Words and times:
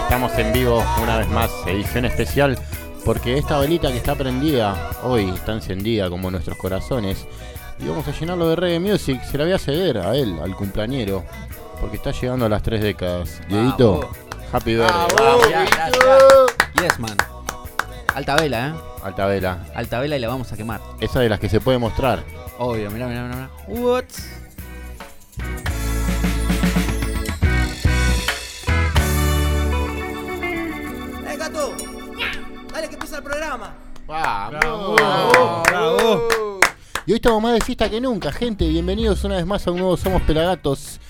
Estamos 0.00 0.32
en 0.38 0.52
vivo 0.52 0.82
una 1.02 1.18
vez 1.18 1.28
más, 1.28 1.50
edición 1.66 2.04
especial, 2.04 2.58
porque 3.04 3.38
esta 3.38 3.58
velita 3.58 3.92
que 3.92 3.98
está 3.98 4.16
prendida 4.16 4.90
hoy 5.04 5.28
está 5.28 5.52
encendida 5.52 6.10
como 6.10 6.30
nuestros 6.30 6.56
corazones 6.56 7.26
y 7.78 7.86
vamos 7.86 8.08
a 8.08 8.10
llenarlo 8.10 8.48
de 8.48 8.56
reggae 8.56 8.80
music. 8.80 9.22
Se 9.22 9.38
la 9.38 9.44
voy 9.44 9.52
a 9.52 9.58
ceder 9.58 9.98
a 9.98 10.16
él, 10.16 10.38
al 10.42 10.56
cumpleañero, 10.56 11.24
porque 11.80 11.96
está 11.96 12.10
llegando 12.10 12.46
a 12.46 12.48
las 12.48 12.62
tres 12.62 12.82
décadas. 12.82 13.40
Dieguito, 13.48 14.10
happy 14.52 14.74
birthday. 14.74 15.50
Ya. 15.50 15.64
Yes, 16.82 16.98
man. 16.98 17.16
Alta 18.14 18.36
vela, 18.36 18.68
¿eh? 18.68 18.74
Alta 19.04 19.26
vela. 19.26 19.58
Alta 19.74 20.00
vela 20.00 20.16
y 20.16 20.20
la 20.20 20.28
vamos 20.28 20.50
a 20.50 20.56
quemar. 20.56 20.80
Esa 21.00 21.20
de 21.20 21.28
las 21.28 21.38
que 21.38 21.48
se 21.48 21.60
puede 21.60 21.78
mostrar. 21.78 22.24
Obvio, 22.58 22.90
mirá, 22.90 23.06
mirá, 23.06 23.22
mirá. 23.22 23.36
mirá. 23.36 23.80
What? 23.80 24.06
Estamos 37.20 37.42
más 37.42 37.52
de 37.52 37.60
fiesta 37.60 37.90
que 37.90 38.00
nunca, 38.00 38.32
gente. 38.32 38.66
Bienvenidos 38.66 39.24
una 39.24 39.36
vez 39.36 39.44
más 39.44 39.66
a 39.66 39.70
un 39.70 39.76
nuevo 39.76 39.94
Somos 39.98 40.22
Pelagatos. 40.22 41.00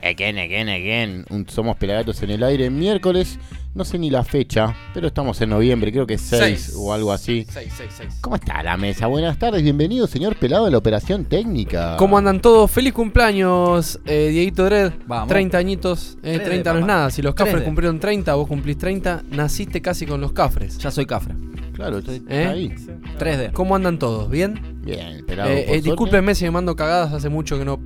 Again, 0.00 0.38
again, 0.38 0.68
again. 0.68 1.26
Somos 1.48 1.76
Pelagatos 1.76 2.22
en 2.22 2.30
el 2.30 2.44
aire 2.44 2.70
miércoles. 2.70 3.40
No 3.76 3.84
sé 3.84 3.98
ni 3.98 4.08
la 4.08 4.24
fecha, 4.24 4.74
pero 4.94 5.08
estamos 5.08 5.38
en 5.42 5.50
noviembre, 5.50 5.92
creo 5.92 6.06
que 6.06 6.14
es 6.14 6.22
6 6.22 6.40
Seis. 6.42 6.74
o 6.78 6.94
algo 6.94 7.12
así. 7.12 7.44
6, 7.46 7.74
6, 7.76 7.90
6. 7.94 8.18
¿Cómo 8.22 8.36
está 8.36 8.62
la 8.62 8.78
mesa? 8.78 9.06
Buenas 9.06 9.38
tardes, 9.38 9.62
bienvenido, 9.62 10.06
señor 10.06 10.34
Pelado 10.36 10.64
de 10.64 10.70
la 10.70 10.78
Operación 10.78 11.26
Técnica. 11.26 11.96
¿Cómo 11.98 12.16
andan 12.16 12.40
todos? 12.40 12.70
Feliz 12.70 12.94
cumpleaños, 12.94 14.00
eh, 14.06 14.28
Dieguito 14.30 14.64
Dredd. 14.64 14.94
Vamos. 15.06 15.28
30 15.28 15.58
añitos. 15.58 16.16
Eh, 16.22 16.36
Dredd, 16.36 16.44
30 16.46 16.72
no 16.72 16.78
es 16.78 16.86
nada. 16.86 17.10
Si 17.10 17.20
los 17.20 17.34
cafres 17.34 17.64
cumplieron 17.64 18.00
30, 18.00 18.34
vos 18.34 18.48
cumplís 18.48 18.78
30, 18.78 19.24
naciste 19.28 19.82
casi 19.82 20.06
con 20.06 20.22
los 20.22 20.32
cafres. 20.32 20.78
Ya 20.78 20.90
soy 20.90 21.04
cafre. 21.04 21.34
Claro, 21.74 21.98
está, 21.98 22.12
está 22.12 22.34
¿Eh? 22.34 22.46
ahí. 22.46 22.74
3D. 23.18 23.52
¿Cómo 23.52 23.76
andan 23.76 23.98
todos? 23.98 24.30
¿Bien? 24.30 24.58
Bien, 24.86 25.22
pelado. 25.26 25.50
Eh, 25.50 25.66
eh, 25.76 25.82
discúlpenme 25.82 26.34
si 26.34 26.46
me 26.46 26.50
mando 26.50 26.76
cagadas, 26.76 27.12
hace 27.12 27.28
mucho 27.28 27.58
que 27.58 27.66
no 27.66 27.82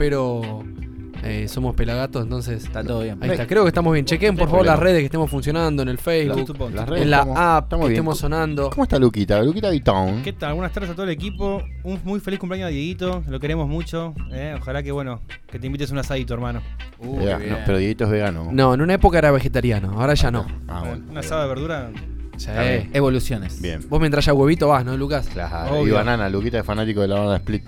pero 1.21 1.49
somos 1.49 1.75
pelagatos, 1.75 2.23
entonces... 2.23 2.65
Está 2.65 2.83
todo 2.85 3.01
bien. 3.03 3.19
Ahí 3.23 3.31
está, 3.31 3.47
creo 3.47 3.63
que 3.65 3.69
estamos 3.69 3.93
bien. 3.93 4.05
Chequen 4.07 4.37
por 4.37 4.49
favor 4.49 4.65
las 4.67 4.79
redes 4.79 4.99
que 5.01 5.05
estemos 5.07 5.31
funcionando, 5.31 5.83
en 5.83 5.89
el 5.89 5.99
Facebook, 5.99 6.57
Las 6.75 6.89
redes 6.89 7.03
en 7.03 7.11
la 7.11 7.19
estamos- 7.19 7.39
app, 7.39 7.65
estamos 7.65 7.85
que 7.87 7.89
bien. 7.91 7.99
estemos 8.01 8.19
sonando. 8.19 8.71
¿Cómo 8.71 8.83
está 8.85 8.99
Luquita? 8.99 9.43
Luquita 9.43 9.71
Vitón. 9.71 10.23
¿Qué 10.23 10.33
tal? 10.33 10.55
Buenas 10.55 10.73
tardes 10.73 10.91
a 10.91 10.95
todo 10.95 11.05
el 11.05 11.11
equipo. 11.13 11.63
Un 11.85 12.01
muy 12.05 12.21
feliz 12.21 12.39
cumpleaños 12.39 12.67
a 12.67 12.71
Dieguito. 12.71 13.23
Lo 13.29 13.39
queremos 13.41 13.69
mucho. 13.69 14.15
eh. 14.33 14.55
Ojalá 14.61 14.83
que, 14.83 14.93
bueno, 14.93 15.21
que 15.51 15.59
te 15.59 15.67
invites 15.67 15.91
un 15.91 15.99
asadito, 15.99 16.35
hermano. 16.35 16.63
Uh, 16.99 17.19
Vega- 17.19 17.33
no, 17.39 17.45
bien. 17.45 17.59
pero 17.67 17.79
Dieguito 17.79 18.05
es 18.05 18.11
vegano. 18.11 18.49
No, 18.53 18.75
en 18.75 18.81
una 18.81 18.95
época 18.95 19.19
era 19.19 19.31
vegetariano, 19.31 19.93
ahora 20.01 20.15
ya 20.15 20.31
no. 20.31 20.47
Ah, 20.69 20.81
bueno. 20.87 21.05
un 21.11 21.19
asado 21.19 21.43
de 21.43 21.49
verdura. 21.49 21.91
Sí. 22.37 22.49
Evoluciones. 22.95 23.61
Bien. 23.61 23.81
Vos 23.89 24.01
mientras 24.01 24.25
ya 24.25 24.33
huevito 24.33 24.69
vas, 24.69 24.83
¿no, 24.85 24.97
Lucas? 24.97 25.29
Claro, 25.31 25.77
y 25.77 25.83
Obvio. 25.83 25.95
banana, 25.97 26.29
Luquita 26.31 26.59
es 26.61 26.65
fanático 26.65 27.03
de 27.03 27.09
la 27.09 27.17
banda 27.19 27.37
Split. 27.37 27.65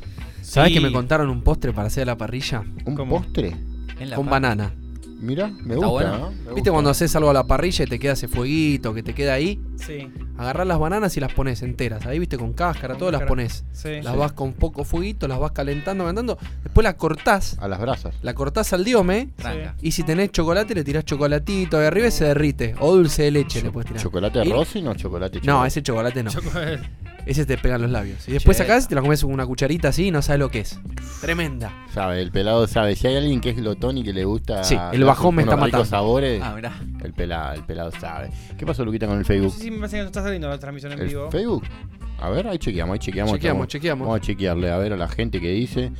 ¿Sabés 0.52 0.68
Sí. 0.68 0.74
que 0.74 0.80
me 0.82 0.92
contaron 0.92 1.30
un 1.30 1.40
postre 1.42 1.72
para 1.72 1.86
hacer 1.86 2.02
a 2.02 2.06
la 2.12 2.18
parrilla? 2.18 2.62
¿Un 2.84 2.94
¿Cómo? 2.94 3.22
postre? 3.22 3.56
En 3.98 4.10
la 4.10 4.16
Con 4.16 4.26
banana. 4.28 4.70
Mira, 5.18 5.46
me 5.48 5.76
gusta. 5.76 5.88
bueno. 5.88 6.18
¿no? 6.18 6.30
Me 6.30 6.36
¿Viste 6.36 6.50
gusta. 6.52 6.70
cuando 6.72 6.90
haces 6.90 7.14
algo 7.16 7.30
a 7.30 7.32
la 7.32 7.44
parrilla 7.46 7.84
y 7.84 7.86
te 7.88 7.98
queda 7.98 8.12
ese 8.14 8.26
fueguito 8.28 8.92
que 8.92 9.02
te 9.04 9.14
queda 9.14 9.32
ahí? 9.34 9.58
Sí. 9.76 10.08
Agarrás 10.36 10.66
las 10.66 10.78
bananas 10.80 11.16
y 11.16 11.20
las 11.20 11.32
pones 11.32 11.62
enteras. 11.62 12.04
Ahí, 12.06 12.18
viste, 12.18 12.36
con 12.36 12.52
cáscara, 12.52 12.94
Con 12.94 12.98
todas 12.98 13.12
las 13.12 13.22
pones. 13.22 13.64
Sí. 13.72 14.00
Las 14.02 14.12
Sí. 14.12 14.18
vas 14.18 14.32
con 14.32 14.52
poco 14.52 14.82
fueguito, 14.84 15.26
las 15.28 15.38
vas 15.38 15.52
calentando, 15.52 16.04
calentando. 16.04 16.36
Después 16.64 16.82
la 16.84 16.96
cortás. 16.98 17.56
A 17.60 17.68
las 17.68 17.80
brasas. 17.80 18.14
La 18.20 18.34
cortás 18.34 18.72
al 18.74 18.84
diome. 18.84 19.28
Tranca. 19.36 19.74
Y 19.80 19.92
si 19.92 20.02
tenés 20.02 20.32
chocolate, 20.32 20.74
le 20.74 20.84
tirás 20.84 21.04
chocolatito 21.06 21.78
de 21.78 21.86
arriba 21.86 22.08
y 22.08 22.10
se 22.10 22.24
derrite. 22.26 22.74
O 22.80 22.94
dulce 22.94 23.22
de 23.22 23.30
leche 23.30 23.62
le 23.62 23.70
puedes 23.70 23.86
tirar. 23.86 24.02
¿Chocolate 24.02 24.44
Y- 24.44 24.50
rosa 24.52 24.80
no 24.80 24.92
chocolate 24.94 25.38
No, 25.38 25.44
chocolate? 25.44 25.68
ese 25.68 25.82
chocolate 25.82 26.22
no. 26.24 26.30
Choco- 26.32 26.50
Ese 27.25 27.47
te 27.47 27.56
pegan 27.56 27.81
los 27.83 27.91
labios. 27.91 28.28
Y 28.28 28.33
después 28.33 28.56
sacás 28.56 28.84
y 28.84 28.88
te 28.88 28.94
la 28.97 29.00
comes 29.00 29.22
con 29.22 29.33
una 29.33 29.47
cucharita 29.47 29.88
así 29.88 30.09
y 30.09 30.10
no 30.10 30.22
sabes 30.22 30.41
lo 30.41 30.50
que 30.50 30.60
es. 30.60 30.78
Tremenda. 31.21 31.72
Sabe, 31.94 32.21
el 32.21 32.33
pelado 32.33 32.66
sabe. 32.66 32.97
Si 32.97 33.06
hay 33.06 33.16
alguien 33.16 33.41
que 33.41 33.50
es 33.50 33.56
glotón 33.56 33.99
y 33.99 34.03
que 34.05 34.12
le 34.12 34.25
gusta. 34.25 34.65
Sí, 34.65 34.77
el 34.93 35.05
bajón 35.05 35.37
me 35.37 35.43
está 35.43 35.56
matando. 35.56 35.84
sabores, 35.84 36.43
Ah, 36.43 36.53
mirá. 36.56 36.72
el 37.05 37.12
pelado, 37.12 37.55
el 37.55 37.65
pelado 37.65 37.93
sabe. 37.93 38.31
¿Qué 38.59 38.66
pasó, 38.66 38.84
Luquita, 38.84 39.06
con 39.06 39.19
el 39.19 39.25
Facebook? 39.25 39.53
Sí, 39.55 39.62
sí, 39.62 39.71
me 39.71 39.78
parece 39.78 39.97
que 39.99 40.03
no 40.03 40.06
está 40.09 40.22
saliendo 40.22 40.49
la 40.49 40.59
transmisión 40.59 40.93
en 40.93 41.00
¿El 41.00 41.06
vivo. 41.09 41.31
Facebook? 41.31 41.65
A 42.21 42.28
ver, 42.31 42.47
ahí 42.49 42.59
chequeamos, 42.59 42.94
ahí 42.94 42.99
chequeamos. 42.99 43.33
Chequeamos, 43.34 43.66
Estamos- 43.66 43.69
chequeamos. 43.69 44.06
Vamos 44.09 44.21
a 44.21 44.22
chequearle 44.27 44.71
a 44.71 44.77
ver 44.78 44.93
a 44.93 44.97
la 44.97 45.09
gente 45.09 45.41
que 45.41 45.50
dice. 45.50 45.93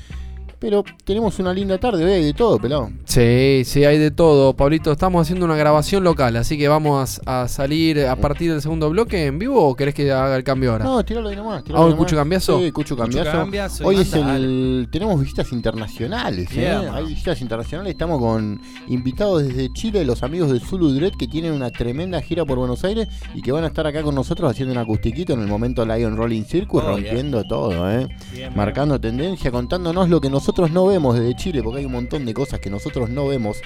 Pero 0.63 0.85
tenemos 1.05 1.41
una 1.41 1.53
linda 1.53 1.77
tarde, 1.77 2.05
hoy 2.05 2.13
hay 2.13 2.25
de 2.25 2.35
todo, 2.35 2.57
pelado. 2.57 2.89
Sí, 3.05 3.63
sí, 3.65 3.85
hay 3.85 3.99
de 3.99 4.13
todo, 4.13 4.55
Pablito. 4.55 4.93
Estamos 4.93 5.21
haciendo 5.23 5.45
una 5.45 5.57
grabación 5.57 6.05
local, 6.05 6.37
así 6.37 6.57
que 6.57 6.69
vamos 6.69 7.21
a 7.27 7.49
salir 7.49 8.07
a 8.07 8.15
partir 8.15 8.53
del 8.53 8.63
segundo 8.63 8.89
bloque 8.89 9.27
en 9.27 9.41
vivo 9.41 9.61
o 9.61 9.75
querés 9.75 9.93
que 9.93 10.13
haga 10.13 10.37
el 10.37 10.45
cambio 10.45 10.71
ahora? 10.71 10.85
No, 10.85 11.05
tiralo 11.05 11.31
ahí 11.31 11.35
nomás. 11.35 11.65
tiralo 11.65 11.79
¿Hago 11.79 11.87
ahí 11.87 11.91
el 11.91 11.97
nomás. 11.97 12.07
Cucho 12.07 12.17
Cambiazo? 12.17 12.61
Sí, 12.61 12.71
Cucho 12.71 12.97
Cambiazo. 12.97 13.33
Cambiazo, 13.33 13.85
Hoy 13.85 13.97
es 13.97 14.13
el. 14.13 14.89
Tenemos 14.93 15.21
visitas 15.21 15.51
internacionales, 15.51 16.49
¿eh? 16.53 16.61
Yeah. 16.61 16.95
Hay 16.95 17.07
visitas 17.07 17.41
internacionales. 17.41 17.91
Estamos 17.91 18.21
con 18.21 18.61
invitados 18.87 19.43
desde 19.43 19.69
Chile, 19.73 20.05
los 20.05 20.23
amigos 20.23 20.53
de 20.53 20.61
Zulu 20.61 20.93
Dread, 20.93 21.15
que 21.19 21.27
tienen 21.27 21.55
una 21.55 21.71
tremenda 21.71 22.21
gira 22.23 22.45
por 22.45 22.59
Buenos 22.59 22.85
Aires 22.85 23.09
y 23.35 23.43
que 23.43 23.51
van 23.51 23.65
a 23.65 23.67
estar 23.67 23.85
acá 23.89 24.05
con 24.05 24.15
nosotros 24.15 24.49
haciendo 24.49 24.73
un 24.73 24.79
acustiquito 24.79 25.33
en 25.33 25.41
el 25.41 25.49
momento 25.49 25.85
Lion 25.85 26.17
Rolling 26.17 26.45
Circus, 26.45 26.85
Oh, 26.85 26.91
rompiendo 26.93 27.43
todo, 27.43 27.91
¿eh? 27.91 28.07
Bien, 28.33 28.53
Marcando 28.55 29.01
tendencia, 29.01 29.51
contándonos 29.51 30.09
lo 30.09 30.21
que 30.21 30.31
nosotros 30.31 30.52
no 30.71 30.87
vemos 30.87 31.19
desde 31.19 31.35
Chile, 31.35 31.63
porque 31.63 31.81
hay 31.81 31.87
un 31.87 31.93
montón 31.93 32.25
de 32.25 32.35
cosas 32.35 32.61
que 32.61 32.71
nosotros 32.71 33.11
no 33.11 33.27
vemos, 33.27 33.59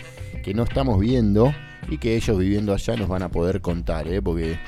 que 0.43 0.55
no 0.55 0.63
estamos 0.63 1.01
viendo 1.01 1.53
y 1.89 1.99
que 1.99 2.17
ellos 2.17 2.39
viviendo 2.39 2.73
allá 2.73 2.97
nos 2.97 3.09
van 3.09 3.23
a 3.23 3.29
poder 3.29 3.61
contar, 3.61 4.09
¿eh? 4.09 4.23
Porque 4.23 4.59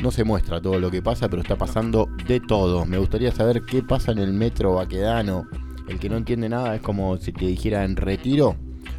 no 0.00 0.10
se 0.10 0.24
muestra 0.24 0.60
todo 0.60 0.78
lo 0.78 0.90
que 0.90 1.02
pasa, 1.02 1.28
pero 1.28 1.42
está 1.42 1.56
pasando 1.56 2.08
de 2.26 2.40
todo. 2.40 2.86
Me 2.86 2.98
gustaría 2.98 3.32
saber 3.32 3.62
qué 3.62 3.82
pasa 3.82 4.12
en 4.12 4.18
el 4.18 4.32
metro 4.32 4.74
vaquedano. 4.74 5.46
El 5.88 5.98
que 5.98 6.08
no 6.08 6.16
entiende 6.16 6.48
nada 6.48 6.76
es 6.76 6.82
como 6.82 7.16
si 7.18 7.32
te 7.32 7.46
dijera 7.46 7.84
en 7.84 7.96
retiro. 7.96 8.56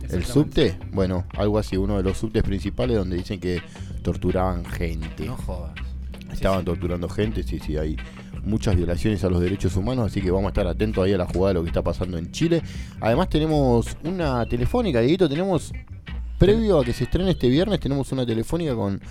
El 0.09 0.23
subte, 0.23 0.77
bueno, 0.91 1.25
algo 1.37 1.59
así, 1.59 1.75
uno 1.75 1.97
de 1.97 2.03
los 2.03 2.17
subtes 2.17 2.43
principales 2.43 2.97
donde 2.97 3.17
dicen 3.17 3.39
que 3.39 3.61
torturaban 4.03 4.63
gente. 4.65 5.25
No 5.25 5.35
jodas. 5.35 5.73
Estaban 6.31 6.63
torturando 6.63 7.09
gente, 7.09 7.43
sí, 7.43 7.59
sí, 7.59 7.77
hay 7.77 7.97
muchas 8.43 8.75
violaciones 8.75 9.23
a 9.23 9.29
los 9.29 9.41
derechos 9.41 9.75
humanos, 9.75 10.07
así 10.07 10.21
que 10.21 10.31
vamos 10.31 10.45
a 10.45 10.49
estar 10.49 10.67
atentos 10.67 11.03
ahí 11.03 11.13
a 11.13 11.17
la 11.17 11.25
jugada 11.25 11.49
de 11.49 11.53
lo 11.55 11.63
que 11.63 11.69
está 11.69 11.81
pasando 11.81 12.17
en 12.17 12.31
Chile. 12.31 12.61
Además 12.99 13.29
tenemos 13.29 13.97
una 14.03 14.45
telefónica, 14.45 14.99
Dieguito, 14.99 15.29
tenemos, 15.29 15.71
previo 16.37 16.79
a 16.79 16.85
que 16.85 16.93
se 16.93 17.05
estrene 17.05 17.31
este 17.31 17.49
viernes, 17.49 17.79
tenemos 17.79 18.11
una 18.11 18.25
telefónica 18.25 18.75
con 18.75 19.01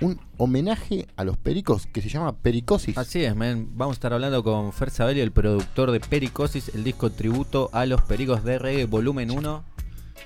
un 0.00 0.20
homenaje 0.36 1.08
a 1.16 1.24
los 1.24 1.36
pericos 1.36 1.86
que 1.86 2.00
se 2.00 2.08
llama 2.08 2.36
Pericosis. 2.36 2.96
Así 2.96 3.24
es. 3.24 3.34
Vamos 3.36 3.90
a 3.90 3.92
estar 3.92 4.12
hablando 4.12 4.44
con 4.44 4.72
Fer 4.72 4.90
Sabelli, 4.90 5.20
el 5.20 5.32
productor 5.32 5.90
de 5.90 6.00
Pericosis, 6.00 6.70
el 6.74 6.84
disco 6.84 7.10
tributo 7.10 7.70
a 7.72 7.86
los 7.86 8.02
pericos 8.02 8.44
de 8.44 8.58
reggae, 8.58 8.84
volumen 8.84 9.30
1. 9.30 9.64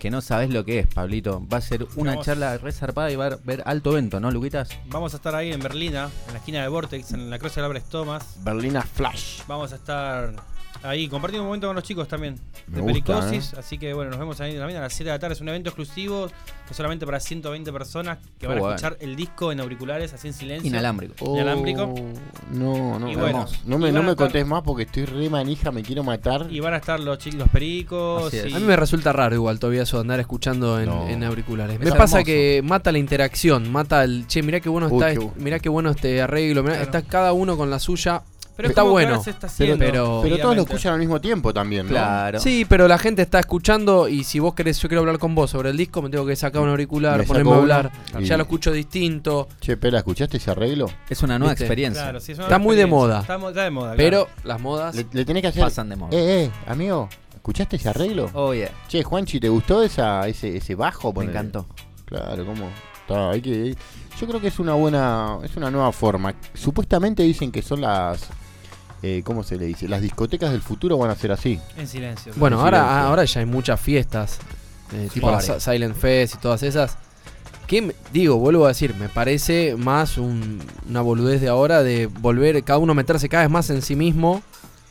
Que 0.02 0.10
no 0.10 0.20
sabes 0.20 0.50
lo 0.50 0.64
que 0.64 0.80
es, 0.80 0.88
Pablito. 0.88 1.46
Va 1.46 1.58
a 1.58 1.60
ser 1.60 1.86
una 1.94 2.10
Vamos. 2.10 2.26
charla 2.26 2.58
reservada 2.58 3.12
y 3.12 3.14
va 3.14 3.26
a 3.26 3.36
ver 3.44 3.62
alto 3.66 3.92
evento, 3.92 4.18
¿no, 4.18 4.32
Luquitas? 4.32 4.76
Vamos 4.86 5.12
a 5.14 5.18
estar 5.18 5.32
ahí 5.32 5.52
en 5.52 5.60
Berlina, 5.60 6.10
en 6.26 6.32
la 6.32 6.38
esquina 6.40 6.60
de 6.60 6.66
Vortex, 6.66 7.12
en 7.12 7.30
la 7.30 7.38
Cruz 7.38 7.54
de 7.54 7.60
Álvarez 7.60 7.84
Thomas. 7.84 8.34
Berlina 8.42 8.82
Flash. 8.82 9.42
Vamos 9.46 9.72
a 9.72 9.76
estar 9.76 10.34
ahí 10.82 11.08
compartiendo 11.08 11.42
un 11.44 11.48
momento 11.48 11.66
con 11.68 11.76
los 11.76 11.84
chicos 11.84 12.08
también 12.08 12.38
Me 12.66 12.76
de 12.76 12.82
gusta, 12.82 13.20
Pericosis. 13.20 13.54
Así 13.54 13.78
que 13.78 13.92
bueno, 13.94 14.10
nos 14.10 14.18
vemos 14.18 14.40
ahí 14.40 14.56
también 14.56 14.78
a 14.78 14.82
las 14.82 14.92
7 14.92 15.04
de 15.10 15.14
la 15.16 15.18
tarde. 15.18 15.34
Es 15.34 15.40
un 15.40 15.48
evento 15.48 15.70
exclusivo 15.70 16.28
que 16.66 16.74
solamente 16.74 17.04
para 17.06 17.20
120 17.20 17.72
personas 17.72 18.18
que 18.38 18.46
van 18.46 18.56
Oh, 18.56 18.58
a 18.58 18.60
bueno. 18.60 18.76
escuchar 18.76 18.96
el 19.00 19.14
disco 19.16 19.52
en 19.52 19.60
auriculares, 19.60 20.12
así 20.12 20.28
en 20.28 20.34
silencio. 20.34 20.68
Inalámbrico. 20.68 21.14
Inalámbrico. 21.34 21.82
Oh, 21.84 22.12
no, 22.52 22.98
no, 22.98 23.10
Y 23.10 23.14
no, 23.14 23.20
bueno, 23.20 23.46
no 23.66 23.78
me, 23.78 23.88
y 23.88 23.92
no 23.92 24.02
me 24.02 24.12
estar- 24.12 24.16
contés 24.16 24.46
más 24.46 24.62
porque 24.62 24.84
estoy 24.84 25.04
re 25.04 25.28
manija, 25.30 25.70
me 25.70 25.82
quiero 25.82 26.02
matar. 26.02 26.46
Y 26.50 26.60
van 26.60 26.74
a 26.74 26.78
estar 26.78 26.98
los 27.00 27.18
chicos, 27.18 27.38
los 27.40 27.48
pericos. 27.48 28.32
Y- 28.34 28.52
A 28.54 28.58
mí 28.58 28.64
me 28.64 28.76
resulta 28.76 29.12
raro 29.12 29.34
igual 29.34 29.58
todavía 29.58 29.82
eso 29.82 29.96
de 29.98 30.02
andar 30.02 30.20
escuchando 30.20 30.80
en, 30.80 30.86
No. 30.86 31.08
en 31.08 31.22
auriculares. 31.24 31.78
Es 31.80 31.84
Me 31.84 31.92
pasa 31.92 32.22
que 32.24 32.62
mata 32.64 32.90
la 32.92 32.98
interacción, 32.98 33.70
mata 33.70 34.04
el 34.04 34.26
che, 34.26 34.42
mirá 34.42 34.60
qué 34.60 34.68
bueno 34.68 34.88
Uy, 34.88 34.94
está, 34.94 35.06
qué 35.18 35.24
este- 35.26 35.40
mirá 35.40 35.58
qué 35.58 35.68
bueno 35.68 35.90
este 35.90 36.22
arreglo, 36.22 36.62
mirá, 36.62 36.76
Claro. 36.76 36.90
está 36.90 37.02
cada 37.02 37.32
uno 37.32 37.56
con 37.56 37.70
la 37.70 37.78
suya. 37.78 38.22
Pero 38.56 38.68
es 38.68 38.70
está 38.72 38.82
bueno, 38.82 39.22
se 39.22 39.30
está 39.30 39.48
pero, 39.48 39.74
haciendo, 39.74 39.78
pero- 39.78 40.20
pero 40.22 40.38
todos 40.38 40.56
lo 40.56 40.62
escuchan 40.62 40.92
al 40.94 40.98
mismo 41.00 41.20
tiempo 41.20 41.54
también, 41.54 41.86
¿no? 41.86 41.90
Claro. 41.92 42.38
Sí, 42.38 42.66
pero 42.68 42.86
la 42.86 42.98
gente 42.98 43.22
está 43.22 43.40
escuchando 43.40 44.08
y 44.08 44.24
si 44.24 44.40
vos 44.40 44.54
querés, 44.54 44.78
yo 44.80 44.88
quiero 44.88 45.00
hablar 45.00 45.18
con 45.18 45.34
vos 45.34 45.50
sobre 45.50 45.70
el 45.70 45.76
disco, 45.76 46.02
me 46.02 46.10
tengo 46.10 46.26
que 46.26 46.36
sacar 46.36 46.60
un 46.62 46.68
auricular, 46.68 47.18
Me 47.18 47.24
ponerme 47.24 47.52
a 47.52 47.56
hablar. 47.56 47.92
y- 48.20 48.24
Ya 48.24 48.36
lo 48.36 48.42
escucho 48.42 48.70
distinto, 48.72 49.48
Che, 49.60 49.76
Pela, 49.76 49.98
¿escuchaste 49.98 50.36
ese 50.36 50.50
arreglo? 50.50 50.86
Es 51.08 51.22
una 51.22 51.38
nueva 51.38 51.52
¿Viste? 51.54 51.64
experiencia. 51.64 52.02
Claro, 52.02 52.20
sí, 52.20 52.32
es 52.32 52.38
una 52.38 52.46
Está 52.48 52.58
muy 52.58 52.76
de 52.76 52.86
moda. 52.86 53.20
Está, 53.20 53.38
de 53.38 53.70
moda. 53.70 53.94
pero 53.96 54.26
claro. 54.26 54.40
las 54.44 54.60
modas. 54.60 54.94
Le, 54.96 55.06
le 55.12 55.24
tenés 55.24 55.40
que 55.42 55.48
hacer. 55.48 55.62
Pasan 55.62 55.88
de 55.88 55.96
moda. 55.96 56.10
Eh, 56.16 56.44
eh, 56.44 56.50
amigo, 56.66 57.08
¿escuchaste 57.34 57.76
ese 57.76 57.88
arreglo? 57.88 58.30
Oh, 58.34 58.52
yeah. 58.52 58.70
Che, 58.88 59.02
Juanchi, 59.02 59.40
¿te 59.40 59.48
gustó 59.48 59.82
esa, 59.82 60.28
ese, 60.28 60.56
ese 60.58 60.74
bajo? 60.74 61.12
Me 61.14 61.24
encantó. 61.24 61.66
Claro, 62.04 62.44
¿cómo? 62.44 62.68
Está, 63.00 63.30
hay 63.30 63.40
que, 63.40 63.74
yo 64.20 64.26
creo 64.28 64.40
que 64.40 64.48
es 64.48 64.58
una 64.58 64.74
buena, 64.74 65.38
es 65.42 65.56
una 65.56 65.70
nueva 65.70 65.90
forma. 65.92 66.34
Supuestamente 66.54 67.22
dicen 67.22 67.50
que 67.50 67.62
son 67.62 67.80
las, 67.80 68.28
eh, 69.02 69.22
¿cómo 69.24 69.42
se 69.42 69.56
le 69.56 69.66
dice? 69.66 69.88
Las 69.88 70.00
discotecas 70.00 70.52
del 70.52 70.62
futuro 70.62 70.96
van 70.98 71.10
a 71.10 71.14
ser 71.16 71.32
así. 71.32 71.58
En 71.76 71.86
silencio. 71.88 72.32
Bueno, 72.36 72.56
en 72.56 72.64
ahora, 72.64 72.78
silencio. 72.80 73.08
ahora 73.08 73.24
ya 73.24 73.40
hay 73.40 73.46
muchas 73.46 73.80
fiestas, 73.80 74.38
eh, 74.92 75.08
tipo 75.12 75.30
las 75.30 75.50
Silent 75.62 75.96
Fest 75.96 76.34
y 76.34 76.38
todas 76.38 76.62
esas, 76.62 76.96
Que 77.66 77.80
me- 77.80 77.94
digo, 78.12 78.36
vuelvo 78.36 78.66
a 78.66 78.68
decir, 78.68 78.94
me 78.96 79.08
parece 79.08 79.76
más 79.76 80.18
un- 80.18 80.60
una 80.90 81.00
boludez 81.00 81.40
de 81.40 81.48
ahora 81.48 81.82
de 81.82 82.06
volver 82.06 82.62
cada 82.64 82.78
uno 82.78 82.92
a 82.92 82.94
meterse 82.94 83.28
cada 83.30 83.44
vez 83.44 83.50
más 83.50 83.70
en 83.70 83.80
sí 83.80 83.96
mismo, 83.96 84.42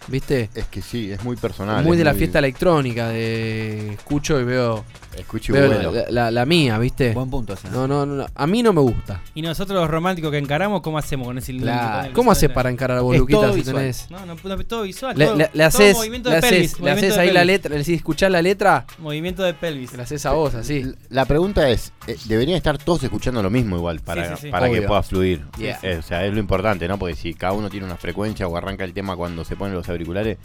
¿viste? 0.08 0.50
Es 0.56 0.66
que 0.66 0.82
sí, 0.82 1.12
es 1.12 1.24
muy 1.24 1.36
personal. 1.36 1.84
muy 1.84 1.92
es 1.94 1.98
de 2.00 2.06
la 2.06 2.14
fiesta 2.16 2.40
electrónica, 2.40 3.10
de 3.10 3.94
escucho 3.94 4.40
y 4.40 4.46
veo, 4.46 4.84
Escucho 5.18 5.54
vuelo. 5.54 5.92
la, 5.92 6.06
la- 6.10 6.32
la 6.32 6.46
mía, 6.46 6.78
¿viste? 6.78 7.12
Buen 7.14 7.30
punto 7.30 7.54
ese, 7.54 7.70
No, 7.70 7.88
¿no? 7.88 8.06
no, 8.06 8.26
a 8.34 8.48
mí 8.48 8.64
no 8.64 8.72
me 8.74 8.82
gusta. 8.82 9.22
Y 9.36 9.42
nosotros 9.42 9.80
los 9.80 9.90
románticos 9.90 10.32
que 10.32 10.38
encaramos, 10.38 10.82
¿cómo 10.82 10.98
hacemos 10.98 11.28
con 11.28 11.38
ese 11.38 11.52
con 11.58 11.68
el 11.68 12.14
¿Cómo 12.14 12.32
haces 12.32 12.50
para 12.50 12.70
encarar 12.70 12.98
a 12.98 13.00
todo 13.02 13.08
Boluquita 13.10 13.50
si 13.52 13.56
visual. 13.58 13.76
tenés? 13.76 14.10
No, 14.10 14.26
no, 14.26 14.36
no, 14.42 14.64
todo 14.66 14.84
visual. 14.84 15.18
Le, 15.18 15.26
todo- 15.26 15.36
le- 15.36 15.50
le 15.54 15.64
haces, 15.64 15.96
movimiento 15.98 16.30
le 16.30 16.36
de 16.36 16.40
haces, 16.40 16.52
pelvis, 16.52 16.80
le 16.80 16.92
haces 16.92 17.16
de 17.16 17.22
ahí 17.22 17.32
la 17.32 17.44
letra, 17.44 17.72
le 17.72 17.78
decís, 17.80 17.96
escuchás 17.98 18.32
la 18.32 18.42
letra, 18.42 18.86
Movimiento 19.00 19.44
de 19.44 19.54
pelvis. 19.54 19.94
la 19.94 20.04
haces 20.04 20.26
a 20.26 20.32
vos, 20.32 20.56
así. 20.56 20.86
La 21.10 21.26
pregunta 21.26 21.68
es, 21.70 21.92
eh, 22.08 22.16
deberían 22.26 22.56
estar 22.58 22.78
todos 22.78 23.04
escuchando 23.04 23.44
lo 23.44 23.50
mismo 23.50 23.76
igual 23.76 24.00
para, 24.00 24.30
Sí, 24.30 24.34
sí, 24.36 24.42
sí. 24.48 24.52
para 24.52 24.70
que 24.70 24.82
pueda 24.84 25.04
fluir. 25.04 25.46
Yeah. 25.58 25.80
Eh, 25.84 25.98
o 25.98 26.02
sea, 26.02 26.26
es 26.26 26.34
lo 26.34 26.40
importante, 26.40 26.88
¿no? 26.88 26.98
Porque 26.98 27.16
si 27.16 27.34
cada 27.34 27.54
uno 27.54 27.70
tiene 27.70 27.86
una 27.86 27.98
frecuencia 27.98 28.48
o 28.48 28.56
arranca 28.56 28.86
el 28.86 28.94
tema 28.94 29.16
cuando 29.18 29.44
se 29.44 29.56
ponen 29.56 29.76
los 29.76 29.90
auriculares, 29.90 30.38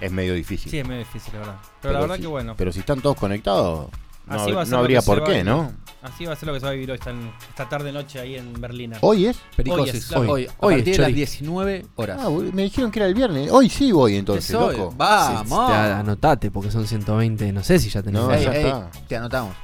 es 0.00 0.12
medio 0.12 0.34
difícil. 0.34 0.70
Sí, 0.70 0.78
es 0.78 0.86
medio 0.86 1.00
difícil, 1.00 1.32
la 1.34 1.38
verdad. 1.40 1.56
Pero, 1.82 1.94
la 1.94 2.00
verdad 2.00 2.14
si, 2.16 2.20
que 2.22 2.26
bueno. 2.28 2.54
Pero 2.56 2.72
si 2.72 2.80
están 2.80 3.00
todos 3.00 3.16
conectados, 3.16 3.88
no, 4.28 4.34
Así 4.42 4.52
va 4.52 4.62
a 4.62 4.64
ser 4.66 4.72
no 4.72 4.78
habría 4.80 5.02
por 5.02 5.24
qué. 5.24 5.42
¿no? 5.44 5.72
Así 6.00 6.24
va 6.26 6.32
a 6.32 6.36
ser 6.36 6.46
lo 6.46 6.54
que 6.54 6.60
se 6.60 6.66
va 6.66 6.70
a 6.70 6.74
vivir 6.74 6.90
hoy, 6.92 6.96
esta, 6.98 7.12
esta 7.48 7.68
tarde-noche 7.68 8.20
ahí 8.20 8.36
en 8.36 8.52
Berlín. 8.60 8.92
¿Hoy 9.00 9.26
es? 9.26 9.36
Pericosis. 9.56 9.92
Hoy 9.92 9.98
es, 9.98 10.06
claro. 10.06 10.22
Hoy, 10.22 10.28
Hoy, 10.30 10.46
a 10.46 10.52
hoy 10.66 10.74
partir 10.76 10.90
es 10.92 10.96
de 10.96 11.02
las 11.02 11.08
Chori. 11.08 11.14
19 11.14 11.86
horas. 11.96 12.20
Ah, 12.22 12.30
me 12.52 12.62
dijeron 12.62 12.90
que 12.92 12.98
era 13.00 13.08
el 13.08 13.14
viernes. 13.14 13.50
Hoy 13.50 13.68
sí 13.68 13.90
voy 13.90 14.14
entonces, 14.16 14.48
Es 14.50 14.54
hoy. 14.56 14.76
loco. 14.76 14.94
Vamos. 14.96 15.66
Te 15.70 15.74
anotate 15.76 16.50
porque 16.52 16.70
son 16.70 16.86
120, 16.86 17.52
no 17.52 17.64
sé 17.64 17.78
si 17.80 17.90
ya 17.90 18.00
tenés. 18.02 18.22
No, 18.22 18.32
Ey, 18.32 18.44
ya 18.44 18.52
ey, 18.54 18.64
está. 18.66 18.90
te 19.08 19.16
anotamos. 19.16 19.56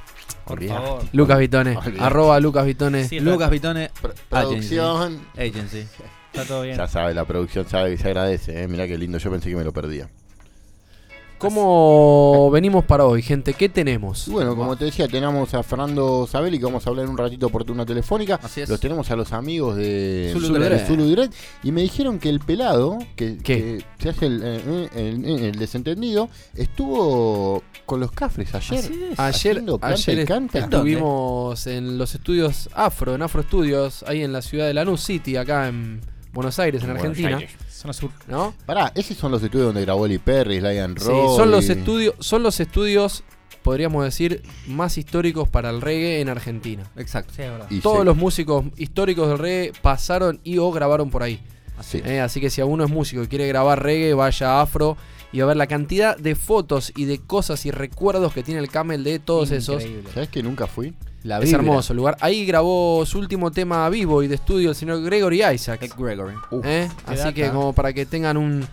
Por 0.45 0.57
Olvidate. 0.59 0.81
favor. 0.85 1.03
Lucas 1.13 1.39
Vitone, 1.39 1.77
Olvidate. 1.77 2.03
arroba 2.03 2.39
Lucas 2.41 2.65
Vitone. 2.65 3.07
Sí, 3.07 3.19
Lucas 3.21 3.49
Vitone, 3.49 3.89
Pr- 4.01 4.13
producción. 4.29 5.25
Agency. 5.37 5.85
Está 6.33 6.45
todo 6.47 6.61
bien. 6.63 6.77
Ya 6.77 6.87
sabe, 6.87 7.13
la 7.13 7.23
producción 7.25 7.67
sabe 7.67 7.91
que 7.91 7.97
se 7.97 8.07
agradece, 8.09 8.61
¿eh? 8.63 8.67
Mirá 8.67 8.85
qué 8.87 8.97
lindo, 8.97 9.17
yo 9.17 9.31
pensé 9.31 9.49
que 9.49 9.55
me 9.55 9.63
lo 9.63 9.71
perdía. 9.73 10.09
¿Cómo 11.49 12.49
venimos 12.51 12.83
para 12.85 13.05
hoy, 13.05 13.21
gente? 13.21 13.53
¿Qué 13.53 13.69
tenemos? 13.69 14.27
Y 14.27 14.31
bueno, 14.31 14.55
como 14.55 14.75
te 14.75 14.85
decía, 14.85 15.07
tenemos 15.07 15.53
a 15.53 15.61
Fernando 15.63 16.27
Sabelli 16.27 16.57
que 16.57 16.65
vamos 16.65 16.85
a 16.85 16.89
hablar 16.89 17.07
un 17.07 17.17
ratito 17.17 17.49
por 17.49 17.69
una 17.69 17.85
telefónica. 17.85 18.39
Así 18.41 18.61
es. 18.61 18.69
Los 18.69 18.79
tenemos 18.79 19.09
a 19.11 19.15
los 19.15 19.31
amigos 19.31 19.75
de 19.75 20.31
Zulu 20.33 20.57
Direct. 20.57 20.87
Zulu 20.87 21.05
Direct. 21.05 21.33
Y 21.63 21.71
me 21.71 21.81
dijeron 21.81 22.19
que 22.19 22.29
el 22.29 22.39
pelado, 22.39 22.97
que, 23.15 23.83
se 23.99 24.09
hace 24.09 24.25
el, 24.25 24.41
eh, 24.43 24.89
el- 24.95 25.25
el- 25.25 25.43
el 25.45 25.55
desentendido, 25.59 26.29
estuvo 26.55 27.63
con 27.85 27.99
los 27.99 28.11
cafres 28.11 28.53
ayer. 28.55 28.79
Así 28.79 29.03
es. 29.11 29.19
Ayer, 29.19 29.63
ayer 29.81 30.19
est- 30.19 30.27
canta. 30.27 30.59
estuvimos 30.59 31.67
en 31.67 31.97
los 31.97 32.15
estudios 32.15 32.69
Afro, 32.73 33.13
en 33.15 33.21
Afro 33.21 33.43
Studios, 33.43 34.03
ahí 34.07 34.23
en 34.23 34.33
la 34.33 34.41
ciudad 34.41 34.65
de 34.67 34.73
Lanús 34.73 35.01
City, 35.01 35.37
acá 35.37 35.67
en 35.67 36.01
Buenos 36.35 36.59
Aires, 36.59 36.83
en 36.83 36.91
Argentina. 36.91 37.37
Aires. 37.37 37.51
Zona 37.71 37.93
sur. 37.93 38.11
¿No? 38.27 38.53
Pará, 38.67 38.91
esos 38.93 39.17
son 39.17 39.31
los 39.31 39.41
estudios 39.41 39.67
donde 39.67 39.81
grabó 39.81 40.05
Eli 40.05 40.19
Perry, 40.19 40.59
Lion 40.61 40.95
Sí, 40.99 41.05
Roy. 41.07 41.35
son 41.35 41.49
los 41.49 41.67
estudios, 41.69 42.13
son 42.19 42.43
los 42.43 42.59
estudios, 42.59 43.23
podríamos 43.63 44.03
decir, 44.03 44.43
más 44.67 44.97
históricos 44.99 45.49
para 45.49 45.69
el 45.71 45.81
reggae 45.81 46.19
en 46.21 46.29
Argentina. 46.29 46.83
Exacto. 46.97 47.33
Sí, 47.35 47.41
es 47.41 47.49
verdad. 47.51 47.67
Y 47.71 47.79
Todos 47.79 47.99
se- 47.99 48.05
los 48.05 48.15
músicos 48.17 48.65
históricos 48.77 49.27
del 49.29 49.39
reggae 49.39 49.71
pasaron 49.81 50.39
y 50.43 50.57
o 50.59 50.69
grabaron 50.71 51.09
por 51.09 51.23
ahí. 51.23 51.39
sí. 51.81 52.01
Eh, 52.05 52.19
así 52.19 52.39
que 52.39 52.49
si 52.49 52.61
alguno 52.61 52.83
es 52.85 52.91
músico 52.91 53.23
y 53.23 53.27
quiere 53.27 53.47
grabar 53.47 53.81
reggae, 53.81 54.13
vaya 54.13 54.59
a 54.59 54.61
Afro 54.61 54.97
y 55.31 55.39
a 55.41 55.45
ver 55.45 55.57
la 55.57 55.67
cantidad 55.67 56.15
de 56.17 56.35
fotos 56.35 56.93
y 56.95 57.05
de 57.05 57.19
cosas 57.19 57.65
y 57.65 57.71
recuerdos 57.71 58.33
que 58.33 58.43
tiene 58.43 58.59
el 58.61 58.69
Camel 58.69 59.03
de 59.03 59.19
todos 59.19 59.51
esos. 59.51 59.81
Increíble. 59.83 60.09
¿Sabes 60.13 60.29
que 60.29 60.43
nunca 60.43 60.67
fui? 60.67 60.93
La 61.25 61.39
Es 61.39 61.51
hermoso 61.51 61.91
el 61.93 61.97
lugar. 61.97 62.17
Ahí 62.21 62.45
grabó 62.45 63.03
su 63.05 63.17
último 63.17 63.49
tema 63.51 63.89
vivo 63.89 64.21
y 64.21 64.27
de 64.27 64.35
estudio 64.35 64.69
el 64.69 64.75
señor 64.75 65.01
Gregory 65.01 65.43
Isaacs. 65.43 65.83
Ed 65.83 65.91
Gregory. 65.97 66.35
¿eh? 66.63 66.87
Así 67.07 67.17
data. 67.17 67.33
que 67.33 67.49
como 67.49 67.73
para 67.73 67.91
que 67.93 68.05
tengan 68.05 68.37
un- 68.37 68.65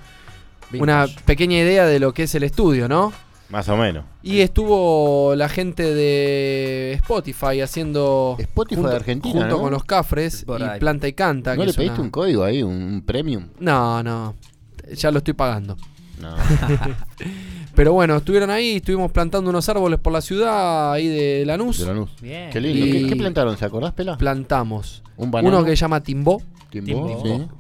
una 0.78 1.06
pequeña 1.24 1.56
idea 1.58 1.86
de 1.86 1.98
lo 1.98 2.12
que 2.12 2.24
es 2.24 2.34
el 2.34 2.42
estudio, 2.42 2.88
¿no? 2.88 3.10
Más 3.48 3.68
o 3.68 3.76
menos. 3.76 4.04
Y 4.22 4.40
estuvo 4.40 5.34
la 5.34 5.48
gente 5.48 5.82
de 5.94 6.92
Spotify 7.02 7.60
haciendo 7.62 8.36
Spotify 8.38 8.82
de 8.82 8.96
Argentina, 8.96 9.40
junto 9.40 9.56
¿no? 9.56 9.62
con 9.62 9.72
los 9.72 9.84
Cafres 9.84 10.44
Por 10.44 10.60
y 10.60 10.64
ahí. 10.64 10.78
Planta 10.80 11.08
y 11.08 11.12
Canta. 11.14 11.54
¿No 11.54 11.62
que 11.62 11.66
le 11.68 11.72
pediste 11.74 11.94
una- 11.96 12.04
un 12.04 12.10
código 12.10 12.44
ahí, 12.44 12.62
un, 12.62 12.72
un 12.74 13.02
premium? 13.02 13.48
No, 13.60 14.02
no. 14.02 14.34
Ya 14.94 15.10
lo 15.10 15.18
estoy 15.18 15.34
pagando. 15.34 15.76
No. 16.20 16.34
Pero 17.74 17.92
bueno, 17.94 18.16
estuvieron 18.16 18.50
ahí, 18.50 18.76
estuvimos 18.76 19.10
plantando 19.12 19.48
unos 19.50 19.68
árboles 19.68 19.98
por 19.98 20.12
la 20.12 20.20
ciudad 20.20 20.92
ahí 20.92 21.08
de 21.08 21.44
Lanús. 21.46 21.78
de 21.78 21.86
Lanús. 21.86 22.10
Bien. 22.20 22.50
Qué 22.50 22.60
lindo. 22.60 22.86
Y- 22.86 22.92
¿Qué, 23.02 23.08
qué 23.08 23.16
plantaron? 23.16 23.56
¿Se 23.56 23.64
acordás, 23.64 23.92
Pela? 23.92 24.18
Plantamos. 24.18 25.02
Un 25.16 25.30
banano. 25.30 25.56
Uno 25.56 25.64
que 25.64 25.70
se 25.70 25.76
llama 25.76 26.02
Timbó. 26.02 26.42
Sí. 26.70 26.82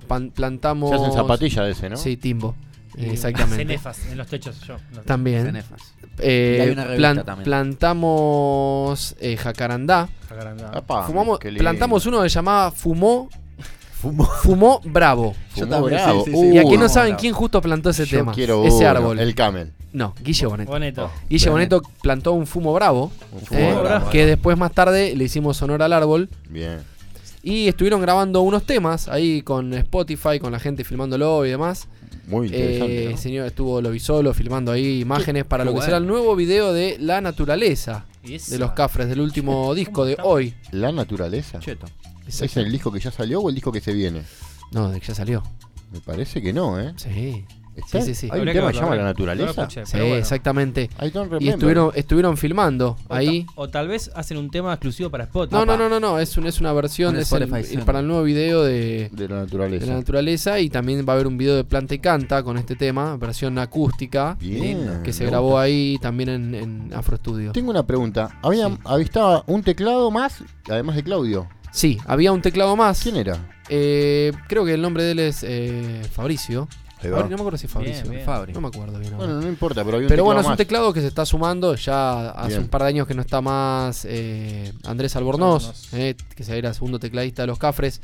Pan- 0.06 0.30
plantamos. 0.30 0.90
Se 0.90 0.96
hacen 0.96 1.12
zapatillas 1.12 1.64
de 1.66 1.70
ese, 1.72 1.90
¿no? 1.90 1.96
Sí, 1.96 2.16
Timbo. 2.16 2.54
Y 2.96 3.06
Exactamente. 3.06 3.56
Cenefas 3.56 4.06
en 4.10 4.18
los 4.18 4.26
techos 4.26 4.60
yo. 4.66 4.76
También. 5.06 5.46
Cenefas. 5.46 5.94
Eh, 6.18 6.56
Y 6.58 6.60
hay 6.62 6.70
una 6.70 6.84
revista 6.84 6.98
plan- 7.14 7.24
también. 7.24 7.44
plantamos 7.44 9.16
eh, 9.20 9.36
jacarandá. 9.36 10.08
Jacarandá. 10.28 10.82
Fumamos, 11.06 11.38
plantamos 11.58 12.04
uno 12.06 12.22
que 12.22 12.28
se 12.28 12.34
llamaba 12.34 12.70
Fumó. 12.70 13.28
Fumó. 14.02 14.24
Fumó 14.26 14.80
Bravo. 14.84 15.32
Fumó 15.50 15.56
Yo 15.56 15.68
también, 15.68 15.94
bravo. 16.02 16.24
sí, 16.24 16.30
sí, 16.32 16.36
sí. 16.36 16.44
Uh, 16.50 16.54
y 16.54 16.58
aquí 16.58 16.74
no 16.74 16.80
no, 16.82 16.88
saben 16.88 17.14
quién 17.14 17.32
justo 17.32 17.60
plantó 17.60 17.90
ese 17.90 18.04
yo 18.04 18.18
tema. 18.18 18.32
quiero 18.32 18.64
ese 18.64 18.78
uno, 18.78 18.88
árbol. 18.88 19.18
El 19.20 19.34
camel. 19.34 19.72
No, 19.92 20.14
Guille 20.22 20.46
Boneto. 20.46 20.70
Boneto. 20.72 21.10
Guille 21.30 21.50
Boneto. 21.50 21.82
Plantó 22.02 22.32
un 22.32 22.46
fumo 22.46 22.72
bravo. 22.74 23.12
Un 23.32 23.40
eh, 23.42 23.44
fumo 23.70 23.82
bravo. 23.82 24.10
que 24.10 24.26
después 24.26 24.58
más 24.58 24.72
tarde 24.72 25.14
le 25.14 25.24
hicimos 25.24 25.60
honor 25.62 25.82
al 25.82 25.92
árbol. 25.92 26.28
Bien. 26.48 26.78
Y 27.44 27.68
estuvieron 27.68 28.00
grabando 28.00 28.40
unos 28.42 28.64
temas 28.64 29.08
ahí 29.08 29.42
con 29.42 29.72
Spotify, 29.74 30.38
con 30.40 30.52
la 30.52 30.58
gente 30.58 30.82
filmándolo 30.84 31.44
y 31.46 31.50
demás. 31.50 31.88
Muy 32.26 32.46
interesante. 32.46 33.04
Eh, 33.06 33.10
¿no? 33.10 33.16
señor 33.16 33.46
estuvo 33.46 33.80
Lovisolo 33.80 34.32
filmando 34.34 34.70
ahí 34.72 35.00
imágenes 35.00 35.44
para 35.44 35.62
qué 35.62 35.66
lo 35.66 35.70
que 35.72 35.76
bueno. 35.76 35.84
será 35.86 35.96
el 35.98 36.06
nuevo 36.06 36.34
video 36.36 36.72
de 36.72 36.96
La 37.00 37.20
Naturaleza 37.20 38.06
esa- 38.22 38.52
de 38.52 38.58
los 38.58 38.72
Cafres, 38.72 39.08
del 39.08 39.20
último 39.20 39.74
disco 39.76 40.04
de 40.04 40.16
hoy. 40.22 40.54
La 40.70 40.92
naturaleza. 40.92 41.58
Cheto. 41.58 41.86
¿Es 42.40 42.56
el 42.56 42.70
disco 42.72 42.90
que 42.92 43.00
ya 43.00 43.10
salió 43.10 43.40
o 43.40 43.48
el 43.48 43.54
disco 43.54 43.70
que 43.72 43.80
se 43.80 43.92
viene? 43.92 44.22
No, 44.72 44.90
de 44.90 45.00
que 45.00 45.06
ya 45.08 45.14
salió. 45.14 45.42
Me 45.92 46.00
parece 46.00 46.40
que 46.40 46.52
no, 46.52 46.80
¿eh? 46.80 46.92
Sí. 46.96 47.44
¿Está? 47.74 48.02
Sí, 48.02 48.08
sí, 48.08 48.14
sí. 48.14 48.26
¿Hay 48.30 48.32
un 48.32 48.48
Habría 48.48 48.52
tema 48.60 48.70
que 48.70 48.78
llama 48.78 48.96
La 48.96 49.02
naturaleza? 49.04 49.46
no 49.46 49.56
lo 49.56 49.62
escuché, 49.62 49.86
Sí, 49.86 49.96
bueno. 49.98 50.16
exactamente. 50.16 50.90
I 51.00 51.08
don't 51.08 51.40
Y 51.40 51.48
estuvieron, 51.48 51.90
estuvieron 51.94 52.36
filmando 52.36 52.98
O 53.04 53.08
ta- 53.08 53.16
ahí. 53.16 53.46
O 53.54 53.70
tal 53.70 53.88
vez 53.88 54.10
hacen 54.14 54.36
un 54.36 54.50
tema 54.50 54.74
exclusivo 54.74 55.08
para 55.08 55.24
Spotify. 55.24 55.54
No, 55.56 55.64
no, 55.64 55.78
no, 55.78 55.88
no, 55.88 55.98
no, 55.98 56.18
es, 56.18 56.36
un- 56.36 56.46
es 56.46 56.60
una 56.60 56.70
versión, 56.74 57.14
Un 57.14 57.22
es 57.22 57.32
el- 57.32 57.42
el- 57.54 57.80
para 57.86 58.00
el 58.00 58.06
nuevo 58.06 58.24
video 58.24 58.62
de, 58.62 59.08
De 59.10 59.26
la 59.26 59.36
de 59.36 59.42
naturaleza. 59.44 59.86
la 59.86 59.94
naturaleza 59.94 60.60
y 60.60 60.68
también 60.68 61.02
va 61.08 61.12
a 61.12 61.16
haber 61.16 61.26
un 61.26 61.38
video 61.38 61.56
de 61.56 61.64
Planta 61.64 61.94
y 61.94 61.98
Canta 61.98 62.42
con 62.42 62.58
este 62.58 62.76
tema, 62.76 63.16
versión 63.16 63.58
acústica, 63.58 64.36
Bien. 64.38 65.00
que 65.02 65.14
se 65.14 65.24
grabó 65.24 65.46
gusta. 65.52 65.62
ahí 65.62 65.98
también 66.02 66.28
en, 66.28 66.54
en 66.54 66.92
Afro 66.94 67.16
Studio. 67.16 67.52
Tengo 67.52 67.70
una 67.70 67.86
pregunta. 67.86 68.38
Había 68.42 68.68
Sí. 68.68 68.78
avistaba 68.84 69.44
un 69.46 69.62
teclado 69.62 70.10
más, 70.10 70.44
además 70.68 70.94
de 70.96 71.02
Claudio. 71.04 71.48
Sí, 71.72 71.98
había 72.06 72.30
un 72.32 72.42
teclado 72.42 72.76
más. 72.76 73.02
¿Quién 73.02 73.16
era? 73.16 73.48
Eh, 73.68 74.32
creo 74.48 74.64
que 74.64 74.74
el 74.74 74.82
nombre 74.82 75.02
de 75.04 75.12
él 75.12 75.18
es 75.18 75.42
eh, 75.42 76.02
Fabricio. 76.12 76.68
Ahí 77.02 77.10
va. 77.10 77.18
Fabri- 77.20 77.30
no 77.30 77.36
me 77.36 77.42
acuerdo 77.42 77.58
si 77.58 77.66
es 77.66 77.72
Fabricio. 77.72 78.02
Bien, 78.02 78.12
bien. 78.12 78.24
Fabri. 78.26 78.52
No 78.52 78.60
me 78.60 78.68
acuerdo 78.68 78.98
bien. 78.98 79.14
ahora. 79.14 79.26
Bueno, 79.26 79.40
no 79.40 79.48
importa, 79.48 79.82
pero 79.84 79.96
había 79.96 80.06
un 80.06 80.10
Pero 80.10 80.24
bueno, 80.24 80.40
es 80.40 80.46
un 80.46 80.50
más. 80.52 80.58
teclado 80.58 80.92
que 80.92 81.00
se 81.00 81.08
está 81.08 81.24
sumando. 81.26 81.74
Ya 81.74 82.30
hace 82.30 82.48
Bien. 82.50 82.60
un 82.62 82.68
par 82.68 82.82
de 82.82 82.88
años 82.88 83.06
que 83.08 83.14
no 83.14 83.22
está 83.22 83.40
más 83.40 84.04
eh, 84.08 84.72
Andrés 84.84 85.16
Albornoz, 85.16 85.64
Albornoz. 85.64 85.94
eh, 85.94 86.14
que 86.36 86.44
se 86.44 86.56
era 86.56 86.72
segundo 86.74 86.98
tecladista 87.00 87.42
de 87.42 87.46
los 87.48 87.58
Cafres. 87.58 88.00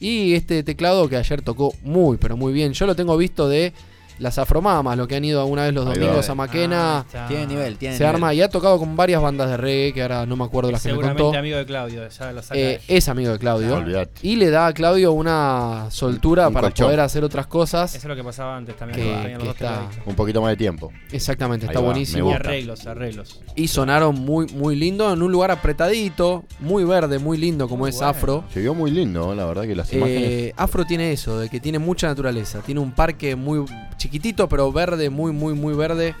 Y 0.00 0.32
este 0.34 0.62
teclado 0.62 1.08
que 1.08 1.16
ayer 1.16 1.42
tocó 1.42 1.74
muy, 1.82 2.16
pero 2.16 2.36
muy 2.36 2.52
bien. 2.52 2.72
Yo 2.72 2.86
lo 2.86 2.96
tengo 2.96 3.16
visto 3.18 3.48
de 3.48 3.72
las 4.20 4.38
Afromamas, 4.38 4.96
lo 4.96 5.08
que 5.08 5.16
han 5.16 5.24
ido 5.24 5.40
alguna 5.40 5.64
vez 5.64 5.74
los 5.74 5.84
domingos 5.86 6.28
a 6.30 6.34
Maquena. 6.34 7.06
Ah. 7.14 7.24
Tiene 7.26 7.46
nivel, 7.46 7.76
tiene 7.78 7.96
se 7.96 8.04
nivel. 8.04 8.14
arma 8.16 8.34
y 8.34 8.42
ha 8.42 8.48
tocado 8.48 8.78
con 8.78 8.94
varias 8.94 9.20
bandas 9.20 9.48
de 9.50 9.56
reggae, 9.56 9.92
que 9.94 10.02
ahora 10.02 10.26
no 10.26 10.36
me 10.36 10.44
acuerdo 10.44 10.70
las 10.70 10.82
que 10.82 10.88
me 10.88 10.92
Seguramente 10.92 11.22
contó. 11.22 11.38
amigo 11.38 11.56
de 11.58 11.66
Claudio, 11.66 12.08
ya 12.08 12.32
lo 12.32 12.42
saca. 12.42 12.60
Eh, 12.60 12.80
es 12.86 13.08
amigo 13.08 13.32
de 13.32 13.38
Claudio. 13.38 13.74
Olvidate. 13.76 14.12
Y 14.22 14.36
le 14.36 14.50
da 14.50 14.66
a 14.68 14.72
Claudio 14.74 15.12
una 15.12 15.86
soltura 15.90 16.48
Un 16.48 16.54
para 16.54 16.68
colchón. 16.68 16.86
poder 16.88 17.00
hacer 17.00 17.24
otras 17.24 17.46
cosas. 17.46 17.94
Eso 17.94 17.98
es 18.06 18.08
lo 18.08 18.16
que 18.16 18.22
pasaba 18.24 18.56
antes 18.56 18.76
también. 18.76 19.00
Que- 19.00 19.22
tenían 19.22 19.44
los 19.44 19.54
que 19.56 19.64
dos 19.64 19.72
está-. 19.72 19.88
Un 20.06 20.14
poquito 20.14 20.42
más 20.42 20.50
de 20.50 20.56
tiempo. 20.56 20.92
Exactamente, 21.10 21.66
Ahí 21.66 21.70
está 21.70 21.80
va, 21.80 21.86
buenísimo. 21.86 22.30
Y 22.30 22.32
arreglos, 22.34 22.86
arreglos. 22.86 23.40
Y 23.56 23.68
sonaron 23.68 24.14
muy, 24.16 24.46
muy 24.48 24.76
lindo 24.76 25.12
en 25.12 25.22
un 25.22 25.32
lugar 25.32 25.50
apretadito, 25.50 26.44
muy 26.60 26.84
verde, 26.84 27.18
muy 27.18 27.38
lindo 27.38 27.68
como 27.68 27.80
Muy 27.80 27.90
es 27.90 27.96
bueno. 27.96 28.10
Afro. 28.10 28.44
Se 28.52 28.60
vio 28.60 28.74
muy 28.74 28.90
lindo, 28.90 29.34
la 29.34 29.46
verdad 29.46 29.62
que 29.62 29.74
las 29.74 29.92
imágenes. 29.92 30.22
Eh, 30.22 30.54
Afro 30.56 30.84
tiene 30.84 31.12
eso, 31.12 31.38
de 31.38 31.48
que 31.48 31.58
tiene 31.60 31.78
mucha 31.78 32.06
naturaleza. 32.08 32.60
Tiene 32.60 32.80
un 32.80 32.92
parque 32.92 33.34
muy 33.34 33.64
chiquitito, 34.10 34.48
pero 34.48 34.72
verde, 34.72 35.08
muy, 35.10 35.32
muy, 35.32 35.54
muy 35.54 35.74
verde. 35.74 36.14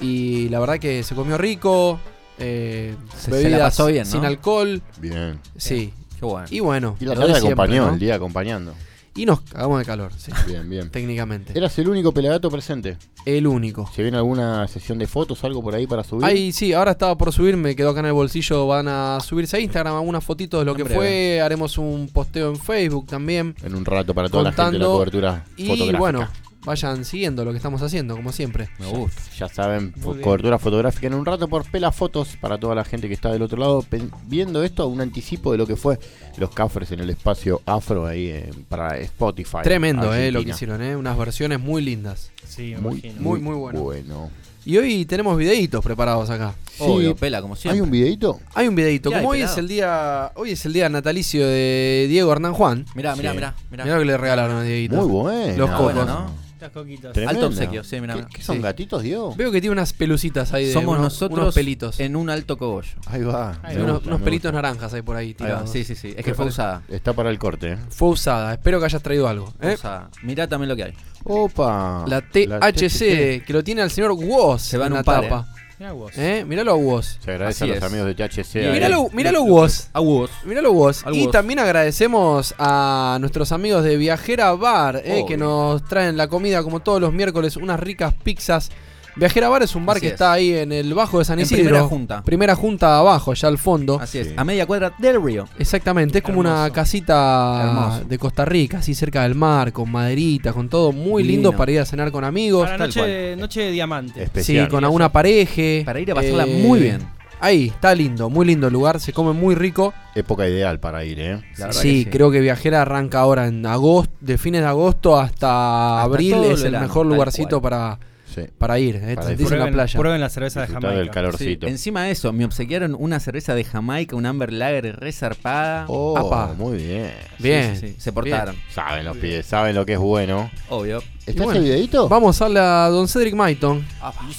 Y 0.00 0.48
la 0.48 0.60
verdad 0.60 0.78
que 0.78 1.02
se 1.02 1.14
comió 1.14 1.38
rico. 1.38 1.98
eh, 2.38 2.94
Se- 3.16 3.22
se 3.24 3.30
la 3.30 3.36
bebidas 3.38 3.60
pasó 3.62 3.86
bien, 3.86 4.04
¿no? 4.04 4.10
sin 4.10 4.24
alcohol. 4.24 4.80
Bien. 5.00 5.38
Sí. 5.56 5.92
Qué 6.18 6.24
bueno. 6.24 6.46
Y 6.50 6.60
bueno. 6.60 6.96
Y 7.00 7.04
la 7.04 7.14
tarde 7.14 7.26
siempre, 7.34 7.48
acompañó, 7.52 7.86
¿no? 7.86 7.92
el 7.94 7.98
día 7.98 8.14
acompañando. 8.16 8.74
Y 9.16 9.26
nos 9.26 9.40
cagamos 9.40 9.80
de 9.80 9.84
calor, 9.84 10.12
sí, 10.16 10.30
Bien, 10.46 10.68
bien. 10.70 10.90
técnicamente. 10.90 11.56
Eras 11.58 11.76
el 11.80 11.88
único 11.88 12.12
pelagato 12.12 12.48
presente. 12.52 12.96
El 13.24 13.48
único. 13.48 13.90
¿Se 13.92 14.02
viene 14.02 14.16
alguna 14.16 14.68
sesión 14.68 14.96
de 14.98 15.08
fotos, 15.08 15.42
algo 15.42 15.60
por 15.60 15.74
ahí 15.74 15.88
para 15.88 16.04
subir? 16.04 16.24
Ahí 16.24 16.52
sí, 16.52 16.72
ahora 16.72 16.92
estaba 16.92 17.18
por 17.18 17.32
subir, 17.32 17.56
me 17.56 17.74
quedó 17.74 17.90
acá 17.90 17.98
en 18.00 18.06
el 18.06 18.12
bolsillo. 18.12 18.68
Van 18.68 18.86
a 18.86 19.18
subirse 19.20 19.56
a 19.56 19.60
Instagram 19.60 19.96
algunas 19.96 20.22
fotitos 20.22 20.60
de 20.60 20.64
lo 20.66 20.70
En 20.72 20.76
que 20.76 20.82
breve. 20.84 20.96
fue. 21.00 21.40
Haremos 21.40 21.76
un 21.78 22.08
posteo 22.12 22.50
en 22.50 22.56
Facebook 22.56 23.06
también. 23.08 23.56
En 23.64 23.74
un 23.74 23.84
rato 23.84 24.14
para 24.14 24.28
toda 24.28 24.44
la 24.44 24.52
gente 24.52 24.72
de 24.72 24.78
la 24.78 24.84
cobertura 24.86 25.44
Y 25.56 25.66
fotográfica. 25.66 25.98
bueno, 25.98 26.28
vayan 26.68 27.04
siguiendo 27.04 27.44
lo 27.44 27.50
que 27.50 27.56
estamos 27.56 27.82
haciendo, 27.82 28.14
como 28.14 28.30
siempre. 28.30 28.68
Me 28.78 28.86
gusta. 28.86 29.20
Ya 29.38 29.48
saben, 29.48 29.92
cobertura 30.22 30.58
fotográfica 30.58 31.06
en 31.08 31.14
un 31.14 31.26
rato 31.26 31.48
por 31.48 31.68
Pela 31.70 31.90
Fotos 31.90 32.36
para 32.40 32.58
toda 32.58 32.74
la 32.74 32.84
gente 32.84 33.08
que 33.08 33.14
está 33.14 33.32
del 33.32 33.42
otro 33.42 33.58
lado 33.58 33.84
viendo 34.26 34.62
esto, 34.62 34.86
un 34.86 35.00
anticipo 35.00 35.50
de 35.52 35.58
lo 35.58 35.66
que 35.66 35.76
fue 35.76 35.98
los 36.36 36.50
cafres 36.50 36.92
en 36.92 37.00
el 37.00 37.10
espacio 37.10 37.60
afro 37.66 38.06
ahí 38.06 38.28
eh, 38.28 38.50
para 38.68 38.96
Spotify. 38.98 39.58
Tremendo, 39.62 40.14
eh, 40.14 40.30
lo 40.30 40.44
que 40.44 40.50
hicieron, 40.50 40.80
eh. 40.82 40.94
Unas 40.94 41.16
versiones 41.18 41.58
muy 41.58 41.82
lindas. 41.82 42.30
Sí, 42.46 42.74
me 42.74 42.78
Muy, 42.78 42.92
imagino. 43.00 43.20
Muy, 43.20 43.40
muy 43.40 43.54
bueno. 43.56 43.80
bueno. 43.80 44.30
Y 44.64 44.76
hoy 44.76 45.06
tenemos 45.06 45.38
videitos 45.38 45.82
preparados 45.82 46.28
acá. 46.28 46.54
Obvio, 46.78 47.10
Sí, 47.10 47.14
pela, 47.18 47.40
como 47.40 47.56
siempre. 47.56 47.76
¿Hay 47.76 47.80
un 47.80 47.90
videito? 47.90 48.38
Hay 48.54 48.68
un 48.68 48.74
videito. 48.74 49.08
¿Qué 49.08 49.16
hay, 49.16 49.22
Como 49.22 49.30
hoy 49.32 49.38
pelado? 49.38 49.52
es 49.54 49.58
el 49.58 49.68
día. 49.68 50.32
Hoy 50.34 50.50
es 50.50 50.66
el 50.66 50.72
día 50.74 50.88
natalicio 50.90 51.46
de 51.46 52.06
Diego 52.10 52.30
Hernán 52.30 52.52
Juan. 52.52 52.84
Mirá, 52.94 53.16
mirá, 53.16 53.30
Sí. 53.30 53.36
mirá. 53.36 53.54
mirá. 53.70 53.84
Mirá 53.84 53.94
lo 53.96 54.00
que 54.02 54.06
le 54.06 54.16
regalaron 54.18 54.56
a 54.58 54.62
Dieguito. 54.62 54.96
Muy 54.96 55.06
bueno. 55.06 55.56
Los 55.56 55.70
Ah, 55.70 55.72
cocos. 55.76 55.94
bueno, 55.94 56.04
¿no? 56.04 56.30
Estas 56.58 56.72
coquitas. 56.72 57.12
Tremendo. 57.12 57.46
Alto 57.46 57.54
obsequio, 57.54 57.84
sí, 57.84 58.00
mirá, 58.00 58.14
¿Qué, 58.14 58.18
mirá. 58.22 58.30
qué 58.34 58.42
son 58.42 58.56
Sí. 58.56 58.62
gatitos, 58.62 59.02
Diego? 59.04 59.32
Veo 59.36 59.52
que 59.52 59.60
tiene 59.60 59.72
unas 59.74 59.92
pelucitas 59.92 60.52
ahí 60.52 60.66
de 60.66 60.72
Somos 60.72 60.90
unos, 60.98 61.02
nosotros 61.02 61.38
unos 61.38 61.54
pelitos. 61.54 62.00
en 62.00 62.16
un 62.16 62.28
alto 62.30 62.56
cogollo. 62.58 62.88
Ahí 63.06 63.22
va. 63.22 63.60
Ahí 63.62 63.76
me 63.76 63.82
unos, 63.84 63.94
gusta, 63.98 64.08
unos 64.08 64.18
me 64.18 64.24
pelitos 64.24 64.52
naranjas 64.52 64.92
ahí 64.92 65.02
por 65.02 65.14
ahí 65.14 65.34
tirados. 65.34 65.70
Sí, 65.70 65.84
sí, 65.84 65.94
sí. 65.94 66.14
Es 66.16 66.24
que 66.24 66.34
fue 66.34 66.46
usada. 66.46 66.82
Está 66.88 67.12
para 67.12 67.30
el 67.30 67.38
corte. 67.38 67.74
¿eh? 67.74 67.78
Fue 67.90 68.08
usada. 68.08 68.54
Espero 68.54 68.80
que 68.80 68.86
hayas 68.86 69.02
traído 69.04 69.28
algo. 69.28 69.54
Fue 69.60 69.70
¿eh? 69.70 69.74
usada. 69.74 70.10
Mirá 70.24 70.48
también 70.48 70.68
lo 70.68 70.74
que 70.74 70.82
hay. 70.82 70.94
Opa. 71.22 72.04
La 72.08 72.22
THC, 72.22 73.44
que 73.44 73.52
lo 73.52 73.62
tiene 73.62 73.82
el 73.82 73.90
señor 73.92 74.12
Woz 74.12 74.62
Se 74.62 74.78
va 74.78 74.86
en 74.86 74.92
en 74.92 74.94
la 74.94 74.98
un 75.00 75.04
par, 75.04 75.22
tapa. 75.22 75.46
Mirá 75.78 75.92
vos. 75.92 76.12
¿Eh? 76.18 76.44
Míralo 76.46 76.72
a 76.72 76.74
Woz. 76.74 77.18
Se 77.24 77.30
agradece 77.30 77.64
Así 77.64 77.70
a 77.70 77.74
los 77.74 77.84
es. 77.84 77.90
amigos 77.92 78.06
de 78.08 78.14
THC. 78.14 78.72
Míralo, 78.72 79.08
míralo 79.12 79.42
Woz. 79.44 79.88
A 79.92 80.00
vos. 80.00 80.30
Míralo 80.44 80.72
vos. 80.72 81.06
Al 81.06 81.14
Y 81.14 81.24
vos. 81.24 81.32
también 81.32 81.60
agradecemos 81.60 82.54
a 82.58 83.18
nuestros 83.20 83.52
amigos 83.52 83.84
de 83.84 83.96
Viajera 83.96 84.52
Bar, 84.54 85.00
eh, 85.04 85.24
que 85.28 85.36
nos 85.36 85.84
traen 85.84 86.16
la 86.16 86.26
comida 86.26 86.62
como 86.64 86.80
todos 86.80 87.00
los 87.00 87.12
miércoles, 87.12 87.56
unas 87.56 87.78
ricas 87.78 88.12
pizzas. 88.14 88.70
Viajera 89.18 89.48
Bar 89.48 89.62
es 89.62 89.74
un 89.74 89.84
bar 89.84 89.96
Así 89.96 90.02
que 90.02 90.06
es. 90.08 90.12
está 90.14 90.32
ahí 90.32 90.52
en 90.54 90.70
el 90.72 90.94
Bajo 90.94 91.18
de 91.18 91.24
San 91.24 91.38
En 91.38 91.44
Isidro. 91.44 91.62
primera 91.64 91.82
junta. 91.84 92.22
Primera 92.22 92.54
junta 92.54 92.98
abajo, 92.98 93.32
allá 93.32 93.48
al 93.48 93.58
fondo. 93.58 93.98
Así 94.00 94.18
es. 94.18 94.28
Sí. 94.28 94.34
A 94.36 94.44
media 94.44 94.64
cuadra 94.66 94.92
del 94.98 95.22
río. 95.22 95.46
Exactamente, 95.58 96.18
es 96.18 96.24
como 96.24 96.40
una 96.40 96.50
Hermoso. 96.66 96.72
casita 96.72 97.62
Hermoso. 97.64 98.04
de 98.08 98.18
Costa 98.18 98.44
Rica, 98.44 98.78
así 98.78 98.94
cerca 98.94 99.22
del 99.24 99.34
mar, 99.34 99.72
con 99.72 99.90
maderita, 99.90 100.52
con 100.52 100.68
todo 100.68 100.92
muy 100.92 101.22
lindo 101.24 101.48
Divino. 101.50 101.58
para 101.58 101.72
ir 101.72 101.80
a 101.80 101.84
cenar 101.84 102.10
con 102.12 102.24
amigos. 102.24 102.64
Para 102.68 102.88
tal 102.88 103.38
noche, 103.40 103.60
de 103.62 103.70
diamante. 103.72 104.22
Especial. 104.22 104.66
Sí, 104.66 104.70
con 104.70 104.84
alguna 104.84 105.10
pareja. 105.10 105.84
Para 105.84 106.00
ir 106.00 106.10
a 106.12 106.14
pasarla 106.14 106.44
Eh, 106.46 106.62
muy 106.62 106.80
bien. 106.80 107.00
Ahí, 107.40 107.66
está 107.68 107.94
lindo, 107.94 108.28
muy 108.28 108.44
lindo 108.46 108.66
el 108.66 108.72
lugar, 108.72 108.98
se 108.98 109.12
come 109.12 109.32
muy 109.32 109.54
rico. 109.54 109.94
Época 110.16 110.48
ideal 110.48 110.80
para 110.80 111.04
ir, 111.04 111.20
¿eh? 111.20 111.40
La 111.56 111.66
verdad 111.66 111.80
Sí, 111.82 112.04
que 112.04 112.04
sí. 112.04 112.06
creo 112.10 112.32
que 112.32 112.40
Viajera 112.40 112.82
arranca 112.82 113.20
ahora 113.20 113.46
en 113.46 113.64
agosto, 113.64 114.12
de 114.20 114.38
fines 114.38 114.62
de 114.62 114.66
agosto 114.66 115.16
hasta, 115.16 115.98
Hasta 115.98 116.02
abril 116.02 116.32
todo 116.32 116.44
el 116.46 116.50
es 116.52 116.58
el 116.58 116.64
verano, 116.72 116.86
mejor 116.88 117.06
tal 117.06 117.12
lugarcito 117.14 117.60
cual. 117.60 117.70
para, 117.70 117.98
Sí. 118.46 118.50
para 118.58 118.78
ir, 118.78 118.96
eh, 118.96 119.14
Para 119.14 119.22
te 119.22 119.36
sentís 119.36 119.46
en 119.46 119.50
la 119.52 119.56
Prueben, 119.64 119.74
playa. 119.74 119.98
prueben 119.98 120.20
la 120.20 120.28
cerveza 120.30 120.60
de 120.62 120.66
Jamaica. 120.68 120.90
del 120.90 121.10
calorcito. 121.10 121.66
Sí, 121.66 121.72
Encima 121.72 122.04
de 122.04 122.10
eso, 122.12 122.32
me 122.32 122.44
obsequiaron 122.44 122.96
una 122.98 123.20
cerveza 123.20 123.54
de 123.54 123.64
Jamaica, 123.64 124.16
un 124.16 124.26
Amber 124.26 124.52
Lager 124.52 124.96
resarpada. 124.98 125.84
Oh, 125.88 126.16
Apa. 126.18 126.54
muy 126.56 126.76
bien. 126.78 127.12
Bien. 127.38 127.74
Sí, 127.76 127.80
sí, 127.88 127.92
sí. 127.94 128.00
Se 128.00 128.12
portaron. 128.12 128.56
Saben 128.74 129.04
los 129.04 129.16
pies, 129.16 129.46
saben 129.46 129.74
lo 129.74 129.84
que 129.86 129.94
es 129.94 129.98
bueno. 129.98 130.50
Obvio. 130.68 131.02
¿Está 131.26 131.44
bueno, 131.44 131.60
ese 131.60 131.68
videito? 131.70 132.08
Vamos 132.08 132.40
a 132.40 132.44
darle 132.46 132.60
a 132.60 132.88
Don 132.88 133.06
Cedric 133.08 133.34
Maiton. 133.34 133.84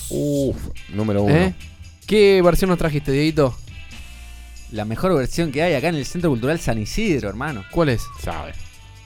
Uf, 0.09 0.55
número 0.89 1.23
uno. 1.23 1.35
¿eh? 1.35 1.53
¿Qué 2.07 2.41
versión 2.43 2.69
nos 2.69 2.79
trajiste, 2.79 3.11
Dieguito? 3.11 3.55
La 4.71 4.85
mejor 4.85 5.15
versión 5.15 5.51
que 5.51 5.61
hay 5.63 5.73
acá 5.73 5.89
en 5.89 5.95
el 5.95 6.05
Centro 6.05 6.29
Cultural 6.29 6.59
San 6.59 6.77
Isidro, 6.79 7.29
hermano. 7.29 7.63
¿Cuál 7.71 7.89
es? 7.89 8.03
Sabe. 8.21 8.53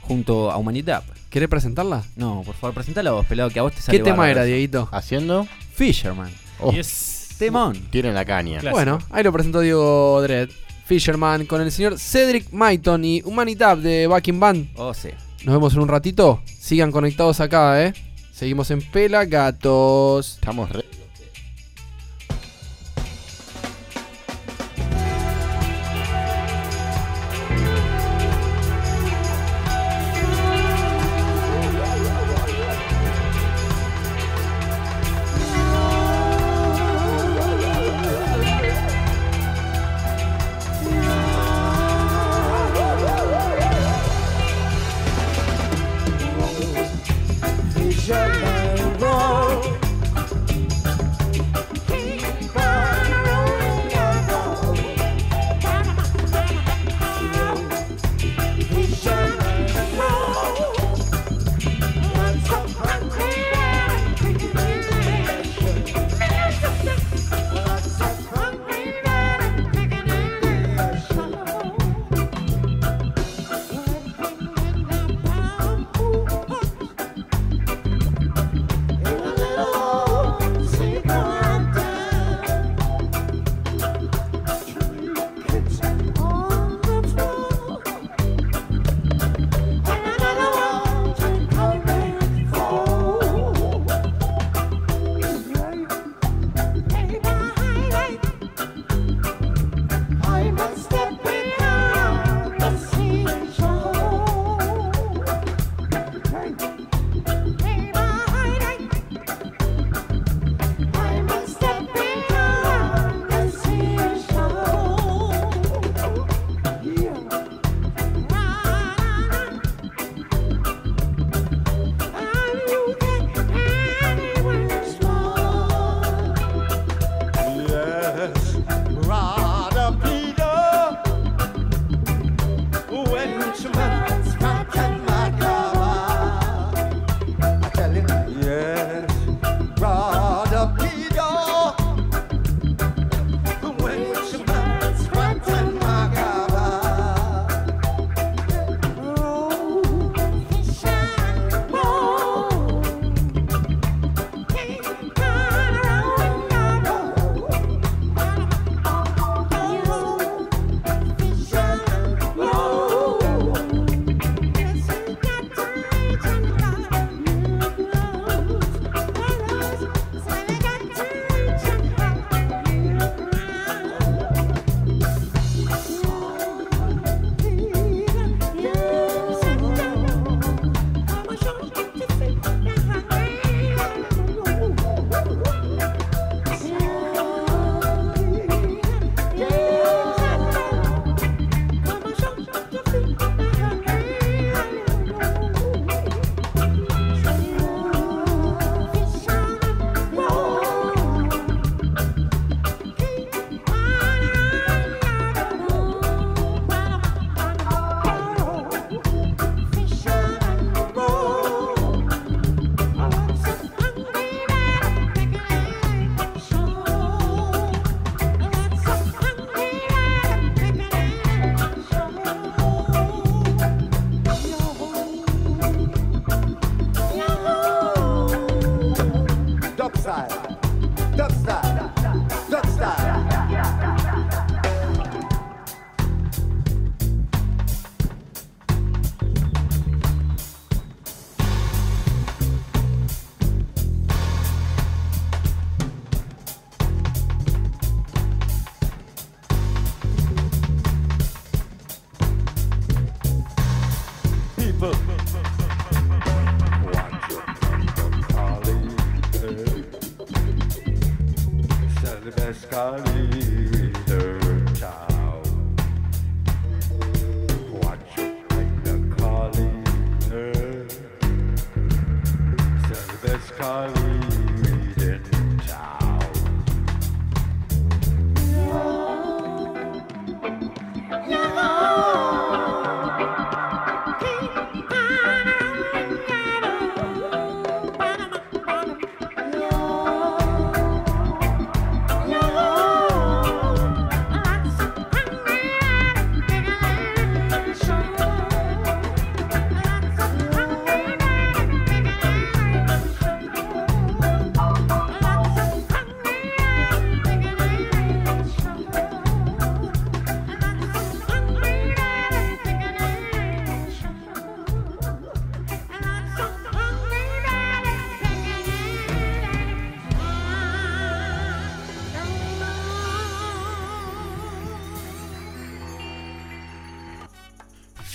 Junto 0.01 0.51
a 0.51 0.57
Humanidad. 0.57 1.03
¿Querés 1.33 1.49
presentarla? 1.49 2.03
No, 2.15 2.43
por 2.45 2.53
favor, 2.53 2.75
presentala 2.75 3.09
vos, 3.11 3.25
pelado, 3.25 3.49
que 3.49 3.57
a 3.57 3.63
vos 3.63 3.73
te 3.73 3.81
sale 3.81 3.97
¿Qué 3.97 4.03
tema 4.03 4.17
bárbaro 4.17 4.41
era. 4.41 4.43
Dieguito? 4.43 4.87
Haciendo. 4.91 5.47
Fisherman. 5.73 6.31
Oh, 6.59 6.71
Yes. 6.71 7.29
Temón. 7.39 7.75
Tienen 7.89 8.13
la 8.13 8.23
caña. 8.23 8.61
Bueno, 8.69 8.99
ahí 9.09 9.23
lo 9.23 9.33
presentó 9.33 9.61
Diego 9.61 10.21
Dredd. 10.21 10.51
Fisherman 10.85 11.47
con 11.47 11.59
el 11.61 11.71
señor 11.71 11.97
Cedric 11.97 12.51
Maiton 12.51 13.03
y 13.03 13.23
Humanitab 13.23 13.79
de 13.79 14.05
Backing 14.05 14.39
Band. 14.39 14.67
Oh, 14.75 14.93
sí. 14.93 15.09
Nos 15.43 15.55
vemos 15.55 15.73
en 15.73 15.79
un 15.79 15.87
ratito. 15.87 16.39
Sigan 16.45 16.91
conectados 16.91 17.39
acá, 17.39 17.83
¿eh? 17.83 17.95
Seguimos 18.31 18.69
en 18.69 18.83
Pelagatos. 18.83 20.35
Estamos 20.35 20.69
re. 20.69 20.85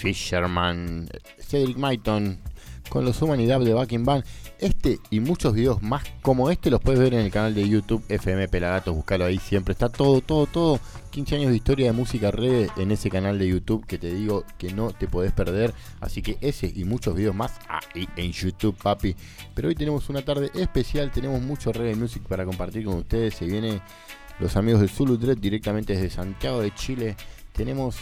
Fisherman, 0.09 1.07
Cedric 1.39 1.77
Myton, 1.77 2.39
con 2.89 3.05
los 3.05 3.21
Humanidad 3.21 3.61
de 3.61 3.75
Backing 3.75 4.07
Band. 4.07 4.25
Este 4.59 4.99
y 5.11 5.21
muchos 5.21 5.53
videos 5.53 5.83
más 5.83 6.03
como 6.23 6.51
este 6.51 6.71
los 6.71 6.81
puedes 6.81 6.99
ver 6.99 7.13
en 7.13 7.21
el 7.21 7.31
canal 7.31 7.55
de 7.55 7.69
YouTube 7.69 8.03
FM 8.09 8.49
Pelagatos, 8.49 8.95
buscalo 8.95 9.27
ahí 9.27 9.39
siempre. 9.39 9.73
Está 9.73 9.91
todo, 9.91 10.23
todo, 10.23 10.47
todo. 10.47 10.81
15 11.11 11.37
años 11.37 11.51
de 11.51 11.57
historia 11.57 11.87
de 11.87 11.93
música 11.93 12.31
reggae 12.31 12.71
en 12.79 12.91
ese 12.91 13.11
canal 13.11 13.39
de 13.39 13.49
YouTube 13.49 13.85
que 13.87 13.99
te 13.99 14.13
digo 14.15 14.45
que 14.57 14.73
no 14.73 14.93
te 14.93 15.09
podés 15.09 15.33
perder. 15.33 15.75
Así 16.01 16.23
que 16.23 16.39
ese 16.41 16.73
y 16.75 16.85
muchos 16.85 17.15
videos 17.15 17.35
más 17.35 17.53
ahí 17.69 18.09
en 18.17 18.33
YouTube, 18.33 18.77
papi. 18.83 19.15
Pero 19.55 19.69
hoy 19.69 19.75
tenemos 19.75 20.09
una 20.09 20.23
tarde 20.23 20.51
especial, 20.55 21.11
tenemos 21.11 21.43
mucho 21.43 21.71
reggae 21.71 21.97
music 21.97 22.23
para 22.23 22.47
compartir 22.47 22.87
con 22.87 22.95
ustedes. 22.95 23.35
Se 23.35 23.45
viene 23.45 23.83
los 24.41 24.57
amigos 24.57 24.81
de 24.81 24.89
Zulu 24.89 25.19
Dread 25.19 25.37
directamente 25.37 25.93
desde 25.93 26.09
Santiago 26.09 26.63
de 26.63 26.75
Chile. 26.75 27.15
Tenemos 27.53 27.97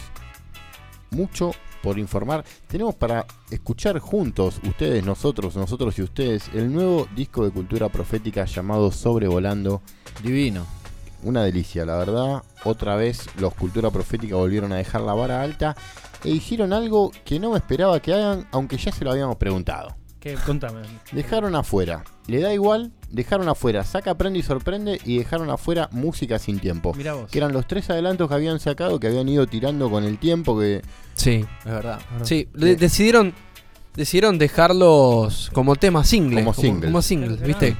mucho 1.11 1.51
por 1.81 1.99
informar. 1.99 2.43
Tenemos 2.67 2.95
para 2.95 3.25
escuchar 3.51 3.99
juntos, 3.99 4.59
ustedes, 4.67 5.03
nosotros, 5.03 5.55
nosotros 5.55 5.97
y 5.99 6.03
ustedes, 6.03 6.49
el 6.53 6.71
nuevo 6.71 7.07
disco 7.15 7.43
de 7.43 7.51
cultura 7.51 7.89
profética 7.89 8.45
llamado 8.45 8.91
Sobrevolando. 8.91 9.81
Divino. 10.23 10.65
Una 11.23 11.43
delicia, 11.43 11.85
la 11.85 11.97
verdad. 11.97 12.43
Otra 12.63 12.95
vez 12.95 13.27
los 13.39 13.53
Cultura 13.53 13.89
Profética 13.89 14.35
volvieron 14.35 14.71
a 14.71 14.77
dejar 14.77 15.01
la 15.01 15.13
vara 15.13 15.41
alta 15.41 15.75
e 16.23 16.29
hicieron 16.29 16.73
algo 16.73 17.11
que 17.25 17.39
no 17.39 17.51
me 17.51 17.57
esperaba 17.57 17.99
que 17.99 18.13
hagan, 18.13 18.47
aunque 18.51 18.77
ya 18.77 18.91
se 18.91 19.03
lo 19.03 19.11
habíamos 19.11 19.37
preguntado. 19.37 19.95
¿Qué? 20.19 20.33
Contame. 20.33 20.81
Dejaron 21.11 21.55
afuera, 21.55 22.03
le 22.25 22.41
da 22.41 22.51
igual, 22.53 22.91
dejaron 23.09 23.47
afuera, 23.49 23.83
saca, 23.83 24.11
aprende 24.11 24.39
y 24.39 24.43
sorprende 24.43 24.99
y 25.05 25.19
dejaron 25.19 25.49
afuera 25.49 25.89
música 25.91 26.39
sin 26.39 26.59
tiempo. 26.59 26.93
Mirá 26.95 27.13
vos. 27.13 27.29
Que 27.31 27.37
eran 27.37 27.53
los 27.53 27.67
tres 27.67 27.89
adelantos 27.89 28.27
que 28.27 28.33
habían 28.33 28.59
sacado, 28.59 28.99
que 28.99 29.07
habían 29.07 29.29
ido 29.29 29.45
tirando 29.47 29.89
con 29.91 30.03
el 30.03 30.17
tiempo, 30.17 30.57
que 30.59 30.81
Sí, 31.13 31.45
Es 31.65 31.71
verdad. 31.71 31.99
sí. 32.23 32.49
de- 32.53 32.75
decidieron, 32.75 33.33
decidieron 33.95 34.37
dejarlos 34.39 35.49
como 35.53 35.75
temas 35.75 36.07
singles. 36.09 36.43
Como 36.43 36.53
singles. 36.53 36.85
Como 36.91 37.01
singles, 37.01 37.41
¿viste? 37.41 37.75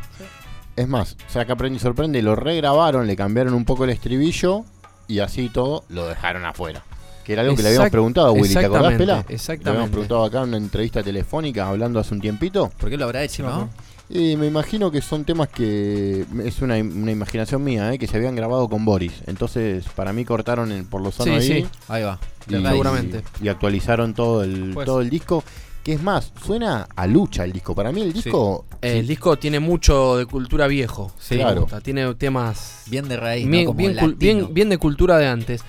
Es 0.76 0.88
más, 0.88 1.18
saca, 1.28 1.54
aprende 1.54 1.78
y 1.78 1.80
sorprende, 1.80 2.22
lo 2.22 2.36
regrabaron, 2.36 3.08
le 3.08 3.16
cambiaron 3.16 3.56
un 3.56 3.66
poco 3.66 3.84
el 3.84 3.90
estribillo 3.90 4.64
y 5.08 5.20
así 5.20 5.50
todo 5.50 5.86
lo 5.90 6.08
dejaron 6.08 6.46
afuera. 6.46 6.84
Que 7.28 7.34
era 7.34 7.42
algo 7.42 7.58
que 7.58 7.62
le 7.62 7.68
habíamos 7.68 7.90
preguntado 7.90 8.28
a 8.28 8.32
Willy, 8.32 8.54
¿te 8.54 8.60
acordás, 8.60 8.94
exactamente, 8.94 8.98
Pela? 8.98 9.14
Le 9.14 9.20
habíamos 9.20 9.32
exactamente. 9.32 9.90
preguntado 9.92 10.24
acá 10.24 10.38
en 10.44 10.48
una 10.48 10.58
entrevista 10.58 11.04
telefónica 11.04 11.68
hablando 11.68 12.00
hace 12.00 12.14
un 12.14 12.22
tiempito. 12.22 12.72
¿Por 12.80 12.90
qué 12.90 12.96
lo 12.96 13.04
habrá 13.04 13.22
hecho, 13.22 13.44
no? 13.44 13.70
me 14.10 14.18
Y 14.32 14.38
me 14.38 14.48
imagino 14.48 14.90
que 14.90 15.02
son 15.02 15.26
temas 15.26 15.50
que 15.50 16.24
es 16.46 16.62
una, 16.62 16.76
una 16.76 17.12
imaginación 17.12 17.66
mía, 17.66 17.94
¿eh? 17.94 18.00
que 18.00 18.08
se 18.08 18.16
habían 18.16 18.34
grabado 18.38 18.70
con 18.70 18.86
Boris. 18.86 19.12
Entonces, 19.28 19.84
para 19.94 20.14
mí 20.14 20.24
cortaron 20.24 20.72
el, 20.72 20.86
por 20.86 21.02
lo 21.02 21.12
sano 21.12 21.38
Sí, 21.42 21.52
ahí 21.52 21.64
sí. 21.64 21.68
Ahí 21.90 22.04
va. 22.04 22.18
y. 22.48 22.54
Seguramente. 22.54 23.22
y 23.44 23.50
actualizaron 23.50 24.14
todo 24.14 24.42
el, 24.44 24.72
Pues. 24.74 24.86
todo 24.86 25.02
el 25.02 25.10
disco. 25.10 25.44
Que 25.84 25.94
es 25.94 26.02
más, 26.02 26.32
suena 26.46 26.88
a 26.96 27.08
lucha 27.08 27.44
el 27.44 27.52
disco. 27.52 27.76
Para 27.76 27.92
mí 27.92 28.02
el 28.02 28.14
disco 28.14 28.66
El 28.82 29.06
disco 29.06 29.38
tiene 29.38 29.60
mucho 29.60 30.16
de 30.16 30.26
cultura 30.26 30.68
viejo. 30.68 31.12
Sí, 31.20 31.36
claro. 31.36 31.62
gusta, 31.64 31.82
Tiene 31.82 32.14
temas 32.16 32.84
Bien 32.88 33.08
de 33.10 33.18
raíz, 33.18 33.46
¿no? 33.46 33.52
bien, 33.52 33.66
Como 33.66 33.78
bien, 33.78 34.16
bien, 34.18 34.54
bien 34.54 34.70
de 34.70 34.78
cultura 34.78 35.18
de 35.18 35.28
antes. 35.28 35.62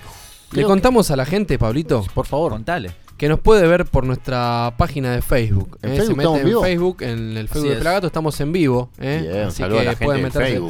Le 0.51 0.63
contamos 0.63 1.11
a 1.11 1.15
la 1.15 1.25
gente, 1.25 1.57
Pablito, 1.59 2.03
por 2.13 2.25
favor, 2.25 2.51
Contale. 2.53 2.91
que 3.17 3.29
nos 3.29 3.39
puede 3.39 3.67
ver 3.67 3.85
por 3.85 4.03
nuestra 4.03 4.73
página 4.77 5.11
de 5.13 5.21
Facebook. 5.21 5.77
¿En 5.83 5.91
¿eh? 5.91 5.95
Facebook 5.97 6.07
Se 6.07 6.15
mete 6.15 6.21
estamos 6.23 6.35
en 6.39 6.41
en 6.41 6.47
vivo? 6.47 6.61
Facebook, 6.63 6.97
en 7.03 7.37
el 7.37 7.47
Facebook 7.47 7.59
Así 7.59 7.67
de 7.67 7.73
es. 7.73 7.77
Pelagato, 7.79 8.07
estamos 8.07 8.41
en 8.41 8.51
vivo. 8.51 8.89
¿eh? 8.99 9.19
Bien, 9.31 9.43
Así 9.47 9.57
saludos 9.57 9.81
a 9.81 9.83
la 9.85 9.91
que 9.91 9.95
gente 9.97 10.05
pueden 10.05 10.21
de 10.23 10.27
meterse 10.29 10.61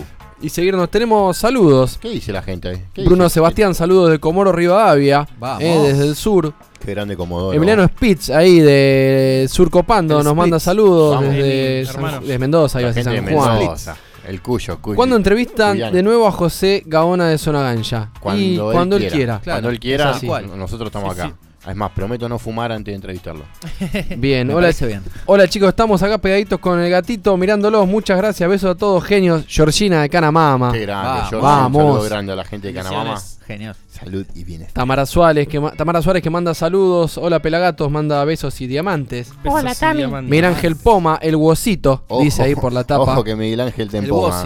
y 0.42 0.50
seguirnos. 0.50 0.90
Tenemos 0.90 1.38
saludos. 1.38 1.98
¿Qué 2.02 2.10
dice 2.10 2.32
la 2.34 2.42
gente 2.42 2.70
ahí? 2.70 2.84
¿Qué 2.94 3.04
Bruno 3.04 3.26
dice? 3.26 3.36
Sebastián, 3.36 3.74
saludos 3.76 4.10
de 4.12 4.20
Comoro 4.20 4.52
Rivadavia, 4.52 5.28
Vamos. 5.40 5.64
eh, 5.64 5.80
desde 5.84 6.08
el 6.08 6.16
sur. 6.16 6.54
Qué 6.84 6.92
grande 6.92 7.16
Comodoro. 7.18 7.54
Emiliano 7.56 7.86
Spitz, 7.88 8.30
ahí 8.30 8.60
de 8.62 9.48
Surcopando, 9.50 10.20
El 10.20 10.24
nos 10.26 10.36
manda 10.36 10.60
saludos 10.60 11.16
Vamos. 11.16 11.34
desde, 11.36 11.86
San- 11.86 11.96
hermano. 11.96 12.22
de 12.26 12.40
Mendoza, 12.40 12.80
iba 12.82 12.90
a 12.90 12.94
gente 12.94 13.16
San 13.16 13.34
Juan. 13.34 13.60
Mendoza. 13.60 13.98
El 14.28 14.42
Cuyo, 14.42 14.80
Cuyo. 14.82 14.96
¿Cuándo 14.96 15.16
entrevistan 15.16 15.74
Cuyano. 15.74 15.92
de 15.96 16.04
nuevo 16.04 16.28
a 16.28 16.32
José 16.32 16.84
Gaona 16.86 17.28
de 17.28 17.38
Sonaganja? 17.38 18.12
Cuando, 18.20 18.42
y 18.42 18.56
él, 18.56 18.62
cuando 18.72 18.96
él 18.98 19.02
quiera. 19.04 19.16
quiera. 19.16 19.40
Claro, 19.40 19.56
Cuando 19.58 19.70
él 19.70 19.80
quiera, 19.80 20.20
nosotros 20.56 20.88
estamos 20.88 21.16
Sí, 21.16 21.22
acá. 21.22 21.36
Es 21.68 21.76
más, 21.76 21.92
prometo 21.92 22.28
no 22.30 22.40
fumar 22.40 22.72
antes 22.72 22.92
de 22.94 22.96
entrevistarlo. 22.96 23.44
Bien, 24.18 24.48
Me 24.48 24.54
hola, 24.56 24.72
bien. 24.80 25.04
hola 25.26 25.48
chicos, 25.48 25.68
estamos 25.70 26.02
acá 26.02 26.18
pegaditos 26.18 26.58
con 26.60 26.80
el 26.80 26.90
gatito 26.90 27.36
mirándolos. 27.36 27.86
Muchas 27.86 28.18
gracias, 28.18 28.50
besos 28.50 28.72
a 28.72 28.76
todos, 28.76 29.04
genios. 29.04 29.44
Georgina 29.48 30.02
de 30.02 30.10
Canamama. 30.10 30.72
Qué 30.72 30.80
grande, 30.82 31.38
Vamos. 31.38 31.84
Un 31.84 31.90
saludo 31.92 32.04
grande 32.10 32.32
a 32.32 32.36
la 32.38 32.46
gente 32.46 32.68
de 32.70 32.74
Canamama. 32.74 33.22
Genial. 33.46 33.76
Salud 34.00 34.26
y 34.34 34.44
bienestar. 34.44 34.74
Tamara 34.74 35.06
Suárez, 35.06 35.48
que, 35.48 35.60
ma- 35.60 35.72
Tamara 35.72 36.02
Suárez 36.02 36.24
que 36.24 36.30
manda 36.30 36.54
saludos. 36.54 37.18
Hola 37.18 37.42
Pelagatos, 37.42 37.92
manda 37.92 38.24
besos 38.26 38.60
y 38.62 38.68
diamantes. 38.68 39.32
Hola, 39.46 39.76
Tami. 39.76 40.06
Miguel 40.24 40.46
Ángel 40.46 40.76
Poma, 40.76 41.20
el 41.22 41.36
huesito, 41.36 42.06
dice 42.22 42.44
ahí 42.44 42.56
por 42.56 42.72
la 42.74 42.84
tapa. 42.84 43.04
Ojo 43.14 43.24
que 43.24 43.36
Miguel 43.36 43.60
Ángel 43.62 43.90
te 43.90 43.98
El 43.98 44.06
empoma. 44.06 44.44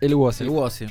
El 0.00 0.14
hueso. 0.14 0.42
El 0.44 0.50
Wossi. 0.50 0.86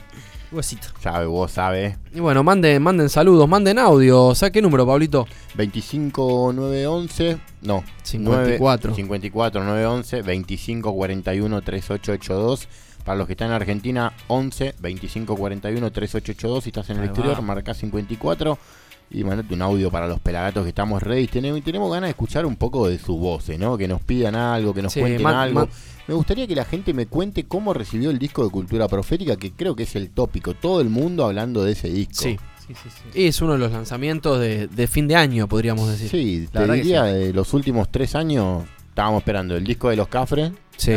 Huesito. 0.52 0.88
Sabe, 1.02 1.26
vos 1.28 1.50
sabes. 1.52 1.98
Y 2.14 2.20
bueno, 2.20 2.44
manden, 2.44 2.82
manden 2.82 3.08
saludos, 3.08 3.48
manden 3.48 3.80
audio. 3.80 4.36
¿Sabe 4.36 4.62
número, 4.62 4.86
Pablito? 4.86 5.26
25 5.56 6.52
911. 6.54 7.38
No. 7.62 7.84
54. 8.04 8.90
9, 8.90 8.96
54 8.96 9.64
911 9.64 10.22
25 10.22 10.94
41 10.94 11.62
3882. 11.62 12.68
Para 13.04 13.18
los 13.18 13.28
que 13.28 13.34
están 13.34 13.48
en 13.50 13.54
Argentina, 13.56 14.14
11 14.28 14.76
25 14.80 15.36
41 15.36 15.92
3882. 15.92 16.64
Si 16.64 16.70
estás 16.70 16.90
en 16.90 16.98
el 16.98 17.02
Ahí 17.04 17.08
exterior, 17.10 17.38
va. 17.38 17.42
marca 17.42 17.74
54. 17.74 18.58
Y 19.14 19.26
mandate 19.26 19.54
un 19.54 19.62
audio 19.62 19.92
para 19.92 20.08
los 20.08 20.22
pelagatos 20.22 20.64
que 20.64 20.70
estamos 20.70 21.04
ready. 21.04 21.28
Tenemos, 21.28 21.62
tenemos 21.64 21.92
ganas 21.92 22.08
de 22.08 22.12
escuchar 22.12 22.46
un 22.46 22.56
poco 22.56 22.88
de 22.88 22.98
sus 22.98 23.20
voces, 23.20 23.60
¿no? 23.60 23.78
Que 23.78 23.86
nos 23.86 24.02
pidan 24.02 24.36
algo, 24.36 24.74
que 24.74 24.82
nos 24.82 24.94
Sí, 24.94 25.02
cuenten 25.02 25.28
algo. 25.28 25.68
Me 26.08 26.14
gustaría 26.14 26.48
que 26.48 26.56
la 26.56 26.64
gente 26.64 26.94
me 26.94 27.08
cuente 27.08 27.44
cómo 27.46 27.74
recibió 27.74 28.10
el 28.10 28.18
disco 28.20 28.44
de 28.46 28.50
Cultura 28.50 28.88
Profética, 28.88 29.36
que 29.36 29.52
creo 29.52 29.76
que 29.76 29.84
es 29.84 29.96
el 29.98 30.12
tópico. 30.12 30.54
Todo 30.54 30.80
el 30.80 30.90
mundo 30.90 31.26
hablando 31.26 31.64
de 31.66 31.74
ese 31.74 31.90
disco. 31.90 32.14
Sí. 32.24 32.40
Sí, 32.66 32.74
sí, 32.74 32.90
sí. 32.90 33.20
Y 33.20 33.26
es 33.28 33.42
uno 33.42 33.54
de 33.54 33.60
los 33.60 33.72
lanzamientos 33.74 34.40
de, 34.40 34.68
de 34.68 34.88
fin 34.88 35.08
de 35.10 35.16
año, 35.18 35.46
podríamos 35.50 35.90
decir. 35.90 36.10
Sí, 36.10 36.48
La 36.54 36.66
te 36.66 36.72
diría 36.72 37.04
de 37.04 37.34
los 37.34 37.54
últimos 37.54 37.92
tres 37.92 38.16
años 38.16 38.64
estábamos 38.88 39.20
esperando 39.22 39.58
el 39.58 39.66
disco 39.66 39.90
de 39.90 39.98
los 39.98 40.08
Cafres 40.08 40.52
Sí. 40.78 40.94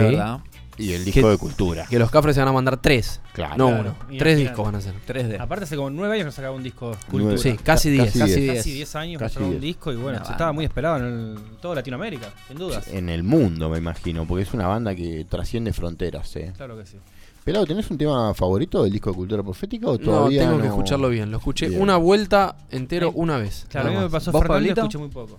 Y 0.78 0.92
el 0.92 1.04
disco 1.04 1.20
Que- 1.22 1.26
de 1.28 1.38
Cultura. 1.38 1.86
Que 1.88 1.98
los 1.98 2.10
cafres 2.10 2.34
se 2.34 2.40
van 2.40 2.48
a 2.48 2.52
mandar 2.52 2.76
tres. 2.80 3.20
Claro. 3.32 3.56
No 3.56 3.68
Claro. 3.68 3.94
uno. 4.06 4.14
Y 4.14 4.18
Tres 4.18 4.38
discos 4.38 4.64
van 4.64 4.74
a 4.76 4.80
ser. 4.80 4.94
3D. 5.06 5.38
Aparte 5.40 5.64
hace 5.64 5.76
como 5.76 5.90
nueve 5.90 6.14
años 6.14 6.26
que 6.26 6.32
sacaba 6.32 6.54
un 6.54 6.62
disco 6.62 6.96
cultura. 7.10 7.38
Sí, 7.38 7.56
casi 7.62 7.90
diez. 7.90 8.06
Casi 8.06 8.18
Casi 8.18 8.32
diez. 8.34 8.44
10. 8.52 8.56
Casi 8.58 8.72
10 8.72 8.96
años 8.96 9.18
que 9.18 9.24
Casi 9.24 9.34
sacaba 9.34 9.46
un 9.52 9.60
10. 9.60 9.62
disco 9.62 9.92
y 9.92 9.96
bueno, 9.96 10.24
se 10.24 10.32
estaba 10.32 10.52
muy 10.52 10.64
esperado 10.64 10.96
en 10.98 11.04
el- 11.04 11.38
toda 11.60 11.76
Latinoamérica, 11.76 12.28
sin 12.48 12.58
dudas. 12.58 12.86
En 12.88 13.08
el 13.08 13.22
mundo, 13.22 13.68
me 13.70 13.78
imagino, 13.78 14.26
porque 14.26 14.42
es 14.42 14.52
una 14.54 14.66
banda 14.66 14.94
que 14.94 15.24
trasciende 15.28 15.72
fronteras. 15.72 16.34
Eh. 16.36 16.52
Claro 16.56 16.76
que 16.76 16.86
sí. 16.86 16.96
Pelado, 17.44 17.66
¿tenés 17.66 17.90
un 17.90 17.98
tema 17.98 18.32
favorito 18.32 18.82
del 18.82 18.90
disco 18.92 19.10
de 19.10 19.16
Cultura 19.16 19.42
Profética 19.42 19.88
o 19.88 19.92
No, 19.92 19.98
todavía 19.98 20.42
tengo 20.44 20.56
que 20.56 20.62
no? 20.62 20.68
escucharlo 20.70 21.10
bien. 21.10 21.30
Lo 21.30 21.36
escuché 21.36 21.68
Bien. 21.68 21.82
una 21.82 21.98
vuelta 21.98 22.56
entero 22.70 23.08
Ay. 23.08 23.12
una 23.16 23.36
vez. 23.36 23.66
Claro, 23.68 23.88
a 23.88 23.92
mí 23.92 23.98
me 23.98 24.08
pasó 24.08 24.32
¿Vos, 24.32 24.40
Fernando 24.40 24.64
y 24.64 24.68
lo 24.70 24.74
Pablito? 24.74 24.80
escuché 24.80 24.98
muy 24.98 25.08
poco. 25.08 25.38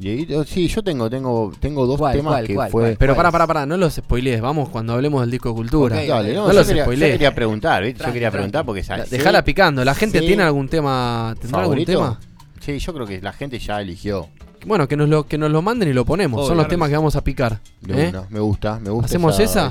Dieguito, 0.00 0.44
sí, 0.44 0.66
yo 0.66 0.82
tengo, 0.82 1.10
tengo, 1.10 1.52
tengo 1.60 1.84
dos 1.86 1.98
¿Cuál, 1.98 2.16
temas 2.16 2.32
cuál, 2.32 2.46
que 2.46 2.54
cuál, 2.54 2.70
fue. 2.70 2.82
cuál? 2.82 2.96
Pero 2.98 3.14
pará, 3.14 3.30
pará, 3.30 3.46
pará, 3.46 3.66
no 3.66 3.76
los 3.76 3.92
spoilees. 3.94 4.40
Vamos 4.40 4.70
cuando 4.70 4.94
hablemos 4.94 5.20
del 5.20 5.30
disco 5.30 5.50
de 5.50 5.54
cultura. 5.56 5.96
Dale, 6.02 6.32
no, 6.32 6.46
No 6.46 6.52
yo, 6.52 6.58
los 6.58 6.66
quería, 6.66 6.82
yo 6.82 6.86
spoilees. 6.86 7.12
quería 7.12 7.34
preguntar, 7.34 7.82
¿viste? 7.84 8.02
Yo 8.06 8.10
quería 8.12 8.30
preguntar 8.30 8.64
porque 8.64 8.82
sa- 8.82 8.96
La- 8.96 9.04
sé- 9.04 9.18
Dejala 9.18 9.44
picando. 9.44 9.84
¿La 9.84 9.94
gente 9.94 10.20
Sí. 10.20 10.26
tiene 10.26 10.42
algún 10.42 10.68
tema? 10.70 11.34
¿Tendrá 11.38 11.60
algún 11.60 11.84
tema? 11.84 12.18
Sí, 12.60 12.78
yo 12.78 12.94
creo 12.94 13.06
que 13.06 13.20
la 13.20 13.34
gente 13.34 13.58
ya 13.58 13.78
eligió. 13.82 14.28
Bueno, 14.66 14.88
que 14.88 14.96
nos 14.96 15.06
lo, 15.08 15.26
que 15.26 15.36
nos 15.36 15.50
lo 15.50 15.60
manden 15.60 15.90
y 15.90 15.92
lo 15.92 16.06
ponemos. 16.06 16.38
Obvio, 16.38 16.48
Son 16.48 16.56
los 16.56 16.64
claro 16.64 16.70
temas 16.70 16.88
que 16.88 16.92
que 16.92 16.96
vamos 16.96 17.16
a 17.16 17.22
picar. 17.24 17.60
¿eh? 17.88 18.08
una, 18.10 18.24
me 18.30 18.40
gusta, 18.40 18.78
me 18.80 18.88
gusta. 18.90 19.04
¿Hacemos 19.06 19.38
esa? 19.38 19.70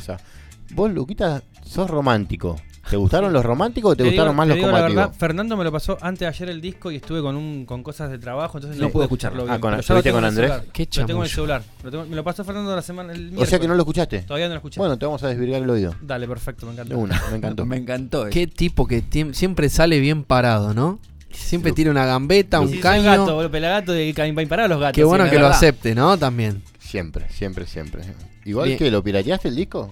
Vos, 0.75 0.91
Luquita, 0.91 1.41
sos 1.65 1.89
romántico. 1.89 2.55
¿Te 2.89 2.97
gustaron 2.97 3.32
los 3.32 3.45
románticos 3.45 3.91
o 3.91 3.95
te, 3.95 4.04
Te 4.04 4.10
gustaron 4.10 4.32
digo- 4.34 4.38
más 4.38 4.45
te 4.45 4.49
los 4.49 4.56
digo 4.58 4.71
la 4.71 4.82
verdad, 4.82 5.13
Fernando 5.17 5.56
me 5.56 5.63
lo 5.63 5.71
pasó 5.71 5.97
antes 6.02 6.19
de 6.21 6.28
ayer 6.28 6.49
el 6.49 6.60
disco 6.60 6.89
y 6.91 6.95
estuve 6.95 7.21
con 7.21 7.36
un 7.36 7.65
con 7.65 7.84
cosas 7.84 8.10
de 8.10 8.17
trabajo, 8.17 8.58
entonces 8.58 8.80
No 8.82 8.89
pude 8.89 9.04
escucharlo. 9.04 9.43
bien, 9.43 9.54
Ah, 9.54 9.60
con- 9.60 9.71
pero 9.71 9.82
ya 9.84 9.93
lo 9.93 9.99
¿estuviste 9.99 10.10
tengo 10.10 10.17
con 10.17 10.25
en 10.25 10.43
el 10.45 10.52
Andrés? 10.52 10.69
Qué 10.73 10.88
Lo 11.02 11.06
tengo 11.06 11.19
en 11.19 11.25
el 11.25 11.30
celular. 11.30 11.62
Lo 11.84 11.91
tengo- 11.91 12.06
me 12.06 12.15
lo 12.15 12.23
pasó 12.23 12.43
Fernando 12.43 12.75
la 12.75 12.82
semana 12.82 13.13
el 13.13 13.32
o 13.38 13.45
sea 13.45 13.60
que 13.60 13.67
no 13.67 13.75
lo 13.75 13.82
escuchaste. 13.82 14.19
Todavía 14.23 14.47
no 14.47 14.54
lo 14.56 14.58
escuché. 14.58 14.80
Bueno, 14.80 14.97
te 14.97 15.06
vamos 15.06 15.21
a 15.23 15.28
desvirgar 15.28 15.62
el 15.62 15.69
oído. 15.69 15.93
Dale, 16.02 16.28
perfecto, 16.28 16.65
me 16.65 16.73
De 16.73 16.82
encantó. 16.82 16.97
una, 16.97 17.21
me 17.30 17.38
encantó. 17.38 17.65
Me 17.65 17.78
encantó. 17.78 18.28
eh. 18.28 18.30
Qué 18.32 18.47
tipo 18.47 18.88
que 18.88 19.04
siempre 19.34 19.69
sale 19.69 19.99
bien 19.99 20.23
parado, 20.23 20.73
¿no? 20.73 20.99
Siempre 21.32 21.71
tira 21.73 21.91
una 21.91 22.06
gambeta, 22.08 22.58
Sí, 22.58 22.63
un 22.65 22.71
sí, 22.71 22.80
caño. 22.80 23.04
gato, 23.04 23.36
boludo, 23.36 23.52
pelagato 23.52 23.95
y 23.99 24.13
ca- 24.13 24.25
imparados 24.28 24.69
los 24.71 24.80
gatos. 24.80 24.95
Qué 24.95 25.04
bueno 25.04 25.25
sí, 25.25 25.30
que 25.30 25.38
lo 25.38 25.45
acepte, 25.45 25.93
¿no? 25.93 26.17
También. 26.17 26.63
Siempre, 26.80 27.30
siempre, 27.30 27.67
siempre. 27.67 28.02
Igual 28.45 28.65
Bien. 28.69 28.80
que 28.80 28.89
lo 28.89 29.04
pirateaste 29.04 29.49
el 29.49 29.56
disco. 29.56 29.91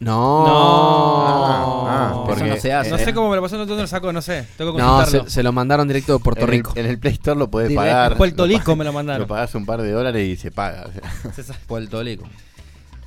No. 0.00 0.46
No. 0.46 1.86
Ah, 1.86 2.08
Eso 2.10 2.24
porque 2.24 2.44
no 2.44 2.56
se 2.56 2.72
hace. 2.72 2.90
No 2.90 2.96
eh, 2.96 3.04
sé 3.04 3.12
cómo 3.12 3.28
me 3.28 3.36
lo 3.36 3.42
pasó, 3.42 3.58
no, 3.58 3.66
no 3.66 3.74
lo 3.74 3.86
saco, 3.86 4.12
no 4.12 4.22
sé. 4.22 4.46
Tengo 4.56 4.74
que 4.74 4.78
No, 4.80 5.04
se, 5.04 5.28
se 5.28 5.42
lo 5.42 5.52
mandaron 5.52 5.86
directo 5.86 6.14
de 6.14 6.18
Puerto 6.20 6.42
en 6.42 6.48
Rico. 6.48 6.72
El, 6.74 6.86
en 6.86 6.90
el 6.92 6.98
Play 6.98 7.12
Store 7.14 7.38
lo 7.38 7.50
podés 7.50 7.68
Directo, 7.68 7.86
pagar. 7.90 8.16
Puerto 8.16 8.46
lo 8.46 8.52
Rico 8.52 8.76
me 8.76 8.84
lo 8.84 8.92
mandaron. 8.94 9.22
Lo 9.22 9.28
pagás 9.28 9.54
un 9.54 9.66
par 9.66 9.82
de 9.82 9.92
dólares 9.92 10.26
y 10.26 10.36
se 10.36 10.50
paga. 10.50 10.86
o 10.88 10.92
sea. 11.42 11.54
Puerto 11.66 12.02
Rico. 12.02 12.24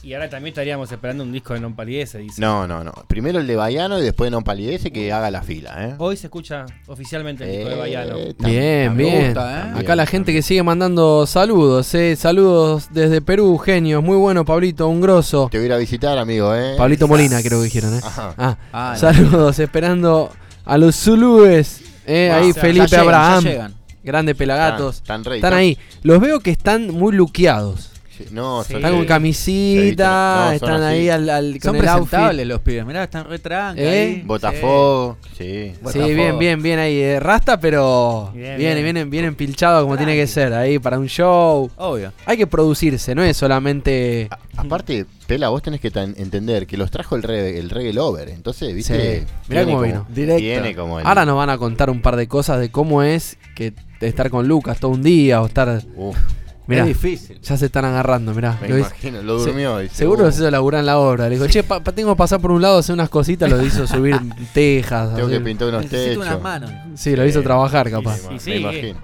Y 0.04 0.14
ahora 0.14 0.30
también 0.30 0.52
estaríamos 0.52 0.92
esperando 0.92 1.24
un 1.24 1.32
disco 1.32 1.54
de 1.54 1.62
Non 1.62 1.76
Palidece, 1.76 2.18
dice. 2.18 2.42
No, 2.42 2.68
no, 2.68 2.84
no. 2.84 2.92
Primero 3.08 3.40
el 3.40 3.48
de 3.48 3.56
Baiano 3.56 3.98
y 4.00 4.02
después 4.04 4.30
no 4.30 4.42
palidece 4.44 4.92
que 4.92 5.14
haga 5.14 5.32
la 5.32 5.42
fila, 5.42 5.74
¿eh? 5.88 5.96
Hoy 5.98 6.18
se 6.18 6.28
escucha 6.28 6.66
oficialmente 6.88 7.46
el 7.46 7.66
disco 7.70 7.82
de. 7.84 7.94
Eh, 7.94 8.36
tam- 8.38 8.46
Bien, 8.50 8.96
me 8.98 9.04
bien. 9.04 9.26
gusta, 9.28 9.70
¿eh? 9.70 9.80
Acá 9.80 9.96
la 9.96 10.06
gente 10.06 10.34
que 10.34 10.42
sigue 10.42 10.62
mandando 10.62 11.26
saludos, 11.26 11.94
eh. 11.96 12.18
Saludos 12.18 12.90
desde 12.92 13.22
Perú, 13.22 13.58
genios. 13.60 14.04
Muy 14.04 14.18
bueno, 14.18 14.44
Pablito, 14.44 14.90
un 14.90 15.00
grosso. 15.00 15.48
Te 15.50 15.58
voy 15.58 15.64
a 15.64 15.68
ir 15.68 15.74
a 15.74 15.78
visitar, 15.78 16.18
amigo, 16.18 16.54
¿eh? 16.54 16.76
Pablito 16.78 17.08
Molina, 17.08 17.42
creo 17.42 17.60
que 17.60 17.66
dijeron, 17.66 17.94
eh. 17.96 18.02
Ajá. 18.04 18.34
Ah, 18.38 18.58
Ah, 18.74 18.96
saludos, 18.98 19.58
esperando 19.60 20.30
a 20.66 20.78
los 20.78 20.98
Zulúes. 20.98 21.80
Eh, 22.06 22.30
Ah, 22.30 22.40
ahí 22.40 22.52
Felipe 22.52 22.88
ya 22.88 22.98
llegan, 22.98 23.06
Abraham. 23.06 23.44
ya 23.46 23.50
llegan. 23.52 23.74
Grande 24.04 24.36
Pelagatos. 24.36 24.98
Están, 24.98 25.24
Están 25.32 25.54
ahí. 25.54 25.78
Los 26.02 26.20
veo 26.20 26.42
que 26.42 26.52
están 26.52 26.90
muy 26.92 27.14
luqueados. 27.16 27.92
Sí, 28.28 28.34
No, 28.34 28.64
Sí. 28.64 28.74
son- 28.74 28.78
Están 28.78 28.96
con 28.96 29.06
camisita, 29.06 30.36
No, 30.38 30.46
son 30.46 30.54
están 30.56 30.82
así. 30.84 30.84
ahí 30.96 31.10
al, 31.10 31.30
al- 31.30 31.52
Son 31.62 31.76
con 31.78 31.88
outfit. 31.88 32.10
presentables 32.10 32.48
los 32.48 32.60
pibes. 32.62 32.86
Mirá, 32.86 33.04
están 33.04 33.26
re 33.30 33.40
tranca 33.40 33.82
¿Eh? 33.82 33.88
ahí. 34.18 34.22
Botafogo, 34.26 35.18
sí. 35.38 35.44
Sí, 35.44 35.74
Botafogo. 35.82 36.08
bien, 36.08 36.40
bien, 36.40 36.62
bien 36.64 36.80
ahí. 36.80 36.98
eh, 37.00 37.20
rasta, 37.20 37.60
pero 37.60 38.32
Bien, 38.34 38.58
viene, 38.58 38.74
bien. 38.76 38.84
vienen, 38.86 39.10
vienen 39.10 39.36
pilchados 39.36 39.84
como 39.84 39.98
tiene 39.98 40.16
que 40.16 40.28
ser. 40.28 40.54
Ahí 40.54 40.80
para 40.80 41.00
un 41.00 41.08
show. 41.08 41.70
Obvio. 41.78 42.14
Hay 42.26 42.38
que 42.38 42.48
producirse, 42.48 43.14
no 43.16 43.24
es 43.24 43.36
solamente. 43.38 44.28
A- 44.32 44.40
aparte, 44.62 45.06
Pela, 45.28 45.50
vos 45.50 45.62
tenés 45.64 45.80
que 45.80 45.90
tan- 45.90 46.14
entender 46.18 46.68
que 46.68 46.76
los 46.78 46.92
trajo 46.92 47.16
el 47.16 47.24
reggae, 47.24 47.58
el 47.58 47.70
reggae 47.70 47.94
lover. 47.94 48.30
Entonces, 48.30 48.74
viste. 48.76 49.20
Sí. 49.22 49.26
Mirá 49.50 49.64
cómo 49.64 49.78
como- 49.78 49.88
vino. 49.88 50.06
Directo. 50.10 50.40
Tiene 50.40 50.76
como 50.76 51.00
el. 51.00 51.08
Ahora 51.08 51.26
nos 51.26 51.38
van 51.38 51.50
a 51.50 51.58
contar 51.58 51.90
un 51.90 52.02
par 52.02 52.16
de 52.18 52.28
cosas 52.28 52.60
de 52.60 52.70
cómo 52.70 53.04
es 53.04 53.38
que 53.56 53.74
estar 54.02 54.30
con 54.30 54.48
Lucas 54.48 54.80
todo 54.80 54.92
un 54.92 55.02
día 55.02 55.42
o 55.42 55.46
estar. 55.46 55.82
Uf, 55.96 56.18
Mirá, 56.66 56.82
Es 56.84 56.88
difícil. 56.88 57.42
ya 57.42 57.58
se 57.58 57.66
están 57.66 57.84
agarrando, 57.86 58.34
mirá. 58.34 58.58
me 58.62 58.70
Lo 58.70 58.78
imagino, 58.78 59.22
lo 59.22 59.40
se- 59.40 59.48
durmió. 59.50 59.78
dice, 59.80 59.96
Seguro 59.96 60.28
uh, 60.28 60.32
se 60.32 60.38
hizo 60.42 60.52
laburar 60.52 60.80
en 60.80 60.86
la 60.86 60.98
obra. 60.98 61.28
Le 61.28 61.36
dijo, 61.36 61.48
che, 61.48 61.64
pa- 61.64 61.84
pa- 61.84 61.92
tengo 61.92 62.14
que 62.14 62.18
pasar 62.18 62.40
por 62.40 62.52
un 62.52 62.62
lado, 62.62 62.78
hacer 62.80 62.94
unas 62.94 63.10
cositas. 63.10 63.50
Lo 63.50 63.62
hizo 63.66 63.86
subir 63.86 64.18
tejas. 64.54 65.16
Tengo 65.16 65.28
que 65.30 65.40
pintar 65.42 65.68
unos 65.68 65.84
Necesito 65.84 66.22
techos. 66.22 66.26
unas 66.28 66.42
manos. 66.42 66.72
Sí, 66.96 67.16
lo 67.16 67.26
hizo 67.26 67.40
Eh, 67.42 67.44
trabajar, 67.44 67.88
Sí, 67.88 67.92
capaz. 67.92 68.20
me, 68.30 68.54
Y 68.54 68.58
imagino. 68.58 69.00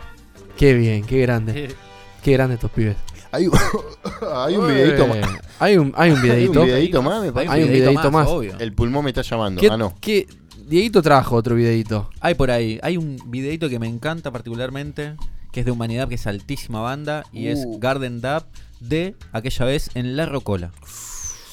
Qué 0.57 0.73
bien, 0.73 1.03
qué 1.03 1.21
grande. 1.21 1.65
Eh, 1.65 1.75
Qué 2.23 2.33
grande 2.33 2.55
estos 2.55 2.69
pibes. 2.71 2.95
Hay, 3.31 3.47
un- 3.47 3.53
hay 4.35 4.55
un 4.57 4.67
videito 4.67 5.07
más. 5.07 5.17
Hay 5.59 5.77
un, 5.77 5.93
hay 5.95 6.11
un 6.11 6.17
Hay 6.19 6.23
videito. 6.23 6.59
un 6.61 6.65
videito 6.67 7.01
más, 7.01 7.21
me 7.23 7.31
parece. 7.31 7.53
Hay 7.53 7.63
un 7.63 7.69
videíto 7.69 8.11
más. 8.11 8.27
obvio. 8.27 8.53
El 8.59 8.73
pulmón 8.73 9.03
me 9.05 9.11
está 9.11 9.21
llamando. 9.21 9.59
¿Qué, 9.61 9.67
Ah, 9.69 9.77
no. 9.77 9.93
qué- 10.01 10.27
Dieguito 10.67 11.01
trajo 11.01 11.35
otro 11.35 11.55
videito. 11.55 12.09
Hay 12.19 12.35
por 12.35 12.51
ahí, 12.51 12.79
hay 12.83 12.95
un 12.95 13.17
videito 13.25 13.69
que 13.69 13.79
me 13.79 13.87
encanta 13.87 14.29
particularmente, 14.31 15.15
que 15.51 15.61
es 15.61 15.65
de 15.65 15.71
Humanidad, 15.71 16.07
que 16.07 16.15
es 16.15 16.27
altísima 16.27 16.81
banda, 16.81 17.25
y 17.31 17.47
es 17.47 17.63
Uh. 17.65 17.79
Garden 17.79 18.21
Dub 18.21 18.43
de 18.79 19.15
aquella 19.31 19.65
vez 19.65 19.89
en 19.95 20.15
La 20.15 20.25
Rocola. 20.25 20.71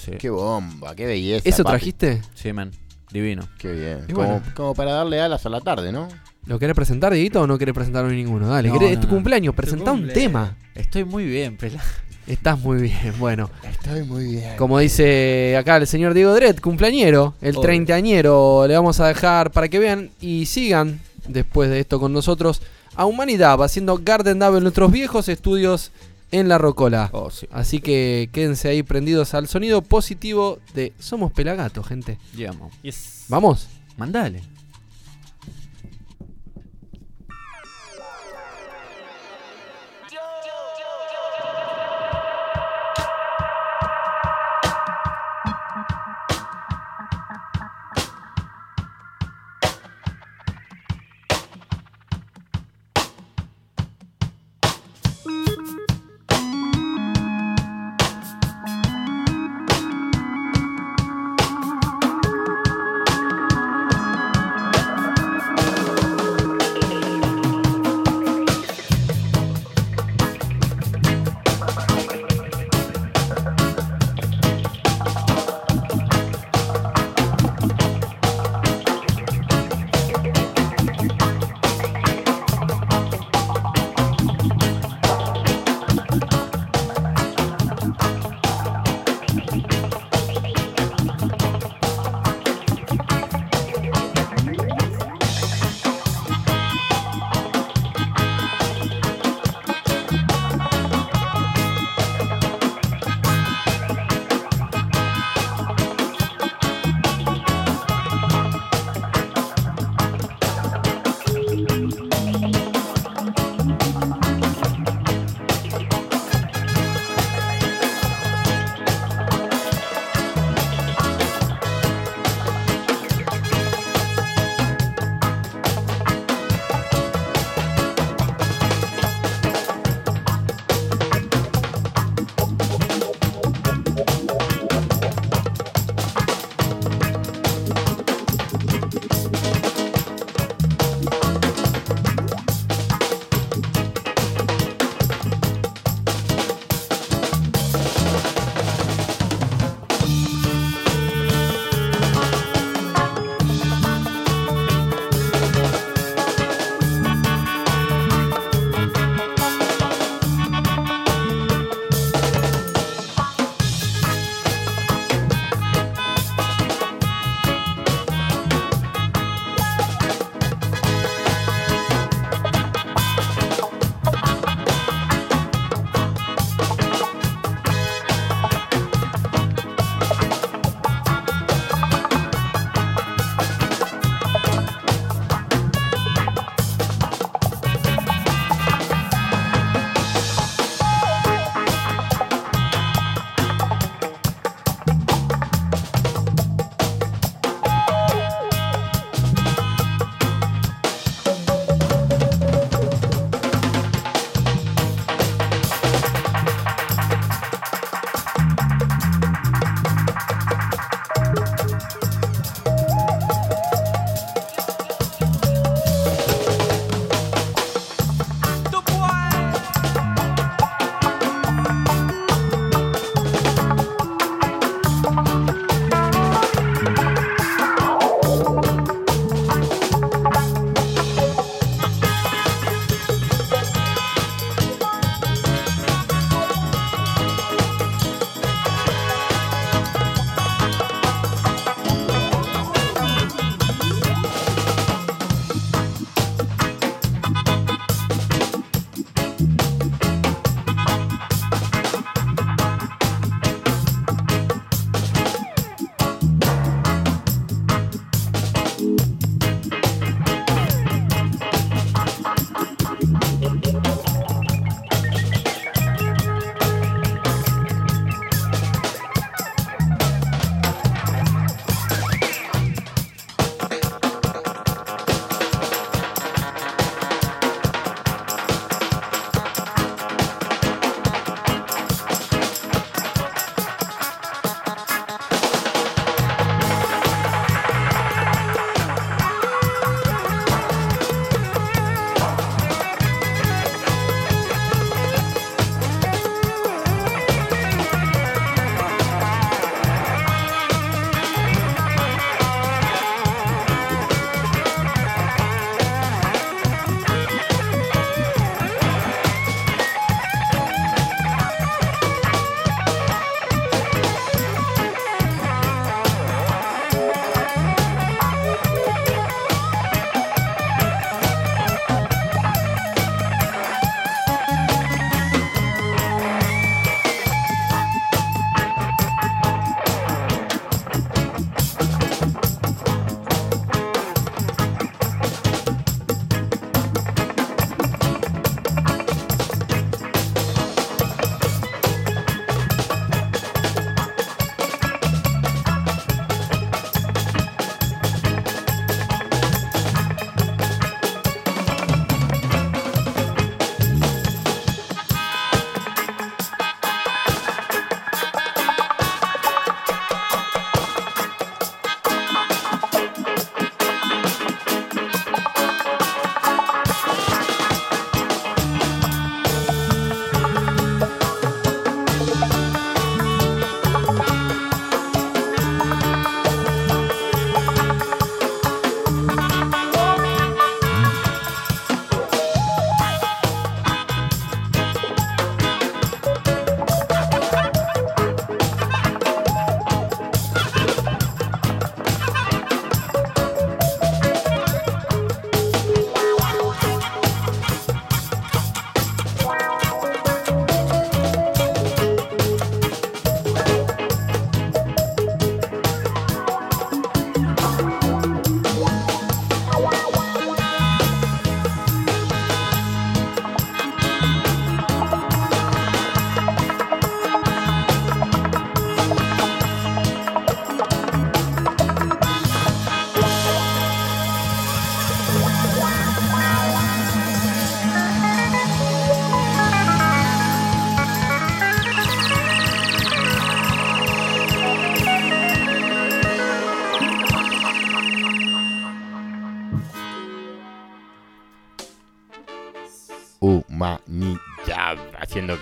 Sí, 0.04 0.12
Qué 0.18 0.30
bomba, 0.30 0.94
qué 0.94 1.06
belleza. 1.06 1.48
¿Eso 1.48 1.64
papi. 1.64 1.72
trajiste? 1.76 2.22
sí, 2.35 2.52
man, 2.52 2.70
divino. 3.11 3.48
Qué 3.59 3.72
bien. 3.72 4.04
Y 4.09 4.12
Como, 4.12 4.26
bueno. 4.28 4.42
como 4.54 4.74
para 4.74 4.92
darle 4.92 5.20
alas 5.20 5.44
a 5.46 5.48
la 5.48 5.61
tarde, 5.61 5.90
¿no? 5.92 6.09
¿Lo 6.46 6.61
querés 6.61 6.76
presentar, 6.76 7.12
Dieguito, 7.12 7.40
o 7.40 7.46
no 7.48 7.59
querés 7.59 7.74
presentar 7.74 8.04
hoy 8.04 8.14
ninguno? 8.14 8.46
Dale, 8.48 8.68
No, 8.68 8.74
querés- 8.78 8.92
es 8.92 9.00
tu 9.00 9.09
no. 9.09 9.14
cumpleaños, 9.14 9.54
presentá 9.54 9.90
un 9.90 9.98
cumple. 10.02 10.14
tema. 10.14 10.56
Estoy 10.76 11.04
muy 11.04 11.24
bien, 11.24 11.56
pela. 11.56 11.82
Estás 12.28 12.59
muy 12.61 12.82
bien, 12.82 13.14
bueno. 13.18 13.50
Estoy 13.68 14.02
muy 14.04 14.24
bien. 14.26 14.56
Como 14.56 14.78
dice 14.78 15.56
acá 15.56 15.76
el 15.76 15.87
señor 15.88 16.12
Diego 16.14 16.35
Dred, 16.35 16.59
cumpleañero, 16.61 17.35
el 17.40 17.56
treintañero, 17.61 18.66
le 18.68 18.74
vamos 18.74 18.98
a 19.00 19.09
dejar 19.09 19.50
para 19.52 19.68
que 19.68 19.78
vean 19.78 20.11
y 20.20 20.46
sigan 20.46 21.00
después 21.28 21.70
de 21.70 21.80
esto 21.80 21.98
con 22.00 22.12
nosotros 22.12 22.62
a 22.96 23.06
Humanidad, 23.06 23.62
haciendo 23.62 24.00
Garden 24.02 24.38
Dab 24.38 24.56
en 24.56 24.62
nuestros 24.62 24.90
viejos 24.90 25.28
estudios 25.28 25.92
en 26.32 26.48
La 26.48 26.59
Rocola. 26.59 27.11
Oh, 27.12 27.30
sí. 27.30 27.46
Así 27.52 27.80
que 27.80 28.28
quédense 28.32 28.68
ahí 28.68 28.82
prendidos 28.82 29.35
al 29.35 29.48
sonido 29.48 29.82
positivo 29.82 30.59
de 30.74 30.92
Somos 30.98 31.32
Pelagato, 31.32 31.82
gente. 31.82 32.18
Yes. 32.82 33.26
¿Vamos? 33.28 33.68
Mandale. 33.96 34.42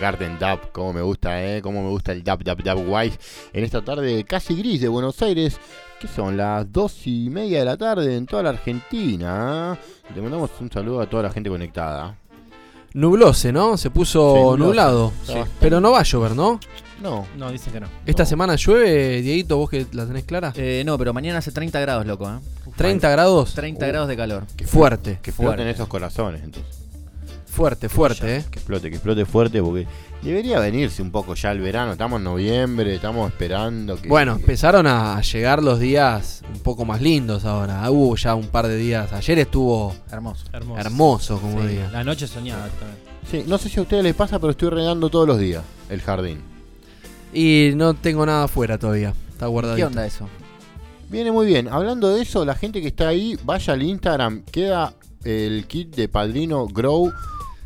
Garden 0.05 0.37
Dub, 0.37 0.71
como 0.71 0.93
me 0.93 1.01
gusta, 1.01 1.43
eh, 1.43 1.63
como 1.63 1.81
me 1.81 1.89
gusta 1.89 2.11
el 2.11 2.23
Dub 2.23 2.43
Dub 2.43 2.61
Dub 2.63 2.87
Wise. 2.87 3.17
En 3.53 3.63
esta 3.63 3.83
tarde 3.83 4.23
casi 4.23 4.53
gris 4.55 4.79
de 4.79 4.87
Buenos 4.87 5.19
Aires, 5.23 5.57
que 5.99 6.07
son 6.07 6.37
las 6.37 6.71
dos 6.71 7.07
y 7.07 7.27
media 7.31 7.57
de 7.57 7.65
la 7.65 7.75
tarde 7.75 8.15
en 8.15 8.27
toda 8.27 8.43
la 8.43 8.49
Argentina. 8.51 9.75
Le 10.13 10.21
mandamos 10.21 10.51
un 10.59 10.71
saludo 10.71 11.01
a 11.01 11.09
toda 11.09 11.23
la 11.23 11.31
gente 11.31 11.49
conectada. 11.49 12.15
Nublose, 12.93 13.51
¿no? 13.51 13.77
Se 13.77 13.89
puso 13.89 14.53
Sí, 14.55 14.61
nublado. 14.61 15.11
Sí. 15.25 15.33
Pero 15.59 15.81
no 15.81 15.89
va 15.91 16.01
a 16.01 16.03
llover, 16.03 16.35
¿no? 16.35 16.59
No, 17.01 17.25
No, 17.35 17.51
dicen 17.51 17.73
que 17.73 17.79
no. 17.79 17.87
Esta 18.05 18.23
No. 18.23 18.29
semana 18.29 18.55
llueve, 18.55 19.21
Dieguito, 19.23 19.57
vos 19.57 19.71
que 19.71 19.87
la 19.91 20.05
tenés 20.05 20.23
clara. 20.25 20.53
Eh, 20.55 20.83
no, 20.85 20.99
pero 20.99 21.13
mañana 21.13 21.39
hace 21.39 21.51
30 21.51 21.79
grados, 21.79 22.05
loco. 22.05 22.29
¿eh? 22.29 22.37
30 22.77 23.09
grados. 23.09 23.55
30 23.55 23.87
grados 23.87 24.07
de 24.07 24.15
calor. 24.15 24.43
que 24.55 24.65
Fuerte, 24.67 25.17
Que 25.23 25.31
Fuerte. 25.31 25.67
esos 25.67 25.87
corazones, 25.87 26.43
entonces. 26.43 26.71
fuerte, 27.47 27.89
fuerte, 27.89 28.37
¿eh? 28.37 28.45
Que 28.65 28.73
explote, 28.73 28.89
que 28.89 28.95
explote 28.95 29.25
fuerte, 29.25 29.61
porque 29.61 29.85
debería 30.23 30.59
venirse 30.59 31.03
un 31.03 31.11
poco 31.11 31.35
ya 31.35 31.51
el 31.51 31.59
verano. 31.59 31.91
Estamos 31.91 32.17
en 32.17 32.23
noviembre, 32.23 32.95
estamos 32.95 33.31
esperando 33.31 33.95
que. 34.01 34.07
Bueno, 34.07 34.33
empezaron 34.33 34.87
a 34.87 35.21
llegar 35.21 35.61
los 35.61 35.79
días 35.79 36.41
un 36.51 36.61
poco 36.61 36.83
más 36.83 36.99
lindos 36.99 37.45
ahora. 37.45 37.87
Hubo 37.91 38.15
ya 38.15 38.33
un 38.33 38.47
par 38.47 38.67
de 38.67 38.75
días. 38.75 39.13
Ayer 39.13 39.37
estuvo 39.37 39.95
Hermoso. 40.11 40.45
Hermoso. 40.51 40.79
hermoso, 40.81 41.39
como 41.39 41.61
Sí, 41.61 41.67
diga. 41.67 41.91
La 41.91 42.03
noche 42.03 42.25
soñada 42.25 42.67
también. 42.69 42.97
Sí, 43.29 43.43
no 43.47 43.59
sé 43.59 43.69
si 43.69 43.79
a 43.79 43.83
ustedes 43.83 44.03
les 44.03 44.15
pasa, 44.15 44.39
pero 44.39 44.49
estoy 44.49 44.69
regando 44.69 45.09
todos 45.11 45.27
los 45.27 45.37
días 45.37 45.63
el 45.89 46.01
jardín. 46.01 46.39
Y 47.31 47.73
no 47.75 47.93
tengo 47.93 48.25
nada 48.25 48.45
afuera 48.45 48.79
todavía. 48.79 49.13
Está 49.31 49.45
guardadito. 49.45 49.77
¿Qué 49.77 49.85
onda 49.85 50.07
eso? 50.07 50.27
Viene 51.09 51.31
muy 51.31 51.45
bien. 51.45 51.67
Hablando 51.67 52.15
de 52.15 52.23
eso, 52.23 52.43
la 52.45 52.55
gente 52.55 52.81
que 52.81 52.87
está 52.87 53.09
ahí, 53.09 53.37
vaya 53.43 53.73
al 53.73 53.83
Instagram. 53.83 54.41
Queda 54.51 54.93
el 55.23 55.65
kit 55.67 55.95
de 55.95 56.07
Padrino 56.07 56.65
Grow. 56.65 57.11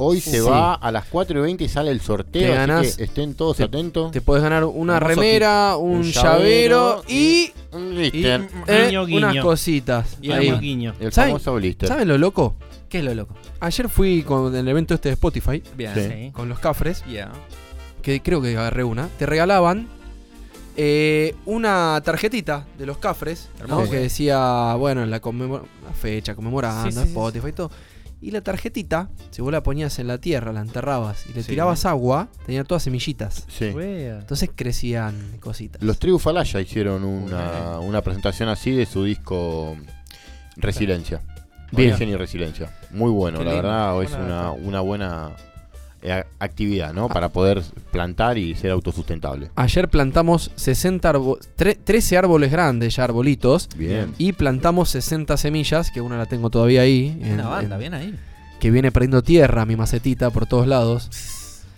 Hoy 0.01 0.21
se 0.21 0.39
Sí. 0.39 0.47
va 0.47 0.75
a 0.75 0.91
las 0.93 1.05
4 1.05 1.38
y 1.39 1.41
20 1.41 1.63
y 1.65 1.67
sale 1.69 1.91
el 1.91 1.99
sorteo. 1.99 2.41
Te 2.41 2.47
así 2.47 2.55
ganás- 2.57 2.95
que 2.95 3.03
estén 3.03 3.33
todos 3.33 3.57
te- 3.57 3.63
atentos. 3.65 4.12
Te 4.12 4.21
podés 4.21 4.41
ganar 4.41 4.63
una 4.63 4.97
remera, 4.99 5.75
un, 5.75 5.97
Un 5.97 6.03
llavero, 6.03 7.03
llavero 7.03 7.03
y, 7.07 7.51
Un 7.73 7.91
y, 7.91 7.95
blister. 7.95 8.47
eh, 8.67 8.85
Guiño, 8.88 9.05
guiño. 9.05 9.17
unas 9.29 9.43
cositas. 9.43 10.17
Y 10.21 10.31
ahí. 10.31 10.47
el 10.47 10.59
guiño. 10.62 10.93
el 11.01 11.12
¿Saben- 11.12 11.31
famoso 11.31 11.53
blister. 11.55 11.89
¿Saben 11.89 12.07
lo 12.07 12.17
loco? 12.17 12.55
¿Qué 12.88 12.99
es 12.99 13.03
lo 13.03 13.13
loco? 13.13 13.35
Ayer 13.59 13.89
fui 13.89 14.23
con 14.23 14.55
el 14.55 14.67
evento 14.67 14.93
este 14.93 15.09
de 15.09 15.13
Spotify, 15.13 15.62
Bien. 15.75 15.93
Sí. 15.93 16.31
Con 16.31 16.47
los 16.47 16.59
cafres, 16.59 17.03
Yeah. 17.05 17.31
que 18.01 18.21
creo 18.21 18.41
que 18.41 18.57
agarré 18.57 18.83
una. 18.85 19.09
Te 19.19 19.25
regalaban 19.25 19.89
eh, 20.81 21.35
una 21.45 22.01
tarjetita 22.05 22.65
de 22.77 22.85
los 22.85 22.97
cafres, 22.99 23.49
¿no? 23.59 23.65
Hermoso. 23.65 23.91
que 23.91 23.97
decía, 23.97 24.75
bueno, 24.75 25.05
la, 25.05 25.19
la 25.19 25.93
fecha, 25.93 26.35
conmemorando, 26.35 26.89
Sí, 26.89 26.91
sí, 26.97 27.03
sí. 27.03 27.07
Spotify 27.09 27.47
y 27.49 27.51
todo. 27.51 27.71
Y 28.21 28.32
la 28.32 28.41
tarjetita, 28.41 29.10
si 29.32 29.41
vos 29.41 29.51
la 29.51 29.63
ponías 29.63 29.97
en 29.99 30.08
la 30.08 30.17
tierra, 30.17 30.51
la 30.51 30.60
enterrabas 30.62 31.25
y 31.29 31.34
le 31.34 31.41
Sí. 31.43 31.49
tirabas 31.51 31.86
agua, 31.86 32.29
tenía 32.45 32.63
todas 32.65 32.84
semillitas. 32.84 33.45
Sí. 33.47 33.69
Wea. 33.69 34.19
Entonces 34.19 34.49
crecían 34.53 35.38
cositas. 35.39 35.82
Los 35.82 35.99
Tribu 35.99 36.19
Falaya 36.19 36.60
hicieron 36.60 37.03
una, 37.05 37.79
una 37.79 38.01
presentación 38.01 38.49
así 38.49 38.71
de 38.71 38.86
su 38.86 39.05
disco 39.05 39.77
Resiliencia. 40.58 41.21
Bien. 41.71 41.91
Origen 41.91 42.10
y 42.10 42.15
Resiliencia. 42.15 42.73
Muy 42.91 43.12
bueno, 43.12 43.39
Qué 43.39 43.45
la 43.45 43.51
lindo. 43.53 43.67
verdad. 43.67 44.03
Es 44.03 44.10
Buena 44.10 44.25
una, 44.25 44.36
data. 44.36 44.51
una 44.51 44.79
buena 44.82 45.32
eh, 46.01 46.23
actividad, 46.39 46.93
¿no? 46.93 47.07
Para 47.09 47.29
poder 47.29 47.62
plantar 47.91 48.38
y 48.38 48.55
ser 48.55 48.71
autosustentable. 48.71 49.51
Ayer 49.55 49.89
plantamos 49.89 50.52
60 50.56 51.12
arbo- 51.13 51.37
tre- 51.58 51.77
13 51.83 52.17
árboles 52.17 52.52
grandes, 52.52 52.95
ya 52.95 53.04
arbolitos, 53.04 53.67
Bien. 53.75 54.13
y 54.17 54.33
plantamos 54.33 54.89
60 54.89 55.35
semillas, 55.37 55.91
que 55.91 56.02
una 56.02 56.17
la 56.17 56.25
tengo 56.25 56.50
todavía 56.50 56.81
ahí, 56.81 57.17
en- 57.21 57.33
Una 57.33 57.47
banda, 57.50 57.75
en- 57.75 57.79
bien 57.79 57.93
ahí. 57.93 58.15
que 58.60 58.71
viene 58.71 58.91
perdiendo 58.91 59.21
tierra, 59.23 59.65
mi 59.65 59.75
macetita 59.75 60.29
por 60.29 60.45
todos 60.45 60.67
lados. 60.67 61.10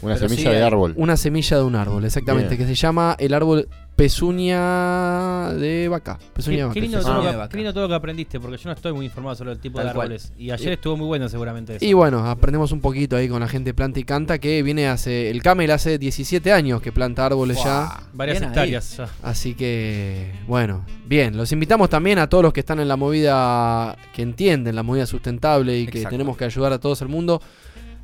Una 0.02 0.16
Pero 0.16 0.30
semilla 0.30 0.49
sí, 0.52 0.56
de 0.58 0.64
árbol. 0.64 0.93
Una 0.97 1.18
semilla 1.18 1.58
de 1.58 1.64
un 1.64 1.76
árbol, 1.76 2.06
exactamente, 2.06 2.56
Bien. 2.56 2.68
que 2.68 2.76
se 2.76 2.76
llama 2.76 3.16
el 3.20 3.34
árbol 3.34 3.68
pezuña 3.95 5.54
de 5.54 5.88
vaca. 5.88 6.18
Pezuña 6.34 6.68
de 6.70 6.74
Qué, 6.74 6.82
vaca. 6.82 7.02
todo 7.02 7.22
de 7.24 7.30
que, 7.32 7.38
vaca. 7.38 7.49
qué 7.49 7.58
lindo 7.58 7.74
todo 7.74 7.84
lo 7.84 7.89
que 7.89 7.95
aprendiste, 7.95 8.39
porque 8.39 8.58
yo 8.58 8.64
no 8.70 8.74
estoy 8.74 8.93
muy 8.93 9.06
informado 9.06 9.36
sobre 9.36 9.52
el 9.52 9.60
tipo 9.60 9.78
Tal 9.78 9.88
de 9.88 9.93
cual. 9.93 10.06
árboles. 10.08 10.34
Y 10.38 10.52
ayer 10.52 10.74
estuvo 10.74 10.97
muy 10.97 11.08
bueno 11.08 11.30
seguramente 11.30 11.76
eso. 11.76 11.86
Y 11.86 11.93
bueno, 11.93 12.26
aprendemos 12.28 12.72
un 12.72 12.82
poquito 12.82 13.16
ahí 13.16 13.28
con 13.28 13.39
la 13.41 13.47
gente 13.47 13.74
planta 13.74 13.99
y 13.99 14.04
canta, 14.04 14.39
que 14.39 14.64
viene 14.64 14.88
hace, 14.88 15.30
el 15.30 15.41
Camel 15.41 15.70
hace 15.72 15.97
17 15.97 16.52
años 16.52 16.82
que 16.82 16.91
planta 16.91 17.26
árboles 17.26 17.58
ya. 17.64 18.02
Varias 18.14 18.39
Bien 18.39 18.43
ahí. 18.45 18.49
hectáreas 18.49 18.97
ya. 18.97 19.08
Así 19.24 19.54
que, 19.54 20.32
bueno, 20.47 20.86
bien. 21.06 21.38
Los 21.38 21.52
invitamos 21.52 21.89
también 21.89 22.20
a 22.20 22.28
todos 22.28 22.43
los 22.43 22.54
que 22.54 22.62
están 22.62 22.80
en 22.80 22.88
la 22.88 22.95
movida, 22.95 23.95
que 24.14 24.22
entienden 24.22 24.76
la 24.76 24.84
movida 24.84 25.06
sustentable 25.06 25.78
y 25.78 25.86
que 25.86 25.99
Exacto. 25.99 26.16
tenemos 26.16 26.38
que 26.38 26.45
ayudar 26.45 26.74
a 26.74 26.80
todo 26.80 26.95
el 27.02 27.08
mundo, 27.10 27.41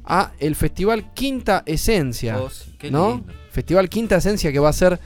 a 0.08 0.32
el 0.40 0.56
Festival 0.56 1.14
Quinta 1.14 1.64
Esencia. 1.66 2.38
Vos, 2.38 2.66
qué 2.80 2.90
¿No? 2.90 3.16
lindo. 3.18 3.34
Festival 3.52 3.90
Quinta 3.90 4.18
Esencia 4.18 4.52
que 4.52 4.60
va 4.60 4.70
a 4.70 4.74
ser 4.74 5.00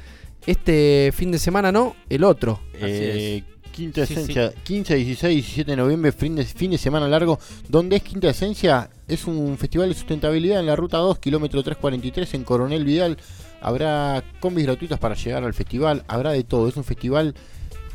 este 0.45 1.11
fin 1.15 1.31
de 1.31 1.39
semana, 1.39 1.71
no, 1.71 1.95
el 2.09 2.23
otro. 2.23 2.59
Eh, 2.73 3.43
Quinta 3.71 4.05
Sí, 4.05 4.13
Esencia, 4.13 4.51
15, 4.63 4.95
16, 4.95 5.33
17 5.35 5.71
de 5.71 5.77
noviembre, 5.77 6.11
fin 6.11 6.35
de, 6.35 6.43
fin 6.43 6.71
de 6.71 6.77
semana 6.77 7.07
largo. 7.07 7.39
donde 7.69 7.95
es 7.97 8.03
Quinta 8.03 8.29
Esencia? 8.29 8.89
Es 9.07 9.25
un 9.25 9.57
festival 9.57 9.89
de 9.89 9.95
sustentabilidad 9.95 10.59
en 10.59 10.65
la 10.65 10.75
ruta 10.75 10.97
2, 10.97 11.19
kilómetro 11.19 11.63
343, 11.63 12.33
en 12.33 12.43
Coronel 12.43 12.83
Vidal. 12.83 13.17
Habrá 13.61 14.23
combis 14.39 14.65
gratuitas 14.65 14.99
para 14.99 15.15
llegar 15.15 15.43
al 15.43 15.53
festival, 15.53 16.03
habrá 16.07 16.31
de 16.31 16.43
todo. 16.43 16.67
Es 16.67 16.75
un 16.75 16.83
festival 16.83 17.33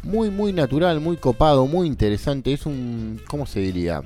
muy, 0.02 0.30
muy 0.30 0.52
natural, 0.52 1.00
muy 1.00 1.16
copado, 1.16 1.66
muy 1.66 1.86
interesante. 1.86 2.52
Es 2.52 2.64
un, 2.66 3.20
¿cómo 3.26 3.44
se 3.46 3.60
diría? 3.60 4.02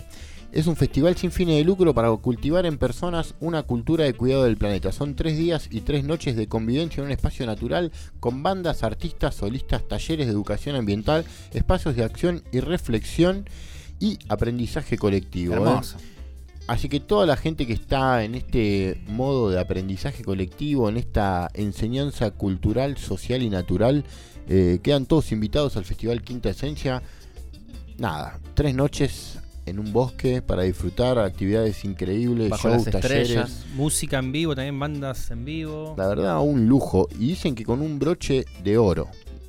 Es 0.52 0.66
un 0.66 0.74
festival 0.74 1.16
sin 1.16 1.30
fines 1.30 1.56
de 1.56 1.64
lucro 1.64 1.94
para 1.94 2.10
cultivar 2.16 2.66
en 2.66 2.76
personas 2.76 3.34
una 3.38 3.62
cultura 3.62 4.04
de 4.04 4.14
cuidado 4.14 4.44
del 4.44 4.56
planeta. 4.56 4.90
Son 4.90 5.14
tres 5.14 5.38
días 5.38 5.68
y 5.70 5.82
tres 5.82 6.02
noches 6.02 6.34
de 6.34 6.48
convivencia 6.48 7.00
en 7.00 7.06
un 7.06 7.12
espacio 7.12 7.46
natural 7.46 7.92
con 8.18 8.42
bandas, 8.42 8.82
artistas, 8.82 9.36
solistas, 9.36 9.86
talleres 9.86 10.26
de 10.26 10.32
educación 10.32 10.74
ambiental, 10.74 11.24
espacios 11.52 11.94
de 11.94 12.02
acción 12.02 12.42
y 12.50 12.58
reflexión 12.58 13.48
y 14.00 14.18
aprendizaje 14.28 14.98
colectivo. 14.98 15.54
¿eh? 15.68 15.80
Así 16.66 16.88
que 16.88 16.98
toda 16.98 17.26
la 17.26 17.36
gente 17.36 17.66
que 17.66 17.72
está 17.72 18.24
en 18.24 18.34
este 18.34 19.00
modo 19.06 19.50
de 19.50 19.60
aprendizaje 19.60 20.24
colectivo, 20.24 20.88
en 20.88 20.96
esta 20.96 21.48
enseñanza 21.54 22.32
cultural, 22.32 22.96
social 22.96 23.42
y 23.42 23.50
natural, 23.50 24.04
eh, 24.48 24.80
quedan 24.82 25.06
todos 25.06 25.30
invitados 25.30 25.76
al 25.76 25.84
Festival 25.84 26.22
Quinta 26.22 26.50
Esencia. 26.50 27.02
Nada, 27.98 28.40
tres 28.54 28.74
noches 28.74 29.39
en 29.66 29.78
un 29.78 29.92
bosque 29.92 30.42
para 30.42 30.62
disfrutar 30.62 31.18
actividades 31.18 31.84
increíbles, 31.84 32.48
Bajo 32.50 32.68
shows, 32.70 32.86
las 32.86 32.94
estrellas. 32.96 33.28
talleres. 33.48 33.66
Música 33.74 34.18
en 34.18 34.32
vivo, 34.32 34.54
también 34.54 34.78
bandas 34.78 35.30
en 35.30 35.44
vivo. 35.44 35.94
La 35.96 36.08
verdad, 36.08 36.40
un 36.40 36.66
lujo. 36.66 37.08
Y 37.18 37.28
dicen 37.28 37.54
que 37.54 37.64
con 37.64 37.80
un 37.80 37.98
broche 37.98 38.44
de 38.64 38.78
oro. 38.78 39.08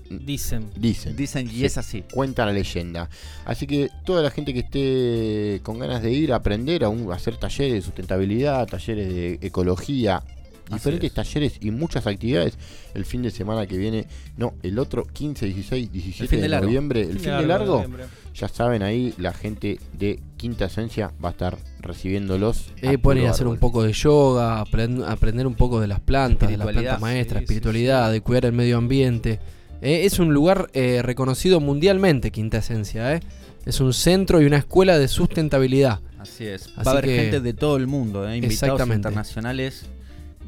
Dicen. 0.09 0.69
Dicen. 0.75 1.15
Dicen, 1.15 1.49
y 1.49 1.63
es 1.63 1.77
así. 1.77 2.03
Cuenta 2.13 2.45
la 2.45 2.51
leyenda. 2.51 3.09
Así 3.45 3.65
que 3.65 3.89
toda 4.05 4.21
la 4.21 4.29
gente 4.29 4.53
que 4.53 4.59
esté 4.59 5.61
con 5.63 5.79
ganas 5.79 6.01
de 6.03 6.11
ir 6.11 6.33
a 6.33 6.35
aprender 6.37 6.83
a, 6.83 6.89
un- 6.89 7.09
a 7.11 7.15
hacer 7.15 7.37
talleres 7.37 7.73
de 7.75 7.81
sustentabilidad, 7.81 8.67
talleres 8.67 9.07
de 9.07 9.39
ecología, 9.41 10.21
diferentes 10.69 11.09
es. 11.11 11.13
talleres 11.15 11.53
y 11.61 11.71
muchas 11.71 12.07
actividades 12.07 12.57
el 12.93 13.05
fin 13.05 13.21
de 13.21 13.31
semana 13.31 13.65
que 13.67 13.77
viene, 13.77 14.05
no, 14.37 14.53
el 14.63 14.79
otro 14.79 15.05
15, 15.05 15.45
16, 15.45 15.91
17 15.91 16.27
fin 16.27 16.37
de, 16.39 16.43
de 16.43 16.49
largo. 16.49 16.65
noviembre, 16.65 17.01
el 17.03 17.19
fin 17.19 17.31
de 17.37 17.45
largo, 17.47 17.73
noviembre. 17.75 18.03
Ya 18.33 18.47
saben 18.47 18.81
ahí 18.83 19.13
la 19.17 19.33
gente 19.33 19.79
de 19.97 20.19
Quinta 20.37 20.65
Esencia 20.65 21.11
va 21.23 21.29
a 21.29 21.31
estar 21.31 21.57
recibiéndolos. 21.79 22.71
Eh, 22.81 22.95
a 22.95 22.97
pueden 22.97 23.23
ir 23.23 23.27
a 23.27 23.31
hacer 23.31 23.47
un 23.47 23.57
poco 23.57 23.83
de 23.83 23.93
yoga, 23.93 24.63
aprend- 24.63 25.05
aprender 25.07 25.45
un 25.47 25.55
poco 25.55 25.79
de 25.79 25.87
las 25.87 25.99
plantas, 25.99 26.49
de 26.49 26.57
las 26.57 26.67
plantas 26.67 26.99
maestras, 27.01 27.41
sí, 27.41 27.47
sí, 27.47 27.53
espiritualidad, 27.53 28.11
de 28.11 28.21
cuidar 28.21 28.45
el 28.45 28.53
medio 28.53 28.77
ambiente. 28.77 29.39
Eh, 29.81 30.05
es 30.05 30.19
un 30.19 30.33
lugar 30.33 30.69
eh, 30.73 31.01
reconocido 31.03 31.59
mundialmente, 31.59 32.31
Quinta 32.31 32.57
Esencia. 32.59 33.15
eh. 33.15 33.19
Es 33.65 33.79
un 33.79 33.93
centro 33.93 34.41
y 34.41 34.45
una 34.45 34.57
escuela 34.57 34.97
de 34.97 35.07
sustentabilidad. 35.07 35.99
Así 36.17 36.45
es. 36.45 36.63
Así 36.75 36.85
Va 36.85 36.91
a 36.91 36.91
haber 36.93 37.05
que- 37.05 37.15
gente 37.17 37.41
de 37.41 37.53
todo 37.53 37.77
el 37.77 37.85
mundo, 37.87 38.27
¿eh? 38.27 38.37
invitados 38.37 38.79
internacionales 38.89 39.85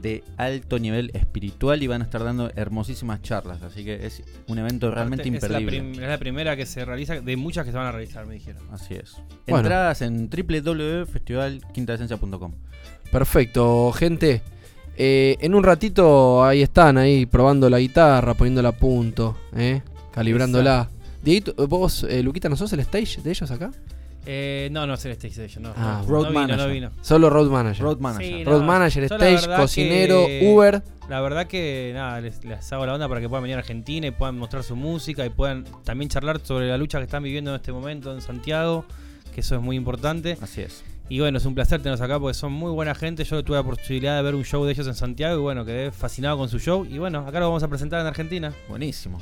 de 0.03 0.23
alto 0.37 0.77
nivel 0.77 1.09
espiritual 1.13 1.81
y 1.81 1.87
van 1.87 2.01
a 2.01 2.03
estar 2.05 2.23
dando 2.23 2.51
hermosísimas 2.55 3.23
charlas. 3.23 3.63
Así 3.63 3.83
que 3.85 4.05
es 4.05 4.21
un 4.47 4.59
evento 4.59 4.91
realmente 4.91 5.23
es 5.23 5.29
imperdible. 5.29 5.93
es 5.93 5.97
la 5.97 6.19
primera 6.19 6.55
que 6.55 6.67
se 6.67 6.85
realiza, 6.85 7.21
de 7.21 7.37
muchas 7.37 7.65
que 7.65 7.71
se 7.71 7.77
van 7.77 7.87
a 7.87 7.91
realizar, 7.91 8.27
me 8.27 8.35
dijeron. 8.35 8.61
Así 8.71 8.93
es. 8.95 9.15
Bueno. 9.47 9.59
Entradas 9.59 10.01
en 10.01 10.29
www.festivalquintaesencia.com. 10.29 12.51
Perfecto, 13.11 13.93
gente. 13.93 14.41
Eh, 14.97 15.37
en 15.39 15.55
un 15.55 15.63
ratito 15.63 16.43
ahí 16.43 16.61
están, 16.61 16.97
ahí 16.97 17.25
probando 17.25 17.69
la 17.69 17.79
guitarra, 17.79 18.33
poniéndola 18.33 18.67
a 18.69 18.73
punto, 18.73 19.37
eh, 19.55 19.81
calibrándola. 20.11 20.89
Dieguito, 21.23 21.53
vos, 21.67 22.05
eh, 22.09 22.21
Luquita, 22.21 22.49
¿no 22.49 22.57
sos 22.57 22.73
el 22.73 22.81
stage 22.81 23.21
de 23.21 23.29
ellos 23.31 23.49
acá? 23.49 23.71
Eh, 24.25 24.69
no, 24.71 24.87
no 24.87 24.93
es 24.93 25.05
el 25.05 25.11
stage 25.13 25.35
de 25.35 25.45
ellos, 25.45 25.61
no. 25.61 25.73
Ah, 25.75 26.01
no, 26.03 26.07
Road 26.09 26.23
no 26.23 26.29
vino, 26.29 26.41
Manager. 26.41 26.67
no 26.67 26.73
vino. 26.73 26.91
Solo 27.01 27.29
Road 27.29 27.49
Manager. 27.49 27.83
Road 27.83 27.97
Manager. 27.99 28.25
Sí, 28.27 28.43
Road 28.43 28.59
no, 28.61 28.65
Manager, 28.67 29.03
stage, 29.05 29.47
cocinero, 29.57 30.25
que- 30.25 30.51
Uber. 30.53 30.83
La 31.09 31.19
verdad 31.19 31.47
que 31.47 31.91
nada, 31.93 32.21
les, 32.21 32.43
les 32.45 32.71
hago 32.71 32.85
la 32.85 32.93
onda 32.93 33.09
para 33.09 33.19
que 33.19 33.27
puedan 33.27 33.43
venir 33.43 33.57
a 33.57 33.59
Argentina 33.59 34.07
y 34.07 34.11
puedan 34.11 34.37
mostrar 34.37 34.63
su 34.63 34.75
música 34.77 35.25
y 35.25 35.29
puedan 35.29 35.65
también 35.83 36.07
charlar 36.09 36.39
sobre 36.41 36.69
la 36.69 36.77
lucha 36.77 36.99
que 36.99 37.03
están 37.03 37.23
viviendo 37.23 37.51
en 37.51 37.57
este 37.57 37.73
momento 37.73 38.13
en 38.13 38.21
Santiago, 38.21 38.85
que 39.35 39.41
eso 39.41 39.55
es 39.55 39.61
muy 39.61 39.75
importante. 39.75 40.37
Así 40.41 40.61
es. 40.61 40.83
Y 41.09 41.19
bueno, 41.19 41.37
es 41.37 41.45
un 41.45 41.53
placer 41.53 41.79
tenerlos 41.81 41.99
acá 41.99 42.17
porque 42.17 42.33
son 42.33 42.53
muy 42.53 42.71
buena 42.71 42.95
gente. 42.95 43.25
Yo 43.25 43.43
tuve 43.43 43.57
la 43.57 43.63
posibilidad 43.63 44.15
de 44.15 44.23
ver 44.23 44.35
un 44.35 44.45
show 44.45 44.63
de 44.63 44.71
ellos 44.71 44.87
en 44.87 44.95
Santiago 44.95 45.37
y 45.37 45.41
bueno, 45.41 45.65
quedé 45.65 45.91
fascinado 45.91 46.37
con 46.37 46.47
su 46.47 46.59
show. 46.59 46.85
Y 46.89 46.97
bueno, 46.97 47.27
acá 47.27 47.41
lo 47.41 47.47
vamos 47.47 47.63
a 47.63 47.67
presentar 47.67 47.99
en 47.99 48.07
Argentina. 48.07 48.53
Buenísimo. 48.69 49.19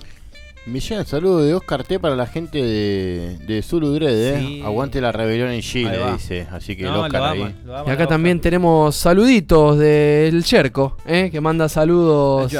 Me 0.68 0.80
llega 0.80 1.01
el 1.01 1.07
saludo 1.07 1.39
de 1.39 1.55
Oscar 1.55 1.84
T 1.84 1.99
para 1.99 2.16
la 2.16 2.28
gente 2.28 2.62
de, 2.62 3.39
de 3.47 3.62
Zulu 3.64 3.93
Dread, 3.93 4.14
¿eh? 4.16 4.39
Sí. 4.39 4.62
Aguante 4.64 5.01
la 5.01 5.12
rebelión 5.12 5.49
en 5.49 5.62
Chile, 5.62 5.97
dice. 6.14 6.47
Así 6.51 6.76
que 6.76 6.84
el 6.84 6.91
No, 6.91 7.01
Oscar 7.01 7.20
lo 7.22 7.26
ahí. 7.28 7.41
aman, 7.41 7.55
lo 7.66 7.74
aman 7.74 7.88
Y 7.88 7.89
acá 7.91 8.03
Oscar. 8.03 8.07
también 8.09 8.39
tenemos 8.39 8.95
saluditos 8.95 9.80
del 9.80 10.43
Cherco, 10.43 10.97
¿eh? 11.07 11.30
que 11.32 11.41
manda 11.41 11.68
saludos. 11.68 12.53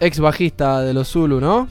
Ex 0.00 0.18
bajista 0.20 0.82
de 0.82 0.92
los 0.92 1.08
Zulu, 1.08 1.40
¿no? 1.40 1.66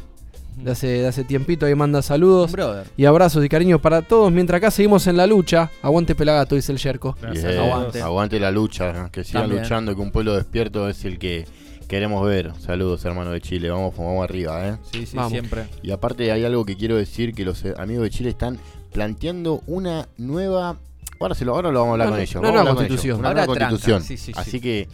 De 0.58 0.72
hace, 0.72 0.88
de 0.88 1.08
hace 1.08 1.24
tiempito 1.24 1.66
ahí 1.68 1.76
manda 1.76 2.02
saludos. 2.02 2.52
Brother. 2.52 2.86
Y 2.98 3.06
abrazos 3.06 3.46
y 3.46 3.48
cariños 3.50 3.80
para 3.80 4.02
todos. 4.02 4.32
Mientras 4.32 4.58
acá 4.58 4.72
seguimos 4.72 5.06
en 5.08 5.18
la 5.18 5.26
lucha. 5.28 5.70
Aguante 5.84 6.16
Pelagato, 6.16 6.56
dice 6.56 6.72
el 6.72 6.80
Yerko. 6.80 7.16
Gracias 7.22 7.56
Aguante. 7.56 8.02
aguante 8.02 8.40
la 8.40 8.52
lucha, 8.52 8.92
¿no? 8.92 9.12
que 9.12 9.24
sigan 9.24 9.44
También. 9.44 9.62
luchando, 9.62 9.96
que 9.96 10.02
un 10.02 10.12
pueblo 10.12 10.36
despierto 10.36 10.90
es 10.90 11.06
el 11.06 11.18
que 11.18 11.46
queremos 11.90 12.26
ver. 12.26 12.54
Saludos, 12.62 13.04
hermanos 13.04 13.34
de 13.34 13.42
Chile, 13.42 13.70
vamos, 13.70 13.98
vamos 13.98 14.24
arriba, 14.24 14.66
¿eh? 14.70 14.78
Sí, 14.94 15.06
sí, 15.06 15.18
Vamos. 15.18 15.32
siempre. 15.34 15.66
Y 15.82 15.92
aparte 15.92 16.32
hay 16.32 16.46
algo 16.46 16.64
que 16.64 16.78
quiero 16.78 16.96
decir, 16.96 17.34
que 17.34 17.44
los 17.44 17.66
eh, 17.66 17.74
amigos 17.78 18.04
de 18.04 18.10
Chile 18.12 18.30
están 18.30 18.58
planteando 18.94 19.62
una 19.68 20.08
nueva... 20.18 20.78
Ahora, 21.20 21.36
se 21.36 21.44
lo, 21.44 21.54
ahora 21.54 21.72
lo 21.72 21.80
vamos 21.82 21.90
a 21.90 21.94
hablar 21.96 22.10
con 22.12 22.20
ellos. 22.20 22.36
una 22.36 22.48
vamos 22.48 22.60
a 22.60 22.64
nueva 22.64 22.70
hablar 22.70 22.76
con 22.76 22.86
ellos. 22.86 23.02
constitución. 23.02 23.20
Una 23.20 23.34
nueva 23.34 23.48
constitución. 23.48 24.04
sí, 24.04 24.16
sí, 24.18 24.32
sí. 24.34 24.40
Así 24.40 24.62
que 24.62 24.88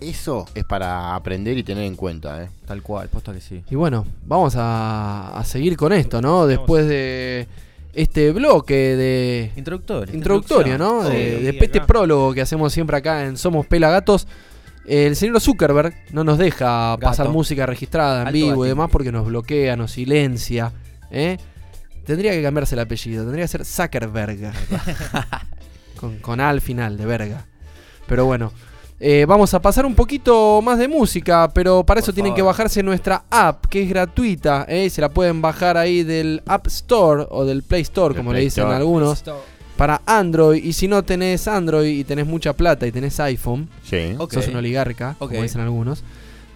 eso 0.00 0.46
es 0.54 0.64
para 0.64 1.14
aprender 1.14 1.56
y 1.56 1.62
tener 1.62 1.84
en 1.84 1.94
cuenta, 1.96 2.42
¿eh? 2.42 2.48
Tal 2.66 2.82
cual, 2.82 3.08
posta 3.08 3.32
que 3.32 3.40
sí. 3.40 3.62
Y 3.70 3.76
bueno, 3.76 4.04
vamos 4.26 4.54
a, 4.56 5.38
a 5.38 5.44
seguir 5.44 5.76
con 5.76 5.92
esto, 5.92 6.20
¿no? 6.20 6.46
Después 6.46 6.86
de 6.88 7.46
este 7.94 8.32
bloque 8.32 8.74
de 8.74 9.52
Introductorio. 9.56 10.14
introductorio, 10.14 10.76
¿no? 10.76 11.06
Sí, 11.08 11.12
De, 11.16 11.38
de 11.52 11.58
este 11.64 11.80
prólogo 11.82 12.34
que 12.34 12.40
hacemos 12.40 12.72
siempre 12.72 12.96
acá 12.96 13.24
en 13.26 13.36
Somos 13.36 13.64
Pelagatos. 13.66 14.26
El 14.84 15.14
señor 15.16 15.40
Zuckerberg 15.40 15.94
no 16.12 16.24
nos 16.24 16.38
deja 16.38 16.90
Gato. 16.96 17.00
pasar 17.00 17.28
música 17.28 17.66
registrada 17.66 18.22
en 18.22 18.26
Alto 18.28 18.32
vivo 18.32 18.64
y 18.64 18.68
demás 18.68 18.90
porque 18.90 19.12
nos 19.12 19.26
bloquea, 19.26 19.76
nos 19.76 19.92
silencia. 19.92 20.72
¿eh? 21.10 21.38
Tendría 22.04 22.32
que 22.32 22.42
cambiarse 22.42 22.74
el 22.74 22.80
apellido, 22.80 23.22
tendría 23.24 23.44
que 23.44 23.48
ser 23.48 23.64
Zuckerberg. 23.64 24.52
con, 26.00 26.18
con 26.18 26.40
A 26.40 26.48
al 26.50 26.60
final, 26.60 26.96
de 26.96 27.06
verga. 27.06 27.44
Pero 28.08 28.24
bueno, 28.26 28.52
eh, 28.98 29.24
vamos 29.26 29.54
a 29.54 29.62
pasar 29.62 29.86
un 29.86 29.94
poquito 29.94 30.60
más 30.62 30.78
de 30.78 30.88
música, 30.88 31.48
pero 31.54 31.84
para 31.84 32.00
Por 32.00 32.04
eso 32.04 32.12
tienen 32.12 32.32
favor. 32.32 32.36
que 32.36 32.42
bajarse 32.42 32.82
nuestra 32.82 33.24
app, 33.30 33.66
que 33.66 33.82
es 33.84 33.88
gratuita. 33.88 34.64
¿eh? 34.68 34.90
Se 34.90 35.00
la 35.00 35.08
pueden 35.10 35.40
bajar 35.40 35.76
ahí 35.76 36.02
del 36.02 36.42
App 36.46 36.66
Store 36.66 37.26
o 37.30 37.44
del 37.44 37.62
Play 37.62 37.82
Store, 37.82 38.14
como 38.16 38.30
Play 38.30 38.40
le 38.42 38.44
dicen 38.46 38.62
Store. 38.64 38.76
algunos 38.76 39.22
para 39.82 40.00
Android. 40.06 40.62
Y 40.62 40.74
si 40.74 40.86
no 40.86 41.02
tenés 41.02 41.48
Android 41.48 41.88
y 41.98 42.04
tenés 42.04 42.24
mucha 42.24 42.52
plata 42.52 42.86
y 42.86 42.92
tenés 42.92 43.18
iPhone, 43.18 43.68
Sí. 43.82 44.14
Ok. 44.16 44.32
sos 44.34 44.46
un 44.46 44.54
oligarca, 44.54 45.16
como 45.18 45.42
dicen 45.42 45.60
algunos, 45.60 46.04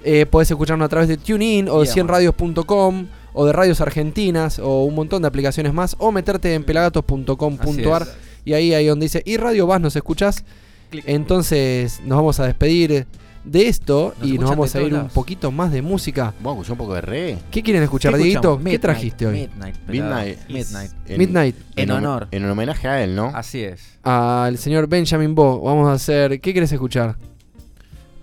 eh, 0.04 0.26
podés 0.26 0.48
escucharnos 0.52 0.86
a 0.86 0.88
través 0.88 1.08
de 1.08 1.16
TuneIn 1.16 1.68
o 1.68 1.80
de 1.80 1.86
Yeah, 1.86 2.04
100radios.com 2.04 3.06
o 3.32 3.44
de 3.46 3.52
Radios 3.52 3.80
Argentinas 3.80 4.60
o 4.60 4.84
un 4.84 4.94
montón 4.94 5.22
de 5.22 5.28
aplicaciones 5.28 5.74
más 5.74 5.96
o 5.98 6.12
meterte 6.12 6.54
en 6.54 6.62
pelagatos.com.ar 6.62 8.06
y 8.44 8.52
ahí 8.52 8.72
ahí 8.74 8.86
donde 8.86 9.06
dice 9.06 9.22
y 9.26 9.38
Radio 9.38 9.66
Vas 9.66 9.80
nos 9.80 9.96
escuchás. 9.96 10.44
Clic. 10.90 11.02
Entonces 11.08 11.98
nos 12.04 12.18
vamos 12.18 12.38
a 12.38 12.46
despedir 12.46 13.06
de 13.46 13.68
esto 13.68 14.12
Nos 14.18 14.28
y 14.28 14.38
nos 14.38 14.50
vamos 14.50 14.74
a 14.74 14.82
ir 14.82 14.92
un 14.92 15.08
poquito 15.08 15.50
más 15.52 15.70
de 15.72 15.80
música. 15.80 16.34
Vamos 16.40 16.58
a 16.58 16.62
escuchar 16.62 16.72
un 16.72 16.78
poco 16.78 16.94
de 16.94 17.00
reggae. 17.00 17.38
¿Qué 17.50 17.62
quieren 17.62 17.82
escuchar, 17.82 18.12
¿Qué 18.12 18.18
Dieguito? 18.18 18.60
¿Qué 18.62 18.78
trajiste 18.78 19.26
hoy? 19.26 19.32
Midnight. 19.40 19.76
Midnight. 19.88 20.38
Midnight. 20.50 20.90
En- 21.06 21.18
Midnight. 21.18 21.56
En 21.76 21.90
honor. 21.92 22.28
En 22.32 22.44
homenaje 22.50 22.88
a 22.88 23.02
él, 23.04 23.14
¿no? 23.14 23.30
Así 23.34 23.62
es. 23.62 23.98
al 24.02 24.58
señor 24.58 24.88
Benjamin 24.88 25.34
Bo. 25.34 25.60
Vamos 25.62 25.88
a 25.88 25.92
hacer. 25.92 26.40
¿Qué 26.40 26.52
quieres 26.52 26.70
escuchar? 26.72 27.16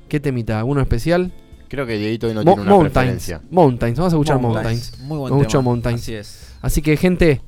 ¿Qué 0.09 0.19
temita? 0.19 0.59
¿Alguno 0.59 0.81
especial? 0.81 1.31
Creo 1.69 1.87
que 1.87 1.97
Dieguito 1.97 2.27
hoy 2.27 2.33
no 2.33 2.43
Mo- 2.43 2.53
tiene 2.53 2.61
una 2.61 2.69
Mountains. 2.71 2.93
preferencia. 2.93 3.41
Mountains. 3.49 3.97
Vamos 3.97 4.13
a 4.13 4.15
escuchar 4.17 4.39
Mountains. 4.39 4.99
Muy 4.99 5.17
buen 5.17 5.33
Mucho 5.33 5.47
tema. 5.57 5.61
Mountains. 5.63 6.01
Así 6.01 6.13
es. 6.13 6.53
Así 6.61 6.81
que, 6.81 6.95
gente, 6.97 7.41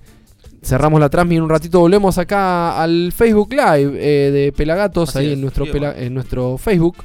cerramos 0.64 1.00
la 1.00 1.10
transmisión. 1.10 1.42
En 1.42 1.44
un 1.44 1.50
ratito 1.52 1.80
volvemos 1.80 2.18
acá 2.18 2.82
al 2.82 3.12
Facebook 3.16 3.52
Live 3.52 3.94
eh, 4.00 4.32
de 4.32 4.52
Pelagatos, 4.52 5.10
Así 5.10 5.20
ahí 5.20 5.28
es, 5.28 5.34
en 5.34 5.42
nuestro, 5.42 5.66
pela- 5.66 5.94
en 5.98 6.14
nuestro 6.14 6.58
Facebook. 6.58 6.96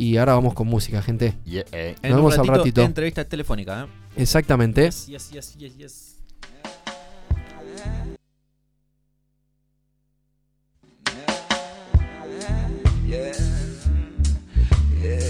Y 0.00 0.16
ahora 0.16 0.34
vamos 0.34 0.54
con 0.54 0.68
música, 0.68 1.02
gente. 1.02 1.34
Y, 1.44 1.58
eh, 1.58 1.64
En 1.72 2.10
Nos 2.10 2.20
un 2.20 2.26
vemos 2.26 2.32
al 2.34 2.46
ratito, 2.46 2.58
ratito. 2.58 2.82
Entrevista 2.82 3.24
telefónica, 3.24 3.82
¿eh? 3.82 3.86
Exactamente. 4.22 4.84
Yes, 4.84 5.08
yes, 5.08 5.30
yes, 5.32 5.56
yes, 5.58 5.76
yes. 5.76 6.14
Yeah. 7.76 8.06
Yeah. 13.08 13.32
Yeah. 15.00 15.20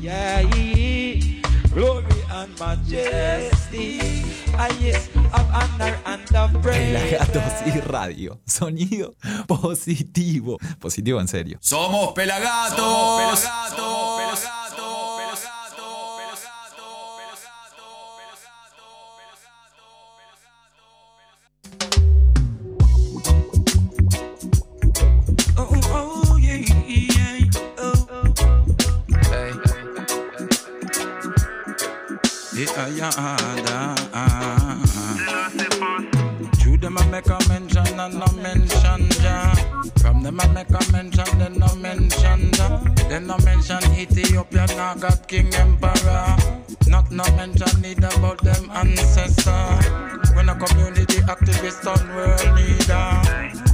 Yeah. 0.00 0.72
Glory 1.74 2.04
and 2.30 2.60
majesty. 2.60 4.21
Pelagatos 6.62 7.66
y 7.66 7.80
radio. 7.80 8.40
Sonido 8.46 9.14
positivo. 9.46 10.58
Positivo 10.78 11.20
en 11.20 11.28
serio. 11.28 11.58
Somos 11.60 12.12
pelagatos. 12.12 12.76
Somos 12.76 14.20
pelagatos. 14.20 14.48
Oh, 25.54 25.68
oh, 25.94 26.38
yeah, 26.38 26.56
yeah, 26.56 27.50
oh. 27.78 27.94
Yeah, 32.54 34.01
True, 34.12 34.20
them 36.76 36.98
a 36.98 37.06
make 37.06 37.28
a 37.28 37.38
mention 37.48 37.98
and 37.98 38.18
no 38.18 38.26
mention 38.42 39.08
ja. 39.22 39.54
From 40.00 40.22
them 40.22 40.38
a 40.38 40.46
make 40.48 40.68
a 40.68 40.92
mention, 40.92 41.38
then 41.38 41.58
no 41.58 41.74
mention 41.76 42.50
ja. 42.52 42.80
Then 43.08 43.26
no 43.26 43.38
mention 43.38 43.82
Ethiopia, 43.94 44.66
now 44.76 44.92
got 44.94 45.26
king 45.28 45.54
emperor. 45.54 46.36
Not 46.88 47.10
no 47.10 47.24
mention 47.36 47.80
need 47.80 48.04
about 48.04 48.44
them 48.44 48.70
ancestor. 48.74 49.78
When 50.34 50.50
a 50.50 50.54
community 50.56 51.22
activist 51.22 51.86
on 51.86 52.14
world 52.14 52.54
leader. 52.54 53.22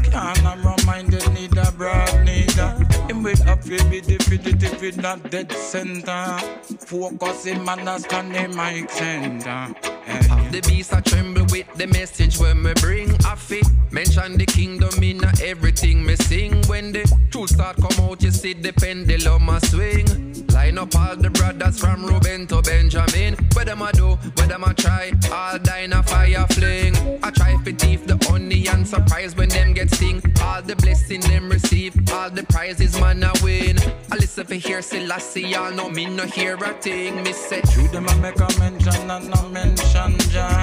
Can't 0.08 0.46
I'm 0.46 0.64
reminded 0.64 1.28
need 1.32 1.58
a 1.58 1.72
broad 1.72 2.24
neither. 2.24 2.87
Him 3.28 3.36
will 3.36 3.44
have 3.44 3.64
to 3.64 3.90
be 3.90 4.00
definitive 4.00 4.80
with 4.80 4.96
that 4.96 5.30
dead 5.30 5.52
center. 5.52 6.38
Focus 6.86 7.44
him 7.44 7.68
and 7.68 7.80
understand 7.86 8.34
the 8.34 8.48
mic 8.48 8.90
center. 8.90 9.74
Eh. 10.06 10.50
The 10.50 10.62
beast 10.62 10.94
a 10.94 11.02
tremble 11.02 11.44
with 11.50 11.66
the 11.74 11.86
message 11.88 12.38
when 12.38 12.62
me 12.62 12.72
bring 12.80 13.10
a 13.26 13.36
fit. 13.36 13.66
Mention 13.90 14.38
the 14.38 14.46
kingdom 14.46 15.02
in 15.02 15.22
a 15.22 15.32
everything 15.44 16.06
me 16.06 16.16
sing. 16.16 16.62
When 16.68 16.92
the 16.92 17.04
truth 17.30 17.50
start 17.50 17.76
come 17.76 18.08
out, 18.08 18.22
you 18.22 18.30
see 18.30 18.54
the 18.54 18.72
pendulum 18.72 19.48
a 19.50 19.60
swing. 19.66 20.06
Line 20.48 20.78
up 20.78 20.96
all 20.96 21.14
the 21.14 21.28
brothers 21.28 21.78
from 21.78 22.06
Ruben 22.06 22.46
to 22.46 22.62
Benjamin. 22.62 23.34
What 23.52 23.66
them 23.66 23.82
a 23.82 23.92
do, 23.92 24.16
what 24.36 24.48
them 24.48 24.64
a 24.64 24.72
try, 24.72 25.12
all 25.30 25.56
in 25.84 25.92
a 25.92 26.02
fire 26.02 26.46
fling. 26.50 26.96
I 27.22 27.30
try 27.30 27.62
to 27.62 27.72
thief 27.74 28.06
the 28.06 28.16
honey 28.26 28.66
and 28.68 28.88
surprise 28.88 29.36
when 29.36 29.50
them 29.50 29.74
get 29.74 29.90
sting. 29.90 30.22
All 30.42 30.62
the 30.62 30.76
blessing 30.76 31.20
them 31.20 31.50
receive, 31.50 31.94
all 32.10 32.30
the 32.30 32.44
prizes 32.44 32.98
man 32.98 33.17
a 33.22 33.32
win. 33.42 33.78
I 34.10 34.16
listen 34.16 34.44
for 34.46 34.54
hear 34.54 34.82
Selassie, 34.82 35.42
y'all 35.42 35.72
know 35.72 35.88
me 35.88 36.06
no 36.06 36.24
hear 36.24 36.54
a 36.54 36.72
thing. 36.74 37.22
Me 37.22 37.32
say 37.32 37.60
True, 37.72 37.88
them 37.88 38.06
a 38.06 38.16
make 38.16 38.40
a 38.40 38.48
mention 38.58 39.10
and 39.10 39.30
no 39.30 39.48
mention 39.48 40.16
ja. 40.30 40.62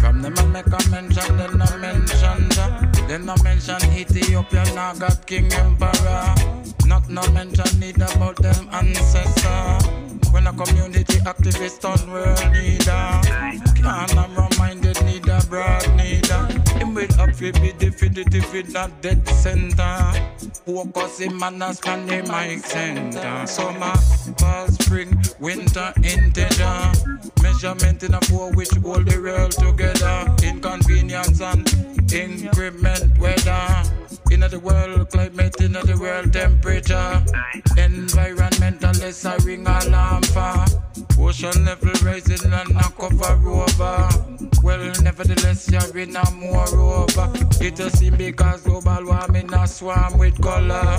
From 0.00 0.22
them 0.22 0.36
a 0.38 0.46
make 0.46 0.66
a 0.66 0.90
mention, 0.90 1.36
then 1.36 1.58
no 1.58 1.66
mention 1.78 2.50
ja. 2.56 2.66
Then 3.08 3.26
no 3.26 3.34
mention 3.42 3.82
Ethiopia, 3.92 4.64
now 4.74 4.94
got 4.94 5.26
king 5.26 5.52
emperor. 5.52 6.34
Not 6.86 7.08
no 7.08 7.22
mention 7.32 7.80
need 7.80 7.96
about 7.96 8.36
them 8.36 8.68
ancestor. 8.72 9.78
When 10.32 10.46
a 10.46 10.52
community 10.52 11.18
activist 11.24 11.84
on 11.84 12.10
world 12.10 12.38
leader. 12.52 13.20
Can't 13.74 14.16
I'm 14.16 14.34
reminded 14.36 15.02
need 15.04 15.28
a 15.28 15.40
broad 15.48 15.96
neither. 15.96 16.55
Up 16.96 17.30
to 17.36 17.52
be 17.52 17.74
definitive 17.78 18.50
with 18.54 18.72
that 18.72 19.02
dead 19.02 19.28
center. 19.28 20.12
Focus 20.64 21.20
him 21.20 21.42
and 21.42 21.62
understand 21.62 22.08
the 22.08 22.22
mic 22.22 22.64
center. 22.64 23.46
Summer, 23.46 23.94
fall, 24.38 24.66
spring, 24.68 25.22
winter, 25.38 25.92
integer. 26.02 26.92
Measurement 27.42 28.02
in 28.02 28.14
a 28.14 28.20
four 28.22 28.50
which 28.54 28.70
hold 28.82 29.04
the 29.04 29.20
world 29.20 29.52
together. 29.52 30.34
Inconvenience 30.42 31.42
and 31.42 31.68
increment 32.10 33.18
weather. 33.18 33.82
In 34.30 34.40
the 34.40 34.58
world 34.58 35.10
climate, 35.10 35.60
in 35.60 35.72
the 35.72 35.98
world 36.00 36.32
temperature. 36.32 37.22
Environmentalist 37.76 39.26
a 39.30 39.44
ring 39.44 39.66
alarm 39.66 40.22
for. 40.22 40.64
Emotion 41.16 41.64
level 41.64 41.90
rising 42.04 42.52
and 42.52 42.76
a 42.76 42.90
cover 42.90 43.48
over. 43.48 44.08
Well, 44.62 44.92
nevertheless, 45.02 45.70
you're 45.70 45.98
in 45.98 46.14
a 46.14 46.30
more 46.32 46.68
over. 46.68 47.32
It 47.60 47.80
a 47.80 47.90
seem 47.90 48.16
because 48.16 48.62
global 48.62 49.06
warming 49.06 49.52
a 49.52 49.66
swarm 49.66 50.18
with 50.18 50.40
color. 50.42 50.98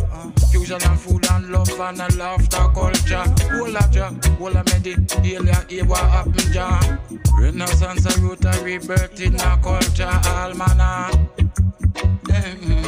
Fusion 0.51 0.82
and 0.84 0.99
food 0.99 1.26
and 1.32 1.49
love 1.49 1.70
and 1.80 2.01
a 2.01 2.18
laughter 2.18 2.68
culture. 2.74 3.24
Whole 3.51 3.78
of 3.78 3.95
ja, 3.95 4.11
whole 4.38 4.57
of 4.57 4.65
medi, 4.65 4.95
alien, 5.24 5.70
hear 5.70 5.86
what 5.86 5.99
happen 5.99 6.53
ja. 6.53 6.80
Renaissance 7.39 8.05
a 8.05 8.20
root 8.20 8.43
a 8.43 8.63
rebirth 8.63 9.22
in 9.22 9.36
a 9.36 9.59
culture, 9.61 10.20
all 10.26 10.53
manner. 10.55 11.11
Mm-hmm. 12.28 12.87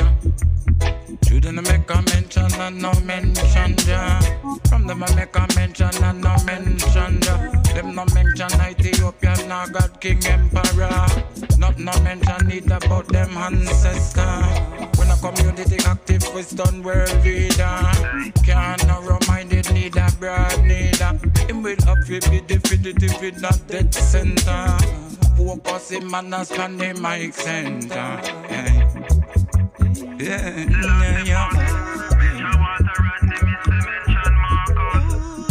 Mm. 1.29 1.43
Shouldn't 1.43 1.67
make 1.69 1.89
a 1.89 2.01
mention 2.13 2.61
and 2.61 2.81
no 2.81 2.91
mention 3.01 3.75
ja. 3.87 4.19
From 4.67 4.87
them 4.87 5.03
I 5.03 5.15
make 5.15 5.35
a 5.35 5.47
mention 5.55 6.03
and 6.03 6.21
no 6.21 6.35
mention 6.45 7.21
ja. 7.21 7.51
Them 7.73 7.95
no 7.95 8.05
mention 8.13 8.51
Ethiopia, 8.61 9.35
no 9.47 9.65
God 9.71 9.99
King 10.01 10.25
Emperor. 10.25 11.07
Not 11.57 11.77
no 11.77 11.91
mention 12.01 12.47
neither 12.47 12.77
about 12.77 13.07
them 13.07 13.37
ancestor. 13.37 14.21
When 14.97 15.11
a 15.11 15.17
community 15.17 15.77
active, 15.85 16.23
we 16.33 16.43
world 16.81 17.23
leader. 17.23 17.81
Can't 18.43 18.87
narrow 18.87 19.19
minded, 19.27 19.71
neither 19.73 20.07
broad 20.19 20.63
neither. 20.63 21.19
Him 21.47 21.63
will 21.63 21.75
have 21.85 22.05
to 22.05 22.29
be 22.29 22.41
definitive 22.41 23.21
with 23.21 23.41
not 23.41 23.59
dead 23.67 23.93
center. 23.93 24.77
Focus 25.37 25.91
him 25.91 26.13
and 26.13 26.33
a 26.33 26.43
stand 26.43 26.79
the 26.79 26.93
mic 26.95 27.33
center. 27.33 28.19
Yeah, 28.49 29.38
yeah, 30.19 31.23
yeah. 31.23 31.49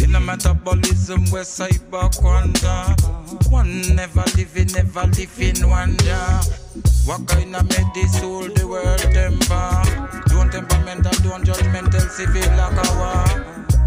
In 0.03 0.15
a 0.15 0.21
metabolism 0.21 1.25
where 1.31 1.43
cyber 1.43 2.15
quanta. 2.19 2.95
One 3.51 3.81
never 3.95 4.25
living, 4.37 4.69
never 4.75 5.07
living 5.07 5.69
wonder. 5.69 6.41
What 7.07 7.27
kind 7.27 7.57
of 7.57 7.65
medicine 7.65 8.53
the 8.55 8.67
world 8.69 9.01
temper? 9.01 9.83
Don't 10.29 10.51
temperamental, 10.53 11.13
don't 11.23 11.45
judgmental, 11.45 12.09
civil 12.11 12.43
like 12.57 12.77
a 12.77 12.89
war. 12.99 13.25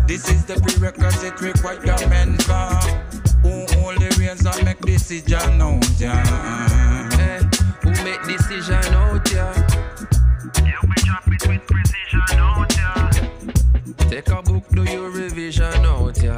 This 0.08 0.30
is 0.30 0.46
the 0.46 0.56
prerequisite 0.60 1.40
requirement 1.42 2.42
for 2.44 2.72
who 3.42 3.66
only 3.86 4.10
reigns 4.18 4.46
and 4.46 4.66
make 4.66 4.82
decision 4.82 5.62
out, 5.62 5.86
yeah. 6.00 6.24
Hey, 7.16 7.42
who 7.82 7.90
make 8.04 8.24
decision 8.24 8.94
out, 8.94 9.32
yeah? 9.32 9.61
with 11.52 11.68
precision 11.68 12.40
out 12.40 12.78
ya. 12.78 13.12
Take 14.10 14.30
a 14.30 14.42
book, 14.42 14.64
do 14.70 14.84
your 14.84 15.10
revision 15.10 15.86
out 15.86 16.18
ya. 16.24 16.38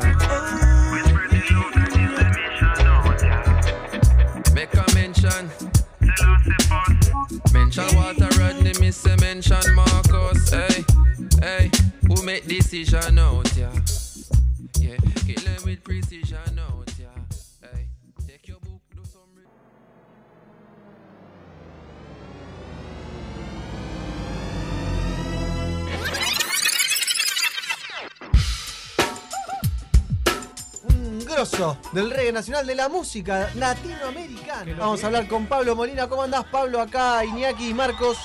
With 0.91 1.07
precision, 1.13 1.63
out. 2.87 3.21
Make 4.55 4.73
a 4.73 4.85
mention. 4.95 5.49
Tell 6.17 6.31
us 6.33 6.43
the 6.45 6.55
boss. 6.69 7.53
Mention 7.53 7.95
Walter 7.95 8.29
Rodney, 8.39 8.73
me 8.79 8.89
say 8.91 9.15
mention 9.17 9.75
Marcus. 9.75 10.49
Hey, 10.49 10.83
hey, 11.41 11.71
who 12.07 12.23
make 12.23 12.47
decision 12.47 13.19
out 13.19 13.55
ya? 13.55 13.69
Yeah, 14.79 14.97
kill 15.25 15.43
them 15.45 15.61
with 15.65 15.83
precision. 15.83 16.22
Grosso 31.43 31.77
del 31.91 32.09
reggae 32.09 32.31
nacional 32.31 32.65
de 32.65 32.75
la 32.75 32.87
música 32.87 33.49
latinoamericana. 33.55 34.75
Vamos 34.77 35.03
a 35.03 35.07
hablar 35.07 35.27
con 35.27 35.45
Pablo 35.45 35.75
Molina. 35.75 36.07
¿Cómo 36.07 36.23
andás, 36.23 36.45
Pablo? 36.45 36.79
Acá, 36.79 37.25
Iñaki 37.25 37.69
y 37.69 37.73
Marcos. 37.73 38.17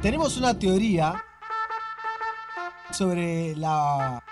Tenemos 0.00 0.36
una 0.38 0.58
teoría 0.58 1.22
sobre 2.90 3.54
la 3.56 4.22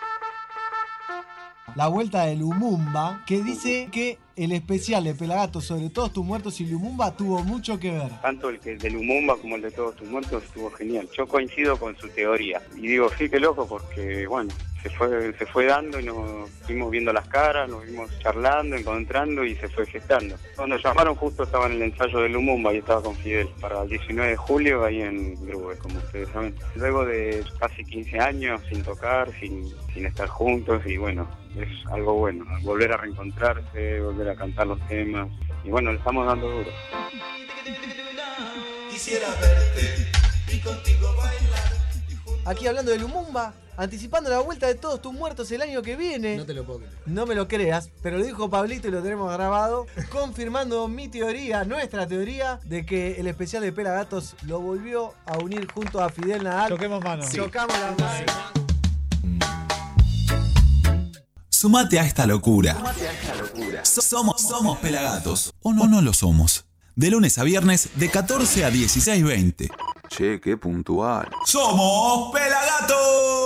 la 1.75 1.89
vuelta 1.89 2.25
de 2.25 2.37
Lumumba 2.37 3.23
que 3.27 3.43
dice 3.43 3.89
que 3.93 4.19
el 4.37 4.53
especial 4.53 5.05
de 5.05 5.15
Pelagato 5.15 5.61
sobre 5.63 5.89
todos 5.89 6.13
tus 6.13 6.25
muertos 6.25 6.61
y 6.61 6.67
Lumumba 6.67 7.17
tuvo 7.17 7.43
mucho 7.43 7.81
que 7.81 7.91
ver. 7.91 8.11
Tanto 8.21 8.51
el 8.51 8.61
que 8.61 8.77
de 8.77 8.91
Lumumba 8.91 9.37
como 9.37 9.57
el 9.57 9.63
de 9.63 9.71
todos 9.71 9.97
tus 9.97 10.09
muertos 10.09 10.45
estuvo 10.45 10.71
genial. 10.71 11.09
Yo 11.17 11.27
coincido 11.27 11.79
con 11.79 11.97
su 11.97 12.09
teoría. 12.09 12.61
Y 12.77 12.87
digo, 12.87 13.09
sí, 13.17 13.31
qué 13.31 13.41
loco, 13.41 13.67
porque, 13.67 14.27
bueno, 14.27 14.53
se 14.83 14.91
fue, 14.91 15.33
se 15.39 15.47
fue 15.47 15.67
dando 15.67 15.99
y 15.99 16.05
nos 16.05 16.51
fuimos 16.67 16.91
viendo 16.91 17.13
las 17.13 17.27
caras, 17.29 17.69
nos 17.69 17.85
fuimos 17.85 18.11
charlando, 18.21 18.77
encontrando 18.77 19.45
y 19.45 19.55
se 19.57 19.69
fue 19.69 19.87
gestando. 19.87 20.37
Cuando 20.55 20.77
llamaron 20.77 21.15
justo 21.15 21.45
estaba 21.45 21.67
en 21.67 21.73
el 21.73 21.83
ensayo 21.83 22.21
de 22.21 22.29
Lumumba 22.29 22.73
y 22.75 22.79
estaba 22.79 23.03
con 23.03 23.17
Fidel 23.17 23.49
para 23.61 23.83
el 23.83 23.89
19 23.89 24.31
de 24.31 24.37
julio 24.37 24.85
ahí 24.85 25.01
en 25.01 25.35
Grube, 25.47 25.79
como 25.79 25.99
ustedes 25.99 26.29
saben. 26.29 26.55
Luego 26.75 27.05
de 27.05 27.43
casi 27.59 27.85
15 27.85 28.21
años 28.21 28.61
sin 28.69 28.83
tocar, 28.83 29.31
sin, 29.41 29.65
sin 29.95 30.07
estar 30.07 30.29
juntos 30.29 30.83
y 30.87 30.97
bueno, 30.99 31.27
es 31.57 31.69
algo 31.91 32.15
bueno. 32.15 32.45
Volver 32.63 32.93
a 32.93 32.97
reencontrarse, 32.99 34.01
volver 34.01 34.26
a 34.31 34.37
cantar 34.37 34.67
los 34.67 34.81
temas 34.89 35.29
y 35.65 35.71
bueno, 35.71 35.93
le 35.93 35.99
estamos 35.99 36.27
dando 36.27 36.49
duro. 36.49 36.71
Quisiera 38.91 39.29
verte 39.41 40.11
y 40.53 40.61
contigo 40.61 41.15
bailar. 41.17 41.77
Aquí 42.45 42.67
hablando 42.69 42.93
de 42.93 42.99
Lumumba, 42.99 43.55
anticipando 43.77 44.31
la 44.31 44.39
vuelta 44.39 44.69
de 44.69 44.77
todos 44.77 45.03
tus 45.03 45.13
muertos 45.13 45.51
el 45.51 45.63
año 45.63 45.83
que 45.83 45.97
viene. 45.97 46.37
No 46.37 46.47
te 46.47 46.55
lo 46.55 46.65
puedo 46.65 46.79
creer. 46.79 46.95
No 47.05 47.27
me 47.27 47.35
lo 47.35 47.49
creas, 47.49 47.91
pero 48.03 48.19
lo 48.19 48.25
dijo 48.25 48.49
Pablito 48.49 48.87
y 48.87 48.93
lo 48.93 49.03
tenemos 49.03 49.33
grabado, 49.33 49.87
confirmando 50.11 50.87
mi 50.87 51.09
teoría, 51.09 51.65
nuestra 51.65 52.07
teoría, 52.07 52.61
de 52.65 52.87
que 52.87 53.21
el 53.21 53.27
especial 53.27 53.63
de 53.63 53.73
Pelagatos 53.73 54.37
lo 54.47 54.61
volvió 54.61 55.13
a 55.27 55.39
unir 55.39 55.67
junto 55.71 56.01
a 56.01 56.09
Fidel 56.09 56.45
Nadal. 56.45 56.69
Choquemos 56.69 57.03
manos. 57.03 57.33
Chocamos 57.33 57.77
las 57.81 57.99
manos. 57.99 58.66
Sumate 61.67 61.99
a 61.99 62.05
esta 62.05 62.27
locura. 62.29 62.77
So- 63.83 64.01
Somos, 64.01 64.41
somos 64.41 64.79
pelagatos. 64.79 65.53
O 65.63 65.73
no, 65.73 65.89
no 65.89 66.01
lo 66.01 66.13
somos. 66.13 66.65
De 66.95 67.11
lunes 67.11 67.39
a 67.39 67.43
viernes, 67.43 67.89
de 67.97 68.09
14 68.09 68.65
a 68.65 68.71
16.20. 68.71 69.69
Che, 70.09 70.41
qué 70.41 70.57
puntual. 70.57 71.29
¡Somos 71.45 72.33
pelagatos! 72.33 73.46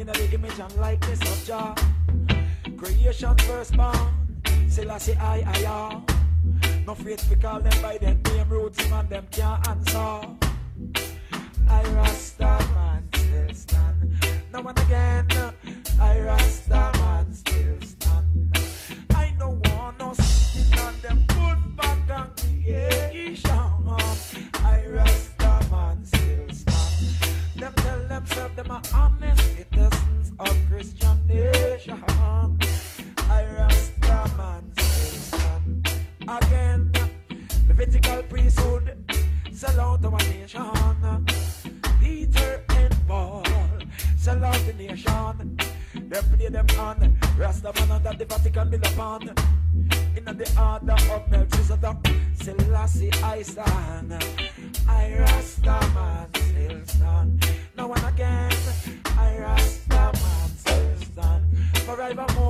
in 0.00 0.06
the 0.06 0.32
image 0.32 0.58
and 0.58 0.74
likeness 0.76 1.20
of 1.20 1.44
Jah. 1.46 1.74
Creation 2.78 3.36
first 3.46 3.76
born, 3.76 4.40
Selassie 4.68 5.14
I 5.14 5.38
say 5.38 5.44
I 5.44 5.60
I 5.60 5.64
are. 5.66 6.02
No 6.86 6.94
faith 6.94 7.28
we 7.28 7.36
call 7.36 7.60
them 7.60 7.82
by 7.82 7.98
them 7.98 8.22
name, 8.22 8.48
roots 8.48 8.88
man 8.88 9.08
them 9.10 9.26
can't 9.30 9.68
answer. 9.68 10.20
I 11.68 11.82
Rasta 11.96 12.58
man 12.74 13.02
still 13.12 13.54
stand, 13.54 14.14
now 14.52 14.66
and 14.66 14.78
again. 14.78 15.26
I 16.00 16.20
Rasta 16.20 16.92
man 17.00 17.34
still 17.34 17.80
stand. 17.82 18.56
I 19.14 19.34
don't 19.38 19.60
want 19.68 19.98
no 19.98 20.14
sitting 20.14 20.78
on 20.78 20.94
them 21.02 21.24
put 21.28 21.76
back 21.76 22.10
on 22.10 22.30
creation. 22.38 23.70
I 24.64 24.82
Rasta 24.88 25.52
man 25.70 26.04
still 26.04 26.48
stand. 26.52 27.54
Them 27.56 27.72
tell 27.76 28.08
themselves 28.08 28.56
them 28.56 28.70
are 28.70 28.82
honest 28.94 29.59
of 30.40 30.56
Christian 30.70 31.18
nation. 31.26 32.02
I 33.28 33.44
Rasta 33.56 34.00
Rastaman 34.00 34.80
station. 34.80 35.82
Again, 36.22 36.92
The 36.92 37.74
Levitical 37.74 38.22
priesthood, 38.24 38.96
sell 39.52 39.80
out 39.80 40.04
our 40.04 40.18
nation. 40.18 41.26
Peter 42.00 42.64
and 42.70 42.96
Paul, 43.06 43.44
sell 44.16 44.42
out 44.44 44.60
the 44.66 44.72
nation. 44.72 45.58
They 46.08 46.20
play 46.20 46.48
them 46.48 46.66
on 46.78 47.18
Rasta 47.36 47.72
man 47.74 47.90
under 47.90 48.12
the 48.16 48.24
Vatican 48.24 48.70
build 48.70 48.86
upon. 48.86 49.28
In 50.16 50.24
the 50.24 50.48
order 50.58 50.96
of 51.12 51.30
Melchizedek, 51.30 51.96
Selassie 52.34 53.12
I 53.22 53.42
stand. 53.42 54.24
I 54.88 55.14
Rasta 55.18 55.80
man 55.94 56.28
still 56.34 56.80
stand. 56.86 57.46
Now 57.76 57.92
and 57.92 58.04
again, 58.04 58.52
I 59.18 59.38
Rasta 59.38 59.79
vamos. 62.14 62.49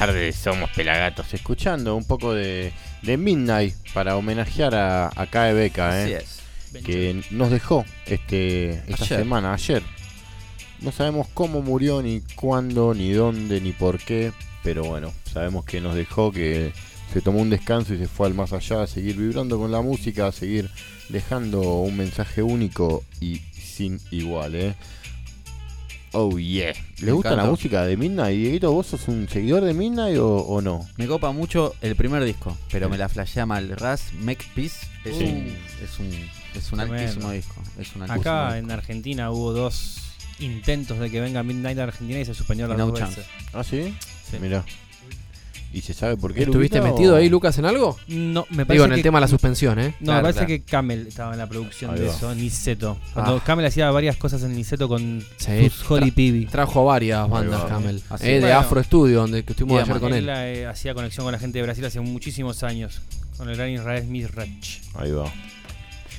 Tarde 0.00 0.20
de 0.20 0.32
Somos 0.32 0.70
Pelagatos, 0.70 1.34
escuchando 1.34 1.94
un 1.94 2.04
poco 2.04 2.32
de, 2.32 2.72
de 3.02 3.18
Midnight 3.18 3.74
para 3.92 4.16
homenajear 4.16 4.74
a, 4.74 5.10
a 5.14 5.26
Cae 5.26 5.52
Beca, 5.52 6.08
eh, 6.08 6.24
que 6.82 7.22
nos 7.30 7.50
dejó 7.50 7.84
este, 8.06 8.70
esta 8.90 9.04
Ayer. 9.04 9.18
semana, 9.18 9.52
ayer. 9.52 9.82
No 10.80 10.90
sabemos 10.90 11.28
cómo 11.34 11.60
murió, 11.60 12.00
ni 12.00 12.22
cuándo, 12.34 12.94
ni 12.94 13.12
dónde, 13.12 13.60
ni 13.60 13.72
por 13.72 13.98
qué, 13.98 14.32
pero 14.62 14.84
bueno, 14.84 15.12
sabemos 15.30 15.66
que 15.66 15.82
nos 15.82 15.94
dejó, 15.94 16.32
que 16.32 16.72
se 17.12 17.20
tomó 17.20 17.40
un 17.42 17.50
descanso 17.50 17.92
y 17.92 17.98
se 17.98 18.08
fue 18.08 18.26
al 18.26 18.32
más 18.32 18.54
allá 18.54 18.82
a 18.84 18.86
seguir 18.86 19.16
vibrando 19.16 19.58
con 19.58 19.70
la 19.70 19.82
música, 19.82 20.28
a 20.28 20.32
seguir 20.32 20.70
dejando 21.10 21.60
un 21.60 21.98
mensaje 21.98 22.42
único 22.42 23.04
y 23.20 23.42
sin 23.52 24.00
igual, 24.10 24.54
¿eh? 24.54 24.74
Oh 26.12 26.36
yeah. 26.38 26.72
¿Le 26.98 27.06
Me 27.06 27.12
gusta 27.12 27.36
la 27.36 27.44
música 27.44 27.84
de 27.84 27.96
Midnight? 27.96 28.36
Dieguito, 28.36 28.72
¿vos 28.72 28.88
sos 28.88 29.06
un 29.08 29.28
seguidor 29.28 29.62
de 29.64 29.74
Midnight 29.74 30.18
o, 30.18 30.38
o 30.38 30.60
no? 30.60 30.88
Me 30.96 31.06
copa 31.06 31.30
mucho 31.32 31.74
el 31.80 31.94
primer 31.94 32.24
disco, 32.24 32.56
pero 32.70 32.86
Sí. 32.86 32.90
me 32.92 32.98
la 32.98 33.08
flashea 33.08 33.46
mal. 33.46 33.68
Raz 33.76 34.12
Make 34.20 34.44
Peace 34.54 34.86
es, 35.04 35.16
Sí. 35.16 35.24
un, 35.24 35.56
es 35.84 35.98
un 36.00 36.06
es 36.56 36.72
un 36.72 36.78
Tremendo. 36.78 36.94
altísimo 37.02 37.30
disco. 37.30 37.54
Es 37.78 37.94
un 37.94 38.02
altísimo 38.02 38.20
Acá 38.20 38.54
disco. 38.54 38.64
en 38.64 38.70
Argentina 38.72 39.30
hubo 39.30 39.52
dos 39.52 39.98
intentos 40.40 40.98
de 40.98 41.10
que 41.10 41.20
venga 41.20 41.42
Midnight 41.44 41.78
a 41.78 41.84
Argentina 41.84 42.18
y 42.18 42.24
se 42.24 42.34
suspendió 42.34 42.66
las 42.66 42.76
No 42.76 42.88
dos 42.88 42.98
chance. 42.98 43.20
veces. 43.20 43.32
¿Ah, 43.52 43.62
sí? 43.62 43.94
Sí. 44.28 44.38
Mirá. 44.40 44.64
¿Y 45.72 45.82
se 45.82 45.94
sabe 45.94 46.16
por 46.16 46.34
qué? 46.34 46.42
¿Estuviste 46.42 46.78
Luquita, 46.78 46.92
metido 46.94 47.14
o- 47.14 47.16
ahí, 47.18 47.28
Lucas, 47.28 47.56
en 47.58 47.64
algo? 47.64 47.96
No, 48.08 48.44
me 48.50 48.66
parece 48.66 48.72
Digo, 48.72 48.84
en 48.86 48.92
el 48.92 48.96
que- 48.98 49.02
tema 49.04 49.18
de 49.18 49.20
la 49.20 49.28
suspensión, 49.28 49.78
¿eh? 49.78 49.94
No, 50.00 50.06
Claro, 50.06 50.16
me 50.18 50.22
parece 50.22 50.38
claro. 50.38 50.48
que 50.48 50.62
Camel 50.62 51.06
estaba 51.06 51.32
en 51.32 51.38
la 51.38 51.48
producción 51.48 51.94
de 51.94 52.08
eso, 52.08 52.34
Niceto. 52.34 52.98
Cuando 53.14 53.36
Ah. 53.36 53.42
Camel 53.44 53.66
hacía 53.66 53.88
varias 53.92 54.16
cosas 54.16 54.42
en 54.42 54.56
Niceto 54.56 54.88
con 54.88 55.22
Sí, 55.36 55.70
sus 55.70 55.86
tra- 55.88 56.12
Peavy. 56.12 56.46
Trajo 56.46 56.84
varias 56.84 57.28
bandas. 57.30 57.62
Camel. 57.64 58.02
Así 58.10 58.26
Eh, 58.26 58.36
es. 58.38 58.42
de. 58.42 58.52
Afro 58.52 58.82
Studio, 58.82 59.20
donde 59.20 59.44
que 59.44 59.52
estuvimos 59.52 59.80
ayer 59.82 60.00
con 60.00 60.12
él 60.12 60.28
él. 60.28 60.34
eh, 60.36 60.66
hacía 60.66 60.92
conexión 60.92 61.24
con 61.24 61.32
la 61.32 61.38
gente 61.38 61.58
de 61.58 61.62
Brasil 61.62 61.84
hace 61.84 62.00
muchísimos 62.00 62.62
años. 62.64 63.00
Con 63.36 63.48
el 63.48 63.56
gran 63.56 63.70
Israel 63.70 64.02
Smith 64.02 64.26
Rach. 64.34 64.80
Ahí 64.94 65.12
va. 65.12 65.32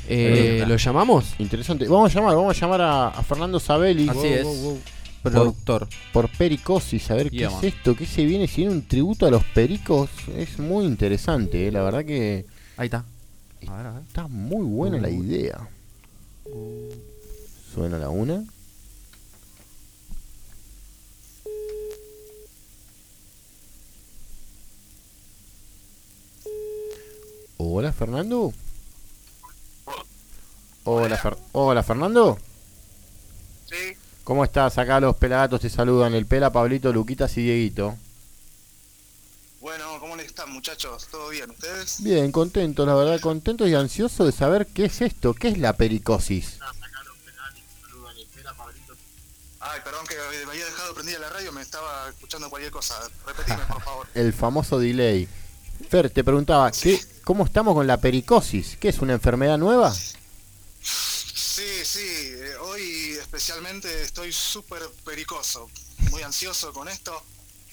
Eh, 0.07 0.63
¿Lo 0.67 0.75
llamamos? 0.77 1.35
Interesante. 1.39 1.87
Vamos 1.87 2.11
a 2.15 2.19
llamar, 2.19 2.35
vamos 2.35 2.57
a 2.57 2.59
llamar 2.59 2.81
a, 2.81 3.07
a 3.09 3.23
Fernando 3.23 3.59
Sabelli. 3.59 4.09
Así 4.09 4.17
Wow, 4.19 4.25
es. 4.25 4.43
wow, 4.43 4.55
wow. 4.55 4.79
Productor. 5.23 5.87
Por 6.13 6.29
Pericosis, 6.29 7.11
a 7.11 7.15
ver 7.15 7.29
qué 7.29 7.37
Yeah, 7.37 7.47
es 7.49 7.53
man. 7.55 7.65
esto, 7.65 7.95
qué 7.95 8.05
se 8.05 8.25
viene, 8.25 8.47
si 8.47 8.57
viene 8.61 8.71
un 8.75 8.87
tributo 8.87 9.25
a 9.25 9.31
los 9.31 9.43
pericos, 9.45 10.09
es 10.35 10.57
muy 10.59 10.85
interesante, 10.85 11.67
eh, 11.67 11.71
la 11.71 11.83
verdad 11.83 12.03
que 12.05 12.45
Ahí 12.77 12.85
está. 12.85 13.05
A 13.67 13.77
ver, 13.77 13.85
a 13.85 13.91
ver. 13.93 14.01
está 14.07 14.27
muy 14.27 14.65
buena 14.65 14.97
la 14.97 15.09
idea. 15.09 15.67
Suena 17.73 17.97
la 17.99 18.09
una. 18.09 18.43
Hola 27.57 27.93
Fernando. 27.93 28.53
Hola, 30.83 31.17
Fer- 31.17 31.37
Hola 31.51 31.83
Fernando. 31.83 32.37
Sí, 33.69 33.93
¿Cómo 34.31 34.45
estás? 34.45 34.77
Acá 34.77 35.01
los 35.01 35.17
pelagatos 35.17 35.59
te 35.59 35.69
saludan, 35.69 36.13
el 36.13 36.25
pela, 36.25 36.53
Pablito, 36.53 36.93
Luquitas 36.93 37.35
y 37.35 37.41
Dieguito. 37.41 37.97
bueno, 39.59 39.99
¿cómo 39.99 40.15
les 40.15 40.27
están 40.27 40.49
muchachos? 40.53 41.05
¿Todo 41.11 41.27
bien? 41.27 41.49
¿Ustedes? 41.49 42.01
Bien, 42.01 42.31
contentos, 42.31 42.87
la 42.87 42.95
verdad, 42.95 43.19
contentos 43.19 43.67
y 43.67 43.75
ansiosos 43.75 44.25
de 44.25 44.31
saber 44.31 44.67
qué 44.67 44.85
es 44.85 45.01
esto, 45.01 45.33
qué 45.33 45.49
es 45.49 45.57
la 45.57 45.73
pericosis. 45.73 46.59
Ay, 49.59 49.81
perdón 49.83 50.07
que 50.07 50.15
me 50.45 50.51
había 50.51 50.63
dejado 50.63 50.93
prendida 50.93 51.19
la 51.19 51.29
radio, 51.29 51.51
me 51.51 51.61
estaba 51.61 52.07
escuchando 52.07 52.49
cualquier 52.49 52.71
cosa. 52.71 52.95
Repetime, 53.27 53.65
por 53.67 53.81
favor. 53.81 54.07
El 54.13 54.31
famoso 54.31 54.79
delay. 54.79 55.27
Fer, 55.89 56.09
te 56.09 56.23
preguntaba, 56.23 56.71
¿qué, 56.71 57.01
¿cómo 57.25 57.43
estamos 57.43 57.73
con 57.73 57.85
la 57.85 57.97
pericosis? 57.97 58.77
¿Qué 58.79 58.87
es 58.87 58.99
una 58.99 59.11
enfermedad 59.11 59.57
nueva? 59.57 59.93
Sí, 61.51 61.83
sí, 61.83 61.99
eh, 61.99 62.55
hoy 62.61 63.10
especialmente 63.21 64.01
estoy 64.03 64.31
súper 64.33 64.81
pericoso, 65.05 65.69
muy 66.11 66.21
ansioso 66.23 66.73
con 66.73 66.87
esto. 66.87 67.21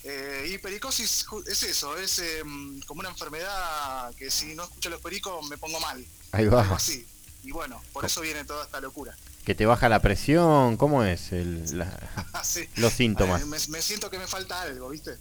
Eh, 0.04 0.52
y 0.54 0.58
pericosis 0.58 1.26
es 1.50 1.62
eso, 1.64 1.96
es 1.98 2.20
eh, 2.20 2.42
como 2.86 3.00
una 3.00 3.08
enfermedad 3.10 4.14
que 4.14 4.30
si 4.30 4.54
no 4.54 4.62
escucho 4.64 4.88
los 4.90 5.00
pericos 5.00 5.46
me 5.48 5.58
pongo 5.58 5.80
mal. 5.80 6.04
Ahí 6.32 6.46
va. 6.46 6.62
así. 6.74 7.04
Y 7.42 7.50
bueno, 7.52 7.80
por 7.92 8.04
eso 8.04 8.20
viene 8.20 8.44
toda 8.44 8.64
esta 8.64 8.80
locura. 8.80 9.16
¿Que 9.44 9.54
te 9.54 9.66
baja 9.66 9.88
la 9.88 10.00
presión? 10.00 10.76
¿Cómo 10.76 11.02
es 11.04 11.32
el- 11.32 11.78
la- 11.78 12.42
Sí. 12.44 12.68
los 12.76 12.92
síntomas? 12.92 13.44
Me, 13.46 13.58
me 13.68 13.82
siento 13.82 14.10
que 14.10 14.18
me 14.18 14.26
falta 14.26 14.60
algo, 14.62 14.88
¿viste? 14.90 15.12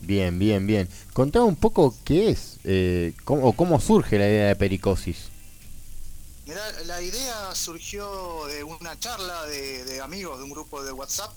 Bien, 0.00 0.38
bien, 0.38 0.66
bien. 0.66 0.88
Contame 1.12 1.44
un 1.44 1.56
poco 1.56 1.96
qué 2.04 2.30
es 2.30 2.56
eh, 2.64 3.14
cómo, 3.24 3.46
o 3.48 3.52
cómo 3.52 3.80
surge 3.80 4.18
la 4.18 4.26
idea 4.26 4.48
de 4.48 4.56
pericosis. 4.56 5.28
Mirá, 6.46 6.72
la 6.86 7.00
idea 7.00 7.54
surgió 7.54 8.46
de 8.46 8.64
una 8.64 8.98
charla 8.98 9.44
de, 9.46 9.84
de 9.84 10.00
amigos 10.00 10.38
de 10.38 10.44
un 10.44 10.50
grupo 10.50 10.82
de 10.82 10.92
WhatsApp. 10.92 11.32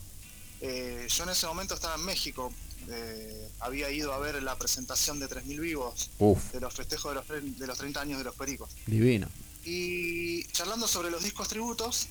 Eh, 0.62 1.08
yo 1.10 1.24
en 1.24 1.30
ese 1.30 1.46
momento 1.48 1.76
estaba 1.76 1.96
en 1.96 2.06
México. 2.06 2.52
eh, 2.88 3.50
había 3.62 3.90
ido 3.90 4.14
a 4.14 4.20
ver 4.20 4.42
la 4.44 4.56
presentación 4.58 5.20
de 5.20 5.28
3.000 5.28 5.60
vivos 5.60 6.12
Uf. 6.20 6.52
de 6.52 6.60
los 6.60 6.72
festejos 6.74 7.12
de 7.12 7.16
los, 7.42 7.58
de 7.60 7.66
los 7.68 7.78
30 7.80 8.00
años 8.02 8.18
de 8.20 8.24
los 8.26 8.36
Pericos. 8.36 8.70
Divino. 8.86 9.28
Y 9.64 10.44
charlando 10.52 10.88
sobre 10.88 11.10
los 11.10 11.24
discos 11.24 11.48
tributos, 11.48 12.08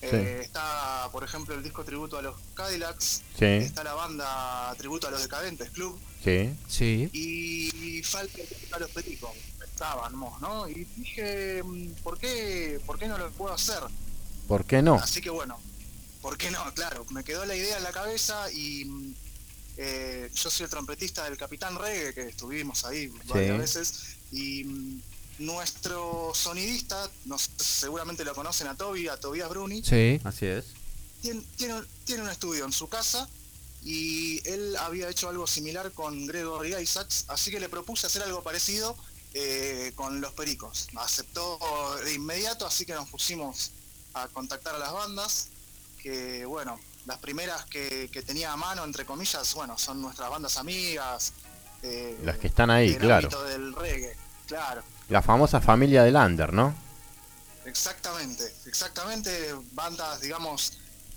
eh, 0.00 0.40
está 0.44 1.08
por 1.10 1.24
ejemplo 1.24 1.54
el 1.56 1.62
disco 1.64 1.82
tributo 1.84 2.18
a 2.18 2.22
los 2.22 2.36
Cadillacs, 2.54 3.22
Sí. 3.36 3.44
está 3.46 3.82
la 3.82 3.94
banda 3.94 4.72
tributo 4.78 5.08
a 5.08 5.10
los 5.10 5.22
Decadentes 5.22 5.70
Club, 5.70 5.98
Sí. 6.22 6.54
Sí. 6.68 7.10
y 7.12 8.02
falta 8.04 8.38
a 8.72 8.78
los 8.78 8.90
Pericos. 8.90 9.30
Estábamos, 9.82 10.40
¿no? 10.40 10.68
Y 10.68 10.84
dije, 10.96 11.60
mm, 11.60 11.94
¿por 12.04 12.16
qué, 12.16 12.80
¿por 12.86 13.00
qué 13.00 13.08
no 13.08 13.18
lo 13.18 13.28
puedo 13.32 13.52
hacer? 13.52 13.80
¿Por 14.46 14.64
qué 14.64 14.80
no? 14.80 14.94
Así 14.94 15.20
que 15.20 15.28
bueno, 15.28 15.58
¿por 16.20 16.38
qué 16.38 16.52
no? 16.52 16.72
Claro, 16.74 17.04
me 17.10 17.24
quedó 17.24 17.44
la 17.44 17.56
idea 17.56 17.78
en 17.78 17.82
la 17.82 17.90
cabeza 17.90 18.48
y 18.52 18.84
mm, 18.84 19.14
eh, 19.78 20.30
yo 20.32 20.50
soy 20.50 20.64
el 20.64 20.70
trompetista 20.70 21.24
del 21.24 21.36
Capitán 21.36 21.76
Reggae, 21.76 22.14
que 22.14 22.28
estuvimos 22.28 22.84
ahí 22.84 23.08
varias 23.26 23.58
veces, 23.58 24.16
y 24.30 24.62
mm, 24.62 25.02
nuestro 25.40 26.30
sonidista, 26.32 27.10
no 27.24 27.36
sé, 27.36 27.50
seguramente 27.56 28.24
lo 28.24 28.36
conocen 28.36 28.68
a 28.68 28.76
Toby, 28.76 29.08
a 29.08 29.18
Tobias 29.18 29.48
Bruni, 29.48 29.82
Sí. 29.82 30.20
Así 30.22 30.46
es. 30.46 30.66
tiene, 31.22 31.42
tiene, 31.56 31.82
tiene 32.04 32.22
un 32.22 32.28
estudio 32.28 32.64
en 32.66 32.72
su 32.72 32.88
casa 32.88 33.28
y 33.82 34.48
él 34.48 34.76
había 34.76 35.08
hecho 35.08 35.28
algo 35.28 35.48
similar 35.48 35.90
con 35.90 36.24
Gregory 36.24 36.76
Isaacs, 36.76 37.24
así 37.26 37.50
que 37.50 37.58
le 37.58 37.68
propuse 37.68 38.06
hacer 38.06 38.22
algo 38.22 38.44
parecido 38.44 38.96
eh, 39.34 39.92
con 39.94 40.20
los 40.20 40.32
Pericos. 40.32 40.88
Aceptó 40.96 41.58
de 42.04 42.14
inmediato, 42.14 42.66
así 42.66 42.84
que 42.84 42.94
nos 42.94 43.08
pusimos 43.08 43.72
a 44.14 44.28
contactar 44.28 44.74
a 44.74 44.78
las 44.78 44.92
bandas, 44.92 45.48
que 46.02 46.44
bueno, 46.44 46.78
las 47.06 47.18
primeras 47.18 47.64
que, 47.66 48.08
que 48.12 48.22
tenía 48.22 48.52
a 48.52 48.56
mano, 48.56 48.84
entre 48.84 49.04
comillas, 49.06 49.54
bueno, 49.54 49.78
son 49.78 50.00
nuestras 50.02 50.28
bandas 50.30 50.56
amigas. 50.56 51.32
eh, 51.82 52.18
Las 52.22 52.38
que 52.38 52.46
están 52.48 52.70
ahí, 52.70 52.94
claro. 52.96 53.28
del 53.44 53.74
reggae, 53.74 54.16
claro. 54.46 54.82
La 55.08 55.22
famosa 55.22 55.60
familia 55.60 56.02
del 56.04 56.16
Under, 56.16 56.52
¿no? 56.52 56.74
Exactamente, 57.64 58.52
exactamente, 58.66 59.54
bandas, 59.72 60.20
digamos, 60.20 60.72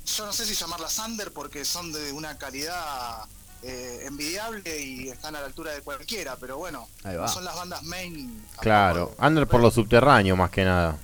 yo 0.06 0.26
no 0.26 0.34
sé 0.34 0.46
si 0.46 0.54
llamarlas 0.54 1.00
under 1.00 1.32
porque 1.34 1.66
son 1.66 1.92
de 1.92 2.12
una 2.12 2.38
calidad 2.38 3.26
eh, 3.64 4.02
envidiable 4.06 4.80
y 4.80 5.10
están 5.10 5.36
a 5.36 5.40
la 5.40 5.48
altura 5.48 5.72
de 5.72 5.82
cualquiera, 5.82 6.36
pero 6.36 6.58
bueno, 6.58 6.88
no 7.04 7.28
son 7.28 7.44
las 7.44 7.56
bandas 7.56 7.84
main. 7.84 8.46
Claro, 8.60 9.16
Under 9.20 9.48
por 9.48 9.62
lo 9.62 9.72
subterráneo 9.72 10.36
más 10.36 10.52
que 10.52 10.64
nada. 10.64 10.98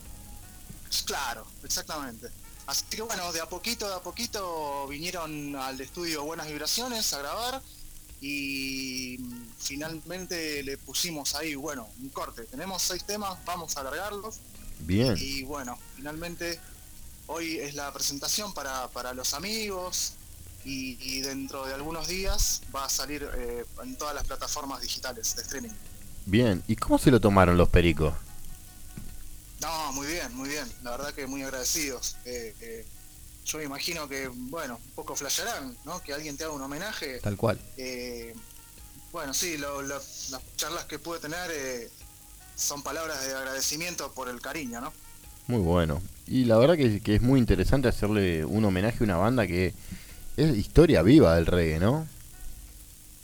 Claro, 1.05 1.45
exactamente. 1.63 2.29
Así 2.67 2.85
que 2.89 3.01
bueno, 3.01 3.31
de 3.33 3.41
a 3.41 3.47
poquito, 3.47 3.87
de 3.87 3.95
a 3.95 3.99
poquito 3.99 4.87
vinieron 4.87 5.55
al 5.55 5.79
estudio 5.81 6.23
Buenas 6.23 6.47
Vibraciones 6.47 7.11
a 7.13 7.19
grabar 7.19 7.61
y 8.21 9.17
finalmente 9.57 10.61
le 10.63 10.77
pusimos 10.77 11.33
ahí, 11.35 11.55
bueno, 11.55 11.89
un 11.99 12.09
corte. 12.09 12.43
Tenemos 12.43 12.83
seis 12.83 13.03
temas, 13.03 13.43
vamos 13.45 13.75
a 13.75 13.81
alargarlos. 13.81 14.39
Bien. 14.81 15.15
Y 15.17 15.43
bueno, 15.43 15.77
finalmente 15.95 16.59
hoy 17.27 17.57
es 17.57 17.73
la 17.73 17.91
presentación 17.91 18.53
para, 18.53 18.87
para 18.89 19.13
los 19.13 19.33
amigos 19.33 20.13
y, 20.65 20.97
y 21.01 21.21
dentro 21.21 21.65
de 21.65 21.73
algunos 21.73 22.07
días 22.07 22.61
va 22.75 22.85
a 22.85 22.89
salir 22.89 23.27
eh, 23.35 23.65
en 23.83 23.95
todas 23.97 24.13
las 24.15 24.25
plataformas 24.25 24.81
digitales 24.81 25.35
de 25.35 25.41
streaming. 25.41 25.69
Bien. 26.25 26.63
¿Y 26.67 26.75
cómo 26.75 26.97
se 26.99 27.11
lo 27.11 27.19
tomaron 27.19 27.57
los 27.57 27.69
pericos? 27.69 28.13
No, 29.59 29.91
muy 29.93 30.07
bien, 30.07 30.33
muy 30.35 30.49
bien. 30.49 30.67
La 30.83 30.91
verdad 30.91 31.13
que 31.13 31.27
muy 31.27 31.43
agradecidos. 31.43 32.15
Eh, 32.25 32.55
eh, 32.61 32.85
yo 33.45 33.57
me 33.59 33.63
imagino 33.65 34.07
que, 34.07 34.27
bueno, 34.27 34.79
un 34.83 34.91
poco 34.91 35.15
flashearán, 35.15 35.75
¿no? 35.85 36.01
Que 36.01 36.13
alguien 36.13 36.37
te 36.37 36.43
haga 36.43 36.53
un 36.53 36.61
homenaje. 36.61 37.19
Tal 37.19 37.37
cual. 37.37 37.59
Eh, 37.77 38.33
bueno, 39.11 39.33
sí, 39.33 39.57
lo- 39.57 39.81
lo- 39.81 39.95
las 39.97 40.41
charlas 40.55 40.85
que 40.85 40.97
pude 40.99 41.19
tener 41.19 41.51
eh, 41.51 41.89
son 42.55 42.81
palabras 42.81 43.23
de 43.25 43.33
agradecimiento 43.35 44.11
por 44.13 44.29
el 44.29 44.41
cariño, 44.41 44.81
¿no? 44.81 44.93
Muy 45.47 45.59
bueno. 45.59 46.01
Y 46.27 46.45
la 46.45 46.57
verdad 46.57 46.77
que, 46.77 47.01
que 47.01 47.15
es 47.15 47.21
muy 47.21 47.39
interesante 47.39 47.87
hacerle 47.87 48.45
un 48.45 48.63
homenaje 48.63 48.99
a 49.01 49.03
una 49.03 49.17
banda 49.17 49.45
que 49.47 49.73
es 50.37 50.55
historia 50.57 51.01
viva 51.01 51.35
del 51.35 51.45
reggae, 51.45 51.79
¿no? 51.79 52.07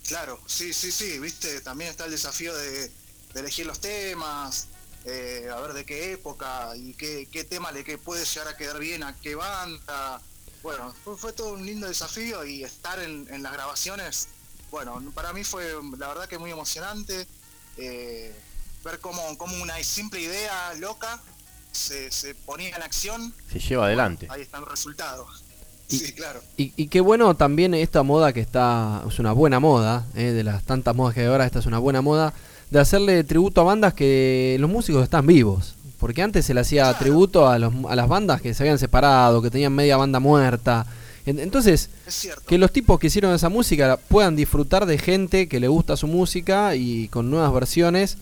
Claro, 0.06 0.40
sí, 0.46 0.72
sí, 0.72 0.90
sí, 0.90 1.18
viste, 1.18 1.60
también 1.60 1.90
está 1.90 2.06
el 2.06 2.10
desafío 2.10 2.54
de, 2.56 2.88
de 3.34 3.40
elegir 3.40 3.66
los 3.66 3.78
temas, 3.80 4.68
eh, 5.04 5.48
a 5.52 5.60
ver 5.60 5.74
de 5.74 5.84
qué 5.84 6.12
época 6.12 6.70
y 6.76 6.94
qué, 6.94 7.28
qué 7.30 7.44
tema 7.44 7.72
le 7.72 7.84
que 7.84 7.98
puede 7.98 8.24
llegar 8.24 8.48
a 8.48 8.56
quedar 8.56 8.78
bien 8.78 9.02
a 9.02 9.14
qué 9.20 9.34
banda. 9.34 10.20
Bueno, 10.62 10.94
fue, 11.04 11.16
fue 11.16 11.32
todo 11.32 11.52
un 11.52 11.64
lindo 11.64 11.86
desafío 11.86 12.44
y 12.44 12.64
estar 12.64 12.98
en, 13.00 13.26
en 13.30 13.42
las 13.42 13.52
grabaciones, 13.52 14.28
bueno, 14.70 15.00
para 15.14 15.32
mí 15.32 15.44
fue 15.44 15.74
la 15.98 16.08
verdad 16.08 16.26
que 16.26 16.38
muy 16.38 16.50
emocionante. 16.50 17.26
eh, 17.76 18.34
ver 18.84 19.00
cómo, 19.00 19.36
cómo 19.36 19.60
una 19.62 19.82
simple 19.82 20.20
idea 20.20 20.72
loca 20.74 21.20
se, 21.72 22.10
se 22.10 22.34
ponía 22.34 22.74
en 22.74 22.82
acción, 22.82 23.34
Se 23.52 23.58
lleva 23.58 23.86
adelante. 23.86 24.26
ahí 24.30 24.42
están 24.42 24.60
los 24.62 24.70
resultados. 24.70 25.44
Sí, 25.88 26.12
claro. 26.12 26.40
Y, 26.56 26.72
y 26.76 26.88
qué 26.88 27.00
bueno 27.00 27.34
también 27.34 27.72
esta 27.74 28.02
moda 28.02 28.32
que 28.32 28.40
está, 28.40 29.02
es 29.08 29.18
una 29.18 29.32
buena 29.32 29.58
moda, 29.58 30.04
eh, 30.14 30.32
de 30.32 30.44
las 30.44 30.62
tantas 30.64 30.94
modas 30.94 31.14
que 31.14 31.20
hay 31.22 31.26
ahora, 31.26 31.46
esta 31.46 31.58
es 31.60 31.66
una 31.66 31.78
buena 31.78 32.02
moda, 32.02 32.34
de 32.70 32.78
hacerle 32.80 33.24
tributo 33.24 33.62
a 33.62 33.64
bandas 33.64 33.94
que 33.94 34.56
los 34.60 34.68
músicos 34.70 35.02
están 35.02 35.26
vivos. 35.26 35.74
Porque 35.98 36.22
antes 36.22 36.44
se 36.46 36.54
le 36.54 36.60
hacía 36.60 36.92
tributo 36.96 37.48
a, 37.48 37.58
los, 37.58 37.72
a 37.88 37.96
las 37.96 38.06
bandas 38.06 38.40
que 38.40 38.54
se 38.54 38.62
habían 38.62 38.78
separado, 38.78 39.42
que 39.42 39.50
tenían 39.50 39.72
media 39.72 39.96
banda 39.96 40.20
muerta. 40.20 40.86
En- 41.26 41.40
Entonces, 41.40 41.90
que 42.46 42.56
los 42.58 42.70
tipos 42.70 43.00
que 43.00 43.08
hicieron 43.08 43.34
esa 43.34 43.48
música 43.48 43.98
puedan 44.08 44.36
disfrutar 44.36 44.86
de 44.86 44.98
gente 44.98 45.48
que 45.48 45.58
le 45.58 45.66
gusta 45.68 45.96
su 45.96 46.06
música 46.06 46.76
y 46.76 47.08
con 47.08 47.30
nuevas 47.30 47.52
versiones 47.52 48.16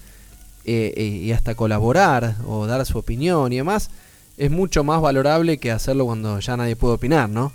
eh, 0.65 0.95
eh, 0.97 1.03
y 1.05 1.33
hasta 1.33 1.55
colaborar 1.55 2.37
o 2.47 2.67
dar 2.67 2.87
su 2.87 2.97
opinión 2.99 3.53
y 3.53 3.57
demás, 3.57 3.91
es 4.37 4.51
mucho 4.51 4.85
más 4.85 5.01
valorable 5.01 5.59
que 5.59 5.71
hacerlo 5.71 6.07
cuando 6.07 6.39
ya 6.41 6.57
nadie 6.57 6.77
puede 6.77 6.95
opinar, 6.95 7.29
¿no? 7.29 7.53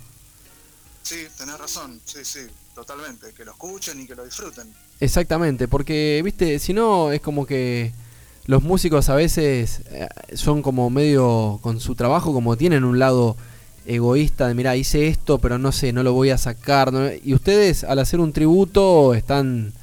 Sí, 1.03 1.27
tenés 1.37 1.57
razón, 1.57 1.99
sí, 2.05 2.19
sí, 2.23 2.41
totalmente. 2.75 3.33
Que 3.33 3.45
lo 3.45 3.51
escuchen 3.51 3.99
y 3.99 4.07
que 4.07 4.15
lo 4.15 4.23
disfruten. 4.23 4.73
Exactamente, 4.99 5.67
porque, 5.67 6.21
viste, 6.23 6.59
si 6.59 6.73
no 6.73 7.11
es 7.11 7.21
como 7.21 7.45
que 7.45 7.91
los 8.45 8.63
músicos 8.63 9.09
a 9.09 9.15
veces 9.15 9.81
eh, 9.89 10.07
son 10.33 10.61
como 10.61 10.89
medio 10.89 11.59
con 11.61 11.79
su 11.79 11.95
trabajo, 11.95 12.33
como 12.33 12.57
tienen 12.57 12.83
un 12.83 12.99
lado 12.99 13.35
egoísta 13.85 14.47
de, 14.47 14.53
mira, 14.53 14.75
hice 14.75 15.07
esto, 15.07 15.39
pero 15.39 15.57
no 15.57 15.71
sé, 15.71 15.91
no 15.93 16.03
lo 16.03 16.13
voy 16.13 16.29
a 16.29 16.37
sacar. 16.37 16.93
¿no? 16.93 17.09
Y 17.23 17.33
ustedes 17.33 17.83
al 17.83 17.99
hacer 17.99 18.19
un 18.19 18.33
tributo 18.33 19.13
están 19.13 19.73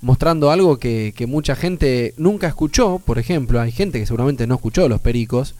mostrando 0.00 0.50
algo 0.50 0.78
que, 0.78 1.12
que 1.16 1.26
mucha 1.26 1.54
gente 1.54 2.14
nunca 2.16 2.48
escuchó, 2.48 3.00
por 3.04 3.18
ejemplo, 3.18 3.60
hay 3.60 3.72
gente 3.72 3.98
que 4.00 4.06
seguramente 4.06 4.46
no 4.46 4.56
escuchó 4.56 4.88
los 4.88 5.00
pericos, 5.00 5.54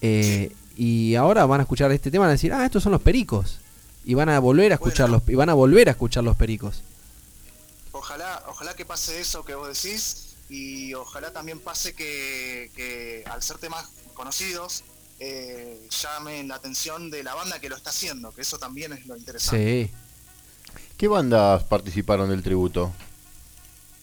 eh, 0.00 0.52
y 0.76 1.14
ahora 1.14 1.46
van 1.46 1.60
a 1.60 1.62
escuchar 1.64 1.90
este 1.92 2.10
tema 2.10 2.24
y 2.24 2.26
van 2.26 2.30
a 2.30 2.32
decir, 2.32 2.52
ah, 2.52 2.64
estos 2.64 2.82
son 2.82 2.92
los 2.92 3.02
pericos. 3.02 3.58
Y 4.04 4.14
van 4.14 4.28
a 4.28 4.38
volver 4.38 4.70
a 4.72 4.76
escucharlos, 4.76 5.22
y 5.26 5.34
van 5.34 5.48
a 5.50 5.54
volver 5.54 5.88
a 5.88 5.92
escuchar 5.92 6.22
los 6.22 6.36
pericos. 6.36 6.82
Ojalá, 7.92 8.42
ojalá 8.48 8.74
que 8.74 8.84
pase 8.84 9.20
eso 9.20 9.44
que 9.44 9.54
vos 9.54 9.68
decís 9.82 10.34
y 10.48 10.94
ojalá 10.94 11.32
también 11.32 11.58
pase 11.58 11.94
que, 11.94 12.70
que 12.76 13.24
al 13.26 13.42
ser 13.42 13.58
temas 13.58 13.88
conocidos 14.14 14.84
eh, 15.18 15.88
llamen 16.02 16.46
la 16.48 16.56
atención 16.56 17.10
de 17.10 17.24
la 17.24 17.34
banda 17.34 17.58
que 17.58 17.68
lo 17.68 17.76
está 17.76 17.90
haciendo, 17.90 18.32
que 18.32 18.42
eso 18.42 18.58
también 18.58 18.92
es 18.92 19.06
lo 19.06 19.16
interesante. 19.16 19.86
Sí. 19.86 20.78
¿Qué 20.96 21.08
bandas 21.08 21.64
participaron 21.64 22.28
del 22.28 22.42
tributo? 22.42 22.92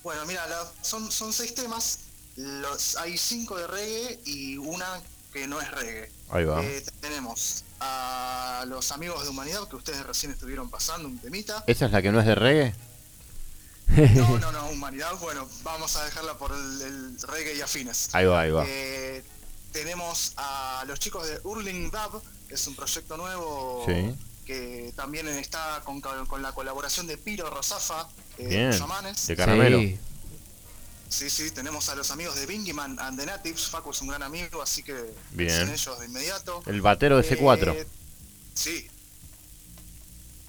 Bueno, 0.03 0.25
mira, 0.25 0.45
la- 0.47 0.71
son, 0.81 1.09
son 1.11 1.31
seis 1.31 1.53
temas, 1.55 1.99
los, 2.35 2.97
hay 2.97 3.17
cinco 3.17 3.57
de 3.57 3.67
reggae 3.67 4.19
y 4.25 4.57
una 4.57 5.01
que 5.34 5.47
no 5.47 5.59
es 5.59 5.69
reggae. 5.71 6.09
Ahí 6.29 6.45
va. 6.45 6.63
Eh, 6.63 6.84
tenemos 7.01 7.63
a 7.79 8.63
los 8.67 8.91
amigos 8.91 9.23
de 9.23 9.29
Humanidad 9.29 9.67
que 9.67 9.75
ustedes 9.75 10.05
recién 10.05 10.31
estuvieron 10.31 10.69
pasando 10.69 11.07
un 11.07 11.17
temita. 11.17 11.63
¿Esa 11.67 11.88
es 11.88 11.91
la 11.91 12.01
que 12.01 12.11
no 12.11 12.19
es 12.19 12.25
de 12.25 12.36
reggae? 12.36 12.75
No, 14.15 14.38
no, 14.39 14.51
no, 14.51 14.69
Humanidad, 14.69 15.11
bueno, 15.19 15.47
vamos 15.63 15.95
a 15.97 16.05
dejarla 16.05 16.38
por 16.38 16.51
el, 16.53 16.81
el 16.81 17.17
reggae 17.27 17.55
y 17.55 17.61
afines. 17.61 18.09
Ahí 18.13 18.25
va, 18.25 18.41
ahí 18.41 18.51
va. 18.51 18.63
Eh, 18.67 19.23
tenemos 19.71 20.34
a 20.38 20.84
los 20.88 20.99
chicos 20.99 21.27
de 21.27 21.39
Urling 21.43 21.91
Dub, 21.91 22.21
que 22.47 22.55
es 22.55 22.67
un 22.67 22.75
proyecto 22.75 23.17
nuevo 23.17 23.84
Sí. 23.88 24.15
que 24.45 24.93
también 24.95 25.27
está 25.27 25.81
con, 25.84 25.99
con 26.01 26.41
la 26.41 26.51
colaboración 26.53 27.07
de 27.07 27.17
Piro 27.17 27.49
Rosafa, 27.49 28.07
eh, 28.38 28.47
Bien, 28.47 28.71
Shamanes. 28.71 29.27
de 29.27 29.36
caramelo. 29.36 29.79
Sí. 29.79 29.99
Sí, 31.14 31.30
sí, 31.30 31.51
tenemos 31.51 31.89
a 31.89 31.95
los 31.95 32.09
amigos 32.09 32.36
de 32.36 32.45
Bingyman 32.47 32.99
and 32.99 33.20
the 33.20 33.26
Natives. 33.28 33.68
Facu 33.70 33.91
es 33.91 34.01
un 34.01 34.07
gran 34.07 34.24
amigo, 34.24 34.61
así 34.64 34.82
que 34.82 34.95
Bien. 35.32 35.70
ellos 35.70 35.99
de 35.99 36.05
inmediato. 36.07 36.64
El 36.66 36.82
batero 36.82 37.18
de 37.18 37.24
C4. 37.24 37.74
Eh, 37.76 37.88
sí, 38.55 38.88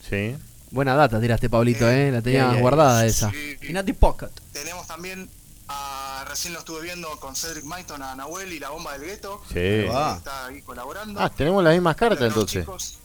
Sí. 0.09 0.37
Buena 0.71 0.95
data 0.97 1.21
tiraste, 1.21 1.49
Pablito, 1.49 1.89
¿eh? 1.89 2.11
La 2.11 2.21
tenías 2.23 2.59
guardada 2.59 3.07
esa. 3.07 3.31
Inati 3.63 3.93
Pocket. 3.93 4.29
tenemos 4.53 4.87
también 4.87 5.31
a, 5.69 6.25
recién 6.29 6.53
lo 6.53 6.59
estuve 6.61 6.83
viendo 6.83 7.09
con 7.21 7.37
Cedric 7.37 7.65
Maiton, 7.65 8.03
a 8.03 8.15
Nahuel 8.17 8.53
y 8.53 8.59
la 8.59 8.71
bomba 8.71 8.93
del 8.99 9.03
gueto. 9.03 9.43
Sí. 9.53 9.87
Ah. 9.93 10.15
Está 10.19 10.47
ahí 10.47 10.63
colaborando. 10.63 11.21
Ah, 11.21 11.31
tenemos 11.31 11.63
las 11.63 11.75
mismas 11.75 11.95
cartas 11.97 12.21
Los 12.21 12.29
entonces. 12.31 12.63
chicos, 12.63 12.99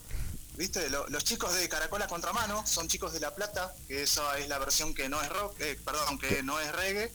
¿Viste? 0.58 0.90
Lo- 0.90 1.08
los 1.10 1.24
chicos 1.24 1.54
de 1.56 1.70
Caracola 1.70 2.08
Contramano 2.08 2.66
son 2.68 2.88
chicos 2.90 3.14
de 3.14 3.20
La 3.22 3.34
Plata, 3.34 3.74
que 3.88 4.04
esa 4.04 4.38
es 4.40 4.50
la 4.50 4.58
versión 4.60 4.94
que 4.94 5.08
no 5.08 5.22
es 5.22 5.30
rock, 5.30 5.56
eh, 5.62 5.78
perdón, 5.86 6.18
que 6.20 6.42
no 6.44 6.60
es 6.60 6.70
reggae. 6.74 7.12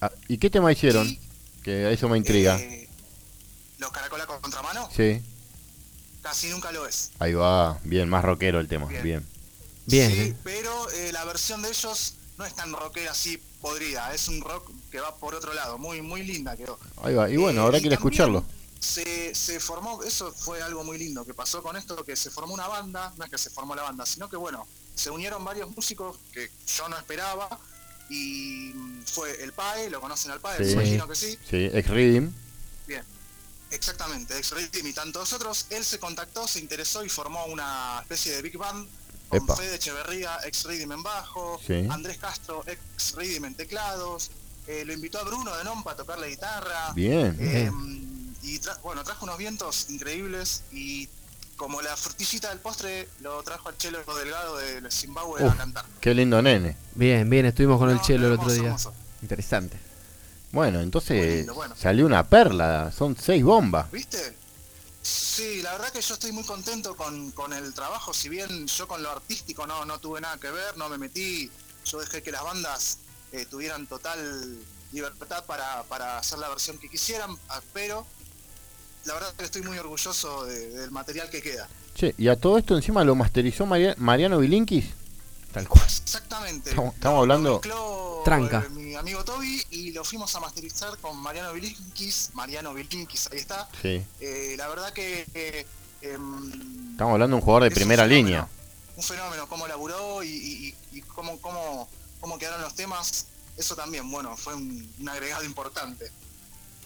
Ah, 0.00 0.10
¿Y 0.28 0.38
qué 0.38 0.50
tema 0.50 0.70
hicieron? 0.72 1.06
Que 1.62 1.92
eso 1.92 2.08
me 2.08 2.16
intriga. 2.18 2.58
Eh, 2.58 2.88
los 3.78 3.90
Caracola 3.90 4.26
Contramano 4.26 4.88
Sí. 4.94 5.20
casi 6.22 6.48
nunca 6.50 6.70
lo 6.72 6.86
es. 6.86 7.10
Ahí 7.18 7.34
va. 7.34 7.78
Bien, 7.84 8.08
más 8.08 8.24
rockero 8.24 8.60
el 8.60 8.68
tema. 8.68 8.86
Bien. 8.86 9.26
Bien, 9.86 10.10
Sí, 10.12 10.18
¿eh? 10.20 10.36
pero 10.44 10.90
eh, 10.90 11.12
la 11.12 11.24
versión 11.24 11.62
de 11.62 11.70
ellos 11.70 12.14
no 12.36 12.44
es 12.44 12.54
tan 12.54 12.72
rockera 12.72 13.12
así 13.12 13.40
podrida, 13.60 14.14
es 14.14 14.28
un 14.28 14.40
rock 14.40 14.70
que 14.92 15.00
va 15.00 15.16
por 15.16 15.34
otro 15.34 15.52
lado, 15.54 15.78
muy 15.78 16.00
muy 16.02 16.22
linda 16.22 16.56
quedó. 16.56 16.78
Ahí 17.02 17.14
va. 17.14 17.28
Y 17.30 17.36
bueno, 17.36 17.62
Eh, 17.62 17.64
habrá 17.64 17.78
y 17.78 17.80
que 17.80 17.86
ir 17.88 17.92
a 17.92 17.96
escucharlo. 17.96 18.44
Se, 18.78 19.34
se 19.34 19.58
formó, 19.58 20.04
eso 20.04 20.32
fue 20.32 20.62
algo 20.62 20.84
muy 20.84 20.98
lindo 20.98 21.24
que 21.24 21.34
pasó 21.34 21.62
con 21.62 21.76
esto, 21.76 22.04
que 22.04 22.14
se 22.14 22.30
formó 22.30 22.54
una 22.54 22.68
banda, 22.68 23.12
no 23.16 23.24
es 23.24 23.30
que 23.30 23.38
se 23.38 23.50
formó 23.50 23.74
la 23.74 23.82
banda, 23.82 24.06
sino 24.06 24.28
que 24.30 24.36
bueno, 24.36 24.68
se 24.94 25.10
unieron 25.10 25.44
varios 25.44 25.68
músicos 25.74 26.16
que 26.32 26.48
yo 26.76 26.88
no 26.88 26.96
esperaba 26.96 27.48
y 28.08 28.72
fue 29.06 29.42
el 29.42 29.52
PAE, 29.52 29.90
lo 29.90 30.00
conocen 30.00 30.30
al 30.30 30.40
PAE, 30.40 30.58
me 30.60 30.64
Sí. 30.66 30.72
imagino 30.72 31.08
que 31.08 31.14
sí. 31.14 31.38
Sí, 31.48 31.68
ex 31.72 31.88
Reading. 31.88 32.30
Bien, 32.86 33.02
exactamente, 33.70 34.36
ex 34.38 34.54
Team 34.70 34.86
y 34.86 34.92
tantos 34.92 35.32
otros. 35.32 35.66
Él 35.70 35.84
se 35.84 35.98
contactó, 35.98 36.46
se 36.48 36.60
interesó 36.60 37.04
y 37.04 37.08
formó 37.08 37.44
una 37.46 37.98
especie 38.02 38.32
de 38.34 38.42
big 38.42 38.56
band 38.56 38.88
con 39.28 39.42
Epa. 39.42 39.56
Fede 39.56 39.74
Echeverría, 39.76 40.38
ex 40.44 40.64
Reading 40.64 40.90
en 40.92 41.02
bajo, 41.02 41.60
Sí. 41.66 41.86
Andrés 41.90 42.18
Castro, 42.18 42.64
ex 42.66 43.12
Reading 43.14 43.44
en 43.44 43.54
teclados. 43.54 44.30
eh, 44.70 44.84
lo 44.84 44.92
invitó 44.92 45.18
a 45.18 45.22
Bruno 45.24 45.56
de 45.56 45.64
Nompa 45.64 45.92
a 45.92 45.96
tocar 45.96 46.18
la 46.18 46.26
guitarra. 46.26 46.92
Bien. 46.92 47.34
Eh, 47.40 47.70
y 48.42 48.58
tra- 48.60 48.78
bueno, 48.82 49.02
trajo 49.02 49.24
unos 49.24 49.38
vientos 49.38 49.88
increíbles 49.88 50.62
y 50.70 51.08
como 51.58 51.82
la 51.82 51.94
frutillita 51.96 52.48
del 52.48 52.60
postre 52.60 53.08
lo 53.20 53.42
trajo 53.42 53.68
al 53.68 53.76
Chelo 53.76 53.98
Delgado 54.14 54.56
de 54.56 54.90
Zimbabue 54.90 55.44
Uf. 55.44 55.52
a 55.52 55.56
cantar. 55.56 55.84
Qué 56.00 56.14
lindo 56.14 56.40
nene. 56.40 56.76
Bien, 56.94 57.28
bien, 57.28 57.44
estuvimos 57.44 57.78
con 57.78 57.90
el 57.90 58.00
chelo 58.00 58.28
el 58.28 58.34
otro 58.34 58.50
día. 58.50 58.66
hermoso. 58.66 58.94
Interesante. 59.20 59.76
Bueno, 60.52 60.80
entonces 60.80 61.38
lindo, 61.38 61.54
bueno. 61.54 61.74
salió 61.76 62.06
una 62.06 62.26
perla. 62.26 62.90
Son 62.96 63.16
seis 63.20 63.44
bombas. 63.44 63.90
¿Viste? 63.90 64.36
Sí, 65.02 65.60
la 65.62 65.72
verdad 65.72 65.90
que 65.90 66.00
yo 66.00 66.14
estoy 66.14 66.32
muy 66.32 66.44
contento 66.44 66.96
con, 66.96 67.32
con 67.32 67.52
el 67.52 67.74
trabajo, 67.74 68.14
si 68.14 68.28
bien 68.28 68.66
yo 68.66 68.86
con 68.86 69.02
lo 69.02 69.10
artístico 69.10 69.66
no, 69.66 69.84
no 69.84 69.98
tuve 69.98 70.20
nada 70.20 70.36
que 70.38 70.50
ver, 70.50 70.76
no 70.76 70.88
me 70.88 70.98
metí, 70.98 71.50
yo 71.84 71.98
dejé 72.00 72.22
que 72.22 72.30
las 72.30 72.42
bandas 72.42 72.98
eh, 73.32 73.46
tuvieran 73.46 73.86
total 73.86 74.58
libertad 74.92 75.44
para, 75.46 75.82
para 75.84 76.18
hacer 76.18 76.38
la 76.38 76.48
versión 76.48 76.78
que 76.78 76.88
quisieran, 76.88 77.30
ah, 77.48 77.60
pero 77.72 78.06
la 79.08 79.14
verdad 79.14 79.34
que 79.34 79.44
estoy 79.44 79.62
muy 79.62 79.76
orgulloso 79.78 80.44
de- 80.44 80.68
del 80.70 80.90
material 80.92 81.28
que 81.30 81.42
queda. 81.42 81.68
Che, 81.94 82.14
y 82.16 82.28
a 82.28 82.36
todo 82.36 82.58
esto 82.58 82.76
encima 82.76 83.02
lo 83.04 83.14
masterizó 83.16 83.66
Maria- 83.66 83.94
Mariano 83.98 84.38
Vilinkis. 84.38 84.84
Tal 85.52 85.66
cual. 85.66 85.84
Exactamente. 85.86 86.70
Estamos, 86.70 86.94
estamos 86.94 87.20
hablando. 87.20 87.52
Mezcló, 87.54 88.22
Tranca. 88.24 88.62
eh, 88.66 88.68
mi 88.70 88.94
amigo 88.94 89.24
Toby 89.24 89.62
y 89.70 89.92
lo 89.92 90.04
fuimos 90.04 90.32
a 90.36 90.40
masterizar 90.40 90.96
con 90.98 91.16
Mariano 91.16 91.52
Vilinkis, 91.54 92.30
Mariano 92.34 92.74
Vilinkis, 92.74 93.28
ahí 93.32 93.38
está. 93.38 93.68
Sí. 93.82 94.02
Eh, 94.20 94.54
la 94.58 94.68
verdad 94.68 94.92
que... 94.92 95.26
eh, 95.34 95.66
em, 96.02 96.90
Estamos 96.92 97.14
hablando 97.14 97.34
de 97.36 97.40
un 97.40 97.44
jugador 97.44 97.62
de 97.64 97.68
un 97.70 97.74
primera 97.74 98.04
fenómeno. 98.04 98.26
línea. 98.28 98.48
un 98.96 99.02
fenómeno, 99.02 99.48
cómo 99.48 99.66
laburó 99.68 100.22
y, 100.22 100.28
y- 100.28 100.74
y 100.92 101.00
cómo, 101.02 101.40
cómo, 101.40 101.88
cómo 102.20 102.36
quedaron 102.38 102.60
los 102.62 102.74
temas, 102.74 103.26
eso 103.56 103.74
también, 103.76 104.08
bueno, 104.10 104.36
fue 104.36 104.54
un, 104.54 104.92
un 104.98 105.08
agregado 105.08 105.44
importante. 105.44 106.10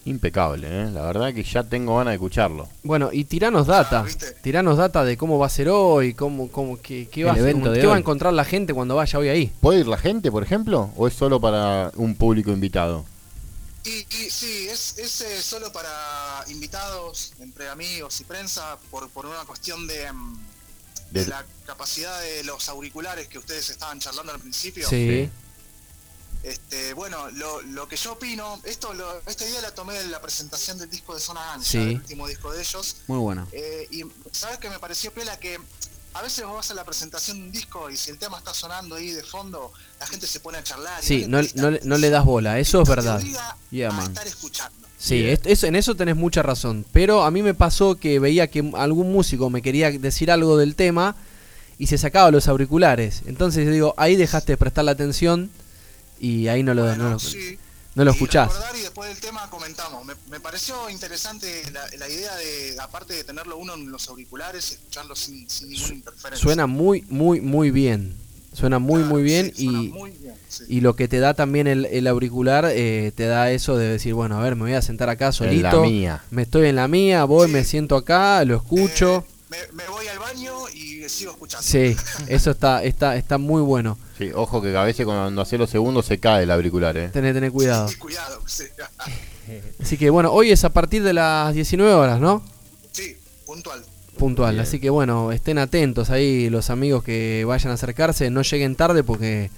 Impecable, 0.05 0.67
¿eh? 0.69 0.91
La 0.91 1.03
verdad 1.03 1.33
que 1.33 1.45
ya 1.45 1.63
tengo 1.63 1.97
ganas 1.97 2.11
de 2.13 2.17
escucharlo. 2.17 2.69
Bueno, 2.83 3.11
y 3.13 3.25
tiranos 3.25 3.69
data. 3.69 4.05
Ah. 4.07 4.27
Tiranos 4.43 4.77
data 4.77 5.05
de 5.05 5.17
cómo 5.17 5.39
va 5.39 5.47
a 5.47 5.51
ser 5.51 5.69
hoy, 5.69 6.13
cómo, 6.15 6.49
cómo, 6.51 6.81
qué, 6.81 7.09
qué 7.09 7.23
va, 7.25 7.33
a 7.33 7.37
ser, 7.37 7.55
de 7.55 7.81
qué 7.81 7.87
va 7.87 7.95
a 7.95 7.99
encontrar 7.99 8.33
la 8.33 8.45
gente 8.45 8.75
cuando 8.75 8.97
vaya 8.97 9.19
hoy 9.19 9.29
ahí. 9.29 9.53
¿Puede 9.61 9.81
ir 9.81 9.87
la 9.87 9.99
gente, 9.99 10.33
por 10.33 10.43
ejemplo? 10.43 10.91
¿O 10.97 11.07
es 11.07 11.15
solo 11.15 11.41
para 11.41 11.93
un 11.95 12.17
público 12.17 12.51
invitado? 12.51 13.05
Y, 13.85 13.91
y 13.91 14.31
sí, 14.31 14.67
es, 14.69 14.99
es 14.99 15.21
eh, 15.21 15.41
solo 15.43 15.73
para 15.73 16.45
invitados, 16.49 17.33
entre 17.41 17.69
amigos 17.69 18.21
y 18.21 18.25
prensa, 18.25 18.77
por, 18.91 19.09
por 19.11 19.27
una 19.27 19.45
cuestión 19.45 19.87
de, 19.87 20.13
mm, 20.13 20.39
De- 21.13 21.27
la 21.27 21.45
capacidad 21.67 22.21
de 22.21 22.43
los 22.45 22.69
auriculares 22.69 23.29
que 23.29 23.39
ustedes 23.39 23.71
estaban 23.71 23.99
charlando 24.01 24.33
al 24.33 24.41
principio. 24.41 24.89
Sí. 24.89 25.29
Este, 26.43 26.93
bueno, 26.95 27.31
lo, 27.31 27.63
lo 27.63 27.87
que 27.87 27.97
yo 27.97 28.13
opino, 28.15 28.61
esto 28.65 28.93
lo- 28.95 29.21
esta 29.27 29.49
idea 29.49 29.61
la 29.61 29.73
tomé 29.75 29.95
de 29.95 30.09
la 30.09 30.21
presentación 30.21 30.77
del 30.79 30.91
disco 30.91 31.15
de 31.15 31.21
Zona 31.21 31.53
Ancha, 31.55 31.65
Sí. 31.71 31.79
el 31.79 31.97
último 31.97 32.27
disco 32.27 32.53
de 32.53 32.61
ellos. 32.61 32.97
Muy 33.07 33.19
bueno. 33.19 33.47
Eh, 33.53 33.87
y 33.93 34.03
sabes 34.33 34.59
que 34.59 34.69
me 34.69 34.79
pareció 34.81 35.13
pela 35.13 35.39
que 35.39 35.59
a 36.15 36.21
veces 36.23 36.45
vos 36.45 36.57
vas 36.57 36.71
a 36.71 36.75
la 36.75 36.85
presentación 36.85 37.39
de 37.39 37.45
un 37.45 37.53
disco 37.53 37.89
y 37.89 37.97
si 37.97 38.11
el 38.11 38.19
tema 38.19 38.39
está 38.39 38.53
sonando 38.53 38.97
ahí 38.97 39.13
de 39.13 39.23
fondo, 39.23 39.73
la 40.01 40.07
gente 40.07 40.27
se 40.27 40.41
pone 40.41 40.59
a 40.59 40.65
charlar. 40.65 41.03
y 41.03 41.07
Sí, 41.07 41.21
le 41.21 41.29
no, 41.29 41.41
no, 41.55 41.71
le- 41.71 41.81
no 41.85 41.97
le 41.97 42.11
das 42.11 42.25
bola, 42.25 42.59
eso 42.59 42.83
es 42.83 42.89
verdad. 42.89 43.23
Yeah, 43.71 43.89
a 43.91 43.93
man. 43.93 44.09
estar 44.09 44.27
escuchando. 44.27 44.89
Sí, 44.99 45.25
es- 45.45 45.63
en 45.65 45.75
eso 45.77 45.95
tenés 45.95 46.17
mucha 46.17 46.43
razón. 46.43 46.85
Pero 46.93 47.23
a 47.25 47.31
mí 47.31 47.43
me 47.43 47.55
pasó 47.55 47.97
que 47.97 48.19
veía 48.19 48.49
que 48.49 48.69
algún 48.75 49.13
músico 49.13 49.49
me 49.49 49.63
quería 49.63 49.91
decir 49.93 50.31
algo 50.31 50.57
del 50.57 50.75
tema 50.75 51.15
y 51.79 51.87
se 51.87 51.99
sacaba 51.99 52.31
los 52.31 52.47
auriculares. 52.49 53.23
Entonces 53.27 53.71
digo, 53.71 53.95
ahí 53.97 54.17
dejaste 54.17 54.53
de 54.53 54.57
prestar 54.59 54.85
la 54.85 54.91
atención 54.93 55.51
y 56.23 56.49
ahí 56.49 56.63
no 56.63 56.73
lo, 56.73 56.95
no 56.97 57.11
lo, 57.11 57.19
sí. 57.19 57.59
no 57.95 58.05
lo 58.05 58.13
Y 58.13 58.15
escuchás. 58.15 58.51
y 58.79 58.81
después 58.83 59.09
del 59.09 59.19
tema 59.19 59.51
comentamos. 59.51 60.05
Me, 60.07 60.15
me 60.31 60.41
pareció 60.41 60.89
interesante 60.89 61.63
la, 61.73 61.85
la 61.99 62.09
idea 62.09 62.35
de, 62.37 62.77
aparte 62.81 63.15
de 63.15 63.25
tenerlo 63.25 63.57
uno 63.59 63.75
en 63.75 63.91
los 63.91 64.09
auriculares, 64.09 64.71
escucharlo 64.71 65.17
sin, 65.17 65.51
sin 65.51 65.69
ninguna 65.71 65.95
interferencia. 65.95 66.43
Suena 66.43 66.67
muy, 66.67 67.05
muy, 67.09 67.41
muy 67.41 67.71
bien. 67.71 68.15
Suena 68.55 68.79
muy, 68.79 69.03
muy 69.03 69.23
bien 69.23 69.51
y, 69.57 69.69
muy 69.69 70.11
bien, 70.11 70.35
sí. 70.47 70.65
y 70.69 70.83
lo 70.83 70.95
que 70.95 71.09
te 71.09 71.21
da 71.21 71.33
también 71.33 71.67
el, 71.67 71.87
el 71.87 72.07
auricular, 72.07 72.67
eh, 72.71 73.11
te 73.17 73.25
da 73.25 73.51
eso 73.51 73.79
de 73.79 73.89
decir, 73.89 74.13
bueno, 74.13 74.39
a 74.39 74.43
ver, 74.43 74.57
me 74.57 74.63
voy 74.65 74.75
a 74.75 74.83
sentar 74.83 75.09
acá 75.09 75.33
solito. 75.33 75.83
mía. 75.83 76.23
Me 76.31 76.43
estoy 76.43 76.69
en 76.69 76.77
la 76.77 76.87
mía, 76.87 77.25
voy, 77.25 77.49
me 77.49 77.65
siento 77.65 77.97
acá, 77.97 78.45
lo 78.45 78.57
escucho. 78.57 79.25
Me, 79.53 79.59
me 79.73 79.87
voy 79.87 80.09
al 80.09 80.19
baño 80.19 80.67
y 80.71 81.07
sigo 81.11 81.33
escuchando. 81.33 81.63
Sí, 81.63 81.95
eso 82.27 82.53
está, 82.53 82.83
está, 82.83 83.17
está 83.17 83.37
muy 83.37 83.61
bueno. 83.61 83.99
Sí, 84.17 84.31
ojo 84.35 84.63
que 84.63 84.75
a 84.75 84.83
veces 84.83 85.05
cuando 85.05 85.43
hace 85.43 85.59
los 85.59 85.69
segundos 85.69 86.07
se 86.07 86.19
cae 86.19 86.45
el 86.45 86.51
auricular, 86.51 86.97
eh. 86.97 87.11
Tener, 87.11 87.35
tener 87.35 87.53
cuidado. 87.53 87.91
Cuidado, 87.99 88.41
sí. 88.47 88.65
Así 89.83 89.99
que 89.99 90.09
bueno, 90.09 90.33
hoy 90.33 90.53
es 90.53 90.65
a 90.65 90.71
partir 90.71 91.03
de 91.03 91.13
las 91.13 91.53
19 91.53 91.93
horas, 91.93 92.19
¿no? 92.19 92.43
sí, 92.93 93.15
puntual. 93.45 93.85
Puntual. 94.17 94.59
Así 94.59 94.81
que 94.81 94.89
bueno, 94.89 95.33
estén 95.33 95.59
atentos 95.59 96.09
ahí 96.09 96.49
los 96.49 96.71
amigos 96.71 97.05
que 97.05 97.45
vayan 97.47 97.73
a 97.73 97.75
acercarse, 97.75 98.31
no 98.31 98.41
lleguen 98.41 98.75
tarde 98.75 99.05
porque 99.05 99.51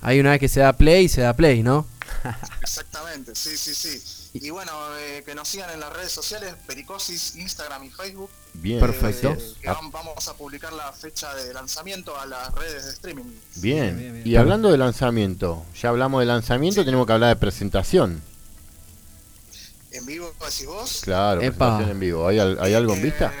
hay 0.00 0.18
una 0.18 0.30
vez 0.30 0.40
que 0.40 0.48
se 0.48 0.60
da 0.60 0.72
play, 0.72 1.10
se 1.10 1.20
da 1.20 1.34
play, 1.34 1.62
¿no? 1.62 1.86
Exactamente, 2.62 3.34
sí, 3.34 3.54
sí, 3.58 3.74
sí. 3.74 4.00
Y 4.32 4.48
bueno, 4.48 4.72
eh, 4.96 5.22
que 5.26 5.34
nos 5.34 5.46
sigan 5.46 5.68
en 5.70 5.80
las 5.80 5.92
redes 5.92 6.12
sociales, 6.12 6.54
Pericosis, 6.66 7.36
Instagram 7.36 7.84
y 7.84 7.90
Facebook. 7.90 8.30
Bien. 8.54 8.78
Perfecto. 8.80 9.30
Eh, 9.62 9.70
vamos 9.90 10.28
a 10.28 10.34
publicar 10.34 10.72
la 10.72 10.92
fecha 10.92 11.34
de 11.34 11.52
lanzamiento 11.54 12.18
a 12.18 12.26
las 12.26 12.52
redes 12.54 12.84
de 12.84 12.90
streaming. 12.92 13.24
Bien. 13.56 14.22
Y 14.24 14.36
hablando 14.36 14.70
de 14.70 14.78
lanzamiento, 14.78 15.64
ya 15.80 15.88
hablamos 15.88 16.20
de 16.20 16.26
lanzamiento, 16.26 16.84
tenemos 16.84 17.06
que 17.06 17.12
hablar 17.12 17.30
de 17.30 17.36
presentación. 17.40 18.22
En 19.90 20.06
vivo, 20.06 20.32
decís 20.40 20.66
vos. 20.66 21.00
Claro, 21.02 21.40
Epa. 21.42 21.56
presentación 21.78 21.90
en 21.90 22.00
vivo. 22.00 22.26
¿Hay, 22.28 22.38
hay 22.38 22.74
algo 22.74 22.92
en 22.94 23.00
Eh, 23.00 23.02
vista? 23.02 23.32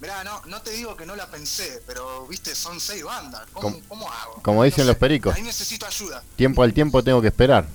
Mirá, 0.00 0.24
no, 0.24 0.40
no 0.46 0.62
te 0.62 0.70
digo 0.70 0.96
que 0.96 1.04
no 1.04 1.14
la 1.14 1.26
pensé, 1.26 1.82
pero 1.86 2.26
viste, 2.26 2.54
son 2.54 2.80
seis 2.80 3.02
bandas. 3.04 3.42
¿Cómo, 3.52 4.08
hago? 4.10 4.40
como 4.42 4.64
dicen 4.64 4.86
los 4.86 4.96
pericos. 4.96 5.34
Ahí 5.34 5.42
necesito 5.42 5.84
ayuda. 5.86 6.22
Tiempo 6.36 6.62
al 6.62 6.72
tiempo 6.72 7.02
tengo 7.04 7.20
que 7.20 7.28
esperar. 7.28 7.66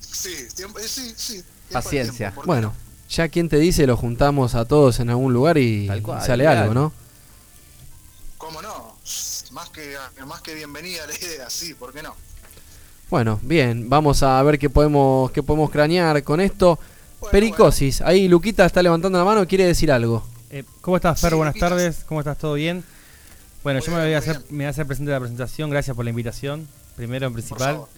Sí, 0.00 0.34
tiempo, 0.54 0.78
eh, 0.78 0.86
sí, 0.88 1.12
sí. 1.16 1.32
tiempo 1.34 1.44
Paciencia. 1.72 2.16
tiempo, 2.28 2.34
¿por 2.36 2.44
qué 2.44 2.46
Bueno, 2.46 2.74
ya 3.12 3.28
quien 3.28 3.48
te 3.48 3.58
dice, 3.58 3.86
lo 3.86 3.96
juntamos 3.96 4.54
a 4.54 4.64
todos 4.64 4.98
en 5.00 5.10
algún 5.10 5.32
lugar 5.32 5.58
y 5.58 5.86
cual, 6.02 6.22
sale 6.22 6.44
claro. 6.44 6.60
algo, 6.60 6.74
¿no? 6.74 6.92
¿Cómo 8.38 8.62
no? 8.62 8.96
Más 9.52 9.68
que, 9.68 9.94
más 10.26 10.40
que 10.40 10.54
bienvenida 10.54 11.06
la 11.06 11.14
idea, 11.14 11.50
sí, 11.50 11.74
¿por 11.74 11.92
qué 11.92 12.02
no? 12.02 12.14
Bueno, 13.10 13.38
bien, 13.42 13.90
vamos 13.90 14.22
a 14.22 14.42
ver 14.42 14.58
qué 14.58 14.70
podemos, 14.70 15.30
qué 15.32 15.42
podemos 15.42 15.70
cranear 15.70 16.22
con 16.22 16.40
esto. 16.40 16.78
Pericosis, 17.30 18.00
ahí 18.00 18.26
Luquita 18.26 18.64
está 18.64 18.82
levantando 18.82 19.18
la 19.18 19.24
mano, 19.24 19.46
quiere 19.46 19.66
decir 19.66 19.92
algo. 19.92 20.24
Eh, 20.50 20.64
¿Cómo 20.80 20.96
estás, 20.96 21.20
Fer? 21.20 21.30
Sí, 21.30 21.36
Buenas 21.36 21.54
Luquitas. 21.54 21.68
tardes. 21.70 22.04
¿Cómo 22.06 22.20
estás? 22.20 22.38
¿Todo 22.38 22.54
bien? 22.54 22.82
Bueno, 23.62 23.78
Muy 23.80 23.86
yo 23.86 23.94
me 23.94 24.02
voy, 24.04 24.14
a 24.14 24.18
hacer, 24.18 24.40
me 24.48 24.56
voy 24.58 24.64
a 24.66 24.70
hacer 24.70 24.86
presente 24.86 25.10
de 25.10 25.16
la 25.16 25.20
presentación. 25.20 25.70
Gracias 25.70 25.94
por 25.94 26.04
la 26.04 26.10
invitación. 26.10 26.66
Primero 26.96 27.26
en 27.26 27.32
Por 27.32 27.40
principal. 27.42 27.74
favor. 27.74 27.88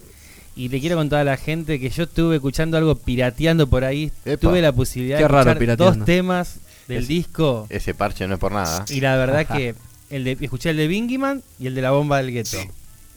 Y 0.55 0.69
le 0.69 0.79
quiero 0.79 0.95
contar 0.95 1.19
a 1.19 1.23
la 1.25 1.37
gente 1.37 1.79
que 1.79 1.89
yo 1.89 2.03
estuve 2.03 2.35
escuchando 2.35 2.77
algo 2.77 2.95
pirateando 2.95 3.67
por 3.67 3.83
ahí. 3.83 4.11
Epa. 4.23 4.39
Tuve 4.49 4.61
la 4.61 4.71
posibilidad 4.71 5.17
Qué 5.17 5.23
de 5.23 5.27
raro 5.27 5.51
escuchar 5.51 5.77
dos 5.77 6.05
temas 6.05 6.57
del 6.87 6.99
Es- 7.03 7.07
disco. 7.07 7.67
Ese 7.69 7.93
parche 7.93 8.25
no 8.27 8.35
es 8.35 8.39
por 8.39 8.51
nada. 8.53 8.85
Y 8.89 9.01
la 9.01 9.17
verdad 9.17 9.45
que 9.45 9.75
el 10.09 10.23
de, 10.23 10.37
escuché 10.39 10.69
el 10.69 10.77
de 10.77 10.87
Bingyman 10.87 11.43
y 11.59 11.67
el 11.67 11.75
de 11.75 11.81
la 11.81 11.91
bomba 11.91 12.17
del 12.17 12.31
gueto. 12.31 12.51
Sí. 12.61 12.69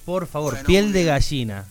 Por 0.04 0.26
favor, 0.26 0.54
Bueno, 0.54 0.66
piel 0.66 0.92
de 0.92 1.04
gallina. 1.04 1.64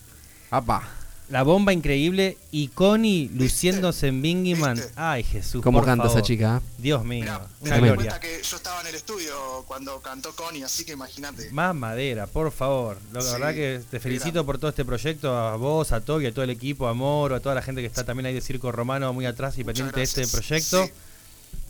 Apa. 0.51 0.88
La 1.30 1.43
bomba 1.43 1.73
increíble 1.73 2.38
y 2.51 2.69
Connie 2.69 3.30
luciéndose 3.34 4.07
en 4.07 4.21
Bingyman. 4.21 4.75
¿Viste? 4.75 4.93
Ay, 4.95 5.23
Jesús. 5.23 5.61
¿Cómo 5.61 5.80
por 5.80 5.86
canta 5.86 6.07
esa 6.07 6.21
chica? 6.21 6.61
Dios 6.78 7.03
mío. 7.03 7.23
Mirá, 7.25 7.41
una 7.59 7.78
gloria. 7.78 7.95
cuenta 7.95 8.19
que 8.21 8.41
yo 8.41 8.55
estaba 8.55 8.80
en 8.80 8.88
el 8.88 8.95
estudio 8.95 9.36
cuando 9.67 9.99
cantó 9.99 10.34
Connie, 10.34 10.63
así 10.63 10.86
que 10.86 10.93
imagínate. 10.93 11.51
Más 11.51 11.75
madera, 11.75 12.28
por 12.28 12.49
favor. 12.51 12.97
La 13.11 13.21
Sí, 13.21 13.32
verdad 13.34 13.53
que 13.53 13.82
te 13.91 13.99
felicito 13.99 14.45
por 14.45 14.57
todo 14.57 14.69
este 14.69 14.86
proyecto, 14.86 15.36
a 15.36 15.57
vos, 15.57 15.91
a 15.91 15.99
Togi, 15.99 16.28
a 16.28 16.32
todo 16.34 16.43
el 16.45 16.49
equipo, 16.49 16.88
a 16.88 16.93
Moro, 16.93 17.36
a 17.36 17.39
toda 17.41 17.55
la 17.55 17.61
gente 17.61 17.82
que 17.82 17.88
está 17.88 18.05
también 18.05 18.28
ahí 18.28 18.34
de 18.34 18.39
Circo 18.41 18.71
Romano 18.71 19.11
muy 19.11 19.25
atrás 19.25 19.57
y 19.57 19.65
Muchas 19.65 19.75
pendiente 19.91 19.99
de 19.99 20.03
este 20.05 20.28
proyecto. 20.28 20.86
Sí. 20.86 20.91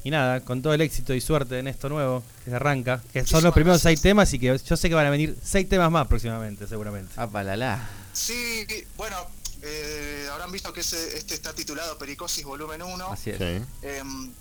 Y 0.04 0.12
nada, 0.12 0.40
con 0.42 0.62
todo 0.62 0.74
el 0.74 0.82
éxito 0.82 1.16
y 1.16 1.20
suerte 1.22 1.58
en 1.58 1.68
esto 1.68 1.90
nuevo 1.90 2.24
que 2.46 2.52
se 2.52 2.56
arranca, 2.56 3.02
que 3.12 3.26
son 3.26 3.44
los 3.44 3.54
primeros 3.54 3.82
gracias. 3.82 4.00
seis 4.00 4.02
temas 4.02 4.32
y 4.34 4.40
que 4.40 4.56
yo 4.64 4.78
sé 4.78 4.88
que 4.88 4.96
van 4.96 5.08
a 5.08 5.10
venir 5.10 5.36
seis 5.44 5.68
temas 5.68 5.92
más 5.92 6.08
próximamente, 6.08 6.68
seguramente. 6.68 7.12
Apa 7.18 7.44
la 7.44 7.58
la. 7.58 7.90
Sí, 8.14 8.66
bueno, 8.96 9.16
eh, 9.70 10.30
habrán 10.32 10.52
visto 10.52 10.72
que 10.74 10.82
ese, 10.82 11.18
este 11.18 11.34
está 11.36 11.54
titulado 11.54 11.98
Pericosis 11.98 12.44
Volumen 12.46 12.82
1. 12.82 13.12
Así 13.12 13.32
es. 13.32 13.38
Sí. 13.38 13.62
Em, 13.82 14.32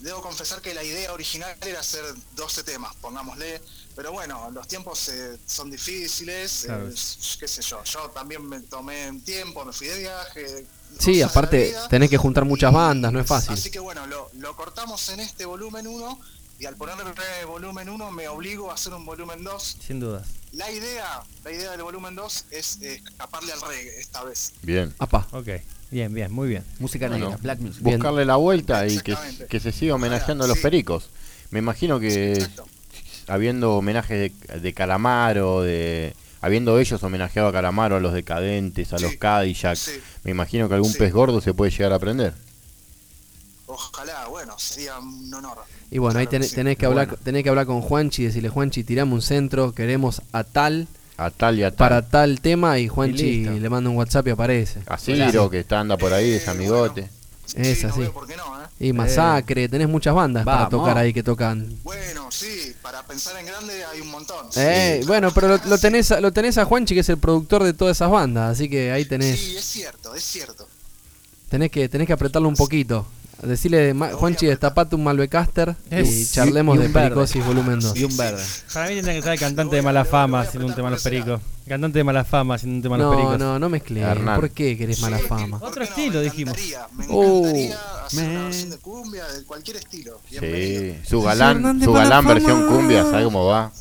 debo 0.00 0.20
confesar 0.20 0.60
que 0.60 0.74
la 0.74 0.82
idea 0.82 1.12
original 1.12 1.56
era 1.62 1.80
hacer 1.80 2.04
12 2.36 2.62
temas, 2.64 2.94
pongámosle. 2.96 3.60
Pero 3.96 4.12
bueno, 4.12 4.50
los 4.52 4.66
tiempos 4.68 5.08
eh, 5.08 5.38
son 5.46 5.70
difíciles, 5.70 6.62
Claro. 6.66 6.88
eh, 6.88 6.94
qué 7.38 7.48
sé 7.48 7.62
yo. 7.62 7.82
Yo 7.84 8.10
también 8.10 8.46
me 8.46 8.60
tomé 8.60 9.08
un 9.08 9.20
tiempo, 9.22 9.64
me 9.64 9.72
fui 9.72 9.86
de 9.86 9.98
viaje. 10.00 10.66
Sí, 10.98 11.22
aparte 11.22 11.68
vida. 11.68 11.88
tenés 11.88 12.10
que 12.10 12.16
juntar 12.16 12.44
muchas 12.44 12.70
Y- 12.70 12.74
bandas, 12.74 13.12
no 13.12 13.20
es 13.20 13.26
fácil. 13.26 13.52
Así 13.54 13.70
que 13.70 13.78
bueno, 13.80 14.06
lo, 14.06 14.30
lo 14.34 14.54
cortamos 14.56 15.08
en 15.08 15.20
este 15.20 15.44
volumen 15.44 15.86
1 15.86 16.20
y 16.58 16.66
al 16.66 16.76
ponerle 16.76 17.04
volumen 17.46 17.88
1 17.88 18.10
me 18.12 18.28
obligo 18.28 18.70
a 18.70 18.74
hacer 18.74 18.92
un 18.94 19.04
volumen 19.04 19.42
2. 19.44 19.76
Sin 19.86 20.00
dudas. 20.00 20.26
La 20.52 20.70
idea, 20.70 21.22
la 21.44 21.50
idea 21.52 21.70
del 21.72 21.82
volumen 21.82 22.14
2 22.14 22.44
es 22.50 22.78
eh, 22.82 23.02
escaparle 23.04 23.52
al 23.52 23.60
reggae 23.60 23.98
esta 23.98 24.22
vez. 24.22 24.52
Bien. 24.62 24.94
Apa. 24.98 25.26
Ok, 25.32 25.48
bien, 25.90 26.14
bien, 26.14 26.32
muy 26.32 26.48
bien. 26.48 26.64
Música 26.78 27.08
Bueno, 27.08 27.24
negra, 27.26 27.38
black 27.42 27.58
music. 27.60 27.82
Bien. 27.82 27.98
Buscarle 27.98 28.24
la 28.24 28.36
vuelta 28.36 28.86
y 28.86 29.00
que, 29.00 29.60
se 29.60 29.72
siga 29.72 29.94
homenajeando 29.96 30.44
a 30.44 30.48
los 30.48 30.58
Sí. 30.58 30.62
pericos. 30.62 31.10
Me 31.50 31.58
imagino 31.58 31.98
que 32.00 32.46
habiendo 33.26 33.74
homenajes 33.76 34.32
de, 34.48 34.58
de 34.60 34.72
Calamaro, 34.74 35.62
de 35.62 36.14
habiendo 36.40 36.78
ellos 36.78 37.02
homenajeado 37.02 37.48
a 37.48 37.52
Calamaro, 37.52 37.96
a 37.96 38.00
los 38.00 38.12
decadentes, 38.12 38.92
a 38.92 38.98
los. 38.98 39.16
Cadillac, 39.16 39.76
Sí. 39.76 39.92
me 40.24 40.30
imagino 40.30 40.68
que 40.68 40.74
algún 40.74 40.92
Sí. 40.92 40.98
pez 40.98 41.12
gordo 41.12 41.40
se 41.40 41.54
puede 41.54 41.70
llegar 41.72 41.92
a 41.92 41.96
aprender. 41.96 42.34
Ojalá, 43.66 44.26
bueno, 44.28 44.54
sería 44.58 44.98
un 44.98 45.32
honor. 45.32 45.58
Y 45.90 45.98
bueno, 45.98 46.18
ahí 46.18 46.26
tenés, 46.26 46.52
que 46.52 46.86
hablar, 46.86 47.06
Bueno. 47.08 47.22
tenés 47.24 47.42
que 47.42 47.48
hablar 47.48 47.66
con 47.66 47.80
Juanchi 47.80 48.22
y 48.22 48.26
decirle, 48.26 48.48
Juanchi, 48.50 48.84
tirame 48.84 49.14
un 49.14 49.22
centro, 49.22 49.72
queremos 49.72 50.20
a 50.32 50.44
tal, 50.44 50.86
A 51.16 51.30
tal 51.30 51.58
y 51.58 51.62
a 51.62 51.70
tal. 51.70 51.76
para 51.76 52.02
tal 52.08 52.40
tema, 52.40 52.78
y 52.78 52.88
Juanchi 52.88 53.44
le 53.44 53.70
manda 53.70 53.88
un 53.90 53.96
WhatsApp 53.96 54.26
y 54.26 54.30
aparece. 54.30 54.80
A 54.86 54.98
Ciro, 54.98 55.48
que 55.48 55.60
está 55.60 55.80
anda 55.80 55.96
por 55.96 56.12
ahí, 56.12 56.32
es 56.32 56.46
Eh, 56.46 56.50
amigote. 56.50 57.08
Es 57.54 57.78
sí, 57.78 57.84
no 57.86 57.90
así. 57.92 58.00
veo 58.00 58.12
por 58.12 58.26
qué 58.26 58.36
no, 58.36 58.60
¿eh? 58.60 58.66
Y 58.80 58.92
Masacre, 58.92 59.68
tenés 59.68 59.88
muchas 59.88 60.14
bandas 60.14 60.44
para 60.44 60.68
tocar 60.68 60.98
ahí 60.98 61.12
que 61.12 61.22
tocan. 61.22 61.68
Bueno, 61.84 62.28
sí, 62.32 62.74
para 62.82 63.02
pensar 63.04 63.36
en 63.38 63.46
grande 63.46 63.84
hay 63.84 64.00
un 64.00 64.08
montón. 64.10 64.46
Eh, 64.56 64.98
Sí, 65.00 65.06
bueno, 65.06 65.30
pero 65.32 65.48
lo, 65.48 65.60
lo 65.66 65.78
tenés, 65.78 66.10
a- 66.10 66.20
lo 66.20 66.32
tenés 66.32 66.58
a 66.58 66.64
Juanchi, 66.64 66.94
que 66.94 67.00
es 67.00 67.08
el 67.08 67.18
productor 67.18 67.62
de 67.62 67.72
todas 67.72 67.96
esas 67.96 68.10
bandas, 68.10 68.50
así 68.52 68.68
que 68.68 68.90
ahí 68.92 69.04
tenés, 69.04 69.38
Sí, 69.38 69.56
es 69.56 69.64
cierto, 69.64 70.14
es 70.14 70.24
cierto. 70.24 70.66
tenés 71.48 71.70
que, 71.70 71.88
tenés 71.88 72.06
que 72.06 72.12
apretarlo 72.12 72.48
un 72.48 72.56
poquito. 72.56 73.06
Decirle, 73.42 73.92
ma- 73.94 74.12
Juanchi, 74.12 74.46
destapate 74.46 74.94
un 74.96 75.04
Malbecaster 75.04 75.74
y 75.90 76.26
charlemos 76.26 76.76
y 76.76 76.78
de 76.80 76.88
verde. 76.88 77.00
Pericosis 77.10 77.44
volumen 77.44 77.80
2. 77.80 77.96
Y 77.96 78.04
un 78.04 78.16
verde. 78.16 78.42
Para 78.72 78.88
mí 78.88 78.94
tendría 78.94 79.12
que 79.14 79.18
estar 79.18 79.32
el 79.34 79.40
cantante 79.40 79.76
de 79.76 79.82
mala 79.82 80.04
fama 80.04 80.40
haciendo 80.40 80.66
un 80.68 80.74
tema 80.74 80.88
a 80.88 80.90
los 80.92 81.02
pericos. 81.02 81.40
Cantante 81.68 81.98
de 81.98 82.04
mala 82.04 82.24
fama 82.24 82.54
haciendo 82.54 82.76
un 82.76 82.82
tema 82.82 82.94
a 82.96 82.98
los 82.98 83.06
No, 83.06 83.12
pericos. 83.16 83.38
no, 83.38 83.58
no 83.58 83.68
mezclé. 83.68 84.00
Hernán. 84.00 84.40
¿Por 84.40 84.50
qué 84.50 84.76
querés 84.78 85.00
mala 85.00 85.18
fama? 85.18 85.58
¿por 85.58 85.68
Otro 85.68 85.82
no? 85.82 85.88
estilo, 85.88 86.18
Me 86.18 86.22
dijimos. 86.24 86.56
encantaría, 86.56 86.88
Me 86.96 87.06
Oh, 87.10 87.38
encantaría 87.46 87.76
hacer 88.06 88.28
una 88.30 88.44
versión 88.44 88.70
de 88.70 88.78
cumbia 88.78 89.24
de 89.28 89.44
cualquier 89.44 89.76
estilo. 89.78 90.20
Bienvenido. 90.30 90.94
Sí, 90.94 91.00
su 91.08 91.22
galán, 91.22 91.82
su 91.82 91.92
galán 91.92 92.26
versión 92.26 92.66
cumbia, 92.66 93.02
¿sabe 93.04 93.24
cómo 93.24 93.46
va? 93.46 93.72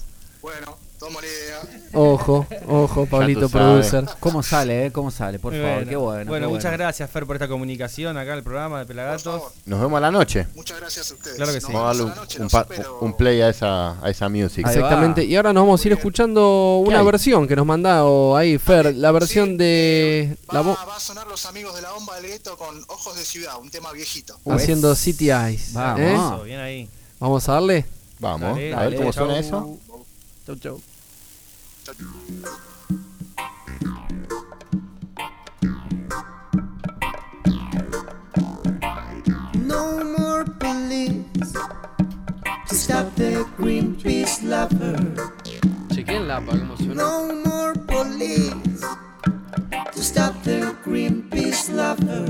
Bueno, 0.41 0.78
tomo 1.06 1.20
la 1.22 1.28
idea. 1.28 1.62
Ojo, 1.93 2.45
ojo, 2.68 3.06
Pablito. 3.06 3.49
Producer. 3.49 4.06
¿Cómo 4.20 4.41
sale, 4.41 4.86
eh? 4.88 4.91
¿Cómo 4.91 5.12
sale? 5.12 5.38
Por 5.38 5.54
Muy 5.54 5.62
favor, 5.62 5.86
qué 5.88 5.95
bueno. 5.95 6.30
Bueno, 6.30 6.47
qué 6.47 6.54
muchas 6.54 6.72
bueno. 6.72 6.78
gracias, 6.84 7.10
Fer, 7.12 7.26
por 7.26 7.36
esta 7.36 7.47
comunicación 7.47 8.18
acá 8.18 8.32
en 8.32 8.38
el 8.38 8.43
programa 8.43 8.80
de 8.80 8.86
Pelagatos. 8.86 9.41
Nos 9.66 9.82
vemos 9.82 9.97
a 9.97 10.01
la 10.01 10.12
noche. 10.12 10.47
Muchas 10.56 10.80
gracias 10.80 11.12
a 11.12 11.14
ustedes. 11.14 11.36
Claro 11.38 11.51
que 11.54 11.62
sí. 11.62 11.68
Vamos 11.72 11.82
a 11.82 11.86
darle 11.88 12.04
un, 12.04 12.41
un 12.43 12.49
pa- 12.49 12.68
un 13.01 13.14
play 13.18 13.41
a 13.41 13.49
esa, 13.49 14.04
a 14.04 14.10
esa 14.10 14.30
music. 14.30 14.66
Exactamente. 14.68 15.24
Y 15.26 15.36
ahora 15.36 15.51
nos 15.54 15.64
vamos 15.64 15.84
a 15.84 15.88
ir 15.88 15.93
escuchando 15.93 16.78
una 16.86 16.99
hay? 16.99 17.06
versión 17.06 17.47
que 17.47 17.56
nos 17.56 17.66
mandó 17.66 18.36
ahí, 18.36 18.58
Fer. 18.58 18.96
La 18.96 19.12
versión 19.12 19.58
de. 19.58 20.36
La 20.51 20.62
vo- 20.63 20.78
Va 20.88 20.96
a 20.96 21.00
sonar 21.00 21.28
los 21.28 21.46
amigos 21.46 21.75
de 21.75 21.82
la 21.82 21.92
bomba 21.92 22.16
del 22.16 22.28
gueto 22.28 22.58
con 22.58 22.82
Ojos 22.88 23.16
de 23.17 23.24
Ciudad, 23.24 23.54
un 23.62 23.70
tema 23.70 23.92
viejito. 23.92 24.39
haciendo 24.50 24.96
City 24.96 25.30
Eyes. 25.32 25.74
Vamos. 25.74 26.00
¿eh? 26.00 26.13
Eso, 26.13 26.43
bien 26.43 26.59
ahí. 26.59 26.89
Vamos 27.20 27.47
a 27.50 27.54
darle. 27.54 27.86
Vamos, 28.20 28.42
Dale, 28.55 28.74
a 28.74 28.80
ver 28.80 28.86
dale, 28.86 28.96
cómo 28.97 29.12
chau. 29.12 29.25
suena 29.25 29.39
eso. 29.39 29.78
Chau, 30.46 30.55
chau. 30.55 30.82
No 31.84 31.92
more 40.18 40.46
police 40.46 41.51
to 42.68 42.76
stop 42.76 43.14
the 43.16 43.46
Greenpeace 43.58 44.43
lover. 44.43 44.96
Chequen 45.93 46.26
la 46.30 46.39
cómo 46.39 46.78
suena. 46.78 46.96
No 46.96 47.34
more 47.43 47.74
police 47.74 48.80
to 49.92 50.01
stop 50.01 50.42
the 50.43 50.74
Greenpeace 50.86 51.68
lover. 51.70 52.26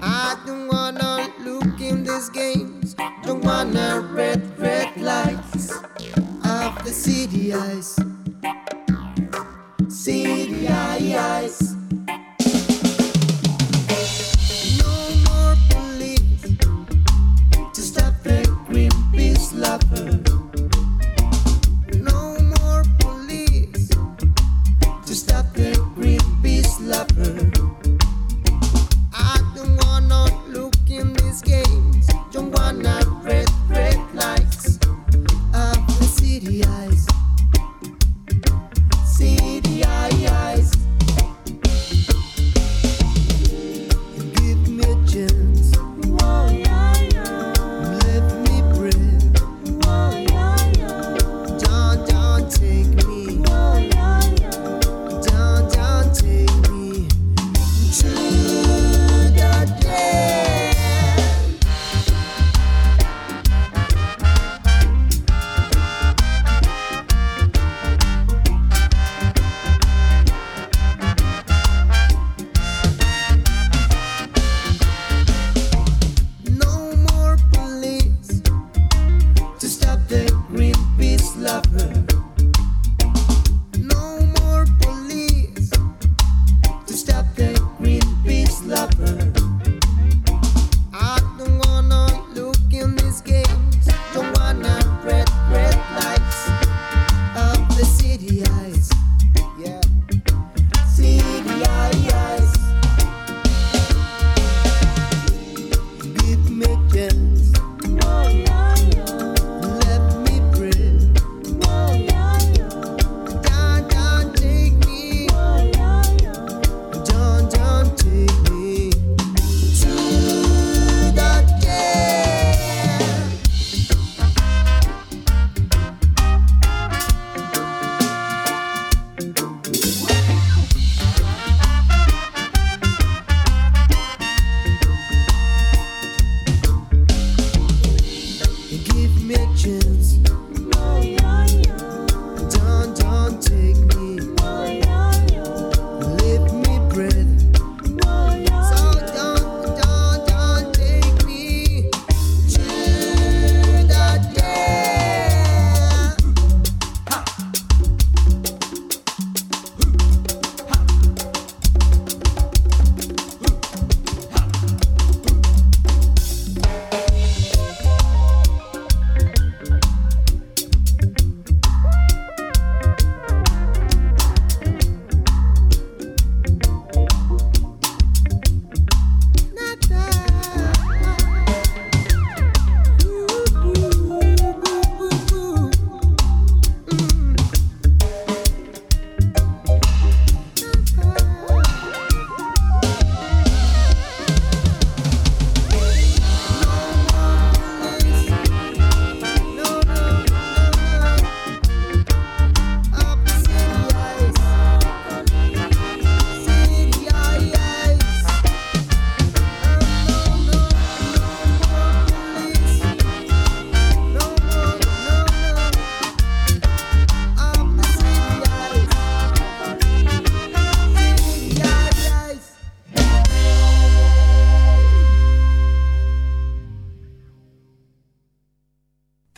I 0.00 0.36
don't 0.46 0.68
wanna 0.68 1.32
look 1.40 1.80
in 1.80 2.04
these 2.04 2.28
games. 2.28 2.94
Don't 3.24 3.44
wanna 3.44 4.06
red, 4.14 4.40
red 4.56 4.96
lights 4.96 5.72
of 6.52 6.84
the 6.84 6.92
city 6.92 7.54
eyes. 7.54 7.96
City 9.88 10.68
eyes. 10.68 11.74
No 14.82 14.94
more 15.26 15.56
police 15.70 16.42
to 17.74 17.80
stop 17.80 18.14
the 18.22 18.42
Greenpeace 18.68 19.48
lover. 19.64 20.10
No 22.10 22.20
more 22.54 22.82
police 23.00 23.88
to 25.06 25.14
stop 25.14 25.46
the 25.54 25.72
Greenpeace 25.96 26.74
lover. 26.92 27.34
I 29.14 29.36
don't 29.56 29.76
wanna 29.84 30.26
look 30.48 30.76
in 30.88 31.14
these 31.14 31.40
games. 31.40 32.06
Don't 32.30 32.52
wanna 32.58 33.01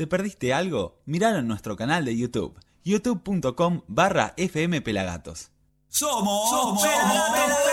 ¿Te 0.04 0.08
perdiste 0.08 0.52
algo? 0.52 1.00
Miralo 1.06 1.38
en 1.38 1.48
nuestro 1.48 1.76
canal 1.76 2.04
de 2.04 2.14
YouTube, 2.14 2.60
youtube.com 2.84 3.84
barra 3.88 4.34
fmpelagatos. 4.36 5.50
¡Somos, 5.88 6.50
somos 6.50 6.82
Pelagatos! 6.82 7.63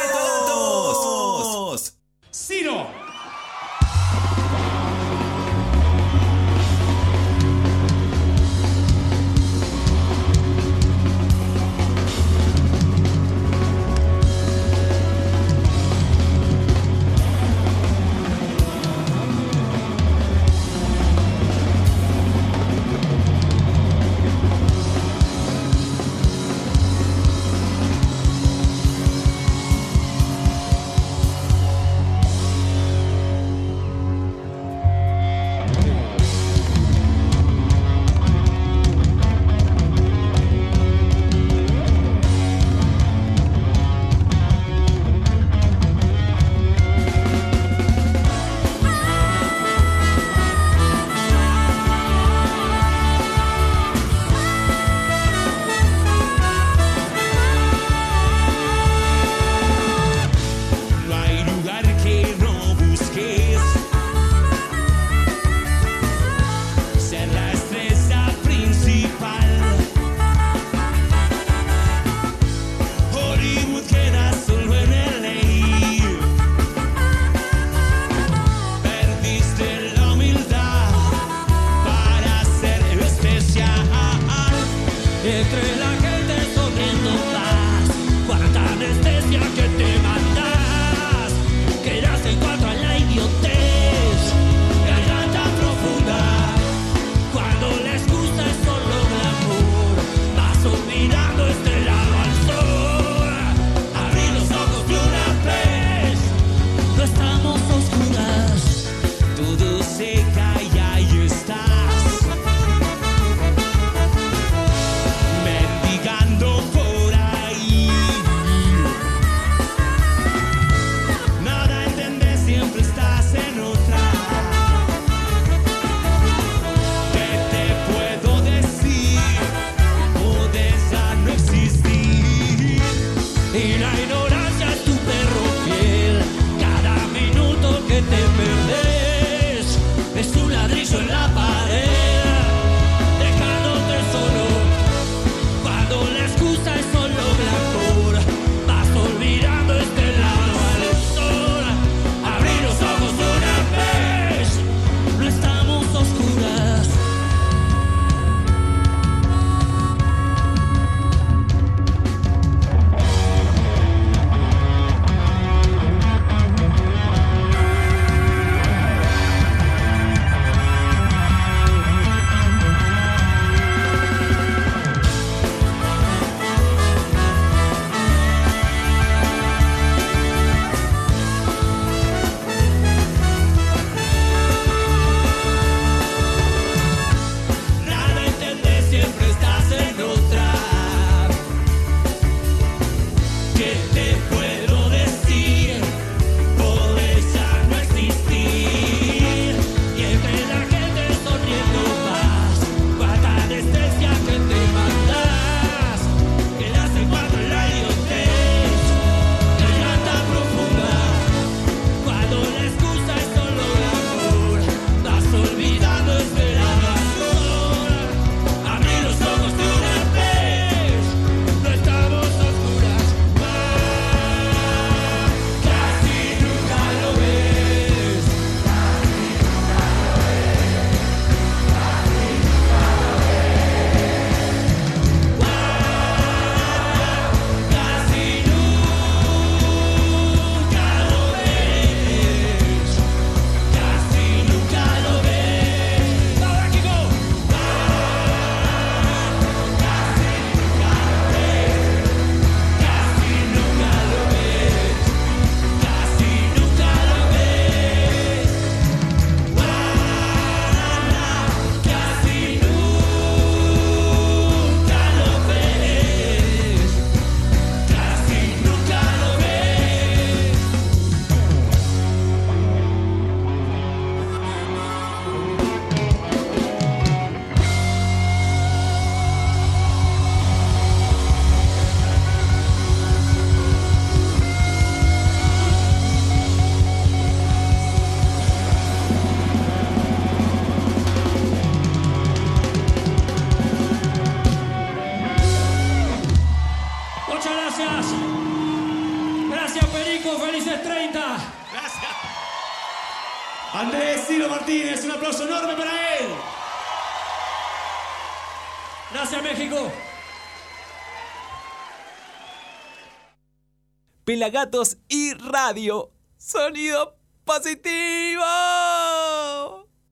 Pelagatos 314.31 314.97
y 315.09 315.33
Radio. 315.33 316.09
Sonido 316.37 317.17
positivo. 317.43 318.41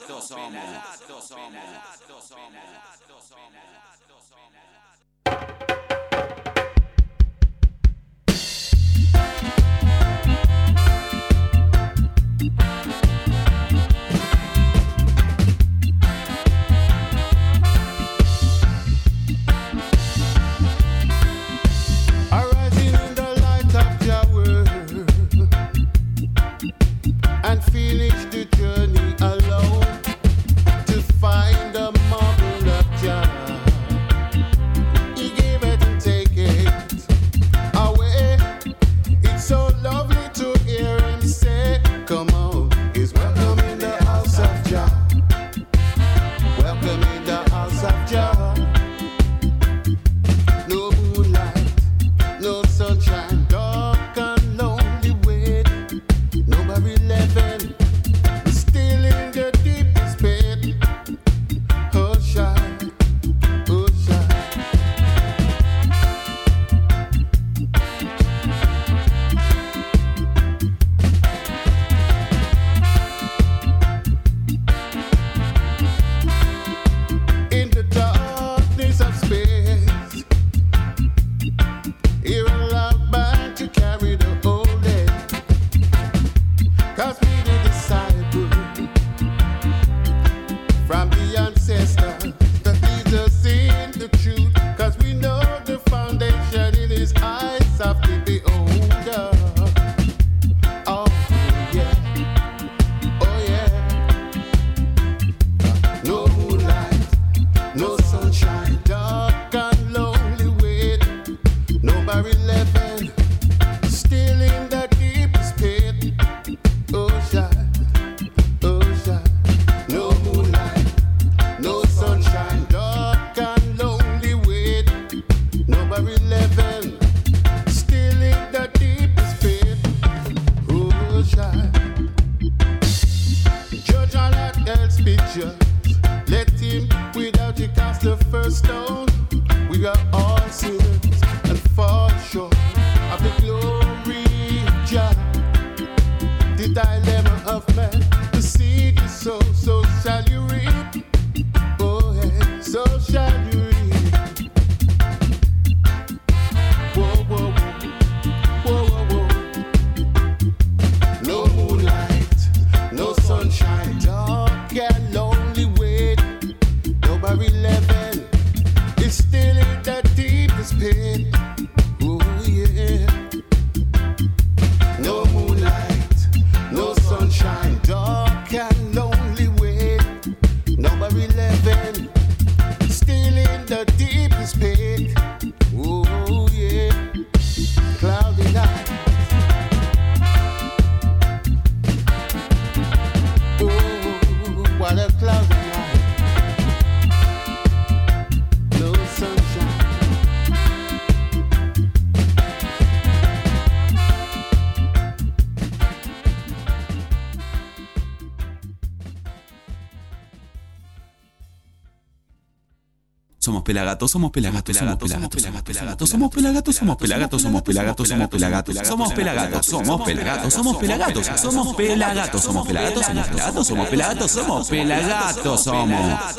Pelagatos, 213.73 214.11
somos 214.11 214.31
pelagatos, 214.31 214.77
somos 214.77 214.97
pelagatos, 214.97 215.41
somos 215.41 215.63
pelagatos, 215.63 216.09
somos 216.09 216.29
pelagatos, 216.29 216.75
somos 216.75 216.97
pelagatos, 216.97 217.25
somos 217.25 217.53
pelagatos, 217.53 218.85
somos 218.85 219.13
pelagatos, 219.13 219.65
somos 219.65 219.93
pelagatos, 219.93 220.53
somos 220.53 220.77
pelagatos, 220.77 221.23
somos 221.43 221.47
pelagatos, 221.47 222.41
somos 222.43 222.67
pelagatos, 222.67 223.03
somos 223.03 223.17
pelagatos, 223.17 223.65
somos 223.65 223.87
pelagatos, 223.87 224.31
somos 224.31 224.67
pelagatos, 224.67 225.61
somos 225.61 225.63
pelagatos, 225.63 225.63
somos. 225.63 226.33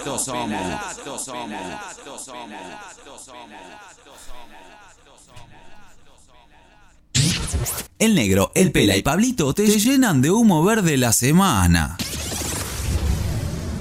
El 7.98 8.15
negro, 8.15 8.52
el 8.55 8.70
pela 8.70 8.97
y 8.97 9.02
Pablito 9.02 9.55
te 9.55 9.66
llenan 9.66 10.20
de 10.20 10.31
humo 10.31 10.62
verde 10.62 10.97
la 10.97 11.12
semana. 11.12 11.97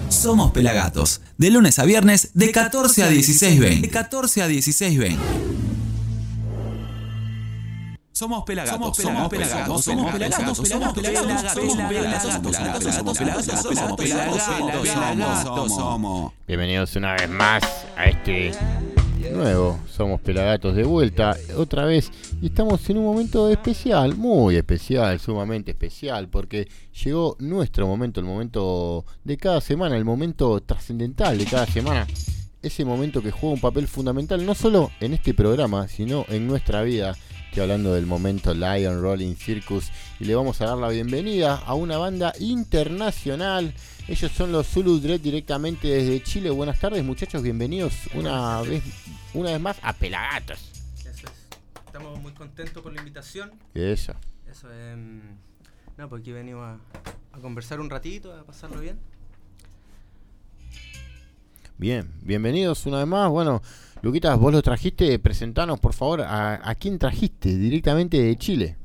Somos 0.09 0.51
Pelagatos, 0.51 1.21
de 1.43 1.51
lunes 1.51 1.77
a 1.77 1.83
viernes 1.83 2.29
de 2.33 2.51
14 2.53 3.03
a 3.03 3.11
16.20. 3.11 3.81
De 3.81 3.89
14 3.89 4.43
a 4.43 4.47
16.20. 4.47 5.17
Somos 8.13 8.45
pelagatos, 8.45 8.95
somos 8.95 9.27
pelagatos, 9.27 9.83
somos 9.83 10.11
pelagatos, 10.13 10.57
somos 10.69 10.93
pelagatos, 10.93 11.27
somos 11.49 11.87
pelagatos, 11.89 12.31
somos 12.31 12.53
pelagatos, 12.53 12.95
somos 12.95 13.17
pelagatos, 13.17 13.75
somos 13.75 13.97
pelagatos, 13.97 15.75
somos. 15.75 16.31
Bienvenidos 16.47 16.95
una 16.95 17.13
vez 17.15 17.29
más 17.29 17.63
a 17.97 18.05
este 18.05 18.53
nuevo 19.33 19.79
Somos 19.89 20.21
Pelagatos 20.21 20.75
de 20.75 20.83
vuelta, 20.83 21.35
otra 21.57 21.85
vez. 21.85 22.11
Y 22.41 22.47
estamos 22.47 22.89
en 22.89 22.97
un 22.97 23.05
momento 23.05 23.49
especial, 23.49 24.15
muy 24.15 24.55
especial, 24.55 25.19
sumamente 25.19 25.71
especial, 25.71 26.29
porque 26.29 26.67
llegó 27.03 27.35
nuestro 27.39 27.87
momento, 27.87 28.19
el 28.19 28.25
momento 28.25 29.05
de 29.23 29.37
cada 29.37 29.61
semana, 29.61 29.97
el 29.97 30.05
momento 30.05 30.61
trascendental 30.61 31.37
de 31.37 31.45
cada 31.45 31.65
semana. 31.65 32.07
Ese 32.61 32.85
momento 32.85 33.21
que 33.21 33.31
juega 33.31 33.55
un 33.55 33.61
papel 33.61 33.87
fundamental, 33.87 34.45
no 34.45 34.55
solo 34.55 34.91
en 34.99 35.13
este 35.13 35.33
programa, 35.33 35.87
sino 35.87 36.25
en 36.29 36.47
nuestra 36.47 36.81
vida. 36.83 37.15
Estoy 37.49 37.63
hablando 37.63 37.93
del 37.93 38.05
momento 38.05 38.53
Lion 38.53 39.01
Rolling 39.01 39.35
Circus 39.35 39.91
y 40.19 40.25
le 40.25 40.33
vamos 40.33 40.61
a 40.61 40.65
dar 40.65 40.77
la 40.77 40.89
bienvenida 40.89 41.55
a 41.55 41.75
una 41.75 41.97
banda 41.97 42.33
internacional. 42.39 43.73
Ellos 44.07 44.31
son 44.33 44.51
los 44.51 44.67
Zulu 44.67 44.99
Dread 44.99 45.21
directamente 45.21 45.87
desde 45.87 46.21
Chile. 46.21 46.49
Buenas 46.49 46.77
tardes 46.79 47.03
muchachos, 47.05 47.41
bienvenidos 47.41 47.93
una 48.13 48.61
vez, 48.61 48.83
una 49.33 49.51
vez 49.51 49.61
más 49.61 49.77
a 49.81 49.93
Pelagatos. 49.93 50.59
Eso 50.99 51.27
es. 51.27 51.31
Estamos 51.85 52.19
muy 52.19 52.33
contentos 52.33 52.83
por 52.83 52.91
la 52.91 52.99
invitación. 52.99 53.51
Eso. 53.73 54.13
Eso 54.49 54.71
es. 54.71 54.97
no, 55.97 56.09
pues 56.09 56.21
aquí 56.21 56.33
venimos 56.33 56.63
a, 56.63 56.77
a 57.31 57.39
conversar 57.39 57.79
un 57.79 57.89
ratito, 57.89 58.33
a 58.33 58.43
pasarlo 58.43 58.81
bien. 58.81 58.99
Bien, 61.77 62.11
bienvenidos 62.21 62.85
una 62.85 62.97
vez 62.97 63.07
más. 63.07 63.29
Bueno, 63.29 63.61
Luquitas, 64.01 64.37
vos 64.37 64.51
lo 64.51 64.61
trajiste, 64.61 65.17
presentanos 65.17 65.79
por 65.79 65.93
favor 65.93 66.21
a, 66.21 66.69
a 66.69 66.75
quién 66.75 66.99
trajiste 66.99 67.55
directamente 67.57 68.21
de 68.21 68.35
Chile. 68.37 68.75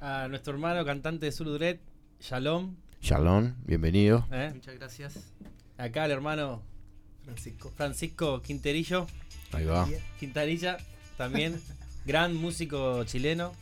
A 0.00 0.26
nuestro 0.28 0.52
hermano 0.52 0.84
cantante 0.84 1.26
de 1.26 1.32
Zulu 1.32 1.52
Dread, 1.52 1.78
Shalom. 2.20 2.74
Shalom, 3.00 3.54
bienvenido. 3.64 4.26
¿eh? 4.32 4.50
Muchas 4.54 4.74
gracias. 4.74 5.14
Acá 5.78 6.04
el 6.06 6.10
hermano 6.10 6.62
Francisco. 7.24 7.72
Francisco 7.76 8.42
Quinterillo. 8.42 9.06
Ahí 9.52 9.64
va. 9.64 9.88
Quintanilla, 10.18 10.78
también. 11.16 11.60
gran 12.04 12.34
músico 12.34 13.04
chileno. 13.04 13.52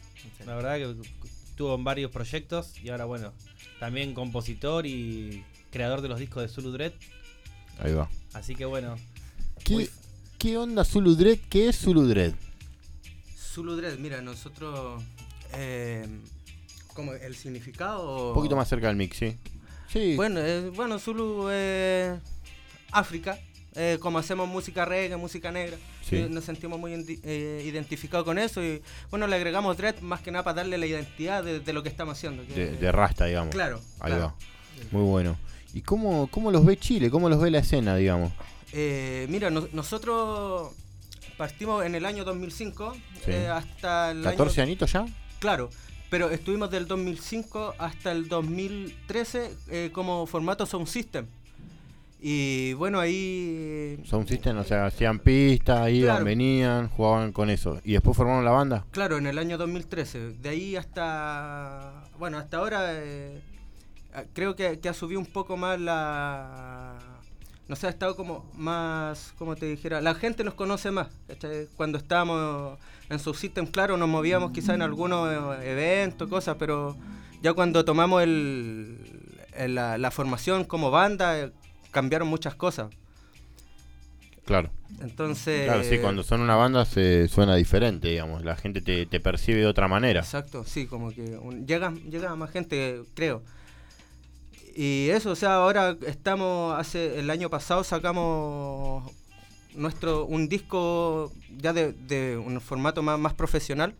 La 0.46 0.54
verdad 0.54 0.76
que 0.76 0.96
estuvo 1.50 1.74
en 1.74 1.84
varios 1.84 2.10
proyectos 2.10 2.78
y 2.82 2.88
ahora, 2.88 3.04
bueno, 3.04 3.32
también 3.80 4.14
compositor 4.14 4.86
y 4.86 5.44
creador 5.70 6.00
de 6.00 6.08
los 6.08 6.18
discos 6.18 6.42
de 6.42 6.48
Zulu 6.48 6.72
Dread. 6.72 6.92
Ahí 7.80 7.92
va. 7.92 8.08
Así 8.32 8.54
que 8.54 8.64
bueno. 8.64 8.96
¿Qué, 9.64 9.88
¿qué 10.38 10.56
onda 10.56 10.84
Zulu 10.84 11.16
Dread? 11.16 11.38
¿Qué 11.50 11.68
es 11.68 11.76
Zulu 11.78 12.06
Dread? 12.06 12.34
Zulu 13.36 13.76
Dread, 13.76 13.98
mira, 13.98 14.22
nosotros. 14.22 15.02
Eh, 15.52 16.06
como 16.94 17.12
el 17.12 17.34
significado. 17.36 18.28
Un 18.28 18.34
poquito 18.34 18.56
más 18.56 18.68
cerca 18.68 18.86
del 18.88 18.96
mix, 18.96 19.16
sí. 19.18 19.36
Sí. 19.92 20.14
Bueno, 20.16 20.40
eh, 20.40 20.70
bueno 20.74 20.98
Zulu 20.98 21.48
es 21.50 22.18
África. 22.92 23.38
Eh, 23.76 23.98
como 24.00 24.18
hacemos 24.18 24.48
música 24.48 24.84
reggae, 24.84 25.16
música 25.16 25.50
negra, 25.50 25.76
Sí. 26.08 26.14
eh, 26.16 26.28
nos 26.30 26.44
sentimos 26.44 26.78
muy 26.78 26.92
eh, 27.24 27.62
identificados 27.66 28.24
con 28.24 28.38
eso 28.38 28.62
y 28.62 28.80
bueno, 29.10 29.26
le 29.26 29.34
agregamos 29.34 29.76
dread 29.76 29.98
más 30.00 30.20
que 30.20 30.30
nada 30.30 30.44
para 30.44 30.58
darle 30.58 30.78
la 30.78 30.86
identidad 30.86 31.42
de, 31.42 31.58
de 31.58 31.72
lo 31.72 31.82
que 31.82 31.88
estamos 31.88 32.16
haciendo. 32.16 32.46
que- 32.46 32.54
De, 32.54 32.76
de 32.76 32.92
rasta, 32.92 33.24
digamos. 33.24 33.52
Claro, 33.52 33.80
Ahí 33.98 34.12
claro. 34.12 34.26
va. 34.26 34.34
Muy 34.92 35.02
bueno. 35.02 35.36
¿Y 35.72 35.80
cómo, 35.82 36.28
cómo 36.28 36.52
los 36.52 36.64
ve 36.64 36.76
Chile? 36.76 37.10
¿Cómo 37.10 37.28
los 37.28 37.40
ve 37.40 37.50
la 37.50 37.58
escena, 37.58 37.96
digamos? 37.96 38.32
Eh, 38.72 39.26
mira, 39.28 39.50
no- 39.50 39.66
nosotros 39.72 40.70
partimos 41.36 41.84
en 41.84 41.96
el 41.96 42.06
año 42.06 42.22
2005 42.24 42.92
Sí. 43.24 43.32
eh, 43.32 43.48
hasta 43.48 44.12
el 44.12 44.24
año- 44.24 44.36
¿14 44.38 44.62
añitos 44.62 44.92
ya? 44.92 45.04
Claro, 45.40 45.68
pero 46.14 46.30
estuvimos 46.30 46.70
del 46.70 46.86
2005 46.86 47.74
hasta 47.76 48.12
el 48.12 48.28
2013 48.28 49.50
eh, 49.68 49.90
como 49.92 50.24
formato 50.26 50.64
Sound 50.64 50.86
System. 50.86 51.26
Y 52.20 52.72
bueno, 52.74 53.00
ahí... 53.00 54.00
Sound 54.04 54.28
System, 54.28 54.58
o 54.58 54.62
sea, 54.62 54.86
hacían 54.86 55.18
pistas, 55.18 55.90
iban, 55.90 56.10
Claro. 56.10 56.24
venían, 56.24 56.88
jugaban 56.88 57.32
con 57.32 57.50
eso. 57.50 57.80
¿Y 57.82 57.94
después 57.94 58.16
formaron 58.16 58.44
la 58.44 58.52
banda? 58.52 58.86
Claro, 58.92 59.18
en 59.18 59.26
el 59.26 59.38
año 59.40 59.58
2013. 59.58 60.34
De 60.34 60.48
ahí 60.50 60.76
hasta... 60.76 62.04
Bueno, 62.16 62.38
hasta 62.38 62.58
ahora 62.58 62.90
eh, 62.92 63.42
creo 64.34 64.54
que, 64.54 64.78
que 64.78 64.88
ha 64.88 64.94
subido 64.94 65.18
un 65.18 65.26
poco 65.26 65.56
más 65.56 65.80
la... 65.80 66.94
No 67.66 67.74
sé, 67.74 67.88
ha 67.88 67.90
estado 67.90 68.14
como 68.14 68.48
más, 68.54 69.34
como 69.36 69.56
te 69.56 69.66
dijera, 69.66 70.00
la 70.00 70.14
gente 70.14 70.44
nos 70.44 70.54
conoce 70.54 70.92
más. 70.92 71.08
¿cachai? 71.26 71.66
Cuando 71.76 71.98
estábamos 71.98 72.78
en 73.10 73.18
su 73.18 73.34
system, 73.34 73.66
claro, 73.66 73.96
nos 73.96 74.08
movíamos 74.08 74.52
quizás 74.52 74.74
en 74.76 74.82
algunos 74.82 75.28
eh, 75.60 75.72
eventos, 75.72 76.28
cosas, 76.28 76.56
pero 76.58 76.96
ya 77.42 77.52
cuando 77.52 77.84
tomamos 77.84 78.22
el, 78.22 78.98
el- 79.54 79.74
la, 79.74 79.98
la 79.98 80.10
formación 80.10 80.64
como 80.64 80.90
banda, 80.90 81.38
eh, 81.38 81.52
cambiaron 81.90 82.28
muchas 82.28 82.54
cosas. 82.54 82.88
Claro. 84.44 84.70
Entonces... 85.00 85.64
Claro, 85.64 85.84
sí, 85.84 85.98
cuando 85.98 86.22
son 86.22 86.40
una 86.42 86.54
banda 86.56 86.84
se 86.84 87.28
suena 87.28 87.56
diferente, 87.56 88.08
digamos. 88.08 88.44
La 88.44 88.56
gente 88.56 88.80
te, 88.82 89.06
te 89.06 89.18
percibe 89.20 89.60
de 89.60 89.66
otra 89.66 89.88
manera. 89.88 90.20
Exacto, 90.20 90.64
sí, 90.64 90.86
como 90.86 91.10
que 91.12 91.22
un- 91.38 91.66
llega, 91.66 91.92
llega 92.10 92.34
más 92.36 92.50
gente, 92.50 93.02
creo. 93.14 93.42
Y 94.76 95.08
eso, 95.10 95.30
o 95.30 95.36
sea, 95.36 95.54
ahora 95.56 95.96
estamos, 96.06 96.78
hace 96.78 97.18
el 97.20 97.30
año 97.30 97.48
pasado 97.48 97.84
sacamos 97.84 99.10
nuestro 99.74 100.24
un 100.26 100.48
disco 100.48 101.32
ya 101.56 101.72
de, 101.72 101.92
de 101.92 102.36
un 102.36 102.60
formato 102.60 103.02
más, 103.02 103.18
más 103.18 103.34
profesional 103.34 103.94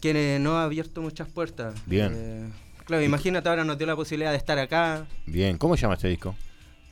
que 0.00 0.38
nos 0.40 0.54
ha 0.54 0.64
abierto 0.64 1.02
muchas 1.02 1.28
puertas. 1.28 1.74
Bien. 1.86 2.12
Eh, 2.14 2.48
claro, 2.84 3.02
imagínate 3.02 3.48
ahora 3.48 3.64
nos 3.64 3.78
dio 3.78 3.86
la 3.86 3.96
posibilidad 3.96 4.30
de 4.30 4.36
estar 4.36 4.58
acá. 4.58 5.06
Bien, 5.26 5.58
¿cómo 5.58 5.76
se 5.76 5.82
llama 5.82 5.94
este 5.94 6.08
disco? 6.08 6.34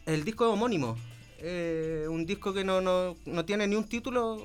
El 0.06 0.24
disco 0.24 0.46
es 0.46 0.52
homónimo, 0.52 0.96
eh, 1.38 2.06
un 2.08 2.26
disco 2.26 2.52
que 2.52 2.64
no, 2.64 2.80
no, 2.80 3.16
no 3.26 3.44
tiene 3.44 3.66
ni 3.66 3.76
un 3.76 3.84
título. 3.84 4.42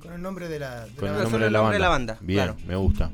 Con 0.00 0.12
el 0.12 0.20
nombre 0.20 0.48
de 0.48 0.58
la, 0.58 0.84
de 0.84 0.92
Con 0.92 1.12
la 1.12 1.22
el 1.22 1.30
solo 1.30 1.30
nombre 1.30 1.44
de 1.44 1.50
la 1.50 1.58
nombre 1.58 1.78
banda. 1.88 2.18
Bien, 2.20 2.44
claro. 2.44 2.56
me 2.66 2.76
gusta. 2.76 3.10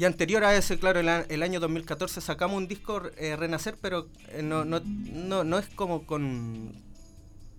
Y 0.00 0.06
anterior 0.06 0.42
a 0.44 0.54
ese, 0.56 0.78
claro, 0.78 1.00
el, 1.00 1.08
a- 1.10 1.26
el 1.28 1.42
año 1.42 1.60
2014 1.60 2.22
sacamos 2.22 2.56
un 2.56 2.66
disco 2.66 3.02
eh, 3.18 3.36
Renacer, 3.36 3.76
pero 3.82 4.08
eh, 4.28 4.40
no, 4.42 4.64
no, 4.64 4.80
no, 4.82 5.44
no 5.44 5.58
es 5.58 5.66
como 5.74 6.06
con, 6.06 6.72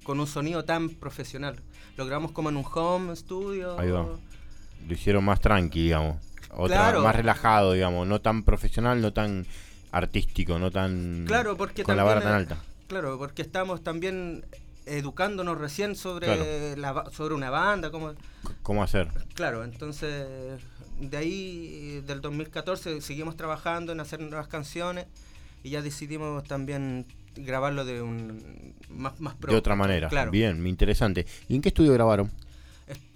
con 0.04 0.20
un 0.20 0.26
sonido 0.26 0.66
tan 0.66 0.90
profesional. 0.90 1.58
Lo 1.98 2.08
grabamos 2.08 2.32
como 2.32 2.50
en 2.50 2.58
un 2.58 2.66
home 2.74 3.16
studio. 3.16 3.80
Ahí 3.80 3.92
va. 3.92 4.08
Lo 4.88 4.92
hicieron 4.94 5.24
más 5.24 5.40
tranqui, 5.40 5.84
digamos. 5.84 6.18
Otra, 6.50 6.78
Claro. 6.78 7.04
Más 7.04 7.16
relajado, 7.16 7.74
digamos. 7.74 8.08
No 8.08 8.22
tan 8.22 8.42
profesional, 8.42 9.00
no 9.04 9.14
tan 9.14 9.46
artístico, 9.92 10.58
no 10.58 10.72
tan. 10.72 11.26
Claro, 11.28 11.56
porque 11.58 11.84
Con 11.84 11.96
la 11.96 12.04
vara 12.04 12.22
tan 12.22 12.34
alta. 12.34 12.58
Claro, 12.88 13.20
porque 13.20 13.44
estamos 13.44 13.84
también 13.84 14.48
educándonos 14.88 15.60
recién 15.60 15.96
sobre, 15.96 16.26
Claro. 16.26 16.44
la 16.82 16.92
ba- 16.92 17.12
sobre 17.12 17.36
una 17.36 17.52
banda. 17.52 17.92
Como, 17.92 18.14
¿Cómo 18.64 18.82
hacer? 18.82 19.10
Claro, 19.36 19.64
entonces 19.64 20.60
de 21.02 21.18
ahí, 21.18 22.04
del 22.06 22.22
2014, 22.22 23.02
seguimos 23.02 23.36
trabajando 23.36 23.92
en 23.92 24.00
hacer 24.00 24.20
nuevas 24.22 24.48
canciones 24.48 25.08
y 25.64 25.72
ya 25.72 25.82
decidimos 25.82 26.44
también 26.44 27.06
grabarlo 27.36 27.86
de 27.86 28.02
un 28.02 28.74
más, 28.90 29.20
más 29.20 29.36
pro. 29.36 29.52
De 29.52 29.58
otra 29.58 29.76
manera. 29.76 30.10
Claro. 30.10 30.32
Bien, 30.32 30.66
interesante. 30.68 31.26
¿Y 31.50 31.56
en 31.56 31.62
qué 31.62 31.70
estudio 31.70 31.94
grabaron? 31.94 32.32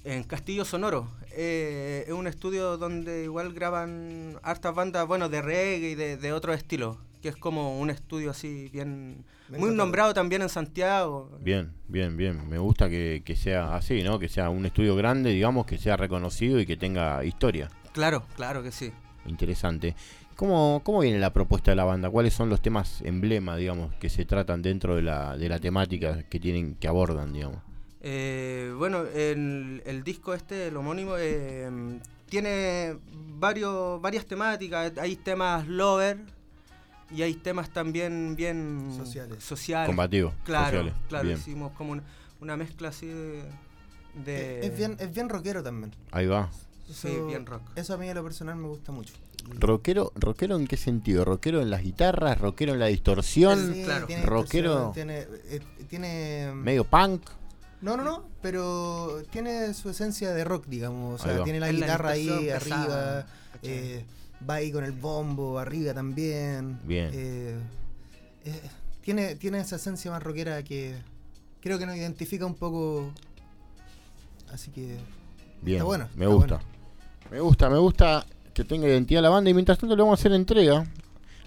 En 0.04 0.24
Castillo 0.24 0.66
Sonoro. 0.66 1.08
eh, 1.32 2.06
es 2.08 2.14
un 2.14 2.28
estudio 2.28 2.78
donde 2.78 3.24
igual 3.24 3.54
graban 3.54 4.40
hartas 4.44 4.74
bandas, 4.74 5.08
bueno, 5.08 5.30
de 5.30 5.42
reggae 5.42 5.90
y 5.90 5.96
de, 5.96 6.18
de 6.18 6.34
otro 6.34 6.54
estilo. 6.54 6.98
Que 7.26 7.30
es 7.30 7.38
como 7.38 7.80
un 7.80 7.90
estudio 7.90 8.30
así 8.30 8.70
bien... 8.72 9.26
Me 9.50 9.58
muy 9.58 9.74
nombrado 9.74 10.14
también 10.14 10.44
en 10.44 10.50
Santiago. 10.50 11.40
Bien, 11.42 11.72
bien, 11.88 12.16
bien. 12.16 12.48
Me 12.48 12.60
gusta 12.60 12.88
que, 12.88 13.24
que 13.26 13.36
sea 13.36 13.76
así, 13.76 14.04
¿no? 14.04 14.20
Que 14.20 14.30
sea 14.30 14.52
un 14.52 14.64
estudio 14.64 14.96
grande, 14.96 15.32
digamos, 15.32 15.66
que 15.66 15.80
sea 15.80 15.98
reconocido 15.98 16.60
y 16.60 16.68
que 16.68 16.78
tenga 16.78 17.26
historia. 17.26 17.72
Claro, 17.94 18.28
claro 18.36 18.62
que 18.62 18.72
sí. 18.72 18.94
Interesante. 19.26 19.96
¿Cómo, 20.36 20.82
¿Cómo 20.84 21.00
viene 21.00 21.18
la 21.18 21.34
propuesta 21.34 21.72
de 21.72 21.78
la 21.78 21.84
banda? 21.84 22.12
¿Cuáles 22.12 22.36
son 22.36 22.48
los 22.48 22.62
temas 22.62 23.02
emblema, 23.02 23.58
digamos, 23.58 23.96
que 23.96 24.10
se 24.10 24.24
tratan 24.26 24.62
dentro 24.62 24.96
de 24.96 25.02
la, 25.02 25.36
de 25.36 25.50
la 25.50 25.58
temática 25.58 26.22
que 26.30 26.40
tienen, 26.40 26.76
que 26.76 26.88
abordan, 26.88 27.34
digamos? 27.34 27.58
Eh, 28.02 28.72
bueno, 28.78 29.04
el, 29.16 29.82
el 29.84 30.04
disco 30.04 30.36
este, 30.36 30.68
el 30.68 30.78
homónimo, 30.78 31.16
eh, 31.18 31.72
tiene 32.30 32.98
varios, 33.40 34.00
varias 34.00 34.28
temáticas. 34.28 34.96
Hay 35.00 35.16
temas 35.16 35.68
lover 35.68 36.35
y 37.12 37.22
hay 37.22 37.34
temas 37.36 37.70
también 37.70 38.36
bien 38.36 38.94
Sociales. 38.98 39.44
sociales. 39.44 39.88
Combativos, 39.88 40.34
Claro, 40.44 40.66
sociales, 40.80 40.94
claro. 41.10 41.26
bien. 41.28 41.38
Hicimos 41.40 41.72
como 41.74 41.92
una, 41.94 42.04
una 42.42 42.58
mezcla 42.58 42.90
así 42.90 43.08
de... 43.08 43.44
de- 44.26 44.66
Es 44.66 44.78
bien, 44.78 44.96
es 45.00 45.14
bien 45.14 45.30
rockero 45.30 45.62
también. 45.64 45.94
Ahí 46.12 46.26
va. 46.28 46.50
Sí, 46.92 47.10
bien 47.28 47.46
rock. 47.46 47.62
Eso 47.76 47.94
a 47.96 47.98
mí 47.98 48.08
en 48.08 48.16
lo 48.16 48.24
personal 48.24 48.56
me 48.58 48.68
gusta 48.68 48.92
mucho. 48.92 49.14
¿Rockero, 49.60 50.12
¿Rockero 50.16 50.56
en 50.56 50.66
qué 50.68 50.78
sentido? 50.78 51.24
¿Rockero 51.26 51.62
en 51.62 51.70
las 51.70 51.84
guitarras? 51.84 52.40
¿Rockero 52.40 52.74
en 52.74 52.80
la 52.80 52.88
distorsión? 52.88 53.74
Sí, 53.74 53.86
tiene 54.08 54.24
¿Rockero 54.26 54.72
distorsión, 54.92 54.94
Tiene, 54.94 55.20
eh, 55.50 55.62
tiene 55.90 56.52
medio 56.56 56.84
punk? 56.84 57.22
No, 57.82 57.96
no, 57.98 58.04
no, 58.04 58.24
pero 58.42 59.22
tiene 59.32 59.74
su 59.76 59.90
esencia 59.92 60.32
de 60.34 60.44
rock, 60.44 60.66
digamos. 60.68 61.22
O 61.22 61.24
sea, 61.24 61.44
tiene 61.44 61.60
la 61.60 61.72
guitarra 61.72 62.12
ahí 62.12 62.50
arriba, 62.50 63.28
eh, 63.62 64.04
va 64.50 64.56
ahí 64.56 64.72
con 64.72 64.84
el 64.84 64.92
bombo 64.92 65.60
arriba 65.60 65.94
también. 65.94 66.80
Bien. 66.84 67.10
Eh, 67.14 67.56
eh, 68.46 68.62
tiene, 69.02 69.36
tiene 69.36 69.60
esa 69.60 69.76
esencia 69.78 70.12
más 70.12 70.22
rockera 70.24 70.64
que 70.64 70.96
creo 71.62 71.78
que 71.80 71.86
nos 71.86 71.96
identifica 71.96 72.46
un 72.46 72.56
poco. 72.56 73.12
Así 74.52 74.72
que. 74.72 74.98
Bien, 75.62 75.78
Está 75.78 75.84
bueno. 75.86 76.08
me 76.16 76.26
está 76.26 76.36
gusta. 76.36 76.56
bueno. 76.56 76.76
Me 77.32 77.40
gusta, 77.40 77.70
me 77.70 77.78
gusta 77.78 78.26
que 78.54 78.64
tenga 78.64 78.88
identidad 78.88 79.22
la 79.22 79.30
banda 79.30 79.50
y 79.50 79.54
mientras 79.54 79.78
tanto 79.78 79.96
le 79.96 80.02
vamos 80.04 80.20
a 80.20 80.22
hacer 80.22 80.32
entrega 80.32 80.86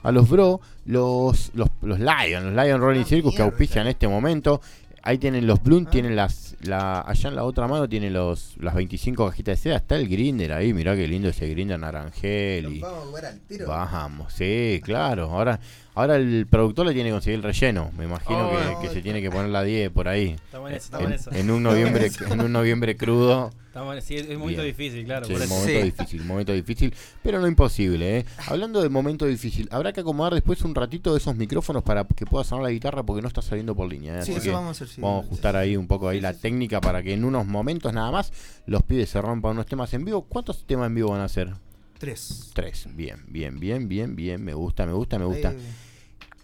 a 0.03 0.13
los 0.13 0.29
bro, 0.29 0.61
los, 0.85 1.51
los, 1.55 1.69
los 1.83 1.99
Lion, 1.99 2.55
los 2.55 2.65
Lion 2.65 2.81
Rolling 2.81 3.05
Circus 3.05 3.35
que 3.35 3.43
auspician 3.43 3.87
en 3.87 3.93
este 3.93 4.09
momento. 4.09 4.61
Ahí 5.03 5.19
tienen 5.19 5.47
los 5.47 5.63
Bloom, 5.63 5.87
tienen 5.87 6.17
las, 6.17 6.48
la, 6.63 7.01
allá 7.03 7.29
en 7.29 7.37
la 7.37 7.45
otra 7.45 7.67
mano 7.69 7.89
tienen 7.89 8.13
los, 8.13 8.57
las 8.59 8.75
25 8.75 9.29
cajitas 9.29 9.59
de 9.59 9.63
seda, 9.63 9.77
está 9.77 9.97
el 9.97 10.09
grinder 10.09 10.53
ahí, 10.53 10.73
mirá 10.73 10.97
qué 10.97 11.07
lindo 11.07 11.29
ese 11.29 11.49
grinder 11.49 11.79
narangel 11.79 12.75
y 12.75 12.81
Vamos 12.81 12.99
a 13.03 13.07
jugar 13.07 13.25
al 13.27 13.41
tiro. 13.41 13.69
Vamos, 13.69 14.33
sí, 14.33 14.81
claro. 14.83 15.31
Ahora, 15.31 15.61
ahora 15.95 16.17
el 16.17 16.47
productor 16.51 16.87
le 16.87 16.95
tiene 16.95 17.11
que 17.11 17.15
conseguir 17.15 17.37
el 17.39 17.43
relleno. 17.45 17.91
Me 17.97 18.05
imagino 18.05 18.49
Oh, 18.49 18.51
que, 18.59 18.65
no. 18.73 18.81
que 18.81 18.89
se 18.89 19.03
tiene 19.03 19.21
que 19.23 19.31
poner 19.31 19.51
la 19.51 19.63
10 19.63 19.91
por 19.91 20.09
ahí. 20.09 20.37
Eso, 20.73 20.99
en, 20.99 21.07
en 21.07 21.13
eso. 21.13 21.31
en 21.33 21.51
un 21.51 21.63
noviembre, 21.63 22.11
en 22.31 22.41
un 22.41 22.53
noviembre 22.53 22.97
crudo. 22.97 23.51
Estamos 23.79 24.05
sí, 24.05 24.17
es 24.17 24.29
un 24.29 24.39
momento 24.39 24.63
Bien. 24.63 24.75
difícil, 24.77 25.05
claro. 25.05 25.27
Sí, 25.27 25.33
por 25.33 25.43
eso. 25.43 25.55
momento 25.55 25.79
Sí. 25.81 25.85
difícil, 25.85 26.25
momento 26.25 26.53
difícil, 26.53 26.95
pero 27.23 27.41
no 27.41 27.47
imposible, 27.47 28.19
¿eh? 28.19 28.25
Hablando 28.49 28.83
de 28.83 28.89
momento 28.89 29.25
difícil, 29.27 29.69
habrá 29.71 29.93
que 29.93 30.01
acomodar 30.01 30.35
después 30.35 30.63
un 30.63 30.75
ratito 30.75 31.13
de 31.13 31.19
esos 31.19 31.37
micrófonos 31.37 31.83
para 31.83 32.05
que 32.05 32.27
pueda 32.27 32.45
sonar 32.45 32.65
la 32.65 32.71
guitarra 32.71 33.03
porque 33.05 33.23
no 33.23 33.29
está 33.29 33.43
saliendo 33.43 33.75
por 33.75 33.89
línea, 33.89 34.19
¿eh? 34.19 34.23
Sí, 34.25 34.33
Así 34.33 34.49
eso 34.49 34.53
vamos 34.57 34.69
a 34.69 34.71
hacer, 34.73 34.89
sí. 34.89 35.01
vamos 35.01 35.25
a 35.25 35.27
ajustar 35.27 35.57
ahí 35.57 35.77
un 35.77 35.87
poco 35.87 36.09
ahí 36.09 36.21
la 36.21 36.35
técnica 36.35 36.81
para 36.81 37.03
que 37.03 37.15
en 37.15 37.25
unos 37.25 37.47
momentos 37.47 37.93
nada 37.93 38.11
más 38.11 38.33
los 38.67 38.83
pibes 38.83 39.09
se 39.11 39.21
rompan 39.21 39.53
unos 39.53 39.67
temas 39.67 39.93
en 39.95 40.05
vivo. 40.05 40.23
¿Cuántos 40.23 40.65
temas 40.67 40.89
en 40.89 40.95
vivo 40.97 41.11
van 41.11 41.21
a 41.21 41.25
hacer? 41.25 41.55
Tres. 41.99 42.51
Tres, 42.55 42.87
bien, 42.95 43.25
bien, 43.29 43.59
bien, 43.59 43.89
bien, 43.89 44.15
bien, 44.17 44.45
me 44.45 44.55
gusta, 44.55 44.87
me 44.87 44.93
gusta, 44.93 45.19
me 45.19 45.25
gusta. 45.25 45.51
Ahí- 45.51 45.57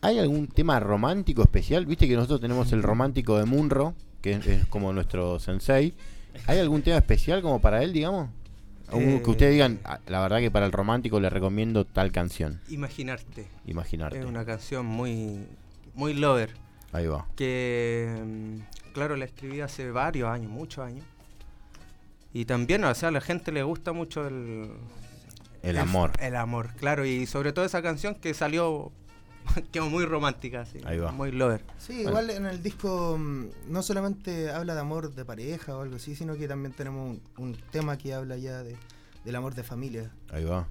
¿Hay 0.02 0.18
algún 0.18 0.48
tema 0.48 0.78
romántico 0.80 1.42
especial? 1.42 1.86
Viste 1.86 2.06
que 2.06 2.14
nosotros 2.14 2.40
tenemos 2.40 2.72
el 2.72 2.82
romántico 2.82 3.38
de 3.38 3.44
Munro, 3.46 3.94
que 4.20 4.32
es, 4.32 4.46
es 4.46 4.66
como 4.66 4.92
nuestro 4.92 5.38
sensei. 5.40 5.94
¿Hay 6.46 6.58
algún 6.58 6.82
tema 6.82 6.96
especial 6.98 7.42
como 7.42 7.60
para 7.60 7.82
él, 7.82 7.92
digamos? 7.92 8.28
Que 8.90 9.30
ustedes 9.30 9.52
digan, 9.52 9.80
"Ah, 9.84 9.98
la 10.06 10.20
verdad 10.20 10.38
que 10.38 10.50
para 10.50 10.66
el 10.66 10.72
romántico 10.72 11.18
le 11.18 11.30
recomiendo 11.30 11.84
tal 11.84 12.12
canción. 12.12 12.60
Imaginarte. 12.68 13.48
Imaginarte. 13.66 14.18
Es 14.18 14.24
una 14.24 14.44
canción 14.44 14.86
muy, 14.86 15.46
muy 15.94 16.14
lover. 16.14 16.54
Ahí 16.92 17.06
va. 17.08 17.26
Que, 17.34 18.22
mm, 18.24 18.92
claro, 18.92 19.16
la 19.16 19.24
escribí 19.24 19.60
hace 19.60 19.90
varios 19.90 20.28
años, 20.28 20.50
muchos 20.50 20.84
años. 20.84 21.04
Y 22.32 22.44
también, 22.44 22.84
o 22.84 22.94
sea, 22.94 23.08
a 23.08 23.12
la 23.12 23.20
gente 23.20 23.50
le 23.52 23.62
gusta 23.62 23.92
mucho 23.92 24.26
el... 24.26 24.70
El 25.62 25.78
amor. 25.78 26.12
El 26.20 26.36
amor, 26.36 26.74
claro. 26.76 27.06
Y 27.06 27.26
sobre 27.26 27.52
todo 27.52 27.64
esa 27.64 27.80
canción 27.80 28.14
que 28.14 28.34
salió, 28.34 28.92
quedó 29.72 29.88
muy 29.90 30.04
romántica, 30.04 30.62
así, 30.62 30.78
Ahí 30.84 30.98
va. 30.98 31.12
muy 31.12 31.32
lover. 31.32 31.62
Sí, 31.78 32.00
igual 32.00 32.30
en 32.30 32.46
el 32.46 32.62
disco 32.62 33.16
mm, 33.18 33.46
no 33.68 33.82
solamente 33.82 34.50
habla 34.50 34.74
de 34.74 34.80
amor 34.80 35.14
de 35.14 35.24
pareja 35.24 35.76
o 35.76 35.82
algo 35.82 35.96
así, 35.96 36.14
sino 36.14 36.34
que 36.36 36.48
también 36.48 36.72
tenemos 36.74 37.10
un, 37.10 37.44
un 37.44 37.56
tema 37.70 37.96
que 37.98 38.14
habla 38.14 38.36
ya 38.36 38.62
de, 38.62 38.76
del 39.24 39.36
amor 39.36 39.54
de 39.54 39.62
familia. 39.62 40.10
Ahí 40.32 40.44
va. 40.44 40.66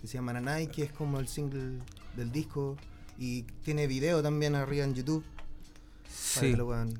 Que 0.00 0.06
se 0.06 0.14
llama 0.14 0.32
Nanai, 0.32 0.70
que 0.70 0.82
es 0.84 0.92
como 0.92 1.18
el 1.20 1.28
single 1.28 1.78
del 2.16 2.30
disco. 2.32 2.76
Y 3.18 3.42
tiene 3.62 3.86
video 3.86 4.22
también 4.22 4.54
arriba 4.54 4.84
en 4.84 4.94
YouTube. 4.94 5.24
Para 5.24 6.46
Sí. 6.46 6.50
que 6.50 6.56
lo 6.56 6.66
puedan. 6.66 6.98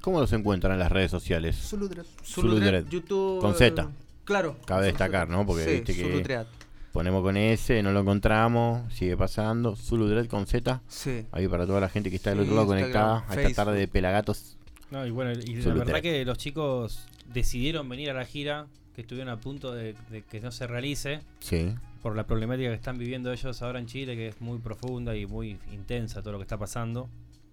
¿Cómo 0.00 0.20
los 0.20 0.32
encuentran 0.32 0.72
en 0.74 0.78
las 0.78 0.90
redes 0.92 1.10
sociales? 1.10 1.56
Zuludred. 1.56 2.04
Zuludred. 2.24 2.86
YouTube, 2.88 3.40
Con 3.40 3.54
Z. 3.54 3.90
Claro. 4.24 4.56
Cabe 4.64 4.86
destacar, 4.86 5.28
¿no? 5.28 5.44
Porque 5.44 5.64
Sí, 5.64 5.70
viste 5.72 5.94
que 5.94 6.02
Zuludred. 6.02 6.46
Ponemos 6.92 7.22
con 7.22 7.36
S, 7.36 7.82
no 7.82 7.92
lo 7.92 8.00
encontramos, 8.00 8.92
sigue 8.92 9.16
pasando. 9.16 9.76
Zuludred 9.76 10.26
con 10.26 10.46
Z. 10.46 10.82
Sí. 10.88 11.26
Ahí 11.32 11.48
para 11.48 11.66
toda 11.66 11.80
la 11.80 11.88
gente 11.88 12.10
que 12.10 12.16
está 12.16 12.30
del 12.30 12.40
otro 12.40 12.54
lado 12.54 12.74
Instagram, 12.74 12.92
conectada 12.92 13.24
a 13.28 13.48
esta 13.48 13.64
tarde 13.64 13.78
de 13.78 13.88
Pelagatos. 13.88 14.56
No, 14.90 15.06
y 15.06 15.10
bueno, 15.10 15.32
y 15.32 15.54
la 15.56 15.74
verdad 15.74 16.00
que 16.00 16.24
los 16.24 16.38
chicos 16.38 17.06
decidieron 17.32 17.88
venir 17.88 18.10
a 18.10 18.14
la 18.14 18.24
gira, 18.24 18.66
que 18.94 19.02
estuvieron 19.02 19.32
a 19.32 19.38
punto 19.38 19.72
de, 19.72 19.94
de 20.10 20.22
que 20.22 20.40
no 20.40 20.50
se 20.50 20.66
realice. 20.66 21.20
Sí. 21.38 21.74
Por 22.02 22.16
la 22.16 22.26
problemática 22.26 22.70
que 22.70 22.74
están 22.74 22.98
viviendo 22.98 23.30
ellos 23.30 23.60
ahora 23.62 23.78
en 23.78 23.86
Chile, 23.86 24.16
que 24.16 24.28
es 24.28 24.40
muy 24.40 24.58
profunda 24.58 25.14
y 25.14 25.26
muy 25.26 25.58
intensa 25.72 26.22
todo 26.22 26.32
lo 26.32 26.38
que 26.38 26.44
está 26.44 26.58
pasando. 26.58 27.08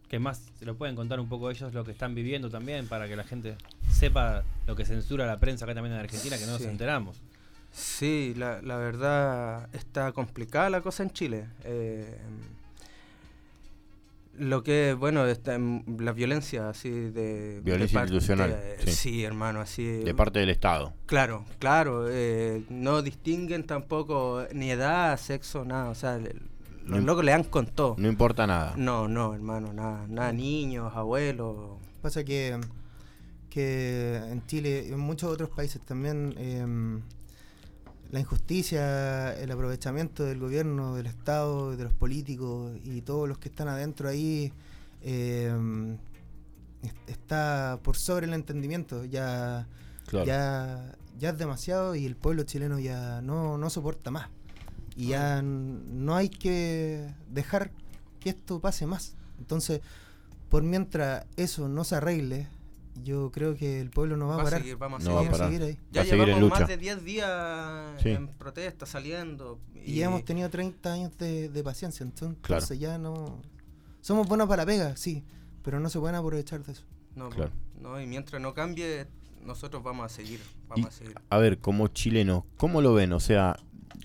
Que 0.08 0.20
más 0.20 0.42
se 0.58 0.66
lo 0.66 0.76
pueden 0.76 0.96
contar 0.96 1.20
un 1.20 1.28
poco 1.28 1.52
ellos 1.52 1.74
lo 1.74 1.84
que 1.84 1.92
están 1.92 2.16
viviendo 2.16 2.50
también, 2.50 2.88
para 2.88 3.10
que 3.10 3.18
la 3.18 3.26
gente 3.26 3.56
sepa 3.92 4.44
lo 4.66 4.76
que 4.76 4.86
censura 4.86 5.26
la 5.26 5.38
prensa 5.38 5.66
acá 5.66 5.76
también 5.76 5.94
en 5.96 6.00
Argentina, 6.00 6.38
que 6.38 6.46
no 6.46 6.54
nos 6.54 6.62
enteramos. 6.62 7.22
Sí, 7.78 8.34
la, 8.36 8.60
la 8.64 8.78
verdad 8.78 9.70
está 9.74 10.12
complicada 10.12 10.70
la 10.72 10.82
cosa 10.82 11.04
en 11.04 11.12
Chile. 11.12 11.46
Eh, 11.64 12.18
lo 14.40 14.64
que, 14.64 14.94
bueno, 14.94 15.26
está 15.26 15.56
en 15.56 15.84
la 16.00 16.12
violencia 16.12 16.70
así 16.70 16.90
de... 16.90 17.60
Violencia 17.64 18.00
de 18.02 18.06
institucional, 18.06 18.56
sí. 18.86 18.92
sí. 18.92 19.24
hermano, 19.24 19.62
así... 19.62 19.84
De 19.84 20.14
parte 20.16 20.40
del 20.40 20.50
Estado. 20.50 20.94
Claro, 21.08 21.46
claro. 21.60 22.06
eh, 22.10 22.64
no 22.70 23.02
distinguen 23.02 23.66
tampoco 23.66 24.46
ni 24.54 24.70
edad, 24.72 25.18
sexo, 25.20 25.66
nada. 25.66 25.90
O 25.90 25.96
sea, 25.96 26.18
le- 26.18 26.36
los 26.86 27.00
No 27.00 27.06
locos 27.06 27.26
le 27.26 27.32
dan 27.32 27.44
con 27.44 27.66
todo. 27.68 27.96
No 27.98 28.08
importa 28.08 28.46
nada. 28.48 28.74
No, 28.78 29.08
no, 29.08 29.34
hermano, 29.34 29.74
nada. 29.74 30.06
Nada, 30.08 30.32
niños, 30.34 30.94
abuelos. 30.96 31.78
Pasa 32.02 32.24
que, 32.24 32.60
que 33.50 34.18
en 34.32 34.46
Chile 34.46 34.86
y 34.88 34.94
en 34.94 35.00
muchos 35.00 35.32
otros 35.32 35.50
países 35.50 35.82
también 35.82 36.34
em, 36.38 37.02
la 38.12 38.20
injusticia, 38.20 39.34
el 39.38 39.52
aprovechamiento 39.52 40.24
del 40.24 40.40
gobierno, 40.40 40.96
del 40.96 41.08
Estado, 41.08 41.76
de 41.76 41.84
los 41.84 41.94
políticos 41.94 42.78
y 42.84 43.02
todos 43.02 43.28
los 43.28 43.38
que 43.38 43.50
están 43.50 43.68
adentro 43.68 44.08
ahí 44.10 44.52
es- 45.02 45.54
está 47.08 47.80
por 47.84 47.98
sobre 47.98 48.28
el 48.28 48.34
entendimiento. 48.34 49.04
Ya, 49.06 49.68
Claro. 50.08 50.26
ya, 50.26 50.96
ya 51.20 51.30
es 51.32 51.38
demasiado 51.38 51.96
y 51.96 52.06
el 52.06 52.16
pueblo 52.16 52.44
chileno 52.44 52.80
ya 52.80 53.22
no, 53.22 53.58
no 53.58 53.70
soporta 53.70 54.12
más. 54.12 54.30
Y 54.96 55.08
ya 55.10 55.42
no 55.44 56.16
hay 56.16 56.30
que 56.30 57.14
dejar 57.30 57.72
que 58.20 58.30
esto 58.32 58.60
pase 58.60 58.88
más. 58.88 59.16
Entonces, 59.38 59.82
por 60.50 60.64
mientras 60.64 61.26
eso 61.36 61.68
no 61.68 61.84
se 61.84 61.96
arregle, 61.96 62.48
yo 63.04 63.32
creo 63.32 63.56
que 63.56 63.80
el 63.82 63.90
pueblo 63.90 64.18
no 64.18 64.28
va, 64.28 64.36
Va 64.38 64.42
a 64.42 64.46
parar. 64.46 64.62
seguir, 64.62 64.78
vamos 64.78 65.06
a 65.06 65.10
No 65.10 65.16
va 65.16 65.22
a 65.22 65.34
seguir 65.34 65.62
ahí. 65.64 65.78
Ya 65.92 66.02
Va 66.02 66.02
a 66.02 66.06
seguir 66.06 66.20
en 66.22 66.26
llevamos 66.28 66.42
lucha. 66.50 66.60
más 66.62 66.70
de 66.70 66.78
10 66.78 67.04
días 67.04 68.02
Sí. 68.02 68.10
en 68.10 68.28
protesta, 68.28 68.86
saliendo. 68.86 69.60
Y, 69.86 70.02
hemos 70.02 70.24
tenido 70.26 70.50
30 70.50 70.92
años 70.94 71.18
de, 71.18 71.50
de 71.50 71.64
paciencia, 71.64 72.04
entonces, 72.04 72.38
Claro. 72.42 72.66
ya 72.74 72.98
no... 72.98 73.42
Somos 74.02 74.28
buenos 74.28 74.48
para 74.48 74.64
la 74.64 74.66
pega, 74.66 74.96
sí, 74.98 75.24
pero 75.64 75.80
no 75.80 75.90
se 75.90 76.00
pueden 76.00 76.16
aprovechar 76.16 76.64
de 76.64 76.72
eso. 76.74 76.84
No, 77.16 77.30
Claro. 77.30 77.52
no, 77.82 78.00
y 78.02 78.06
mientras 78.06 78.42
no 78.42 78.54
cambie, 78.54 79.08
nosotros 79.46 79.82
vamos 79.84 80.06
a 80.06 80.10
seguir. 80.10 80.40
Y, 80.40 80.68
Vamos 80.70 80.88
a 80.88 80.92
seguir. 80.92 81.16
a 81.30 81.38
ver, 81.38 81.58
como 81.60 81.88
chileno, 81.88 82.46
¿cómo 82.58 82.82
lo 82.82 82.94
ven? 82.94 83.14
O 83.14 83.20
sea, 83.20 83.56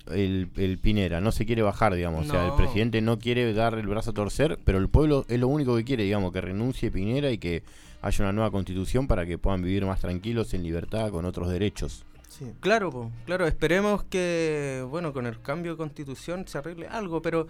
el, 0.07 0.49
el 0.55 0.77
Pinera 0.79 1.21
no 1.21 1.31
se 1.31 1.45
quiere 1.45 1.61
bajar, 1.61 1.93
digamos. 1.95 2.27
O 2.27 2.31
sea, 2.31 2.47
el 2.47 2.53
presidente 2.55 3.01
no 3.01 3.19
quiere 3.19 3.53
dar 3.53 3.77
el 3.77 3.87
brazo 3.87 4.11
a 4.11 4.13
torcer, 4.13 4.59
pero 4.65 4.77
el 4.77 4.89
pueblo 4.89 5.25
es 5.27 5.39
lo 5.39 5.47
único 5.47 5.75
que 5.75 5.83
quiere, 5.83 6.03
digamos, 6.03 6.31
que 6.33 6.41
renuncie 6.41 6.91
Pinera 6.91 7.29
y 7.31 7.37
que 7.37 7.63
haya 8.03 8.23
una 8.25 8.33
nueva 8.33 8.51
constitución 8.51 9.07
para 9.07 9.25
que 9.25 9.37
puedan 9.37 9.61
vivir 9.63 9.85
más 9.85 9.99
tranquilos, 9.99 10.53
en 10.53 10.61
libertad, 10.61 11.09
con 11.09 11.25
otros 11.25 11.49
derechos. 11.49 12.05
Sí. 12.29 12.45
Claro, 12.59 12.91
po, 12.91 13.11
claro, 13.25 13.47
esperemos 13.47 14.03
que, 14.03 14.85
bueno, 14.89 15.13
con 15.13 15.25
el 15.25 15.39
cambio 15.41 15.71
de 15.71 15.77
constitución 15.77 16.45
se 16.47 16.57
arregle 16.57 16.87
algo, 16.87 17.21
pero 17.21 17.47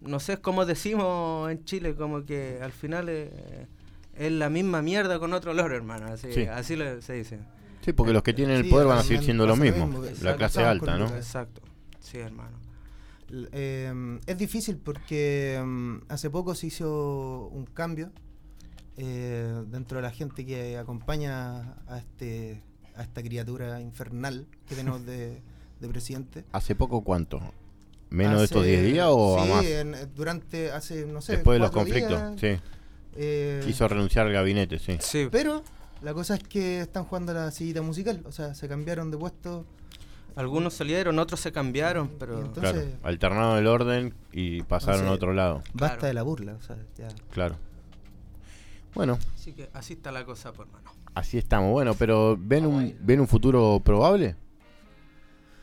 no 0.00 0.20
sé 0.20 0.38
cómo 0.40 0.64
decimos 0.64 1.50
en 1.50 1.64
Chile, 1.64 1.94
como 1.94 2.24
que 2.24 2.58
al 2.62 2.72
final 2.72 3.06
eh, 3.08 3.66
es 4.14 4.30
la 4.32 4.48
misma 4.48 4.80
mierda 4.82 5.18
con 5.18 5.32
otro 5.32 5.50
olor, 5.50 5.72
hermano, 5.72 6.06
así, 6.06 6.32
Sí. 6.32 6.42
así 6.44 6.76
le- 6.76 7.02
se 7.02 7.14
dice. 7.14 7.40
Sí, 7.80 7.92
porque 7.92 8.12
los 8.12 8.22
que 8.22 8.32
tienen 8.32 8.56
el 8.56 8.64
Sí, 8.64 8.70
poder 8.70 8.86
van 8.86 8.98
a 8.98 9.02
seguir 9.02 9.22
siendo 9.24 9.46
lo 9.46 9.56
mismo, 9.56 9.86
mismo, 9.86 10.04
la 10.22 10.36
clase 10.36 10.62
alta, 10.62 10.96
¿no? 10.96 11.06
Exacto, 11.08 11.62
sí, 11.98 12.18
hermano. 12.18 12.56
Eh, 13.52 14.18
es 14.26 14.38
difícil 14.38 14.76
porque 14.76 15.60
mm, 15.64 15.96
hace 16.08 16.30
poco 16.30 16.54
se 16.54 16.66
hizo 16.68 17.48
un 17.52 17.64
cambio 17.66 18.10
eh, 18.96 19.62
dentro 19.68 19.98
de 19.98 20.02
la 20.02 20.10
gente 20.10 20.44
que 20.46 20.78
acompaña 20.78 21.74
a 21.88 21.98
este 21.98 22.62
a 22.96 23.02
esta 23.02 23.22
criatura 23.22 23.80
infernal 23.80 24.46
que 24.68 24.74
tenemos 24.76 25.04
de, 25.04 25.40
de 25.80 25.88
presidente. 25.88 26.44
¿Hace 26.52 26.74
poco 26.74 27.02
cuánto? 27.02 27.40
¿Menos 28.10 28.38
de 28.38 28.44
estos 28.44 28.60
Hace- 28.62 28.70
10 28.82 28.92
días 28.92 29.06
o 29.10 29.38
a 29.40 29.44
sí, 29.44 29.50
más? 29.50 29.64
en- 29.64 29.96
durante 30.14 30.70
hace 30.70 31.04
no 31.06 31.20
sé 31.20 31.32
Después 31.32 31.56
de 31.56 31.58
los 31.60 31.70
conflictos, 31.72 32.10
días, 32.40 32.58
sí. 32.60 32.62
eh, 33.16 33.60
Quiso 33.64 33.88
renunciar 33.88 34.26
al 34.26 34.32
gabinete, 34.32 34.78
sí. 34.78 34.96
Pero 35.32 35.64
la 36.02 36.14
cosa 36.14 36.36
es 36.36 36.44
que 36.44 36.80
están 36.82 37.04
jugando 37.04 37.32
a 37.32 37.34
la 37.34 37.50
sillita 37.50 37.82
musical, 37.82 38.22
o 38.26 38.30
sea, 38.30 38.54
se 38.54 38.68
cambiaron 38.68 39.10
de 39.10 39.18
puesto. 39.18 39.64
Algunos 40.36 40.74
salieron, 40.74 41.18
otros 41.20 41.38
se 41.40 41.52
cambiaron, 41.52 42.10
pero... 42.18 42.52
Claro, 42.52 42.82
alternaron 43.04 43.56
el 43.56 43.66
orden 43.68 44.14
y 44.32 44.62
pasaron 44.62 45.00
Entonces, 45.02 45.10
a 45.10 45.14
otro 45.14 45.32
lado. 45.32 45.62
Basta 45.72 46.06
de 46.08 46.14
la 46.14 46.22
burla, 46.22 46.54
o 46.54 46.62
sea, 46.62 46.76
ya. 46.98 47.08
Claro. 47.30 47.56
Bueno, 48.94 49.18
Así 49.34 49.52
que 49.52 49.68
así 49.72 49.94
está 49.94 50.12
la 50.12 50.24
cosa, 50.24 50.52
por 50.52 50.66
mano. 50.68 50.90
así 51.14 51.36
estamos. 51.38 51.72
Bueno, 51.72 51.94
pero 51.94 52.36
¿ven 52.38 52.64
un, 52.66 52.96
¿ven 53.00 53.20
un 53.20 53.28
futuro 53.28 53.80
probable? 53.84 54.36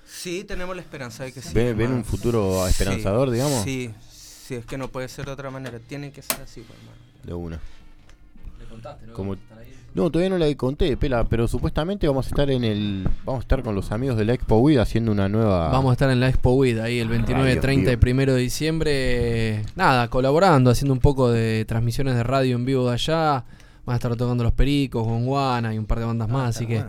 Sí, 0.05 0.43
tenemos 0.43 0.75
la 0.75 0.81
esperanza 0.81 1.23
de 1.23 1.31
que 1.31 1.41
sí. 1.41 1.53
¿Ven, 1.53 1.77
ven 1.77 1.91
un 1.93 2.03
futuro 2.03 2.67
esperanzador, 2.67 3.29
Sí, 3.29 3.33
digamos? 3.33 3.63
Sí, 3.63 3.93
sí, 4.11 4.55
es 4.55 4.65
que 4.65 4.77
no 4.77 4.89
puede 4.89 5.07
ser 5.07 5.25
de 5.25 5.31
otra 5.31 5.49
manera. 5.49 5.79
Tiene 5.79 6.11
que 6.11 6.21
ser 6.21 6.41
así, 6.41 6.61
por 6.61 6.75
hermano. 6.75 6.97
De 7.23 7.33
una. 7.33 7.59
Contaste, 8.71 9.07
¿no? 9.07 9.13
Como- 9.13 9.35
todavía 10.09 10.29
no 10.29 10.37
la 10.37 10.53
conté, 10.55 10.95
Pela, 10.95 11.25
pero 11.25 11.47
supuestamente 11.47 12.07
vamos 12.07 12.25
a 12.25 12.29
estar 12.29 12.49
en 12.49 12.63
el. 12.63 13.03
Vamos 13.25 13.39
a 13.39 13.43
estar 13.43 13.61
con 13.61 13.75
los 13.75 13.91
amigos 13.91 14.17
de 14.17 14.23
la 14.25 14.33
Expo 14.33 14.57
WID 14.57 14.77
haciendo 14.77 15.11
una 15.11 15.27
nueva. 15.27 15.69
Vamos 15.69 15.89
a 15.89 15.93
estar 15.93 16.09
en 16.09 16.19
la 16.21 16.29
Expo 16.29 16.53
WID 16.53 16.79
ahí 16.79 16.99
el 16.99 17.09
29, 17.09 17.43
Radio 17.49 17.61
30 17.61 17.91
y 17.91 17.95
vivo. 17.97 18.23
1 18.23 18.33
de 18.33 18.41
diciembre. 18.41 19.63
Nada, 19.75 20.07
colaborando, 20.07 20.69
haciendo 20.71 20.93
un 20.93 20.99
poco 21.01 21.29
de 21.29 21.65
transmisiones 21.65 22.15
de 22.15 22.23
radio 22.23 22.55
en 22.55 22.65
vivo 22.65 22.87
de 22.87 22.93
allá. 22.93 23.43
Van 23.83 23.95
a 23.95 23.97
estar 23.97 24.15
tocando 24.15 24.43
Los 24.43 24.53
Pericos, 24.53 25.03
Gonguana 25.03 25.73
y 25.73 25.79
un 25.79 25.87
par 25.87 25.97
de 25.97 26.05
bandas 26.05 26.29
más, 26.29 26.55
así 26.55 26.67
que 26.67 26.85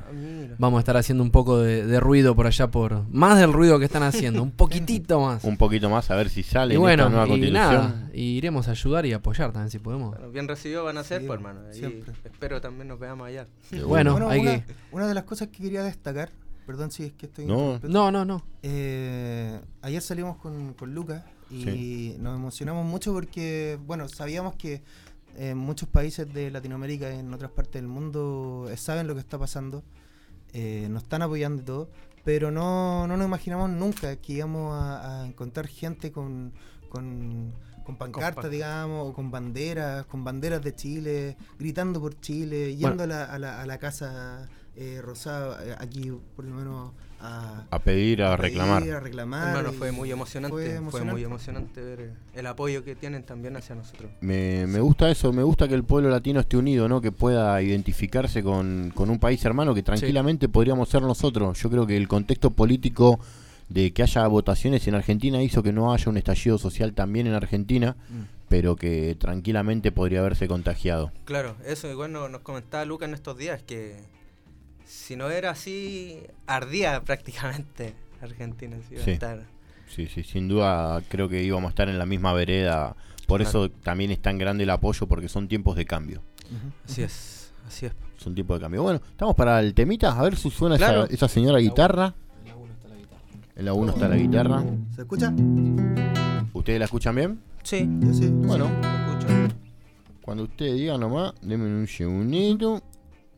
vamos 0.59 0.77
a 0.77 0.81
estar 0.81 0.95
haciendo 0.99 1.25
un 1.25 1.31
poco 1.31 1.59
de, 1.59 1.87
de 1.87 1.99
ruido 2.01 2.37
por 2.37 2.47
allá, 2.47 2.71
por 2.71 3.09
más 3.09 3.39
del 3.41 3.53
ruido 3.55 3.79
que 3.79 3.87
están 3.87 4.03
haciendo, 4.03 4.43
un 4.43 4.51
poquitito 4.57 5.19
más. 5.21 5.43
Un 5.45 5.57
poquito 5.57 5.89
más 5.89 6.11
a 6.11 6.17
ver 6.17 6.29
si 6.29 6.43
sale 6.43 6.75
Y 6.75 6.77
en 6.77 6.83
bueno, 6.83 7.05
esta 7.05 7.11
nueva 7.11 7.27
y 7.27 7.29
constitución. 7.31 7.55
nada, 7.65 8.11
y 8.13 8.23
iremos 8.37 8.69
a 8.69 8.73
ayudar 8.73 9.07
y 9.07 9.15
apoyar 9.15 9.53
también 9.53 9.71
si 9.71 9.79
podemos. 9.79 10.11
Bueno, 10.11 10.31
bien 10.31 10.47
recibidos 10.47 10.85
van 10.85 10.99
a 10.99 11.05
ser, 11.05 11.23
Sí, 11.23 11.27
pues, 11.27 11.39
hermano. 11.39 11.61
Siempre. 11.73 12.13
espero 12.25 12.61
también 12.61 12.89
nos 12.89 12.99
veamos 12.99 13.27
allá. 13.27 13.47
Bueno, 13.87 14.29
hay 14.29 14.41
una, 14.41 14.51
que- 14.67 14.75
una 14.93 15.07
de 15.07 15.15
las 15.15 15.25
cosas 15.25 15.49
que 15.49 15.63
quería 15.63 15.83
destacar, 15.83 16.29
perdón 16.67 16.91
si 16.91 17.05
es 17.05 17.13
que 17.15 17.25
estoy 17.25 17.47
No. 17.47 17.55
interrumpiendo. 17.75 17.99
No, 17.99 18.11
no, 18.13 18.25
no. 18.27 18.45
Eh, 18.63 19.59
ayer 19.81 20.03
salimos 20.03 20.37
con, 20.37 20.75
con 20.75 20.95
Lucas 20.95 21.23
y 21.51 22.17
nos 22.19 22.37
emocionamos 22.37 22.85
mucho 22.87 23.13
porque, 23.15 23.79
bueno, 23.87 24.09
sabíamos 24.11 24.55
que 24.57 24.83
en 25.37 25.57
muchos 25.59 25.89
países 25.89 26.33
de 26.33 26.51
Latinoamérica 26.51 27.13
y 27.15 27.19
en 27.19 27.33
otras 27.33 27.51
partes 27.51 27.75
del 27.81 27.89
mundo 27.89 28.67
eh, 28.71 28.77
saben 28.77 29.07
lo 29.07 29.15
que 29.15 29.21
está 29.21 29.39
pasando, 29.39 29.83
eh, 30.53 30.87
nos 30.91 31.05
están 31.05 31.23
apoyando 31.23 31.63
y 31.63 31.65
todo, 31.65 31.91
pero 32.25 32.51
no, 32.51 33.07
no 33.07 33.17
nos 33.17 33.27
imaginamos 33.27 33.71
nunca 33.71 34.17
que 34.17 34.35
íbamos 34.35 34.75
a, 34.75 35.23
a 35.23 35.27
encontrar 35.27 35.67
gente 35.67 36.13
con, 36.13 36.53
con, 36.89 37.53
con 37.85 37.97
pancartas, 37.97 38.43
pan- 38.45 38.51
digamos, 38.51 39.09
o 39.09 39.13
con 39.13 39.31
banderas, 39.31 40.07
con 40.07 40.23
banderas 40.23 40.63
de 40.63 40.75
Chile, 40.75 41.37
gritando 41.59 42.01
por 42.01 42.21
Chile, 42.21 42.77
yendo 42.77 42.97
Bueno. 42.99 43.03
a, 43.05 43.07
la, 43.07 43.25
a, 43.25 43.39
la, 43.39 43.63
a 43.63 43.67
la 43.67 43.79
casa 43.79 44.49
eh, 44.77 45.01
rosada, 45.03 45.65
eh, 45.67 45.75
aquí 45.79 46.13
por 46.37 46.45
lo 46.45 46.55
menos 46.55 46.93
a, 47.23 47.65
A 47.71 47.79
pedir, 47.79 48.23
a 48.23 48.37
reclamar. 48.37 48.83
pedir, 48.83 48.95
a 48.97 49.01
reclamar. 49.01 49.49
Hermano, 49.57 49.73
fue 49.73 49.93
muy 49.93 50.11
emocionante. 50.11 50.81
fue 50.91 51.05
muy 51.05 51.23
emocionante 51.25 51.81
ver 51.81 52.13
el 52.35 52.47
apoyo 52.47 52.83
que 52.85 52.95
tienen 52.97 53.23
también 53.23 53.57
hacia 53.57 53.75
nosotros. 53.75 54.11
Me, 54.21 54.67
me 54.67 54.81
gusta 54.81 55.11
eso, 55.11 55.33
me 55.33 55.43
gusta 55.43 55.69
que 55.69 55.75
el 55.75 55.85
pueblo 55.85 56.11
latino 56.11 56.41
esté 56.41 56.57
unido, 56.57 56.89
¿no? 56.89 57.01
Que 57.01 57.13
pueda 57.13 57.61
identificarse 57.63 58.43
con, 58.43 58.93
con 58.95 59.09
un 59.11 59.19
país 59.19 59.45
hermano 59.45 59.75
que 59.75 59.83
tranquilamente 59.83 60.49
podríamos 60.49 60.89
ser 60.89 61.03
nosotros. 61.03 61.61
Yo 61.63 61.71
creo 61.71 61.87
que 61.87 61.97
el 61.97 62.09
contexto 62.09 62.51
político 62.51 63.21
de 63.69 63.93
que 63.93 64.03
haya 64.03 64.27
votaciones 64.27 64.87
en 64.89 64.95
Argentina 64.95 65.43
hizo 65.43 65.63
que 65.63 65.73
no 65.73 65.95
haya 65.95 66.11
un 66.11 66.17
estallido 66.19 66.59
social 66.59 66.93
también 66.93 67.27
en 67.27 67.35
Argentina, 67.35 67.97
Mm. 68.11 68.23
pero 68.51 68.77
que 68.77 69.17
tranquilamente 69.19 69.93
podría 69.93 70.21
haberse 70.21 70.47
contagiado. 70.47 71.11
Claro, 71.25 71.57
eso 71.65 71.91
igual 71.91 72.13
no- 72.13 72.29
nos 72.29 72.43
comentaba 72.43 72.85
Lucas 72.85 73.09
en 73.09 73.15
estos 73.15 73.39
días 73.39 73.63
que 73.63 73.97
si 75.03 75.17
no 75.17 75.31
era 75.31 75.51
así, 75.51 76.21
ardía 76.47 77.01
prácticamente 77.05 77.95
Argentina. 78.21 78.77
si 78.89 78.95
iba 78.95 79.03
a 79.03 79.05
Sí. 79.05 79.11
estar. 79.13 79.47
Sí, 79.89 80.07
sí, 80.07 80.23
sin 80.23 80.49
duda 80.49 81.03
creo 81.09 81.29
que 81.29 81.43
íbamos 81.43 81.69
a 81.69 81.71
estar 81.71 81.89
en 81.89 81.99
la 81.99 82.07
misma 82.07 82.33
vereda. 82.33 82.97
Por 83.27 83.41
Claro. 83.43 83.65
eso 83.67 83.71
también 83.71 84.11
es 84.11 84.21
tan 84.21 84.39
grande 84.39 84.65
el 84.65 84.71
apoyo, 84.71 85.07
porque 85.07 85.29
son 85.29 85.49
tiempos 85.49 85.77
de 85.77 85.85
cambio. 85.85 86.23
Así 86.85 87.03
es, 87.03 87.53
así 87.67 87.87
es. 87.87 87.93
Son 88.17 88.35
tiempos 88.35 88.59
de 88.59 88.63
cambio. 88.63 88.83
Bueno, 88.83 89.01
estamos 89.11 89.35
para 89.35 89.61
el 89.61 89.75
temita, 89.75 90.19
a 90.19 90.23
ver 90.23 90.37
si 90.37 90.51
suena 90.51 90.77
Claro. 90.77 91.05
esa, 91.05 91.15
esa 91.15 91.29
señora 91.29 91.59
guitarra. 91.59 92.15
En 93.57 93.65
la 93.67 93.75
1 93.75 93.93
está 93.93 94.09
la 94.09 94.17
guitarra. 94.17 94.65
¿Se 94.95 95.03
escucha? 95.03 95.33
¿Ustedes 96.55 96.79
la 96.79 96.85
escuchan 96.87 97.15
bien? 97.15 97.41
Sí. 97.63 97.87
Yo 98.01 98.13
sí. 98.15 98.29
Bueno, 98.29 98.67
escucho. 98.67 99.29
cuando 100.23 100.45
ustedes 100.45 100.75
digan 100.77 101.01
nomás, 101.01 101.35
denme 101.43 101.67
un 101.67 101.87
segundito. 101.87 102.83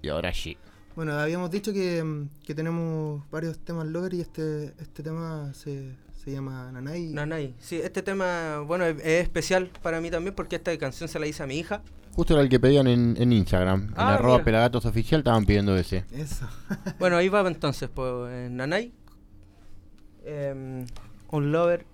Y 0.03 0.09
ahora 0.09 0.32
sí. 0.32 0.57
Bueno, 0.97 1.12
habíamos 1.19 1.51
dicho 1.51 1.73
que, 1.73 2.03
mm, 2.05 2.29
que 2.45 2.55
tenemos 2.55 3.29
varios 3.31 3.59
temas 3.59 3.87
Lover 3.87 4.15
y 4.15 4.21
este, 4.21 4.66
este 4.81 5.03
tema 5.03 5.53
se, 5.55 5.93
se 6.23 6.31
llama 6.31 6.71
Nanay. 6.73 7.12
Nanay. 7.12 7.55
Sí, 7.59 7.77
este 7.83 8.01
tema, 8.03 8.61
bueno, 8.61 8.85
es, 8.85 8.97
es 8.99 9.23
especial 9.25 9.71
para 9.83 10.01
mí 10.01 10.11
también 10.11 10.35
porque 10.35 10.57
esta 10.57 10.77
canción 10.79 11.09
se 11.09 11.19
la 11.19 11.27
hice 11.27 11.43
a 11.43 11.47
mi 11.47 11.59
hija. 11.59 11.83
Justo 12.15 12.35
era 12.35 12.43
el 12.45 12.49
que 12.49 12.61
pedían 12.61 12.87
en, 12.87 13.16
en 13.19 13.33
Instagram. 13.33 13.89
En 13.89 13.95
Ah, 13.97 14.15
arroba 14.15 14.35
mira. 14.35 14.45
pelagatos 14.45 14.87
oficial 14.87 15.21
estaban 15.23 15.45
pidiendo 15.47 15.77
ese. 15.77 16.05
Eso. 16.12 16.47
Bueno, 17.01 17.16
ahí 17.16 17.29
va 17.29 17.41
entonces, 17.47 17.89
pues, 17.93 18.09
eh, 18.31 18.49
Nanay. 18.53 18.93
Em, 20.25 20.87
un 21.33 21.51
lover 21.53 21.85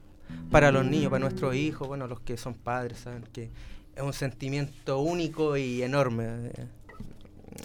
para 0.50 0.70
los 0.70 0.84
niños, 0.84 1.10
para 1.10 1.20
nuestros 1.20 1.54
hijos, 1.56 1.88
bueno, 1.88 2.06
los 2.06 2.20
que 2.20 2.36
son 2.36 2.52
padres, 2.54 2.98
saben 2.98 3.24
que 3.32 3.50
es 3.96 4.02
un 4.02 4.12
sentimiento 4.12 5.00
único 5.00 5.56
y 5.56 5.82
enorme. 5.82 6.24
eh. 6.54 6.66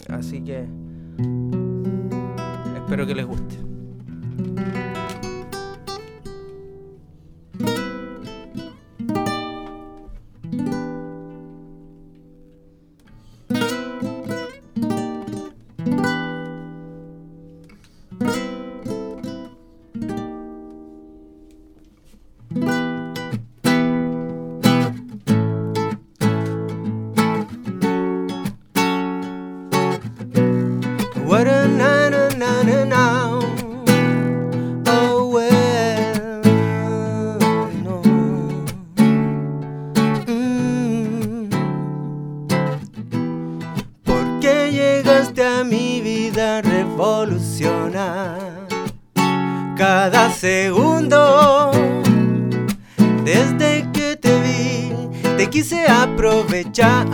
Así 0.10 0.41
que 0.41 0.66
espero 2.76 3.06
que 3.06 3.16
les 3.16 3.26
guste. 3.26 3.56
¿Por 44.66 44.74
qué 44.74 44.78
llegaste 44.78 45.46
a 45.46 45.64
mi 45.64 46.02
vida 46.02 46.60
revolucionar 46.64 48.40
cada 49.78 50.32
segundo? 50.32 51.70
Desde 53.24 53.88
que 53.94 54.16
te 54.16 54.42
vi, 54.42 54.92
te 55.38 55.52
quise 55.52 55.88
aprovechar, 55.88 57.06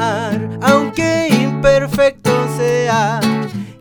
aunque 0.62 1.28
imperfecto 1.28 2.32
sea. 2.56 3.20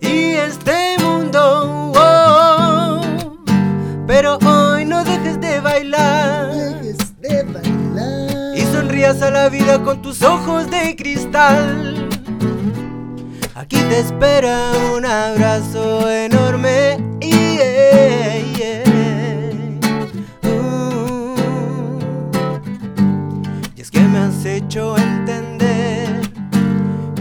Y 0.01 0.33
este 0.33 0.97
mundo, 1.01 1.93
oh, 1.95 3.01
pero 4.05 4.39
hoy 4.39 4.85
no 4.85 5.05
dejes 5.05 5.41
de 5.41 5.61
bailar. 5.61 6.51
Y 8.57 8.63
sonrías 8.63 9.23
a 9.23 9.31
la 9.31 9.49
vida 9.49 9.81
con 9.85 10.03
tus 10.03 10.23
ojos 10.23 10.69
de 10.69 10.97
cristal. 10.97 12.09
Aquí 13.61 13.77
te 13.91 14.01
espera 14.01 14.73
un 14.97 15.05
abrazo 15.05 16.11
enorme. 16.11 16.97
yeah, 17.20 18.39
yeah. 18.57 18.82
Uh. 20.43 21.35
Y 23.77 23.82
es 23.82 23.91
que 23.91 24.01
me 24.01 24.19
has 24.19 24.47
hecho 24.47 24.97
entender 24.97 26.23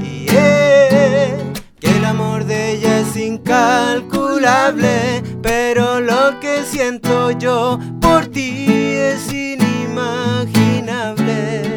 yeah, 0.01 1.35
que 1.77 1.97
el 1.97 2.05
amor 2.05 2.45
de 2.45 2.75
ella 2.75 3.01
es 3.01 3.17
incalculable, 3.17 5.21
pero 5.41 5.99
lo 5.99 6.39
que 6.39 6.63
siento 6.63 7.31
yo 7.31 7.77
por 7.99 8.27
ti 8.27 8.65
es 8.69 9.33
inimaginable. 9.33 11.73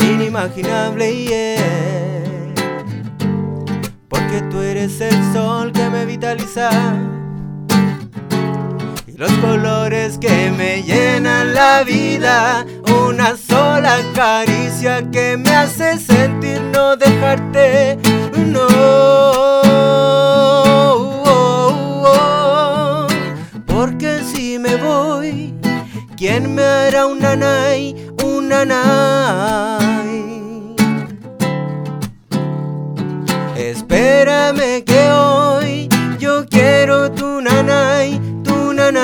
inimaginable, 0.00 0.02
inimaginable, 0.02 1.26
yeah. 1.26 2.29
Tú 4.50 4.60
eres 4.60 5.00
el 5.00 5.32
sol 5.32 5.70
que 5.72 5.88
me 5.88 6.04
vitaliza 6.04 6.70
y 9.06 9.12
los 9.16 9.30
colores 9.34 10.18
que 10.18 10.50
me 10.50 10.82
llenan 10.82 11.54
la 11.54 11.84
vida. 11.84 12.66
Una 13.06 13.36
sola 13.36 13.98
caricia 14.14 15.08
que 15.10 15.36
me 15.36 15.50
hace 15.50 15.98
sentir 15.98 16.60
no 16.74 16.96
dejarte, 16.96 17.96
no. 18.36 18.66
Porque 23.66 24.20
si 24.24 24.58
me 24.58 24.74
voy, 24.76 25.54
¿quién 26.16 26.54
me 26.54 26.64
hará 26.64 27.06
un 27.06 27.20
nanay, 27.20 27.94
un 28.24 28.48
nanay? 28.48 30.09
Tu 37.40 37.44
nanay, 37.48 38.20
tu 38.44 38.72
nanay. 38.74 38.98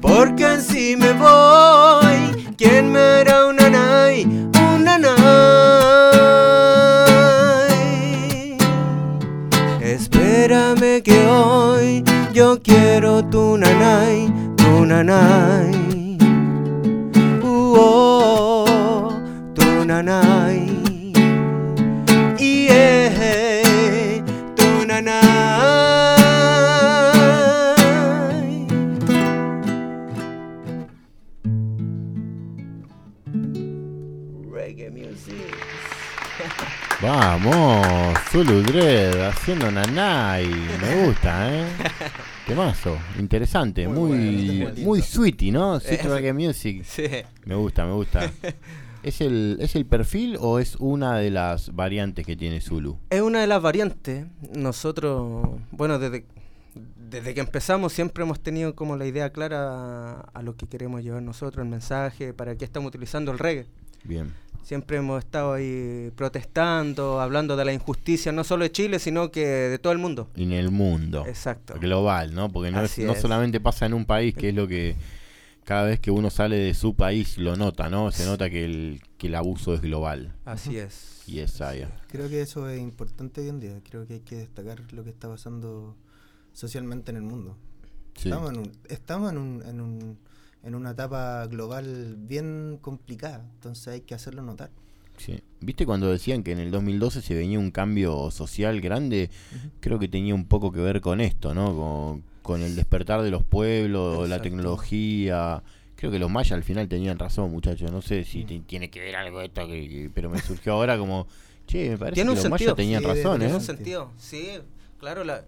Porque 0.00 0.58
si 0.60 0.96
me 0.96 1.12
voy, 1.12 2.18
¿quién 2.56 2.90
me 2.92 2.98
hará 2.98 3.46
un 3.48 3.56
nanay, 3.56 4.24
un 4.24 4.84
nanay? 4.84 5.06
Espérame 9.82 11.02
que 11.02 11.26
hoy 11.26 12.02
yo 12.32 12.58
quiero 12.62 13.22
tu 13.22 13.58
nanay, 13.58 14.32
tu 14.56 14.86
nanay. 14.86 16.16
Uh, 17.42 17.74
oh, 17.76 19.12
tu 19.54 19.84
nanay. 19.84 20.55
Vamos, 37.10 38.18
Zulu 38.32 38.62
Dread 38.62 39.28
haciendo 39.28 39.70
nanay. 39.70 40.44
Me 40.48 41.06
gusta, 41.06 41.54
¿eh? 41.54 41.64
Temazo, 42.48 42.98
interesante, 43.16 43.86
muy, 43.86 44.08
bueno, 44.08 44.24
muy 44.82 44.98
lindo. 44.98 45.02
sweety, 45.06 45.52
¿no? 45.52 45.78
Sweet 45.78 46.00
Eh, 46.04 46.08
reggae 46.08 46.32
music. 46.32 46.82
sí. 46.84 47.04
Me 47.44 47.54
gusta, 47.54 47.86
me 47.86 47.92
gusta. 47.92 48.28
¿Es 49.04 49.20
el, 49.20 49.56
¿Es 49.60 49.76
el 49.76 49.86
perfil 49.86 50.36
o 50.40 50.58
es 50.58 50.74
una 50.80 51.16
de 51.18 51.30
las 51.30 51.72
variantes 51.76 52.26
que 52.26 52.34
tiene 52.34 52.60
Zulu? 52.60 52.98
Es 53.08 53.20
una 53.20 53.40
de 53.40 53.46
las 53.46 53.62
variantes. 53.62 54.26
Nosotros, 54.56 55.48
bueno, 55.70 56.00
desde, 56.00 56.26
desde 57.08 57.34
que 57.34 57.40
empezamos 57.40 57.92
siempre 57.92 58.24
hemos 58.24 58.40
tenido 58.40 58.74
como 58.74 58.96
la 58.96 59.06
idea 59.06 59.30
clara 59.30 59.60
a, 59.70 60.20
a 60.34 60.42
lo 60.42 60.56
que 60.56 60.66
queremos 60.66 61.04
llevar 61.04 61.22
nosotros, 61.22 61.62
el 61.62 61.70
mensaje, 61.70 62.34
para 62.34 62.56
qué 62.56 62.64
estamos 62.64 62.88
utilizando 62.88 63.30
el 63.30 63.38
reggae. 63.38 63.66
Bien. 64.02 64.32
Siempre 64.66 64.96
hemos 64.96 65.20
estado 65.22 65.52
ahí 65.52 66.10
protestando, 66.16 67.20
hablando 67.20 67.54
de 67.56 67.64
la 67.64 67.72
injusticia, 67.72 68.32
no 68.32 68.42
solo 68.42 68.64
de 68.64 68.72
Chile, 68.72 68.98
sino 68.98 69.30
que 69.30 69.46
de 69.46 69.78
todo 69.78 69.92
el 69.92 70.00
mundo. 70.00 70.28
En 70.34 70.50
el 70.50 70.72
mundo. 70.72 71.24
Exacto. 71.24 71.74
Global, 71.78 72.34
¿no? 72.34 72.50
Porque 72.50 72.72
no, 72.72 72.82
es- 72.82 72.98
no 72.98 73.12
es. 73.12 73.20
solamente 73.20 73.60
pasa 73.60 73.86
en 73.86 73.94
un 73.94 74.04
país, 74.06 74.34
que 74.34 74.48
es 74.48 74.54
lo 74.56 74.66
que 74.66 74.96
cada 75.62 75.84
vez 75.84 76.00
que 76.00 76.10
uno 76.10 76.30
sale 76.30 76.56
de 76.56 76.74
su 76.74 76.96
país 76.96 77.38
lo 77.38 77.54
nota, 77.54 77.88
¿no? 77.88 78.10
Se 78.10 78.24
nota 78.26 78.50
que 78.50 78.64
el, 78.64 79.02
que 79.18 79.28
el 79.28 79.36
abuso 79.36 79.72
es 79.72 79.82
global. 79.82 80.34
Así 80.44 80.76
es. 80.78 81.22
Y 81.28 81.38
es 81.38 81.60
allá. 81.60 81.88
Creo 82.08 82.28
que 82.28 82.40
eso 82.40 82.68
es 82.68 82.80
importante 82.80 83.42
hoy 83.42 83.48
en 83.50 83.60
día. 83.60 83.80
Creo 83.88 84.04
que 84.04 84.14
hay 84.14 84.20
que 84.20 84.34
destacar 84.34 84.80
lo 84.92 85.04
que 85.04 85.10
está 85.10 85.28
pasando 85.28 85.94
socialmente 86.52 87.12
en 87.12 87.18
el 87.18 87.22
mundo. 87.22 87.56
Sí. 88.16 88.30
Estamos, 88.30 88.50
en, 88.52 88.58
un- 88.58 88.72
estamos 88.88 89.30
en, 89.30 89.38
un- 89.38 89.62
en, 89.64 89.80
un- 89.80 90.18
en 90.66 90.74
una 90.74 90.90
etapa 90.90 91.46
global 91.46 92.16
bien 92.18 92.78
complicada, 92.80 93.44
entonces 93.54 93.88
hay 93.88 94.00
que 94.02 94.14
hacerlo 94.14 94.42
notar. 94.42 94.70
Sí. 95.16 95.40
¿Viste 95.60 95.86
cuando 95.86 96.10
decían 96.10 96.42
que 96.42 96.52
en 96.52 96.58
el 96.58 96.70
2012 96.70 97.22
se 97.22 97.34
venía 97.34 97.58
un 97.58 97.70
cambio 97.70 98.30
social 98.30 98.80
grande? 98.82 99.30
Creo 99.80 99.98
que 99.98 100.08
tenía 100.08 100.34
un 100.34 100.44
poco 100.46 100.72
que 100.72 100.80
ver 100.80 101.00
con 101.00 101.20
esto, 101.22 101.54
¿no? 101.54 101.74
Con, 101.74 102.22
con 102.42 102.60
el 102.62 102.76
despertar 102.76 103.22
de 103.22 103.30
los 103.30 103.42
pueblos, 103.42 104.18
la 104.28 104.36
Exacto. 104.36 104.42
tecnología. 104.42 105.62
Creo 105.94 106.10
que 106.10 106.18
los 106.18 106.30
mayas 106.30 106.52
al 106.52 106.64
final 106.64 106.86
tenían 106.88 107.18
razón, 107.18 107.50
muchachos. 107.50 107.90
No 107.90 108.02
sé 108.02 108.24
si 108.24 108.44
te- 108.44 108.60
tiene 108.60 108.90
que 108.90 109.00
ver 109.00 109.16
algo 109.16 109.40
esto, 109.40 109.66
que, 109.66 109.88
que- 109.88 110.10
pero 110.14 110.28
me 110.28 110.38
surgió 110.42 110.74
ahora 110.74 110.98
como, 110.98 111.26
che, 111.66 111.88
me 111.90 111.96
parece 111.96 112.16
Tiene 112.16 112.28
que 112.28 112.30
un 112.32 112.36
los 112.36 112.42
sentido. 112.42 112.70
mayas 112.72 112.76
tenían 112.76 113.02
Sí, 113.02 113.08
razón, 113.08 113.38
Tiene 113.38 113.52
¿eh? 113.52 113.56
un 113.56 113.62
sentido, 113.62 114.12
sí, 114.18 114.48
claro. 114.98 115.24
La, 115.24 115.44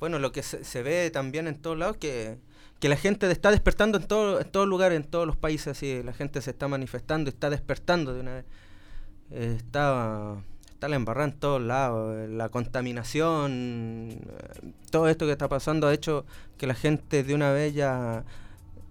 bueno, 0.00 0.18
lo 0.18 0.32
que 0.32 0.42
se, 0.42 0.64
se 0.64 0.82
ve 0.82 1.10
también 1.10 1.46
en 1.48 1.56
todos 1.56 1.78
lados 1.78 1.96
que, 1.96 2.36
que 2.80 2.88
la 2.88 2.96
gente 2.96 3.30
está 3.30 3.50
despertando 3.50 3.98
en 3.98 4.04
todo, 4.06 4.40
en 4.40 4.50
todos 4.50 4.68
lugares, 4.68 4.96
en 4.96 5.04
todos 5.04 5.26
los 5.26 5.36
países, 5.36 5.68
así, 5.68 6.02
la 6.02 6.12
gente 6.12 6.40
se 6.40 6.50
está 6.50 6.68
manifestando, 6.68 7.28
está 7.28 7.50
despertando 7.50 8.14
de 8.14 8.20
una 8.20 8.34
vez. 8.34 8.44
Eh, 9.30 9.54
está, 9.58 10.36
está 10.70 10.88
la 10.88 10.96
embarrada 10.96 11.28
en 11.28 11.38
todos 11.38 11.60
lados, 11.60 12.16
eh, 12.16 12.28
la 12.28 12.48
contaminación, 12.48 14.10
eh, 14.10 14.72
todo 14.90 15.08
esto 15.08 15.26
que 15.26 15.32
está 15.32 15.48
pasando 15.48 15.88
ha 15.88 15.94
hecho 15.94 16.24
que 16.56 16.66
la 16.66 16.74
gente 16.74 17.24
de 17.24 17.34
una 17.34 17.50
vez 17.50 17.74
ya 17.74 18.24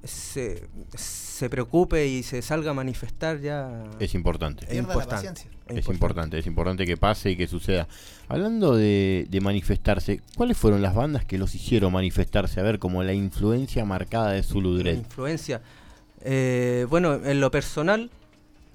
se, 0.08 0.68
se 0.96 1.50
preocupe 1.50 2.08
y 2.08 2.24
se 2.24 2.42
salga 2.42 2.72
a 2.72 2.74
manifestar 2.74 3.40
ya. 3.40 3.84
Es 4.00 4.16
importante. 4.16 4.66
Es 4.70 4.78
importante. 4.78 5.16
paciencia. 5.16 5.52
Es 5.68 5.88
importante, 5.90 6.40
es 6.40 6.48
importante 6.48 6.86
que 6.86 6.96
pase 6.98 7.32
y 7.32 7.36
que 7.36 7.46
suceda. 7.48 7.88
Hablando 8.30 8.76
de, 8.76 9.28
de 9.30 9.42
manifestarse, 9.42 10.22
¿cuáles 10.36 10.58
fueron 10.58 10.82
las 10.82 10.96
bandas 10.96 11.26
que 11.26 11.38
los 11.38 11.54
hicieron 11.56 11.92
manifestarse? 11.92 12.60
A 12.60 12.64
ver, 12.64 12.80
como 12.80 13.04
la 13.04 13.14
influencia 13.14 13.84
marcada 13.84 14.32
de 14.32 14.44
Zulu 14.44 14.74
La 14.74 14.80
Dread. 14.80 14.98
influencia. 14.98 15.62
Eh, 16.22 16.86
bueno, 16.90 17.16
en 17.16 17.42
lo 17.42 17.52
personal, 17.52 18.10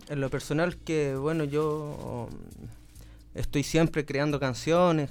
en 0.08 0.20
lo 0.20 0.28
personal 0.30 0.76
que, 0.76 1.14
bueno, 1.16 1.44
yo 1.44 2.28
mm, 2.30 3.38
estoy 3.38 3.62
siempre 3.62 4.04
creando 4.04 4.38
canciones. 4.38 5.10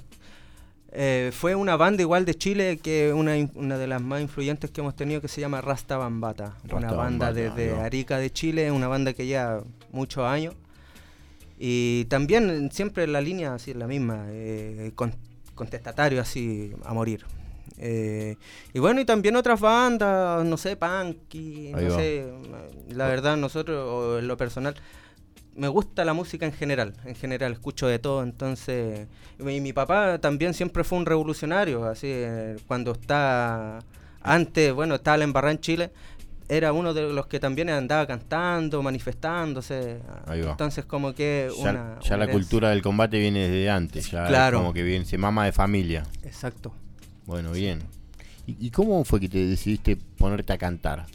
Eh, 0.94 1.30
fue 1.32 1.54
una 1.54 1.76
banda 1.76 2.02
igual 2.02 2.26
de 2.26 2.34
Chile 2.34 2.78
que 2.82 3.12
una, 3.14 3.32
una 3.54 3.78
de 3.78 3.86
las 3.86 4.02
más 4.02 4.20
influyentes 4.20 4.70
que 4.70 4.82
hemos 4.82 4.94
tenido 4.94 5.20
que 5.22 5.28
se 5.28 5.40
llama 5.40 5.60
Rasta 5.62 5.96
Bambata. 5.96 6.56
una 6.70 6.92
banda 6.92 6.96
Bambata, 6.96 7.32
desde. 7.32 7.72
Arica 7.80 8.18
de 8.18 8.30
Chile, 8.30 8.70
una 8.70 8.88
banda 8.88 9.12
que 9.14 9.24
lleva 9.26 9.62
muchos 9.90 10.24
años. 10.24 10.54
Y 11.58 12.04
también 12.06 12.70
siempre 12.72 13.06
la 13.06 13.20
línea 13.20 13.54
así 13.54 13.72
la 13.72 13.86
misma, 13.86 14.24
eh, 14.28 14.92
con- 14.94 15.14
contestatario 15.54 16.20
así 16.20 16.72
a 16.84 16.92
morir. 16.92 17.24
Eh, 17.78 18.36
y 18.74 18.78
bueno, 18.78 19.00
y 19.00 19.04
también 19.04 19.36
otras 19.36 19.60
bandas, 19.60 20.44
no 20.44 20.56
sé, 20.56 20.76
punk, 20.76 21.16
y 21.34 21.72
Ahí 21.72 21.84
no 21.84 21.90
va. 21.90 21.96
sé, 21.96 22.26
la 22.90 23.06
verdad 23.08 23.36
nosotros, 23.36 23.78
o 23.88 24.18
en 24.18 24.28
lo 24.28 24.36
personal, 24.36 24.74
me 25.54 25.68
gusta 25.68 26.04
la 26.04 26.14
música 26.14 26.46
en 26.46 26.52
general, 26.52 26.94
en 27.04 27.14
general, 27.14 27.52
escucho 27.52 27.86
de 27.86 27.98
todo, 27.98 28.22
entonces, 28.22 29.06
y 29.38 29.60
mi, 29.60 29.72
papá 29.72 30.18
también 30.18 30.54
siempre 30.54 30.84
fue 30.84 30.98
un 30.98 31.06
revolucionario, 31.06 31.84
así, 31.84 32.06
eh, 32.08 32.56
cuando 32.66 32.92
está, 32.92 33.78
antes, 34.22 34.72
bueno, 34.72 34.94
estaba 34.94 35.18
la 35.18 35.24
embarrada 35.24 35.52
en 35.52 35.60
Chile, 35.60 35.90
era 36.48 36.72
uno 36.72 36.92
de 36.92 37.12
los 37.12 37.26
que 37.26 37.38
también 37.40 37.70
andaba 37.70 38.06
cantando, 38.06 38.82
manifestándose, 38.82 40.00
Ahí 40.26 40.42
va. 40.42 40.50
entonces 40.52 40.84
como 40.84 41.14
que 41.14 41.48
Ya, 41.56 41.70
una... 41.70 41.98
ya 42.00 42.16
una 42.16 42.26
la 42.26 42.32
cultura 42.32 42.70
del 42.70 42.82
combate 42.82 43.18
viene 43.18 43.48
desde 43.48 43.70
antes, 43.70 44.10
ya 44.10 44.26
Claro. 44.26 44.58
como 44.58 44.72
que 44.72 44.82
viene, 44.82 45.04
se 45.04 45.18
mama 45.18 45.44
de 45.44 45.52
familia. 45.52 46.02
Exacto. 46.24 46.72
Bueno, 47.26 47.52
bien. 47.52 47.80
¿Y, 48.46 48.66
y 48.66 48.70
cómo 48.70 49.04
fue 49.04 49.20
que 49.20 49.28
te 49.28 49.46
decidiste 49.46 49.96
ponerte 49.96 50.52
a 50.52 50.58
cantar? 50.58 51.06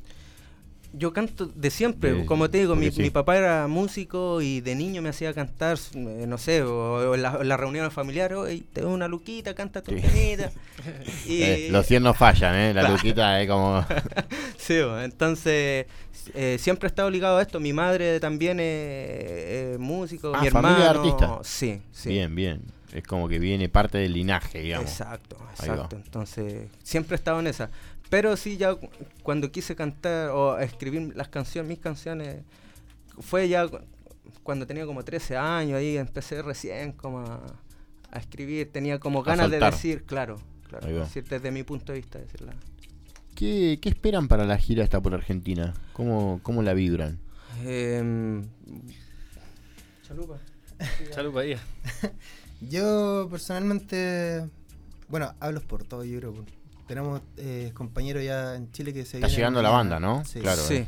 Yo 0.97 1.13
canto 1.13 1.45
de 1.47 1.69
siempre, 1.69 2.13
De- 2.13 2.25
como 2.25 2.49
te 2.49 2.57
digo, 2.59 2.75
mi, 2.75 2.89
sí. 2.91 3.01
mi 3.01 3.09
papá 3.09 3.37
era 3.37 3.67
músico 3.67 4.41
y 4.41 4.61
de 4.61 4.73
niño 4.75 5.01
me 5.01 5.09
hacía 5.09 5.33
cantar, 5.33 5.77
eh, 5.95 6.25
no 6.27 6.37
sé, 6.37 6.63
o, 6.63 7.09
o 7.11 7.15
en 7.15 7.21
la- 7.21 7.37
en 7.39 7.47
las 7.47 7.59
reuniones 7.59 7.93
familiares, 7.93 8.37
"Oye, 8.37 8.63
te 8.73 8.81
doy 8.81 8.93
una 8.93 9.07
luquita, 9.07 9.53
canta 9.53 9.81
tu 9.81 9.91
Sí. 9.91 10.01
temita". 10.01 10.51
y, 11.27 11.43
Eh, 11.43 11.67
los 11.71 11.85
100 11.85 12.01
no 12.03 12.13
fallan, 12.13 12.55
¿eh? 12.55 12.73
La 12.73 12.89
luquita 12.89 13.41
es 13.41 13.47
como... 13.49 13.85
sí, 14.57 14.75
entonces 15.03 15.85
eh, 16.33 16.57
siempre 16.59 16.87
he 16.87 16.89
estado 16.89 17.09
ligado 17.09 17.37
a 17.37 17.41
esto. 17.41 17.59
Mi 17.59 17.73
madre 17.73 18.19
también 18.19 18.59
es, 18.59 19.29
es 19.73 19.79
músico, 19.79 20.33
Ah, 20.35 20.41
mi 20.41 20.49
familia 20.49 20.77
de 20.77 20.85
hermano. 20.89 21.09
artistas. 21.09 21.47
Sí, 21.47 21.81
sí. 21.91 22.09
Bien, 22.09 22.33
bien. 22.35 22.61
Es 22.93 23.03
como 23.03 23.27
que 23.27 23.37
viene 23.39 23.67
parte 23.69 23.97
del 23.97 24.13
linaje, 24.13 24.59
digamos. 24.61 24.89
Exacto, 24.89 25.37
exacto. 25.51 25.95
Entonces, 25.97 26.69
siempre 26.83 27.15
he 27.15 27.17
estado 27.17 27.39
en 27.39 27.47
esa. 27.47 27.69
Pero 28.09 28.37
sí, 28.37 28.55
ya 28.57 28.73
cu- 28.75 28.89
cuando 29.23 29.51
quise 29.51 29.75
cantar 29.75 30.29
o 30.29 30.57
escribir 30.59 31.13
las 31.15 31.27
canciones, 31.27 31.67
mis 31.69 31.79
canciones, 31.79 32.43
fue 33.19 33.49
ya 33.49 33.67
cu- 33.67 33.79
cuando 34.43 34.65
tenía 34.65 34.85
como 34.85 35.03
13 35.03 35.35
años, 35.35 35.77
ahí 35.79 35.97
empecé 35.97 36.41
recién 36.41 36.93
como 36.93 37.19
a, 37.19 37.41
a 38.11 38.19
escribir, 38.19 38.71
tenía 38.71 38.99
como 38.99 39.19
A 39.19 39.23
ganas 39.23 39.51
de 39.51 39.59
decir, 39.59 40.03
claro, 40.05 40.37
claro, 40.69 40.87
decir 40.87 41.25
desde 41.27 41.51
mi 41.51 41.63
punto 41.63 41.91
de 41.91 41.99
vista, 41.99 42.19
decirla. 42.19 42.53
¿qué, 43.35 43.77
qué 43.81 43.89
esperan 43.89 44.29
para 44.29 44.45
la 44.45 44.57
gira 44.57 44.83
esta 44.85 45.01
por 45.01 45.13
Argentina? 45.13 45.73
¿Cómo, 45.93 46.39
cómo 46.43 46.63
la 46.63 46.73
vibran? 46.73 47.19
Em, 47.65 48.45
Chalupa. 50.07 50.39
Chalupa, 51.13 51.41
diga. 51.41 51.59
Yo 52.61 53.27
personalmente, 53.29 54.47
bueno, 55.09 55.33
hablo 55.39 55.61
por 55.61 55.83
todo, 55.83 56.03
yo 56.03 56.19
creo. 56.19 56.33
Tenemos 56.87 57.21
eh, 57.37 57.71
compañeros 57.73 58.23
ya 58.23 58.55
en 58.55 58.71
Chile 58.71 58.93
que 58.93 59.05
se 59.05 59.17
Está 59.17 59.27
llegando 59.27 59.61
la 59.61 59.69
banda, 59.69 59.99
¿no? 59.99 60.23
Sí. 60.25 60.39
Claro, 60.39 60.61
Sí. 60.61 60.75
eh. 60.75 60.87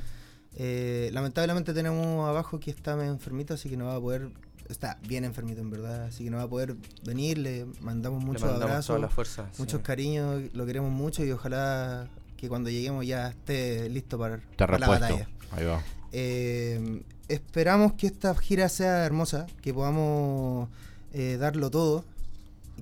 Eh, 0.55 1.09
lamentablemente 1.13 1.73
tenemos 1.73 2.27
abajo 2.27 2.59
que 2.59 2.71
está 2.71 2.95
medio 2.95 3.11
enfermito, 3.11 3.53
así 3.53 3.69
que 3.69 3.77
no 3.77 3.85
va 3.85 3.95
a 3.95 3.99
poder. 4.01 4.29
Está 4.67 4.99
bien 5.07 5.23
enfermito 5.25 5.61
en 5.61 5.69
verdad, 5.69 6.05
así 6.05 6.23
que 6.23 6.29
no 6.29 6.37
va 6.37 6.43
a 6.43 6.47
poder 6.49 6.75
venir. 7.03 7.37
Le 7.37 7.65
mandamos 7.81 8.23
muchos 8.23 8.43
mandamos 8.43 8.63
abrazos, 8.63 8.87
toda 8.87 8.99
la 8.99 9.09
fuerza, 9.09 9.49
muchos 9.57 9.79
sí. 9.79 9.83
cariños, 9.83 10.41
lo 10.53 10.65
queremos 10.65 10.91
mucho 10.91 11.23
y 11.23 11.31
ojalá 11.31 12.07
que 12.37 12.49
cuando 12.49 12.69
lleguemos 12.69 13.05
ya 13.05 13.29
esté 13.29 13.89
listo 13.89 14.17
para, 14.17 14.39
para 14.57 14.77
la 14.79 14.87
batalla. 14.87 15.27
Ahí 15.51 15.65
va. 15.65 15.81
Eh, 16.11 17.03
esperamos 17.27 17.93
que 17.93 18.07
esta 18.07 18.33
gira 18.35 18.69
sea 18.69 19.05
hermosa, 19.05 19.47
que 19.61 19.73
podamos 19.73 20.69
eh, 21.13 21.37
darlo 21.39 21.69
todo, 21.69 22.03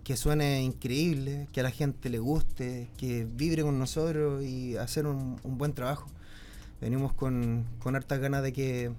que 0.03 0.15
suene 0.17 0.61
increíble, 0.63 1.47
que 1.51 1.59
a 1.61 1.63
la 1.63 1.71
gente 1.71 2.09
le 2.09 2.19
guste, 2.19 2.87
que 2.97 3.25
vibre 3.25 3.63
con 3.63 3.79
nosotros 3.79 4.43
y 4.43 4.77
hacer 4.77 5.05
un, 5.07 5.37
un 5.43 5.57
buen 5.57 5.73
trabajo. 5.73 6.07
Venimos 6.79 7.13
con, 7.13 7.65
con 7.79 7.95
hartas 7.95 8.19
ganas 8.19 8.43
de 8.43 8.53
que, 8.53 8.91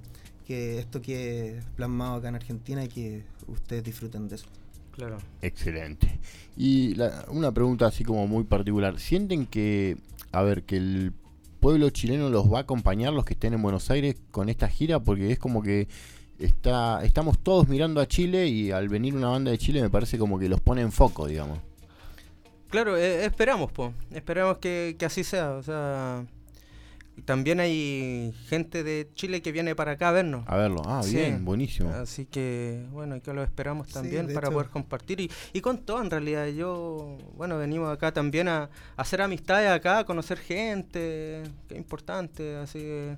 que 0.46 0.78
esto 0.80 1.00
quede 1.00 1.62
plasmado 1.76 2.16
acá 2.16 2.28
en 2.28 2.34
Argentina 2.34 2.84
y 2.84 2.88
que 2.88 3.22
ustedes 3.46 3.84
disfruten 3.84 4.28
de 4.28 4.34
eso. 4.36 4.46
Claro. 4.92 5.18
Excelente. 5.42 6.18
Y 6.56 6.96
la- 6.96 7.24
una 7.30 7.52
pregunta 7.52 7.86
así 7.86 8.02
como 8.02 8.26
muy 8.26 8.42
particular. 8.42 8.98
¿Sienten 8.98 9.46
que, 9.46 9.96
a 10.32 10.42
ver, 10.42 10.64
que 10.64 10.76
el 10.76 11.12
pueblo 11.60 11.90
chileno 11.90 12.30
los 12.30 12.52
va 12.52 12.59
a 12.59 12.62
acompañar, 12.62 13.12
los 13.12 13.24
que 13.24 13.34
estén 13.34 13.55
en 13.55 13.62
Buenos 13.62 13.90
Aires, 13.90 14.16
con 14.32 14.48
esta 14.48 14.68
gira? 14.68 14.98
Porque 14.98 15.30
es 15.30 15.38
como 15.38 15.62
que 15.62 15.86
está, 16.39 17.05
estamos 17.05 17.39
todos 17.39 17.69
mirando 17.69 18.01
a 18.01 18.06
Chile 18.06 18.47
y 18.47 18.70
al 18.70 18.89
venir 18.89 19.15
una 19.15 19.28
banda 19.28 19.51
de 19.51 19.59
Chile 19.59 19.81
me 19.82 19.90
parece 19.90 20.19
como 20.19 20.39
que 20.39 20.48
los 20.48 20.60
pone 20.60 20.82
en 20.82 20.93
foco, 20.93 21.27
digamos. 21.27 21.59
Claro, 22.70 22.97
eh, 22.97 23.24
esperamos, 23.24 23.73
po. 23.73 23.94
Esperamos 24.12 24.59
que, 24.59 24.97
que 24.98 25.06
así 25.06 25.24
sea. 25.24 25.52
O 25.52 25.62
sea, 25.62 26.27
también 27.24 27.60
hay 27.60 28.35
gente 28.47 28.85
de 28.85 29.09
Chile 29.15 29.40
que 29.40 29.52
viene 29.52 29.74
para 29.74 29.93
acá 29.93 30.10
a 30.10 30.12
vernos. 30.12 30.44
A 30.47 30.56
verlo. 30.59 30.82
Ah, 30.85 31.02
Sí. 31.02 31.16
bien, 31.16 31.44
buenísimo. 31.47 31.89
Así 31.90 32.27
que, 32.27 32.85
bueno, 32.93 33.20
que 33.23 33.32
lo 33.32 33.43
esperamos 33.43 33.89
también 33.89 34.27
para 34.35 34.48
hecho- 34.48 34.52
poder 34.55 34.69
compartir. 34.69 35.19
Y, 35.20 35.31
y 35.55 35.60
con 35.62 35.78
todo, 35.78 36.02
en 36.02 36.10
realidad. 36.10 36.47
Yo, 36.48 37.16
bueno, 37.36 37.56
venimos 37.56 37.90
acá 37.90 38.12
también 38.12 38.48
a, 38.48 38.65
a 38.65 38.70
hacer 38.97 39.23
amistades 39.23 39.70
acá, 39.70 40.01
a 40.01 40.05
conocer 40.05 40.36
gente, 40.36 41.43
que 41.69 41.74
es 41.74 41.78
importante. 41.78 42.56
Así 42.56 42.81
que 42.81 43.16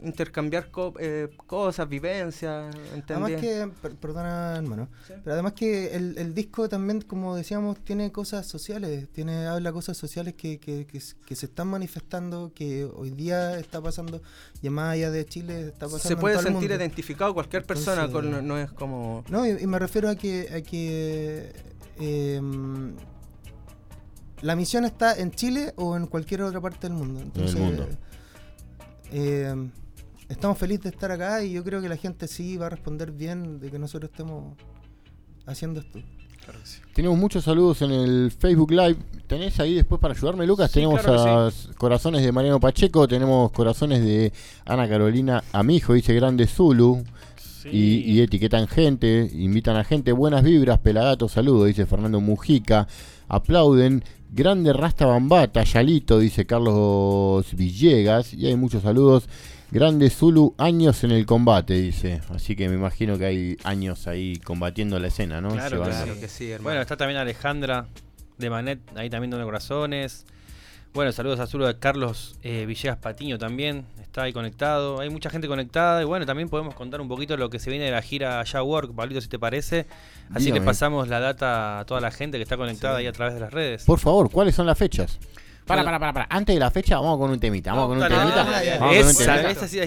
intercambiar 0.00 0.70
co- 0.70 0.94
eh, 1.00 1.28
cosas, 1.46 1.88
vivencias, 1.88 2.74
Además 3.08 3.32
que, 3.40 3.68
per- 3.82 3.96
perdona 3.96 4.54
hermano, 4.56 4.88
pero 5.24 5.32
además 5.34 5.54
que 5.54 5.96
el, 5.96 6.16
el 6.18 6.34
disco 6.34 6.68
también, 6.68 7.00
como 7.00 7.34
decíamos, 7.34 7.78
tiene 7.84 8.12
cosas 8.12 8.46
sociales, 8.46 9.08
tiene 9.12 9.46
habla 9.46 9.72
cosas 9.72 9.96
sociales 9.96 10.34
que, 10.34 10.58
que, 10.58 10.86
que, 10.86 10.98
s- 10.98 11.16
que 11.26 11.34
se 11.34 11.46
están 11.46 11.66
manifestando, 11.68 12.52
que 12.54 12.84
hoy 12.84 13.10
día 13.10 13.58
está 13.58 13.80
pasando, 13.80 14.22
y 14.62 14.70
más 14.70 14.92
allá 14.94 15.10
de 15.10 15.24
Chile 15.26 15.62
está 15.68 15.86
pasando. 15.86 15.98
Se 15.98 16.12
en 16.14 16.20
puede 16.20 16.36
el 16.36 16.42
sentir 16.42 16.60
mundo. 16.70 16.74
identificado 16.76 17.34
cualquier 17.34 17.64
persona, 17.64 18.04
Entonces- 18.04 18.32
con, 18.32 18.46
no 18.46 18.56
es 18.58 18.70
como... 18.70 19.24
No, 19.28 19.44
y, 19.46 19.50
y 19.62 19.66
me 19.66 19.78
refiero 19.80 20.08
a 20.08 20.14
que, 20.14 20.48
a 20.54 20.60
que 20.60 21.52
em, 21.98 22.94
la 24.42 24.54
misión 24.54 24.84
está 24.84 25.16
en 25.18 25.32
Chile 25.32 25.72
o 25.76 25.96
en 25.96 26.06
cualquier 26.06 26.42
otra 26.42 26.60
parte 26.60 26.86
del 26.88 26.92
mundo. 26.96 27.20
Entonces, 27.20 27.56
mundo. 27.56 27.88
em, 29.10 29.70
estamos 30.28 30.58
felices 30.58 30.84
de 30.84 30.90
estar 30.90 31.10
acá 31.10 31.42
y 31.42 31.52
yo 31.52 31.64
creo 31.64 31.80
que 31.80 31.88
la 31.88 31.96
gente 31.96 32.28
sí 32.28 32.56
va 32.56 32.66
a 32.66 32.70
responder 32.70 33.12
bien 33.12 33.60
de 33.60 33.70
que 33.70 33.78
nosotros 33.78 34.10
estemos 34.10 34.56
haciendo 35.46 35.80
esto. 35.80 36.00
Tenemos 36.94 37.18
muchos 37.18 37.44
saludos 37.44 37.82
en 37.82 37.90
el 37.90 38.30
Facebook 38.30 38.70
Live. 38.70 38.96
¿Tenés 39.26 39.60
ahí 39.60 39.74
después 39.74 40.00
para 40.00 40.14
ayudarme, 40.14 40.46
Lucas? 40.46 40.70
Sí, 40.70 40.76
tenemos 40.76 41.02
claro 41.02 41.48
a 41.48 41.52
corazones 41.76 42.22
de 42.22 42.32
Mariano 42.32 42.58
Pacheco, 42.58 43.06
tenemos 43.06 43.52
corazones 43.52 44.02
de 44.02 44.32
Ana 44.64 44.88
Carolina 44.88 45.44
Amijo, 45.52 45.92
dice 45.92 46.14
Grande 46.14 46.46
Zulu. 46.46 47.04
Y, 47.70 47.98
y 47.98 48.22
etiquetan 48.22 48.66
gente, 48.66 49.28
invitan 49.30 49.76
a 49.76 49.84
gente. 49.84 50.12
Buenas 50.12 50.42
vibras, 50.42 50.78
Pelagato, 50.78 51.28
saludos, 51.28 51.66
dice 51.66 51.84
Fernando 51.84 52.20
Mujica. 52.20 52.88
Aplauden. 53.28 54.02
Grande 54.30 54.72
Rasta 54.72 55.06
Bambata, 55.06 55.64
Yalito, 55.64 56.18
dice 56.18 56.46
Carlos 56.46 57.46
Villegas. 57.54 58.32
Y 58.32 58.46
hay 58.46 58.56
muchos 58.56 58.82
saludos. 58.82 59.28
Grande 59.70 60.08
Zulu, 60.08 60.54
años 60.56 61.04
en 61.04 61.10
el 61.10 61.26
combate, 61.26 61.74
dice. 61.74 62.22
Así 62.34 62.56
que 62.56 62.68
me 62.68 62.74
imagino 62.76 63.18
que 63.18 63.26
hay 63.26 63.56
años 63.64 64.06
ahí 64.06 64.38
combatiendo 64.38 64.98
la 64.98 65.08
escena, 65.08 65.40
¿no? 65.42 65.50
Claro, 65.50 65.84
Llevando- 65.84 66.18
que 66.20 66.28
sí. 66.28 66.50
Bueno, 66.62 66.80
está 66.80 66.96
también 66.96 67.18
Alejandra 67.20 67.86
de 68.38 68.48
Manet, 68.50 68.80
ahí 68.96 69.10
también 69.10 69.30
dando 69.30 69.44
corazones. 69.44 70.24
Bueno, 70.94 71.12
saludos 71.12 71.38
a 71.38 71.46
Zulu 71.46 71.66
de 71.66 71.78
Carlos 71.78 72.36
eh, 72.42 72.64
Villegas 72.66 72.96
Patiño 72.96 73.36
también, 73.36 73.84
está 74.00 74.22
ahí 74.22 74.32
conectado. 74.32 75.00
Hay 75.00 75.10
mucha 75.10 75.28
gente 75.28 75.46
conectada 75.46 76.00
y 76.00 76.06
bueno, 76.06 76.24
también 76.24 76.48
podemos 76.48 76.74
contar 76.74 77.02
un 77.02 77.08
poquito 77.08 77.36
lo 77.36 77.50
que 77.50 77.58
se 77.58 77.68
viene 77.68 77.84
de 77.84 77.90
la 77.90 78.00
gira 78.00 78.42
Ya 78.44 78.62
Work, 78.62 78.94
Pablito, 78.94 79.20
si 79.20 79.28
te 79.28 79.38
parece. 79.38 79.86
Así 80.30 80.46
Dígame. 80.46 80.60
que 80.60 80.66
pasamos 80.66 81.08
la 81.08 81.20
data 81.20 81.80
a 81.80 81.84
toda 81.84 82.00
la 82.00 82.10
gente 82.10 82.38
que 82.38 82.42
está 82.42 82.56
conectada 82.56 82.96
ahí 82.96 83.06
a 83.06 83.12
través 83.12 83.34
de 83.34 83.40
las 83.40 83.52
redes. 83.52 83.84
Por 83.84 83.98
favor, 83.98 84.30
¿cuáles 84.30 84.54
son 84.54 84.64
las 84.64 84.78
fechas? 84.78 85.18
Para, 85.68 85.84
para, 85.84 85.98
para, 86.00 86.12
para. 86.12 86.26
Antes 86.30 86.56
de 86.56 86.60
la 86.60 86.70
fecha, 86.70 86.96
vamos 86.96 87.18
con 87.18 87.30
un 87.30 87.38
temita. 87.38 87.72
Vamos 87.74 87.88
con 87.88 88.02
un 88.02 88.08
temita. 88.08 88.90
esa, 88.92 89.68
sí. 89.68 89.80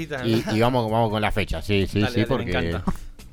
Y, 0.53 0.59
vamos, 0.61 0.89
vamos 0.89 1.09
con 1.09 1.21
la 1.21 1.31
fecha, 1.31 1.61
sí, 1.61 1.87
sí, 1.87 2.05
sí, 2.13 2.23
porque 2.25 2.79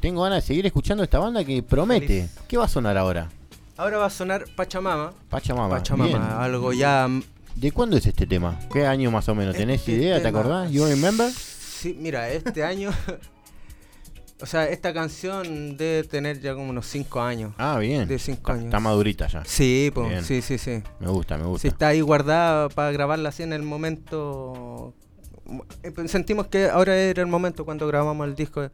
tengo 0.00 0.22
ganas 0.22 0.42
de 0.42 0.46
seguir 0.46 0.66
escuchando 0.66 1.02
esta 1.04 1.18
banda 1.18 1.44
que 1.44 1.62
promete. 1.62 2.28
¿Qué 2.48 2.56
va 2.56 2.64
a 2.64 2.68
sonar 2.68 2.96
ahora? 2.96 3.28
Ahora 3.76 3.98
va 3.98 4.06
a 4.06 4.10
sonar 4.10 4.44
Pachamama. 4.56 5.12
Pachamama. 5.28 5.76
Pachamama, 5.76 6.08
bien. 6.08 6.22
algo 6.22 6.72
ya... 6.72 7.08
¿De 7.54 7.70
cuándo 7.70 7.96
es 7.96 8.06
este 8.06 8.26
tema? 8.26 8.58
¿Qué 8.72 8.86
año 8.86 9.10
más 9.10 9.28
o 9.28 9.34
menos? 9.34 9.56
¿Tenés 9.56 9.80
Este 9.80 9.92
idea? 9.92 10.20
¿Te 10.20 10.28
acordás? 10.28 10.70
¿You 10.70 10.84
remember? 10.86 11.30
Sí, 11.30 11.96
mira, 11.98 12.28
este 12.28 12.64
año... 12.64 12.90
O 14.40 14.46
sea, 14.46 14.68
esta 14.68 14.92
canción 14.94 15.76
debe 15.76 16.04
tener 16.06 16.40
ya 16.40 16.54
como 16.54 16.70
unos 16.70 16.86
5 16.86 17.20
años. 17.20 17.54
Ah, 17.58 17.78
bien. 17.78 18.06
De 18.06 18.18
5 18.18 18.52
años. 18.52 18.64
Está 18.66 18.78
madurita 18.78 19.26
ya. 19.26 19.44
Sí, 19.44 19.90
po, 19.92 20.08
sí, 20.22 20.42
sí, 20.42 20.58
sí. 20.58 20.82
Me 21.00 21.08
gusta, 21.08 21.36
me 21.36 21.44
gusta. 21.44 21.62
Sí, 21.62 21.68
está 21.68 21.88
ahí 21.88 22.00
guardada 22.00 22.68
para 22.68 22.92
grabarla 22.92 23.30
así 23.30 23.42
en 23.42 23.52
el 23.52 23.62
momento. 23.62 24.94
Eh, 25.82 25.92
Sentimos 26.08 26.46
que 26.46 26.66
ahora 26.68 26.96
era 26.96 27.20
el 27.22 27.28
momento 27.28 27.64
cuando 27.64 27.86
grabamos 27.88 28.28
el 28.28 28.36
disco, 28.36 28.70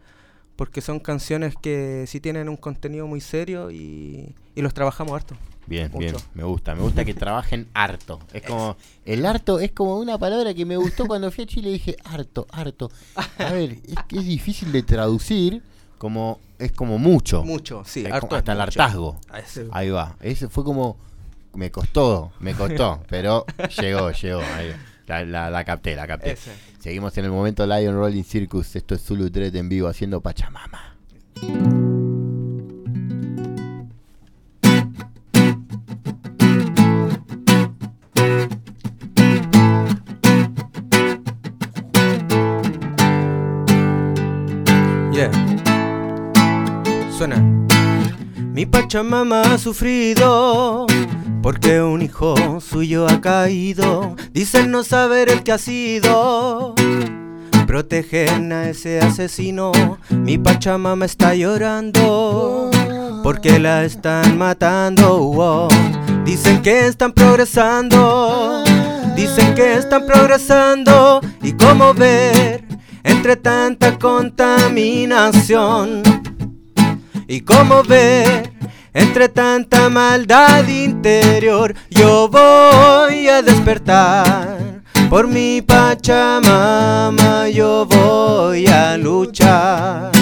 porque 0.57 0.81
son 0.81 1.01
canciones 1.01 1.55
que 1.61 2.05
sí 2.09 2.21
tienen 2.21 2.49
un 2.49 2.57
contenido 2.57 3.07
muy 3.07 3.21
serio 3.23 3.71
y, 3.71 4.35
y 4.55 4.61
los 4.63 4.75
trabajamos 4.75 5.15
harto. 5.15 5.35
Bien, 5.67 5.91
Mucho. 5.93 5.99
bien, 5.99 6.15
me 6.35 6.45
gusta, 6.45 6.75
me 6.75 6.83
gusta 6.83 7.05
que 7.05 7.15
trabajen 7.15 7.69
harto. 7.75 8.21
Es 8.33 8.43
como, 8.43 8.77
el 9.05 9.25
harto 9.25 9.61
es 9.61 9.73
como 9.73 9.99
una 9.99 10.19
palabra 10.19 10.53
que 10.55 10.65
me 10.67 10.77
gustó 10.77 11.07
cuando 11.07 11.31
fui 11.31 11.45
a 11.45 11.47
Chile 11.47 11.71
dije 11.71 11.97
harto, 12.05 12.47
harto. 12.51 12.91
A 13.39 13.53
ver, 13.53 13.79
es 13.87 13.97
que 14.09 14.19
es 14.19 14.25
difícil 14.27 14.73
de 14.73 14.83
traducir, 14.83 15.63
como, 15.99 16.39
es 16.59 16.73
como 16.73 16.99
mucho. 16.99 17.43
Mucho, 17.45 17.83
sí, 17.87 18.05
harto 18.07 18.29
como 18.29 18.37
hasta 18.37 18.53
el 18.53 18.61
hartazgo. 18.61 19.19
Ah. 19.31 19.41
Ahí 19.73 19.91
va, 19.91 20.17
ese 20.21 20.49
fue 20.49 20.65
como, 20.65 20.99
me 21.55 21.71
costó, 21.71 22.33
me 22.41 22.55
costó, 22.55 23.03
pero 23.09 23.47
llegó, 23.81 24.11
llegó. 24.11 24.41
ahí. 24.41 24.75
La, 25.07 25.23
la, 25.25 25.51
la 25.51 25.65
capté, 25.65 25.95
la 25.97 26.07
capté. 26.07 26.33
Ese. 26.33 26.51
Seguimos 26.79 27.17
en 27.19 27.27
el 27.27 27.31
momento 27.31 27.67
Lion 27.67 27.95
Rolling 27.95 28.25
Circus, 28.25 28.75
esto 28.77 28.95
es 28.95 29.03
Zulu 29.03 29.29
Dread 29.31 29.55
en 29.57 29.69
vivo 29.69 29.89
haciendo 29.89 30.21
Pachamama. 30.21 30.97
Mi 48.37 48.67
Pachamama 48.67 49.43
ha 49.43 49.59
sufrido 49.59 50.87
porque 51.43 51.81
un 51.81 52.03
hijo 52.03 52.61
suyo 52.61 53.07
ha 53.09 53.23
caído. 53.23 54.15
Dicen 54.33 54.71
no 54.71 54.85
saber 54.85 55.31
el 55.31 55.43
que 55.43 55.53
ha 55.53 55.59
sido. 55.59 56.75
Protegen 57.67 58.53
a 58.53 58.69
ese 58.69 59.01
asesino. 59.01 59.73
Mi 60.11 60.37
Pachamama 60.37 61.07
está 61.07 61.35
llorando 61.35 62.71
porque 63.23 63.59
la 63.59 63.85
están 63.85 64.37
matando. 64.37 65.69
Dicen 66.27 66.61
que 66.61 66.87
están 66.87 67.13
progresando. 67.13 68.63
Dicen 69.17 69.55
que 69.55 69.73
están 69.75 70.05
progresando. 70.05 71.23
¿Y 71.43 71.53
cómo 71.53 71.95
ver 71.95 72.65
entre 73.03 73.37
tanta 73.37 73.99
contaminación? 73.99 76.14
¿Y 77.27 77.41
cómo 77.41 77.83
ver 77.83 78.53
entre 78.93 79.29
tanta 79.29 79.89
maldad 79.89 80.67
interior? 80.69 81.75
Yo 81.91 82.29
voy 82.29 83.29
a 83.29 83.41
despertar 83.43 84.83
Por 85.09 85.27
mi 85.29 85.63
Pachamama 85.63 87.49
yo 87.49 87.87
voy 87.87 88.67
a 88.67 88.97
luchar. 88.97 90.13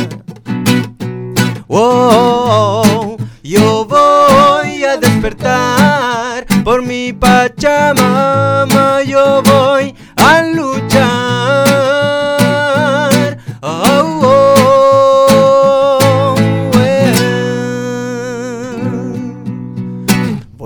Oh, 1.69 3.17
yo 3.43 3.87
voy 3.87 4.85
a 4.85 4.97
despertar. 4.99 6.47
Por 6.65 6.83
mi 6.83 7.13
Pachamama 7.13 9.03
yo 9.03 9.43
voy 9.43 9.95
a 10.17 10.43
luchar. 10.43 10.92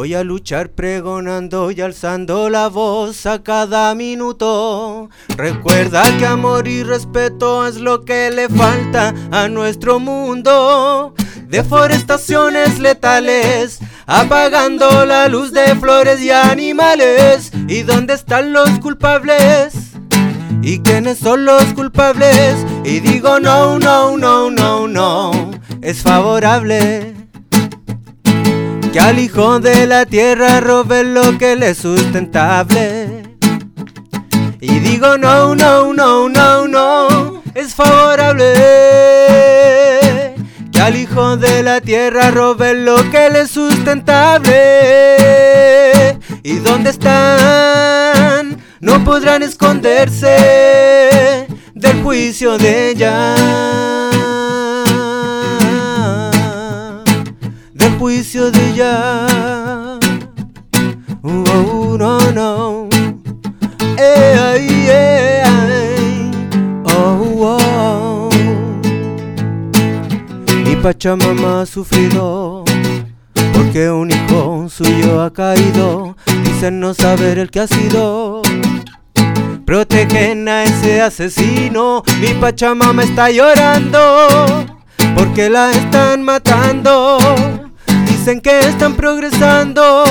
Voy 0.06 0.14
a 0.14 0.22
luchar 0.22 0.70
pregonando 0.70 1.72
y 1.72 1.80
alzando 1.80 2.48
la 2.48 2.68
voz 2.68 3.26
a 3.26 3.42
cada 3.42 3.92
minuto. 3.96 5.10
Recuerda 5.36 6.04
que 6.16 6.24
amor 6.24 6.68
y 6.68 6.84
respeto 6.84 7.66
es 7.66 7.78
lo 7.78 8.04
que 8.04 8.30
le 8.30 8.48
falta 8.48 9.12
a 9.32 9.48
nuestro 9.48 9.98
mundo. 9.98 11.12
Deforestaciones 11.48 12.78
letales, 12.78 13.80
apagando 14.06 15.04
la 15.04 15.26
luz 15.26 15.52
de 15.52 15.74
flores 15.74 16.20
y 16.20 16.30
animales. 16.30 17.50
¿Y 17.66 17.82
dónde 17.82 18.14
están 18.14 18.52
los 18.52 18.70
culpables? 18.78 19.74
¿Y 20.62 20.82
quiénes 20.82 21.18
son 21.18 21.44
los 21.44 21.64
culpables? 21.74 22.54
Y 22.84 23.00
digo 23.00 23.40
no, 23.40 23.80
no, 23.80 24.16
no, 24.16 24.52
no, 24.52 24.86
no. 24.86 25.50
Es 25.82 26.00
favorable 26.02 27.15
que 28.96 29.00
al 29.00 29.18
hijo 29.18 29.60
de 29.60 29.86
la 29.86 30.06
tierra 30.06 30.58
robe 30.58 31.04
lo 31.04 31.36
que 31.36 31.54
le 31.54 31.72
es 31.72 31.76
sustentable. 31.76 33.24
Y 34.58 34.78
digo 34.78 35.18
no, 35.18 35.54
no, 35.54 35.92
no, 35.92 36.30
no, 36.30 36.66
no. 36.66 37.42
Es 37.54 37.74
favorable 37.74 38.54
que 40.72 40.80
al 40.80 40.96
hijo 40.96 41.36
de 41.36 41.62
la 41.62 41.82
tierra 41.82 42.30
robe 42.30 42.72
lo 42.72 42.96
que 43.10 43.28
le 43.28 43.42
es 43.42 43.50
sustentable. 43.50 44.56
¿Y 46.42 46.54
dónde 46.60 46.88
están? 46.88 48.56
No 48.80 49.04
podrán 49.04 49.42
esconderse 49.42 51.46
del 51.74 52.02
juicio 52.02 52.56
de 52.56 52.92
ella. 52.92 53.95
Juicio 57.98 58.50
de 58.50 58.70
ella. 58.70 59.26
Oh, 61.22 61.96
no, 61.98 62.18
no. 62.32 62.88
Eh, 63.98 64.34
eh, 64.88 65.42
ay. 65.44 66.30
Oh, 66.84 67.58
oh. 67.62 68.30
Mi 70.64 70.76
Pachamama 70.76 71.62
ha 71.62 71.66
sufrido 71.66 72.64
porque 73.54 73.90
un 73.90 74.10
hijo 74.10 74.68
suyo 74.68 75.22
ha 75.22 75.32
caído. 75.32 76.16
Dicen 76.44 76.80
no 76.80 76.94
saber 76.94 77.38
el 77.38 77.50
que 77.50 77.60
ha 77.60 77.66
sido. 77.66 78.42
Protegen 79.64 80.48
a 80.48 80.64
ese 80.64 81.02
asesino. 81.02 82.02
Mi 82.20 82.28
Pachamama 82.34 83.02
está 83.02 83.30
llorando 83.30 84.64
porque 85.16 85.50
la 85.50 85.70
están 85.72 86.22
matando. 86.22 87.18
Dicen 88.26 88.40
que 88.40 88.58
están 88.58 88.96
progresando. 88.96 90.04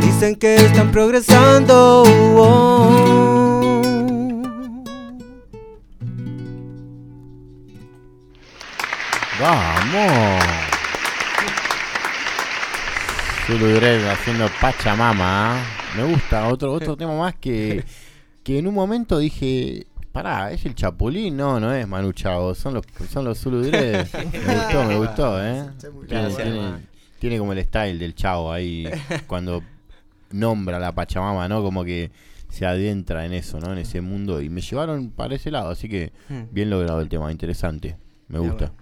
Dicen 0.00 0.36
que 0.36 0.54
están 0.54 0.90
progresando. 0.90 2.02
oh. 2.34 3.82
Vamos. 9.38 10.44
Zulu 13.46 13.66
Dread 13.66 14.10
haciendo 14.12 14.48
Pachamama. 14.58 15.62
Me 15.94 16.04
gusta. 16.04 16.48
Otro, 16.48 16.72
otro 16.72 16.96
tema 16.96 17.18
más 17.18 17.34
que, 17.34 17.84
que 18.42 18.60
en 18.60 18.66
un 18.66 18.72
momento 18.72 19.18
dije. 19.18 19.86
Pará, 20.10 20.52
¿es 20.52 20.64
el 20.64 20.74
Chapulín? 20.74 21.36
No, 21.36 21.60
no 21.60 21.74
es 21.74 21.86
Manu 21.86 22.14
Chao, 22.14 22.54
son 22.54 22.72
los, 22.72 22.86
son 23.12 23.26
los 23.26 23.38
Zulu 23.38 23.60
Dread. 23.60 24.06
Me 24.32 24.54
gustó, 24.54 24.84
me 24.84 24.96
gustó, 24.96 25.44
¿eh? 25.44 25.66
Tiene, 26.08 26.30
Gracias, 26.30 26.48
tiene- 27.18 27.38
como 27.38 27.52
el 27.52 27.62
style 27.64 27.98
del 27.98 28.14
Chavo 28.14 28.52
ahí 28.52 28.84
cuando 29.26 29.62
nombra 30.30 30.78
la 30.78 30.92
Pachamama, 30.92 31.48
¿no? 31.48 31.62
Como 31.62 31.84
que 31.84 32.10
se 32.48 32.64
adentra 32.66 33.24
en 33.26 33.32
eso, 33.32 33.58
¿no? 33.60 33.72
En 33.72 33.78
ese 33.78 34.00
mundo. 34.00 34.40
Y 34.40 34.48
me 34.48 34.60
llevaron 34.60 35.10
para 35.10 35.34
ese 35.34 35.50
lado, 35.50 35.70
así 35.70 35.88
que 35.88 36.12
Hmm. 36.28 36.42
bien 36.52 36.70
logrado 36.70 37.00
el 37.00 37.08
tema, 37.08 37.30
interesante. 37.32 37.96
Me 38.28 38.38
gusta. 38.38 38.72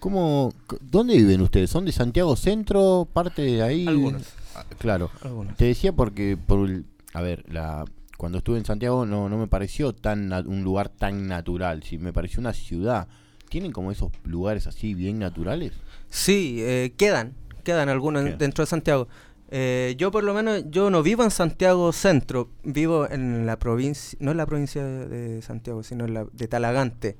¿Cómo, 0.00 0.52
¿Dónde 0.80 1.16
viven 1.16 1.40
ustedes? 1.40 1.70
¿Son 1.70 1.84
de 1.84 1.90
Santiago 1.92 2.36
Centro? 2.36 3.08
¿Parte 3.12 3.42
de 3.42 3.62
ahí? 3.62 3.86
Algunos. 3.86 4.22
Ah, 4.54 4.64
Claro. 4.78 5.10
Algunos. 5.22 5.56
Te 5.56 5.64
decía 5.66 5.92
porque, 5.92 6.36
por, 6.36 6.68
el- 6.68 6.84
a 7.14 7.20
ver, 7.22 7.44
la, 7.52 7.84
cuando 8.16 8.38
estuve 8.38 8.58
en 8.58 8.64
Santiago 8.64 9.06
no, 9.06 9.28
no 9.28 9.38
me 9.38 9.48
pareció 9.48 9.92
tan 9.92 10.32
un 10.46 10.62
lugar 10.62 10.88
tan 10.88 11.26
natural, 11.26 11.82
sí, 11.82 11.98
me 11.98 12.12
pareció 12.12 12.40
una 12.40 12.52
ciudad. 12.52 13.08
¿Tienen 13.48 13.72
como 13.72 13.90
esos 13.90 14.10
lugares 14.24 14.66
así 14.66 14.94
bien 14.94 15.18
naturales? 15.18 15.72
Sí, 16.10 16.56
eh, 16.60 16.92
quedan, 16.96 17.34
quedan 17.64 17.88
algunos 17.88 18.38
dentro 18.38 18.62
de 18.62 18.66
Santiago. 18.66 19.08
Eh, 19.50 19.94
yo 19.96 20.10
por 20.10 20.24
lo 20.24 20.34
menos, 20.34 20.64
yo 20.70 20.90
no 20.90 21.02
vivo 21.02 21.24
en 21.24 21.30
Santiago 21.30 21.92
Centro, 21.92 22.50
vivo 22.64 23.08
en 23.10 23.46
la 23.46 23.58
provincia, 23.58 24.18
no 24.20 24.32
en 24.32 24.36
la 24.36 24.46
provincia 24.46 24.84
de, 24.84 25.40
Santiago, 25.40 25.82
sino 25.82 26.04
en 26.04 26.14
la 26.14 26.26
de 26.32 26.48
Talagante, 26.48 27.16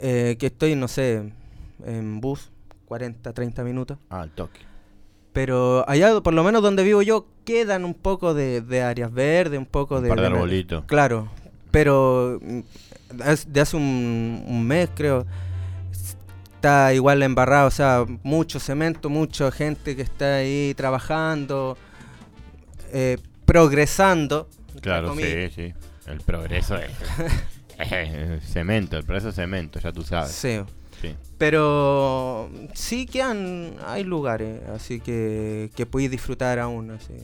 eh, 0.00 0.36
que 0.38 0.46
estoy, 0.46 0.74
no 0.74 0.88
sé, 0.88 1.32
en 1.84 2.20
bus, 2.20 2.50
40, 2.86 3.32
30 3.32 3.62
minutos. 3.62 3.98
Ah, 4.10 4.22
al 4.22 4.30
toque. 4.30 4.60
Pero 5.32 5.88
allá, 5.88 6.20
por 6.20 6.34
lo 6.34 6.42
menos 6.42 6.60
donde 6.60 6.82
vivo 6.82 7.02
yo, 7.02 7.26
quedan 7.44 7.84
un 7.84 7.94
poco 7.94 8.34
de, 8.34 8.60
de 8.60 8.82
áreas 8.82 9.12
verdes, 9.12 9.58
un 9.58 9.66
poco 9.66 9.96
Un 9.96 10.02
de... 10.02 10.08
par 10.08 10.20
de 10.20 10.26
arbolitos. 10.26 10.84
Claro, 10.86 11.30
pero 11.70 12.40
de 13.46 13.60
hace 13.60 13.76
un, 13.76 14.44
un 14.46 14.66
mes 14.66 14.90
creo, 14.94 15.26
está 16.62 16.94
igual 16.94 17.22
embarrado, 17.22 17.66
o 17.66 17.72
sea, 17.72 18.04
mucho 18.22 18.60
cemento, 18.60 19.10
mucha 19.10 19.50
gente 19.50 19.96
que 19.96 20.02
está 20.02 20.36
ahí 20.36 20.74
trabajando, 20.76 21.76
eh, 22.92 23.18
progresando. 23.44 24.48
Claro, 24.80 25.14
sí, 25.16 25.50
sí. 25.54 25.74
El 26.06 26.20
progreso 26.20 26.76
es 26.76 28.44
cemento, 28.44 28.96
el 28.96 29.04
progreso 29.04 29.30
es 29.30 29.34
cemento, 29.34 29.80
ya 29.80 29.92
tú 29.92 30.02
sabes. 30.02 30.32
Sí. 30.32 30.60
Sí. 31.00 31.16
Pero 31.36 32.48
sí 32.74 33.06
que 33.06 33.22
han, 33.22 33.74
hay 33.84 34.04
lugares, 34.04 34.60
así 34.68 35.00
que, 35.00 35.70
que 35.74 35.84
podéis 35.84 36.12
disfrutar 36.12 36.60
aún. 36.60 36.92
Así. 36.92 37.14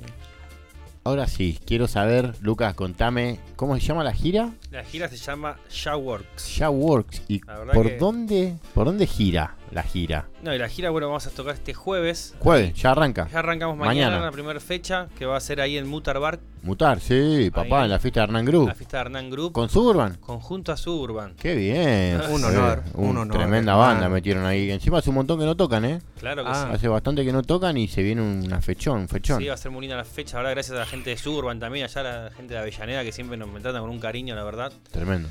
Ahora 1.08 1.26
sí, 1.26 1.58
quiero 1.64 1.88
saber, 1.88 2.34
Lucas, 2.42 2.74
contame, 2.74 3.40
¿cómo 3.56 3.74
se 3.76 3.80
llama 3.80 4.04
la 4.04 4.12
gira? 4.12 4.52
La 4.70 4.84
gira 4.84 5.08
se 5.08 5.16
llama 5.16 5.56
Shawworks. 5.70 6.56
Ya 6.58 6.68
Works. 6.68 7.22
¿Y 7.28 7.38
por 7.38 7.86
que- 7.86 7.96
dónde 7.96 8.56
por 8.74 8.84
dónde 8.84 9.06
gira 9.06 9.56
la 9.70 9.82
gira? 9.82 10.28
No, 10.42 10.54
y 10.54 10.58
la 10.58 10.68
gira, 10.68 10.90
bueno, 10.90 11.08
vamos 11.08 11.26
a 11.26 11.30
tocar 11.30 11.54
este 11.54 11.74
jueves. 11.74 12.34
Jueves, 12.40 12.74
ya 12.74 12.92
arranca. 12.92 13.28
Ya 13.32 13.40
arrancamos 13.40 13.76
mañana, 13.76 14.20
la 14.20 14.30
primera 14.30 14.60
fecha, 14.60 15.08
que 15.18 15.26
va 15.26 15.36
a 15.36 15.40
ser 15.40 15.60
ahí 15.60 15.76
en 15.78 15.86
Mutar 15.88 16.18
Bar, 16.20 16.38
Mutar, 16.62 16.98
sí, 17.00 17.50
papá, 17.54 17.78
Ahí. 17.78 17.84
en 17.84 17.90
la 17.90 17.98
fiesta 18.00 18.20
de 18.20 18.24
Hernán 18.24 18.44
Group. 18.44 18.66
la 18.68 18.74
fiesta 18.74 18.96
de 18.96 19.00
Hernán 19.02 19.30
Group. 19.30 19.52
¿Con 19.52 19.68
Suburban? 19.68 20.16
Conjunto 20.16 20.72
a 20.72 20.76
Suburban. 20.76 21.34
Qué 21.36 21.54
bien. 21.54 22.20
Un 22.30 22.40
Sí, 22.40 22.44
honor, 22.46 22.82
un 22.94 23.08
un 23.10 23.16
honor, 23.18 23.36
Tremenda 23.38 23.76
banda 23.76 24.08
metieron 24.08 24.44
ahí. 24.44 24.68
Encima 24.70 24.98
hace 24.98 25.10
un 25.10 25.14
montón 25.16 25.38
que 25.38 25.44
no 25.44 25.54
tocan, 25.56 25.84
¿eh? 25.84 26.00
Claro 26.18 26.42
que 26.44 26.50
Ah. 26.52 26.66
sí. 26.68 26.74
Hace 26.74 26.88
bastante 26.88 27.24
que 27.24 27.32
no 27.32 27.42
tocan 27.44 27.76
y 27.76 27.86
se 27.86 28.02
viene 28.02 28.22
una 28.22 28.60
fechón, 28.60 28.98
un 29.02 29.08
fechón. 29.08 29.38
Sí, 29.40 29.46
va 29.46 29.54
a 29.54 29.56
ser 29.56 29.70
muy 29.70 29.82
linda 29.82 29.96
la 29.96 30.04
fecha, 30.04 30.36
verdad, 30.38 30.50
gracias 30.50 30.76
a 30.76 30.80
la 30.80 30.86
gente 30.86 31.10
de 31.10 31.16
Suburban 31.16 31.60
también, 31.60 31.84
allá 31.84 32.02
la 32.02 32.30
gente 32.36 32.54
de 32.54 32.60
Avellaneda 32.60 33.04
que 33.04 33.12
siempre 33.12 33.36
nos 33.36 33.48
me 33.48 33.60
tratan 33.60 33.80
con 33.82 33.90
un 33.90 34.00
cariño, 34.00 34.34
la 34.34 34.42
verdad. 34.44 34.72
Tremendo. 34.90 35.28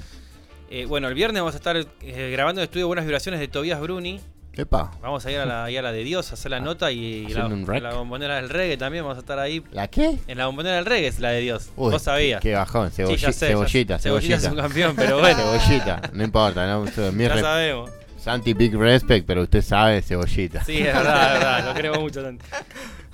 Eh, 0.69 0.85
bueno, 0.85 1.07
el 1.07 1.13
viernes 1.13 1.41
vamos 1.41 1.53
a 1.55 1.57
estar 1.57 1.77
eh, 1.77 2.29
grabando 2.31 2.61
el 2.61 2.65
estudio 2.65 2.87
Buenas 2.87 3.05
Vibraciones 3.05 3.39
de 3.39 3.47
Tobias 3.47 3.79
Bruni. 3.79 4.19
Epa. 4.53 4.91
Vamos 5.03 5.23
a 5.25 5.31
ir 5.31 5.37
a 5.37 5.45
la, 5.45 5.65
ahí 5.65 5.77
a 5.77 5.83
la 5.83 5.91
de 5.91 6.03
Dios 6.03 6.31
a 6.31 6.33
hacer 6.33 6.49
la 6.49 6.59
nota 6.59 6.91
y 6.91 7.27
la, 7.27 7.47
la 7.79 7.93
bombonera 7.93 8.37
del 8.37 8.49
reggae 8.49 8.75
también 8.75 9.03
vamos 9.03 9.17
a 9.17 9.19
estar 9.19 9.37
ahí. 9.37 9.63
¿La 9.71 9.87
qué? 9.87 10.17
En 10.27 10.37
la 10.39 10.47
bombonera 10.47 10.77
del 10.77 10.85
reggae 10.85 11.05
es 11.07 11.19
la 11.19 11.29
de 11.29 11.41
Dios. 11.41 11.69
Uy, 11.75 11.91
Vos 11.91 12.01
sabías. 12.01 12.41
Qué 12.41 12.55
bajón, 12.55 12.91
Sí, 12.91 13.03
cebolli- 13.03 13.17
ya 13.17 13.31
sé, 13.31 13.45
ya- 13.45 13.51
cebollita, 13.51 13.99
Cebollita 13.99 14.35
es 14.35 14.41
cebollita. 14.41 14.49
un 14.63 14.67
campeón, 14.67 14.95
pero 14.95 15.19
bueno. 15.19 15.37
Cebollita, 15.37 16.01
no 16.11 16.23
importa, 16.23 16.65
no, 16.65 16.85
Ya 16.85 17.37
sabemos. 17.39 17.91
Santi 18.17 18.53
Big 18.53 18.75
Respect, 18.75 19.25
pero 19.27 19.43
usted 19.43 19.61
sabe 19.61 20.01
cebollita. 20.01 20.63
Sí, 20.65 20.79
es 20.79 20.85
verdad, 20.93 21.27
es 21.27 21.33
verdad, 21.39 21.65
lo 21.67 21.73
queremos 21.75 21.99
mucho. 21.99 22.21
Santi. 22.23 22.43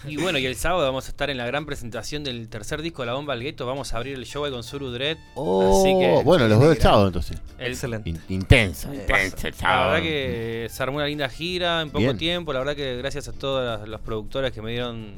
Y 0.06 0.18
bueno, 0.18 0.38
y 0.38 0.46
el 0.46 0.56
sábado 0.56 0.84
vamos 0.86 1.06
a 1.08 1.10
estar 1.10 1.30
en 1.30 1.38
la 1.38 1.46
gran 1.46 1.66
presentación 1.66 2.24
del 2.24 2.50
tercer 2.50 2.82
disco 2.82 3.02
de 3.04 3.06
La 3.08 3.14
Bomba 3.14 3.34
al 3.34 3.42
Gueto. 3.42 3.66
Vamos 3.66 3.94
a 3.94 3.98
abrir 3.98 4.16
el 4.16 4.26
show 4.26 4.44
ahí 4.44 4.52
con 4.52 4.64
Suru 4.64 4.92
Dread. 4.92 5.18
Oh, 5.36 5.80
así 5.82 5.98
que, 5.98 6.22
bueno, 6.24 6.48
los 6.48 6.60
veo 6.60 6.72
el 6.74 6.78
sábado 6.78 7.08
entonces. 7.08 7.38
El- 7.58 7.72
Excelente. 7.72 8.10
In- 8.10 8.22
intensa, 8.30 8.94
intensa 8.94 9.48
el 9.48 9.56
La 9.62 9.86
verdad 9.88 10.02
que 10.02 10.68
se 10.70 10.84
armó 10.84 10.98
una 10.98 11.06
linda 11.06 11.30
gira 11.30 11.82
en 11.82 11.90
poco 11.90 12.00
Bien. 12.00 12.18
tiempo. 12.18 12.52
La 12.52 12.60
verdad 12.60 12.76
que 12.76 12.98
gracias 12.98 13.28
a 13.30 13.32
todos 13.34 13.80
los, 13.80 13.88
los 13.90 14.02
productores 14.02 14.52
que 14.52 14.62
me 14.62 14.72
dieron 14.72 15.14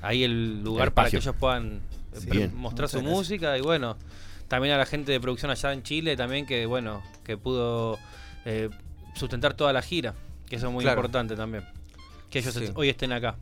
ahí 0.00 0.24
el 0.24 0.62
lugar 0.62 0.88
El 0.88 0.92
para 0.94 1.10
que 1.10 1.18
ellos 1.18 1.34
puedan 1.38 1.80
eh, 2.32 2.48
mostrar 2.54 2.88
su 2.88 3.02
música 3.02 3.58
y 3.58 3.60
bueno, 3.60 3.96
también 4.48 4.74
a 4.74 4.78
la 4.78 4.86
gente 4.86 5.12
de 5.12 5.20
producción 5.20 5.50
allá 5.50 5.72
en 5.72 5.82
Chile 5.82 6.16
también 6.16 6.46
que 6.46 6.64
bueno, 6.66 7.02
que 7.24 7.36
pudo 7.36 7.98
eh, 8.46 8.70
sustentar 9.14 9.54
toda 9.54 9.72
la 9.72 9.82
gira, 9.82 10.14
que 10.48 10.56
eso 10.56 10.68
es 10.68 10.72
muy 10.72 10.82
Claro. 10.84 11.00
importante 11.00 11.36
también. 11.36 11.64
Que 12.30 12.38
ellos 12.40 12.54
Sí. 12.54 12.70
hoy 12.74 12.88
estén 12.88 13.12
acá. 13.12 13.36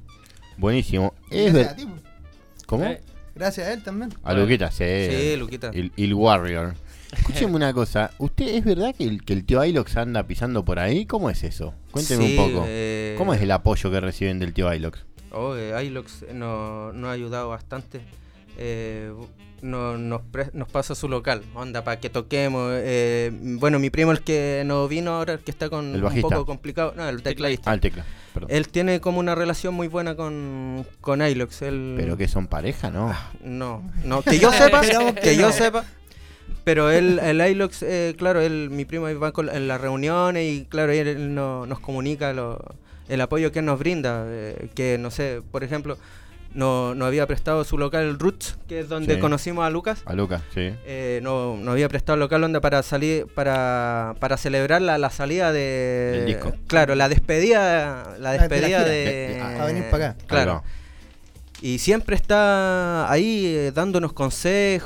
Buenísimo. 0.56 1.14
Es 1.30 1.52
Gracias 1.52 1.54
ver- 1.54 1.66
a 1.68 1.76
ti, 1.76 1.84
po. 1.86 1.92
¿Cómo? 2.66 2.84
Eh, 2.84 3.00
Gracias 3.34 3.66
a 3.66 3.72
él 3.72 3.82
también. 3.82 4.12
A 4.22 4.34
Luquita, 4.34 4.70
sí. 4.70 4.84
Sí, 5.10 5.36
Luquita. 5.36 5.70
El, 5.72 5.90
el 5.96 6.14
Warrior. 6.14 6.74
Escúcheme 7.16 7.52
una 7.56 7.72
cosa. 7.72 8.10
¿Usted 8.18 8.46
es 8.48 8.64
verdad 8.64 8.94
que 8.94 9.04
el, 9.04 9.24
que 9.24 9.32
el 9.32 9.44
tío 9.44 9.64
Ilox 9.64 9.96
anda 9.96 10.22
pisando 10.26 10.64
por 10.64 10.78
ahí? 10.78 11.06
¿Cómo 11.06 11.30
es 11.30 11.42
eso? 11.42 11.74
Cuénteme 11.90 12.26
Sí, 12.26 12.36
un 12.38 12.46
poco. 12.52 12.64
eh, 12.68 13.14
¿Cómo 13.18 13.32
es 13.34 13.40
el 13.40 13.50
apoyo 13.50 13.90
que 13.90 14.00
reciben 14.00 14.38
del 14.38 14.52
tío 14.52 14.72
Ilox? 14.72 15.04
Oh, 15.32 15.56
eh, 15.56 15.82
iLox 15.86 16.26
nos, 16.34 16.94
nos 16.94 17.08
ha 17.08 17.12
ayudado 17.12 17.48
bastante. 17.48 18.00
Eh, 18.58 19.10
no- 19.62 19.96
nos, 19.96 20.20
pre- 20.22 20.50
nos 20.52 20.68
pasa 20.68 20.94
su 20.94 21.08
local, 21.08 21.42
onda, 21.54 21.82
para 21.84 21.98
que 22.00 22.10
toquemos. 22.10 22.70
eh, 22.74 23.30
bueno, 23.32 23.78
mi 23.78 23.88
primo, 23.90 24.12
el 24.12 24.20
que 24.20 24.62
no 24.66 24.86
vino 24.88 25.12
ahora, 25.12 25.32
el 25.34 25.38
que 25.40 25.50
está 25.50 25.70
con 25.70 25.94
El 25.94 26.04
un 26.04 26.20
poco 26.20 26.44
complicado. 26.44 26.92
No, 26.96 27.08
el 27.08 27.22
tecladista. 27.22 27.70
Ah, 27.70 27.74
el 27.74 27.80
tecla. 27.80 28.04
Perdón. 28.34 28.50
Él 28.52 28.68
tiene 28.68 29.00
como 29.00 29.18
una 29.20 29.34
relación 29.34 29.74
muy 29.74 29.88
buena 29.88 30.14
con, 30.16 30.86
con 31.00 31.22
iLox. 31.22 31.62
Él, 31.62 31.94
Pero 31.96 32.16
que 32.16 32.28
son 32.28 32.46
pareja, 32.46 32.90
¿no? 32.90 33.14
No, 33.42 33.82
no, 34.04 34.22
que 34.22 34.38
yo 34.38 34.50
sepa, 34.52 34.80
que 34.82 35.20
que 35.22 35.36
yo 35.36 35.46
no. 35.48 35.52
sepa. 35.52 35.84
Pero 36.64 36.90
él, 36.90 37.18
el 37.18 37.40
iLox, 37.40 37.82
eh, 37.82 38.14
claro, 38.16 38.40
él, 38.40 38.68
mi 38.70 38.84
primo 38.84 39.06
ahí 39.06 39.14
va 39.14 39.32
con- 39.32 39.48
en 39.48 39.66
las 39.68 39.80
reuniones 39.80 40.44
y 40.44 40.64
claro, 40.66 40.92
él, 40.92 41.08
él 41.08 41.34
no- 41.34 41.66
nos 41.66 41.80
comunica 41.80 42.32
lo- 42.32 42.62
el 43.08 43.20
apoyo 43.20 43.50
que 43.52 43.58
él 43.60 43.64
nos 43.64 43.78
brinda. 43.78 44.24
eh, 44.26 44.68
que 44.74 44.96
no 44.98 45.10
sé, 45.10 45.42
por 45.50 45.64
ejemplo, 45.64 45.98
no- 46.54 46.94
nos 46.94 47.06
había 47.08 47.26
prestado 47.26 47.64
su 47.64 47.78
local 47.78 48.18
Roots, 48.18 48.58
que 48.68 48.80
es 48.80 48.88
donde 48.88 49.14
Sí. 49.14 49.20
conocimos 49.20 49.64
a 49.64 49.70
Lucas. 49.70 50.02
A 50.04 50.14
Lucas, 50.14 50.42
sí. 50.54 50.74
Eh, 50.86 51.20
no, 51.22 51.56
nos 51.56 51.72
había 51.72 51.88
prestado 51.88 52.14
el 52.14 52.20
local 52.20 52.40
donde 52.40 52.60
para 52.60 52.82
salir, 52.82 53.26
para, 53.34 54.14
para 54.20 54.36
celebrar 54.36 54.82
la, 54.82 54.98
la 54.98 55.10
salida 55.10 55.52
de 55.52 55.60
Del 56.16 56.26
disco. 56.26 56.52
Claro, 56.66 56.94
la 56.94 57.08
despedida, 57.08 58.14
la 58.18 58.32
de 58.32 58.38
la 58.38 58.48
despedida 58.48 58.84
de, 58.84 58.90
De- 59.34 59.40
a- 59.40 59.62
a 59.62 59.66
venir 59.66 59.84
pa' 59.90 59.96
acá. 59.96 60.16
Claro. 60.26 60.62
Y 61.64 61.78
siempre 61.78 62.16
está 62.16 63.08
ahí 63.10 63.46
eh, 63.46 63.72
dándonos 63.72 64.12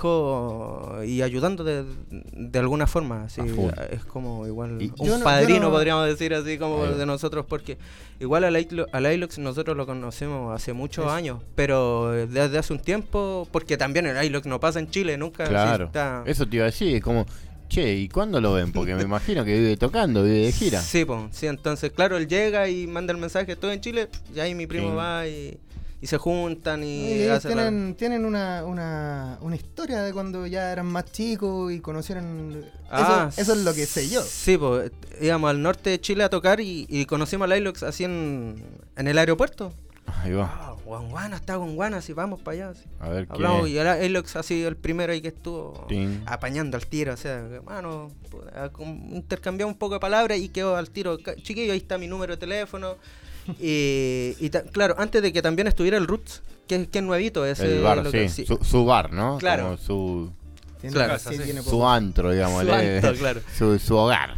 consejos 0.06 1.04
y 1.06 1.22
ayudando 1.22 1.64
de, 1.64 1.84
de 2.10 2.58
alguna 2.58 2.86
forma. 2.86 3.24
así, 3.24 3.40
A 3.40 3.44
full. 3.46 3.70
es 3.90 4.04
como 4.04 4.46
igual 4.46 4.80
Y- 4.80 4.92
un 4.98 5.08
no- 5.08 5.24
padrino, 5.24 5.60
no- 5.62 5.70
podríamos 5.70 6.06
decir 6.06 6.34
así 6.34 6.58
como 6.58 6.84
Ahí 6.84 6.94
de 6.94 7.06
nosotros, 7.06 7.46
porque 7.48 7.78
igual 8.20 8.44
al 8.44 9.06
Ilox 9.12 9.38
nosotros 9.38 9.76
lo 9.76 9.86
conocemos 9.86 10.54
hace 10.54 10.72
muchos 10.72 11.06
años, 11.10 11.40
pero 11.54 12.10
desde 12.10 12.58
hace 12.58 12.72
un 12.72 12.78
tiempo, 12.80 13.48
porque 13.50 13.76
también 13.76 14.06
el 14.06 14.22
Ilox 14.24 14.46
no 14.46 14.60
pasa 14.60 14.78
en 14.78 14.90
Chile 14.90 15.16
nunca. 15.16 15.44
Claro. 15.48 15.86
está- 15.86 16.22
Eso 16.26 16.46
te 16.46 16.56
iba 16.56 16.64
a 16.64 16.66
decir, 16.66 16.94
es 16.96 17.02
como, 17.02 17.24
che, 17.68 17.94
¿y 17.94 18.08
cuándo 18.08 18.40
lo 18.40 18.52
ven? 18.52 18.72
Porque 18.72 18.94
me 18.94 19.02
imagino 19.04 19.44
que 19.44 19.58
vive 19.58 19.76
tocando, 19.76 20.22
vive 20.22 20.40
de 20.46 20.52
gira. 20.52 20.80
Sí, 20.82 21.04
po, 21.04 21.28
sí, 21.32 21.46
entonces, 21.46 21.90
claro, 21.92 22.16
él 22.18 22.28
llega 22.28 22.68
y 22.68 22.86
manda 22.86 23.12
el 23.12 23.18
mensaje, 23.18 23.52
estoy 23.52 23.74
en 23.74 23.80
Chile, 23.80 24.08
y 24.34 24.40
ahí 24.40 24.54
mi 24.54 24.66
primo 24.66 24.90
Sí. 24.90 24.96
va 24.96 25.26
y, 25.26 25.58
y 26.00 26.06
se 26.08 26.18
juntan 26.18 26.84
y, 26.84 26.86
Y 26.86 27.12
ellos 27.22 27.38
hacen 27.38 27.56
la- 27.56 27.62
tienen, 27.64 27.94
tienen 27.94 28.24
una, 28.24 28.64
una, 28.64 29.38
una 29.40 29.56
historia 29.56 30.02
de 30.02 30.12
cuando 30.12 30.46
ya 30.46 30.70
eran 30.72 30.86
más 30.86 31.04
chicos 31.10 31.72
y 31.72 31.80
conocieron. 31.80 32.64
Ah, 32.90 33.28
eso, 33.30 33.40
eso 33.42 33.52
es 33.54 33.58
lo 33.64 33.72
que 33.74 33.86
sé 33.86 34.08
yo. 34.08 34.22
Sí, 34.22 34.56
pues 34.58 34.90
íbamos 35.20 35.48
al 35.50 35.62
norte 35.62 35.90
de 35.90 36.00
Chile 36.00 36.24
a 36.24 36.28
tocar 36.30 36.60
y, 36.60 36.86
y 36.88 37.06
conocimos 37.06 37.50
a 37.50 37.54
Lilox 37.54 37.82
así 37.82 38.04
en, 38.04 38.62
en 38.96 39.08
el 39.08 39.16
aeropuerto. 39.18 39.72
Ahí 40.22 40.32
va. 40.32 40.44
Ah, 40.44 40.76
Guanguana, 40.84 41.34
está 41.36 41.56
Guanguana, 41.56 41.96
así 41.96 42.12
vamos 42.12 42.40
para 42.40 42.54
allá. 42.54 42.68
así. 42.70 42.84
A 43.00 43.08
ver 43.08 43.26
Hablamos 43.28 43.66
quién 43.66 43.84
y 43.86 44.02
Lilox 44.04 44.36
así 44.36 44.62
el 44.62 44.76
primero 44.76 45.12
ahí 45.12 45.20
que 45.20 45.28
estuvo 45.28 45.86
apañando 46.26 46.76
al 46.76 46.86
tiro. 46.86 47.12
O 47.14 47.16
sea, 47.16 47.38
hermano, 47.38 48.12
intercambiamos 49.10 49.72
un 49.74 49.78
poco 49.78 49.94
de 49.94 50.00
palabras 50.00 50.38
y 50.38 50.48
quedó 50.48 50.76
al 50.76 50.90
tiro. 50.90 51.18
"Ca- 51.18 51.34
Chiquillo, 51.36 51.72
ahí 51.72 51.78
está 51.78 51.98
mi 51.98 52.06
número 52.06 52.34
de 52.34 52.38
teléfono. 52.38 52.96
Y 53.60 54.34
y 54.40 54.50
ta- 54.50 54.62
claro, 54.64 54.94
antes 54.98 55.22
de 55.22 55.32
que 55.32 55.42
también 55.42 55.66
estuviera 55.68 55.96
el 55.96 56.06
Roots, 56.06 56.42
que, 56.66 56.86
que 56.88 56.98
es 56.98 57.04
nuevito 57.04 57.44
ese 57.46 57.76
El 57.76 57.82
bar, 57.82 57.98
local, 58.04 58.28
sí. 58.30 58.44
Su, 58.46 58.58
su 58.62 58.84
bar, 58.84 59.12
¿no? 59.12 59.38
Claro. 59.38 59.64
Como 59.64 59.76
su, 59.78 60.32
Tiene- 60.80 60.94
Claro, 60.94 61.18
sí, 61.18 61.36
sí. 61.36 61.42
tiene 61.44 61.62
su 61.62 61.86
antro, 61.86 62.30
digamos. 62.32 62.64
Su 62.64 62.72
antro, 62.72 63.14
claro. 63.18 63.40
Su, 63.56 63.78
su 63.78 63.96
hogar. 63.96 64.36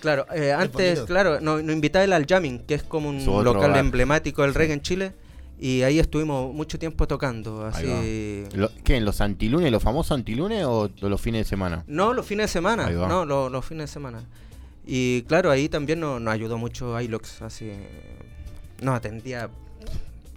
Claro, 0.00 0.26
eh, 0.34 0.52
antes, 0.52 1.00
claro, 1.00 1.40
nos, 1.40 1.62
nos 1.64 1.74
invitaba 1.74 2.04
él 2.04 2.12
al 2.12 2.26
Jamming, 2.26 2.60
que 2.60 2.74
es 2.74 2.82
como 2.82 3.08
un 3.08 3.24
local 3.24 3.70
hogar. 3.70 3.78
emblemático 3.78 4.42
del 4.42 4.54
reggae 4.54 4.74
en 4.74 4.82
Chile. 4.82 5.12
Y 5.58 5.80
ahí 5.82 5.98
estuvimos 5.98 6.52
mucho 6.54 6.78
tiempo 6.78 7.08
tocando, 7.08 7.64
así. 7.64 8.44
Lo- 8.54 8.70
¿Qué? 8.84 8.96
¿En 8.98 9.06
los 9.06 9.22
antilunes, 9.22 9.72
los 9.72 9.82
famosos 9.82 10.12
antilunes 10.12 10.64
o 10.66 10.90
los 11.00 11.18
fines 11.20 11.46
de 11.46 11.48
semana? 11.48 11.82
No, 11.86 12.12
los 12.12 12.26
fines 12.26 12.44
de 12.44 12.48
semana, 12.52 12.90
no, 12.90 13.24
lo- 13.24 13.48
los, 13.48 13.64
fines 13.64 13.88
de 13.88 13.92
semana. 13.94 14.22
Y 14.86 15.22
claro, 15.22 15.50
ahí 15.50 15.68
también 15.68 16.00
nos, 16.00 16.20
nos 16.20 16.32
ayudó 16.32 16.58
mucho 16.58 16.98
iLox, 17.00 17.42
así. 17.42 17.72
Nos 18.80 18.94
atendía 18.94 19.50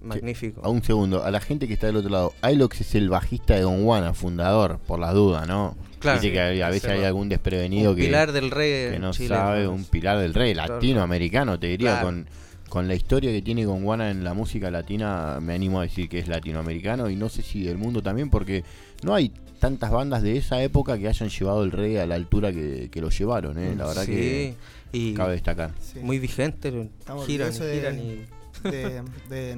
magnífico. 0.01 0.61
A 0.63 0.69
un 0.69 0.81
segundo, 0.83 1.23
a 1.23 1.31
la 1.31 1.39
gente 1.39 1.67
que 1.67 1.73
está 1.73 1.87
del 1.87 1.97
otro 1.97 2.09
lado, 2.09 2.33
Ilox 2.49 2.81
es 2.81 2.95
el 2.95 3.09
bajista 3.09 3.55
de 3.55 3.61
Don 3.61 3.83
Juana, 3.83 4.13
fundador, 4.13 4.79
por 4.87 4.99
las 4.99 5.13
dudas, 5.13 5.47
¿no? 5.47 5.75
Claro. 5.99 6.19
Viste 6.21 6.33
que 6.33 6.63
a, 6.63 6.67
a 6.67 6.69
veces 6.69 6.89
hay 6.89 7.03
algún 7.03 7.27
desprevenido 7.27 7.91
Un 7.91 7.97
que, 7.97 8.03
pilar 8.03 8.31
del 8.31 8.51
reggae 8.51 8.91
que 8.93 8.99
no 8.99 9.11
Chile, 9.11 9.27
sabe, 9.29 9.67
un 9.67 9.83
pilar 9.83 10.17
del 10.19 10.33
rey, 10.33 10.53
latinoamericano, 10.53 11.59
te 11.59 11.67
diría, 11.67 11.91
Claro. 11.99 12.05
con, 12.05 12.27
con 12.69 12.87
la 12.87 12.95
historia 12.95 13.31
que 13.31 13.41
tiene 13.41 13.65
Juana 13.65 14.09
en 14.09 14.23
la 14.23 14.33
música 14.33 14.71
latina, 14.71 15.39
me 15.41 15.53
animo 15.53 15.79
a 15.79 15.83
decir 15.83 16.07
que 16.07 16.19
es 16.19 16.27
latinoamericano 16.29 17.09
y 17.09 17.17
no 17.17 17.27
sé 17.27 17.41
si 17.41 17.63
del 17.63 17.77
mundo 17.77 18.01
también, 18.01 18.29
porque 18.29 18.63
no 19.03 19.13
hay 19.13 19.33
tantas 19.59 19.91
bandas 19.91 20.21
de 20.23 20.37
esa 20.37 20.61
época 20.63 20.97
que 20.97 21.07
hayan 21.07 21.29
llevado 21.29 21.63
el 21.63 21.71
reggae 21.71 22.01
a 22.01 22.05
la 22.07 22.15
altura 22.15 22.51
que, 22.51 22.89
que 22.91 23.01
lo 23.01 23.09
llevaron, 23.09 23.57
¿eh? 23.59 23.75
La 23.75 23.85
verdad 23.85 24.03
Sí, 24.05 24.11
que 24.11 24.55
y 24.91 25.13
cabe 25.13 25.33
destacar. 25.33 25.71
Sí. 25.81 25.99
muy 25.99 26.17
vigente, 26.19 26.69
Estamos 26.99 27.25
giran, 27.27 27.51
de- 27.57 27.73
giran 27.75 27.99
y... 27.99 28.25
de, 28.69 29.03
de 29.29 29.55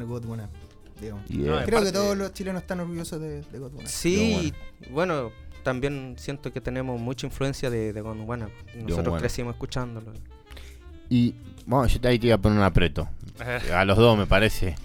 digamos. 0.99 1.23
Y, 1.29 1.37
No, 1.37 1.59
eh, 1.59 1.63
Creo 1.65 1.83
que 1.83 1.91
todos 1.91 2.17
los 2.17 2.33
chilenos 2.33 2.61
están 2.61 2.79
orgullosos 2.81 3.19
de, 3.21 3.41
de. 3.41 3.69
Sí, 3.85 4.53
bueno, 4.91 5.31
también 5.63 6.15
siento 6.17 6.51
que 6.51 6.61
tenemos 6.61 6.99
mucha 6.99 7.25
influencia 7.27 7.69
de, 7.69 7.93
de. 7.93 8.01
Nosotros 8.01 9.19
crecimos 9.19 9.53
escuchándolo. 9.53 10.11
Y 11.09 11.33
vamos, 11.65 11.93
yo 11.93 11.99
te- 12.01 12.07
ahí 12.07 12.19
te 12.19 12.27
iba 12.27 12.35
a 12.35 12.39
poner 12.39 12.57
un 12.57 12.63
apreto. 12.63 13.07
A 13.73 13.85
los 13.85 13.97
dos, 13.97 14.17
me 14.17 14.25
parece. 14.27 14.75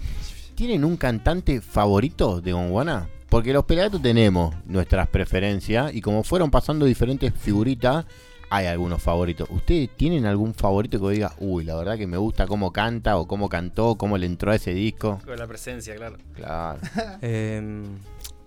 ¿Tienen 0.55 0.83
un 0.83 0.97
cantante 0.97 1.61
favorito 1.61 2.41
de 2.41 2.51
Gondwana? 2.51 3.09
Porque 3.29 3.53
los 3.53 3.65
pelagatos 3.65 4.01
tenemos 4.01 4.55
nuestras 4.65 5.07
preferencias 5.09 5.93
y 5.93 6.01
como 6.01 6.23
fueron 6.23 6.49
pasando 6.49 6.85
diferentes 6.85 7.33
figuritas, 7.33 8.05
hay 8.49 8.67
algunos 8.67 9.01
favoritos. 9.01 9.49
¿Ustedes 9.51 9.89
tienen 9.97 10.25
algún 10.25 10.53
favorito 10.53 10.99
que 11.01 11.13
diga, 11.13 11.33
uy, 11.39 11.65
la 11.65 11.75
verdad 11.75 11.97
que 11.97 12.07
me 12.07 12.17
gusta 12.17 12.47
cómo 12.47 12.71
canta 12.71 13.17
o 13.17 13.27
cómo 13.27 13.49
cantó, 13.49 13.95
cómo 13.95 14.17
le 14.17 14.25
entró 14.25 14.51
a 14.51 14.55
ese 14.55 14.73
disco? 14.73 15.19
Con 15.25 15.37
la 15.37 15.47
presencia, 15.47 15.95
claro. 15.95 16.17
Claro. 16.33 16.79
Em, 17.21 17.83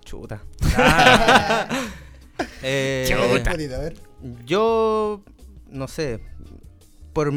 chuta. 0.04 0.42
Eh, 2.62 3.04
Chuta. 3.06 3.50
Bonito, 3.50 3.74
a 3.74 3.78
ver. 3.80 3.96
Yo, 4.46 5.20
no 5.70 5.88
sé, 5.88 6.20
por, 7.12 7.30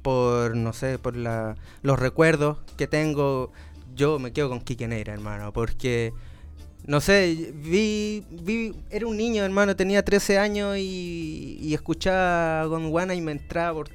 por 0.00 0.56
no 0.56 0.72
sé, 0.72 0.98
por 0.98 1.14
la, 1.14 1.56
los 1.82 1.98
recuerdos 1.98 2.56
que 2.78 2.86
tengo, 2.86 3.52
yo 3.94 4.18
me 4.18 4.32
quedo 4.32 4.48
con 4.48 4.60
Kike 4.60 4.88
Neira, 4.88 5.12
hermano, 5.12 5.52
porque, 5.52 6.14
no 6.88 7.02
sé, 7.02 7.52
vi, 7.54 8.24
vi, 8.30 8.74
era 8.90 9.06
un 9.06 9.16
niño, 9.16 9.44
hermano, 9.44 9.76
tenía 9.76 10.02
13 10.02 10.38
años 10.38 10.76
y, 10.78 11.58
y 11.60 11.74
escuchaba 11.74 12.64
Gondwana 12.64 13.14
y 13.14 13.20
me 13.20 13.32
entraba 13.32 13.74
por, 13.74 13.88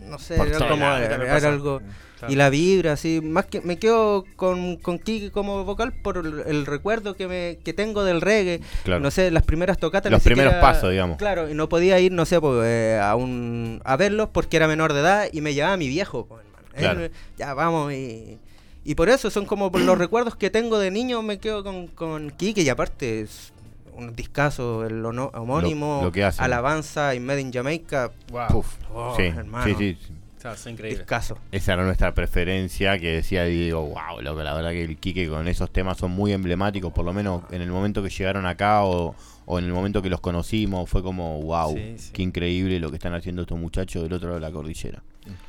no 0.00 0.18
sé, 0.18 0.36
Por 0.36 0.48
era 0.48 0.58
todo 0.58 0.68
como, 0.68 0.84
lado, 0.84 1.02
era, 1.02 1.48
algo... 1.48 1.80
Claro. 2.18 2.32
Y 2.32 2.36
la 2.36 2.48
vibra, 2.48 2.92
así, 2.92 3.20
más 3.22 3.44
que 3.44 3.60
me 3.60 3.78
quedo 3.78 4.24
con, 4.36 4.76
con 4.76 4.98
Kike 4.98 5.30
como 5.30 5.64
vocal 5.64 5.92
por 6.02 6.16
el, 6.16 6.44
el 6.46 6.64
recuerdo 6.64 7.14
que 7.14 7.28
me 7.28 7.58
que 7.62 7.74
tengo 7.74 8.04
del 8.04 8.22
reggae. 8.22 8.62
Claro. 8.84 9.02
No 9.02 9.10
sé, 9.10 9.30
las 9.30 9.42
primeras 9.42 9.76
tocatas. 9.76 10.10
Los 10.10 10.22
primeros 10.22 10.54
siquiera- 10.54 10.72
pasos, 10.72 10.90
digamos. 10.92 11.18
Claro, 11.18 11.50
y 11.50 11.52
no 11.52 11.68
podía 11.68 12.00
ir, 12.00 12.12
no 12.12 12.24
sé, 12.24 12.40
pues, 12.40 12.64
eh, 12.64 12.98
a, 13.02 13.16
un, 13.16 13.82
a 13.84 13.96
verlos 13.98 14.30
porque 14.32 14.56
era 14.56 14.66
menor 14.66 14.94
de 14.94 15.00
edad 15.00 15.28
y 15.30 15.42
me 15.42 15.52
llevaba 15.52 15.76
mi 15.76 15.88
viejo, 15.88 16.24
pues. 16.26 16.42
Él, 16.74 17.10
ya, 17.36 17.52
vamos, 17.52 17.92
y, 17.92 18.38
y 18.86 18.94
por 18.94 19.08
eso 19.08 19.30
son 19.30 19.44
como 19.46 19.70
por 19.72 19.80
los 19.82 19.98
recuerdos 19.98 20.36
que 20.36 20.48
tengo 20.50 20.78
de 20.78 20.90
niño, 20.90 21.20
me 21.22 21.38
quedo 21.38 21.62
con, 21.64 21.88
con 21.88 22.30
Kike 22.30 22.62
y 22.62 22.68
aparte 22.68 23.20
es 23.22 23.52
un 23.96 24.14
discazo, 24.14 24.84
el 24.86 25.04
ono- 25.04 25.30
homónimo, 25.34 26.00
Lo- 26.04 26.10
lo. 26.10 26.30
Alabanza 26.38 27.14
y 27.14 27.20
Made 27.20 27.40
in 27.40 27.52
Jamaica. 27.52 28.12
Wow. 28.30 28.46
Puf. 28.48 28.74
Oh, 28.94 29.14
sí, 29.16 29.22
hermano. 29.24 29.64
sí, 29.64 29.74
sí. 29.78 29.98
Es 30.46 30.64
increíble. 30.68 30.98
Discazo. 31.00 31.38
Esa 31.50 31.72
era 31.72 31.84
nuestra 31.84 32.14
preferencia, 32.14 32.98
que 33.00 33.14
decía 33.14 33.44
Diego, 33.46 33.82
wow, 33.82 34.20
loco, 34.22 34.44
la 34.44 34.54
verdad 34.54 34.70
que 34.70 34.84
el 34.84 34.96
Quique 34.96 35.28
con 35.28 35.48
esos 35.48 35.72
temas 35.72 35.96
son 35.98 36.12
muy 36.12 36.32
emblemáticos, 36.32 36.92
por 36.92 37.04
lo 37.04 37.12
menos 37.12 37.42
en 37.50 37.62
el 37.62 37.70
momento 37.72 38.00
que 38.00 38.10
llegaron 38.10 38.46
acá 38.46 38.84
o, 38.84 39.16
o 39.44 39.58
en 39.58 39.64
el 39.64 39.72
momento 39.72 40.02
que 40.02 40.08
los 40.08 40.20
conocimos, 40.20 40.88
fue 40.88 41.02
como, 41.02 41.40
wow, 41.42 41.74
Sí, 41.74 41.94
sí. 41.98 42.10
qué 42.12 42.22
increíble 42.22 42.78
lo 42.78 42.90
que 42.90 42.96
están 42.96 43.12
haciendo 43.14 43.42
estos 43.42 43.58
muchachos 43.58 44.04
del 44.04 44.12
otro 44.12 44.28
lado 44.28 44.40
de 44.40 44.46
la 44.46 44.52
cordillera. 44.52 45.02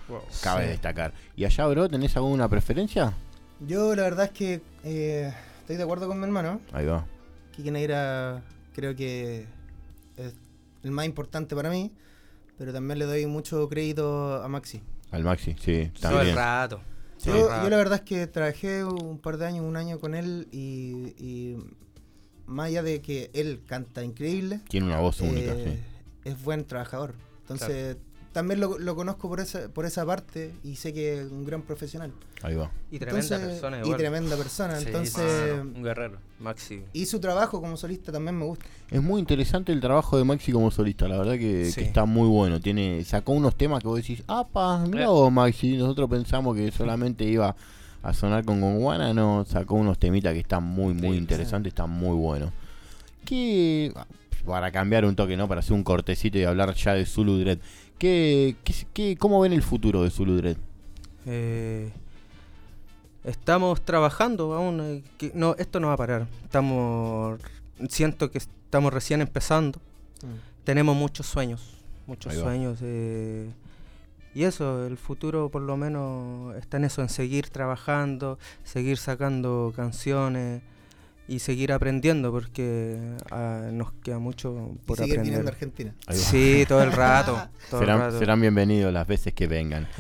Wow. 0.08 0.22
Cabe 0.42 0.64
Sí. 0.64 0.70
destacar. 0.70 1.14
¿Y 1.36 1.46
allá, 1.46 1.68
bro, 1.68 1.88
tenés 1.88 2.18
alguna 2.18 2.50
preferencia? 2.50 3.14
Yo 3.66 3.96
la 3.96 4.04
verdad 4.04 4.26
es 4.26 4.32
que 4.32 4.62
eh, 4.84 5.34
estoy 5.60 5.78
de 5.78 5.84
acuerdo 5.84 6.08
con 6.08 6.20
mi 6.20 6.26
hermano. 6.26 6.62
Ahí 6.74 6.86
va. 6.86 7.06
Quique 7.56 7.72
Neira 7.72 8.44
creo 8.74 8.96
que 8.96 9.46
es 10.18 10.34
el 10.84 10.92
más 10.92 11.06
importante 11.06 11.56
para 11.56 11.70
mí, 11.70 11.92
pero 12.58 12.72
también 12.72 13.00
le 13.00 13.06
doy 13.06 13.26
mucho 13.26 13.68
crédito 13.68 14.42
a 14.44 14.48
Maxi. 14.48 14.82
Al 15.12 15.24
Maxi, 15.24 15.56
sí, 15.60 15.92
Todo 16.00 16.12
el 16.12 16.18
también. 16.18 16.36
rato. 16.36 16.82
Yo, 17.24 17.34
yo 17.64 17.70
la 17.70 17.78
verdad 17.78 17.96
es 17.96 18.02
que 18.02 18.28
trabajé 18.28 18.84
un 18.84 19.18
par 19.18 19.38
de 19.38 19.48
años, 19.48 19.66
un 19.66 19.76
año 19.76 20.00
con 20.00 20.14
él 20.14 20.48
y, 20.52 21.16
y 21.18 21.58
más 22.46 22.68
allá 22.68 22.84
de 22.84 23.02
que 23.02 23.32
él 23.34 23.62
canta 23.66 24.04
increíble, 24.04 24.60
Tiene 24.70 24.86
una 24.86 25.00
voz 25.00 25.20
única, 25.22 25.54
eh, 25.54 25.80
es 26.24 26.42
buen 26.44 26.64
trabajador. 26.66 27.16
Entonces 27.42 27.98
también 28.38 28.60
lo, 28.60 28.78
lo 28.78 28.96
conozco 28.96 29.28
por 29.28 29.40
esa, 29.40 29.68
por 29.70 29.86
esa 29.88 30.06
parte 30.06 30.54
y 30.64 30.76
sé 30.76 30.94
que 30.94 31.22
es 31.22 31.32
un 31.32 31.44
gran 31.44 31.64
profesional. 31.64 32.12
Ahí 32.44 32.54
va. 32.54 32.70
Y 32.92 33.00
tremenda 33.00 33.36
Entonces- 33.36 33.50
persona 33.50 33.78
Y 33.78 33.82
igual. 33.82 33.98
tremenda 33.98 34.38
persona. 34.38 34.76
Sí, 34.80 34.84
entonces, 34.86 35.54
un 35.60 35.82
guerrero. 35.84 36.20
Maxi. 36.40 36.84
y 36.94 37.08
su 37.08 37.20
trabajo 37.20 37.60
como 37.60 37.76
solista 37.78 38.12
también 38.12 38.38
me 38.38 38.46
gusta. 38.46 38.66
Es 38.92 39.02
muy 39.02 39.20
interesante 39.20 39.72
el 39.72 39.82
trabajo 39.82 40.20
de 40.20 40.24
Maxi 40.24 40.52
como 40.52 40.70
solista, 40.70 41.08
la 41.08 41.18
verdad 41.18 41.34
que, 41.40 41.66
Sí. 41.66 41.82
que 41.82 41.88
está 41.88 42.06
muy 42.06 42.28
bueno. 42.28 42.60
Tiene 42.60 43.04
Sacó 43.06 43.32
unos 43.32 43.56
temas 43.56 43.82
que 43.82 43.88
vos 43.88 43.98
decís, 43.98 44.22
apa, 44.28 44.86
mirá 44.86 45.06
Eh. 45.06 45.08
vos 45.08 45.32
Maxi, 45.32 45.78
nosotros 45.78 46.08
pensamos 46.08 46.56
que 46.56 46.70
solamente 46.72 47.24
iba 47.26 47.56
a 48.04 48.14
sonar 48.14 48.46
con 48.46 48.62
Gonguana, 48.62 49.16
no, 49.16 49.46
sacó 49.50 49.74
unos 49.74 49.98
temitas 49.98 50.32
que 50.34 50.42
están 50.42 50.64
muy, 50.64 50.94
muy 50.94 51.18
interesantes, 51.18 51.72
están 51.72 51.90
muy 51.90 52.16
buenos. 52.16 52.52
¿Qué, 53.26 53.92
para 54.46 54.72
cambiar 54.72 55.06
un 55.06 55.16
toque, 55.16 55.36
¿no? 55.36 55.48
Para 55.48 55.60
hacer 55.60 55.74
un 55.74 55.84
cortecito 55.84 56.38
y 56.38 56.44
hablar 56.44 56.74
ya 56.76 56.94
de 56.94 57.06
Zulu 57.06 57.38
Dread, 57.40 57.58
¿qué, 57.98 58.56
qué, 58.64 58.74
qué- 58.94 59.18
cómo 59.18 59.40
ven 59.42 59.54
el 59.54 59.64
futuro 59.64 60.04
de 60.04 60.10
Zulu 60.10 60.36
Dread? 60.38 60.58
Eh, 61.26 61.92
estamos 63.24 63.82
trabajando 63.82 64.54
aún. 64.54 64.80
eh, 64.82 65.04
que- 65.18 65.32
no, 65.34 65.56
esto 65.58 65.80
no 65.80 65.88
va 65.88 65.94
a 65.94 65.98
parar. 65.98 66.28
Estamos. 66.44 67.40
Siento 67.90 68.32
que 68.32 68.38
estamos 68.40 68.94
recién 68.94 69.22
empezando. 69.22 69.80
Mm. 70.24 70.64
Tenemos 70.64 70.96
muchos 70.96 71.26
sueños. 71.26 71.74
Muchos 72.08 72.34
sueños. 72.34 72.80
eh, 72.82 73.50
y 74.34 74.44
eso, 74.44 74.86
el 74.86 74.98
futuro 74.98 75.50
por 75.50 75.62
lo 75.64 75.78
menos 75.78 76.56
está 76.58 76.78
en 76.78 76.86
eso, 76.86 77.02
en 77.02 77.10
seguir 77.10 77.50
trabajando, 77.50 78.38
seguir 78.64 78.98
sacando 78.98 79.74
canciones 79.76 80.62
y 81.28 81.40
seguir 81.40 81.72
aprendiendo 81.74 82.32
porque 82.32 82.98
ah, 83.32 83.70
nos 83.72 83.92
queda 84.04 84.20
mucho 84.20 84.72
por 84.86 84.98
seguir 84.98 85.14
aprender. 85.16 85.26
viniendo 85.26 85.50
a 85.50 85.54
Argentina. 85.54 85.94
Sí, 86.12 86.64
todo 86.68 86.84
el 86.84 86.92
rato. 86.92 87.34
todo 87.70 87.82
el 87.82 87.86
serán, 87.86 88.00
rato. 88.00 88.20
serán 88.20 88.42
bienvenidos 88.42 88.94
las 88.94 89.06
veces 89.08 89.34
que 89.34 89.48
vengan. 89.48 89.88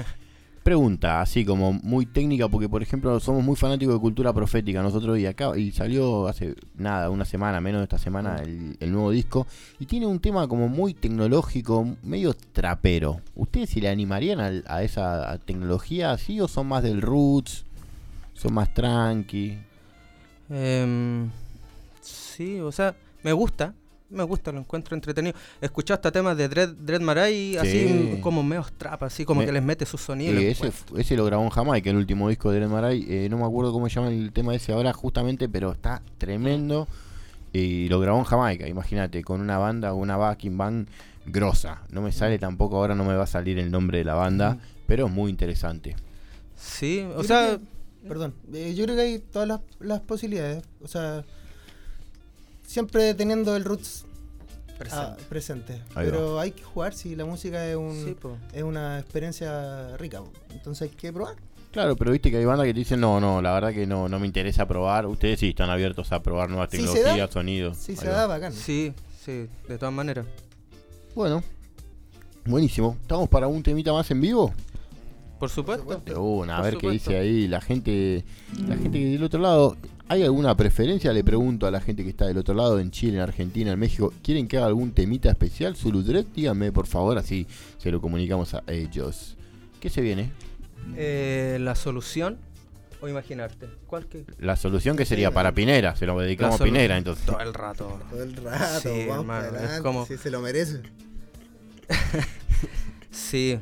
Pregunta, 0.64 1.22
así 1.22 1.45
como 1.45 1.72
muy 1.72 2.06
técnica, 2.06 2.49
porque 2.49 2.68
por 2.68 2.82
ejemplo 2.84 3.22
somos 3.22 3.41
muy 3.41 3.56
fanáticos 3.56 3.94
de 3.95 4.02
cultura 4.02 4.34
profética 4.34 4.84
nosotros 4.84 5.18
y 5.18 5.26
acá 5.26 5.58
y 5.58 5.72
salió 5.72 6.28
hace 6.28 6.56
nada, 6.76 7.10
una 7.10 7.24
semana, 7.24 7.62
menos 7.62 7.80
de 7.80 7.84
esta 7.84 7.98
semana, 7.98 8.36
el, 8.44 8.76
el 8.82 8.91
nuevo 8.91 9.12
disco 9.12 9.48
y 9.80 9.86
tiene 9.86 10.08
un 10.08 10.20
tema 10.20 10.45
como 10.49 10.68
muy 10.68 10.94
tecnológico, 10.94 11.95
medio 12.04 12.34
trapero. 12.34 13.22
¿Ustedes 13.34 13.70
se 13.70 13.80
le 13.80 13.88
animarían 13.88 14.41
al- 14.41 14.66
a, 14.68 14.84
esa 14.84 15.38
tecnología 15.45 16.12
así 16.12 16.41
o 16.41 16.49
son 16.49 16.68
más 16.68 16.84
del 16.84 17.02
roots? 17.02 17.64
¿Son 18.34 18.54
más 18.54 18.74
tranqui? 18.74 19.58
Em, 20.49 21.30
sí, 22.02 22.60
o 22.60 22.72
sea, 22.72 22.95
me 23.24 23.34
gusta, 23.34 23.74
me 24.10 24.24
gusta, 24.24 24.52
lo 24.52 24.60
encuentro 24.60 24.95
entretenido. 24.95 25.36
Escuché 25.60 25.94
hasta 25.94 26.11
temas 26.11 26.38
de 26.38 26.48
Dread, 26.48 26.69
Dread 26.69 27.02
Marai, 27.02 27.57
así 27.57 27.88
Sí. 27.88 28.15
mm, 28.18 28.22
como 28.22 28.41
medio 28.44 28.65
trap, 28.78 29.03
así 29.03 29.26
como 29.26 29.41
Me- 29.41 29.45
que 29.45 29.52
les 29.52 29.64
mete 29.64 29.86
sus 29.86 30.02
sonidos. 30.02 30.41
Eh, 30.41 30.52
ese, 30.52 30.72
ese 30.95 31.18
lo 31.18 31.26
grabó 31.26 31.44
en 31.44 31.49
Jamaica, 31.49 31.90
el 31.90 31.98
último 31.98 32.30
disco 32.30 32.52
de 32.52 32.57
Eren 32.57 32.72
Maray. 32.72 33.06
eh, 33.10 33.28
no 33.30 33.38
me 33.38 33.45
acuerdo 33.45 33.74
cómo 33.74 33.90
se 33.90 33.95
llama 33.95 34.07
el 34.10 34.32
tema 34.32 34.56
ese 34.56 34.72
ahora 34.72 34.94
justamente, 34.94 35.49
pero 35.49 35.72
está 35.72 36.02
tremendo. 36.18 36.88
Y 37.53 37.88
lo 37.90 37.99
grabó 37.99 38.19
en 38.19 38.26
Jamaica, 38.26 38.68
imagínate, 38.68 39.24
con 39.24 39.41
una 39.41 39.57
banda, 39.57 39.94
una 39.94 40.15
backing 40.18 40.57
band 40.57 40.88
grosa. 41.26 41.82
No 41.90 42.02
me 42.02 42.11
sale 42.11 42.38
tampoco, 42.40 42.78
ahora 42.78 42.94
no 42.95 43.03
me 43.03 43.15
va 43.15 43.24
a 43.24 43.28
salir 43.28 43.57
el 43.60 43.72
nombre 43.72 43.98
de 43.99 44.03
la 44.06 44.14
banda, 44.15 44.57
pero 44.86 45.07
es 45.07 45.11
muy 45.11 45.30
interesante. 45.32 45.95
Sí, 46.56 47.06
o 47.15 47.24
sea, 47.24 47.57
que- 47.57 47.77
perdón, 48.08 48.34
eh, 48.54 48.74
yo 48.76 48.86
creo 48.86 48.96
que 48.96 49.02
hay 49.02 49.20
todas 49.20 49.48
las, 49.48 49.62
las 49.80 50.02
posibilidades. 50.02 50.64
O 50.82 50.88
sea, 50.88 51.24
siempre 52.66 53.14
teniendo 53.14 53.56
el 53.56 53.64
roots 53.66 54.06
Presente. 54.78 55.06
ah, 55.06 55.18
presente. 55.28 55.82
Pero 55.96 56.40
hay 56.40 56.52
que 56.52 56.64
jugar 56.64 56.94
si 56.94 57.16
la 57.16 57.26
música 57.26 57.66
es, 57.68 57.76
un, 57.76 57.96
Sí, 58.06 58.16
es 58.54 58.62
una 58.64 59.00
experiencia 59.00 59.98
rica. 59.98 60.20
po. 60.20 60.32
Entonces 60.52 60.84
hay 60.90 60.96
que 60.96 61.12
probar. 61.12 61.36
Claro, 61.72 61.96
pero 61.96 62.12
viste 62.12 62.30
que 62.32 62.38
hay 62.38 62.46
bandas 62.46 62.66
que 62.68 62.74
te 62.74 62.80
dicen, 62.80 63.00
no, 63.00 63.20
no, 63.20 63.42
la 63.42 63.54
verdad 63.54 63.74
que 63.74 63.88
no, 63.88 64.08
no 64.08 64.20
me 64.20 64.28
interesa 64.28 64.68
probar. 64.68 65.08
Ustedes 65.08 65.40
sí 65.40 65.50
están 65.50 65.70
abiertos 65.72 66.12
a 66.12 66.22
probar 66.22 66.50
nuevas 66.50 66.70
Si 66.72 66.78
se 66.78 66.84
da, 66.86 66.94
tecnologías, 66.94 67.32
sonidos. 67.32 67.78
Si 67.78 67.92
Ahí 67.94 67.98
se 67.98 68.08
va. 68.10 68.14
da, 68.16 68.28
bacán. 68.28 68.54
sí, 68.54 68.94
sí, 69.24 69.48
de 69.68 69.78
todas 69.80 69.94
maneras. 69.94 70.26
Bueno, 71.16 71.44
buenísimo. 72.46 72.98
¿Estamos 73.02 73.28
para 73.30 73.48
un 73.48 73.64
temita 73.64 73.92
más 73.94 74.10
en 74.12 74.22
vivo? 74.22 74.54
Por 75.39 75.49
supuesto. 75.49 76.01
De 76.05 76.15
una, 76.15 76.57
a 76.57 76.61
Por 76.61 76.72
ver 76.72 76.77
qué 76.80 76.89
dice 76.89 77.18
ahí 77.18 77.47
la 77.47 77.61
gente, 77.61 78.23
la 78.68 78.76
gente 78.76 78.97
que 78.99 79.05
del 79.05 79.23
otro 79.23 79.39
lado. 79.39 79.77
¿Hay 80.09 80.23
alguna 80.23 80.55
preferencia? 80.55 81.11
Le 81.11 81.22
pregunto 81.23 81.68
a 81.68 81.72
la 81.72 81.81
gente 81.81 82.01
que 82.03 82.09
está 82.09 82.26
del 82.26 82.38
otro 82.38 82.53
lado, 82.55 82.80
en 82.80 82.91
Chile, 82.91 83.15
en 83.18 83.22
Argentina, 83.23 83.73
en 83.73 83.80
México. 83.80 84.14
¿Quieren 84.23 84.47
que 84.47 84.55
haga 84.57 84.68
algún 84.68 84.91
temita 84.93 85.30
especial? 85.30 85.76
Zuludret, 85.76 86.26
díganme 86.34 86.72
por 86.72 86.88
favor, 86.88 87.18
así 87.18 87.45
se 87.77 87.91
lo 87.91 87.99
comunicamos 87.99 88.53
a 88.53 88.64
ellos. 88.68 89.35
¿Qué 89.81 89.89
se 89.89 89.99
viene? 90.01 90.31
Eh, 90.95 91.57
la 91.59 91.76
solución 91.76 92.38
o 93.01 93.09
imaginarte. 93.09 93.68
¿Cuál 93.85 94.05
que? 94.05 94.23
La 94.39 94.55
solución 94.55 94.95
que 94.95 95.03
sería 95.05 95.30
para 95.31 95.51
Pinera, 95.51 95.95
se 95.97 96.05
lo 96.05 96.18
dedicamos 96.18 96.59
a 96.61 96.64
Pinera 96.64 96.97
entonces. 96.97 97.26
Todo 97.26 97.41
el 97.41 97.53
rato. 97.53 97.99
Todo 98.09 98.23
el 98.23 98.34
rato, 98.38 98.80
Sí, 98.89 99.05
vamos 99.09 99.43
hermano, 99.43 99.57
es 99.73 99.81
como- 99.81 100.05
si 100.05 100.18
se 100.18 100.31
lo 100.31 100.39
merece. 100.41 100.81
Sí. 103.11 103.59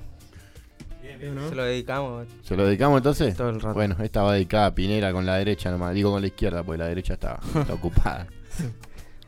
¿No? 1.33 1.49
Se 1.49 1.55
lo 1.55 1.63
dedicamos. 1.63 2.27
¿Se 2.43 2.55
lo 2.55 2.65
dedicamos 2.65 2.97
entonces? 2.97 3.35
Todo 3.35 3.49
el 3.49 3.61
rato. 3.61 3.73
Bueno, 3.73 3.95
esta 4.03 4.23
va 4.23 4.33
dedicada 4.33 4.67
a 4.67 4.75
Pinera 4.75 5.11
con 5.11 5.25
la 5.25 5.35
derecha 5.35 5.71
nomás. 5.71 5.93
Digo 5.93 6.11
con 6.11 6.21
la 6.21 6.27
izquierda, 6.27 6.63
porque 6.63 6.77
la 6.79 6.87
derecha 6.87 7.13
está, 7.13 7.39
está 7.59 7.73
ocupada. 7.73 8.27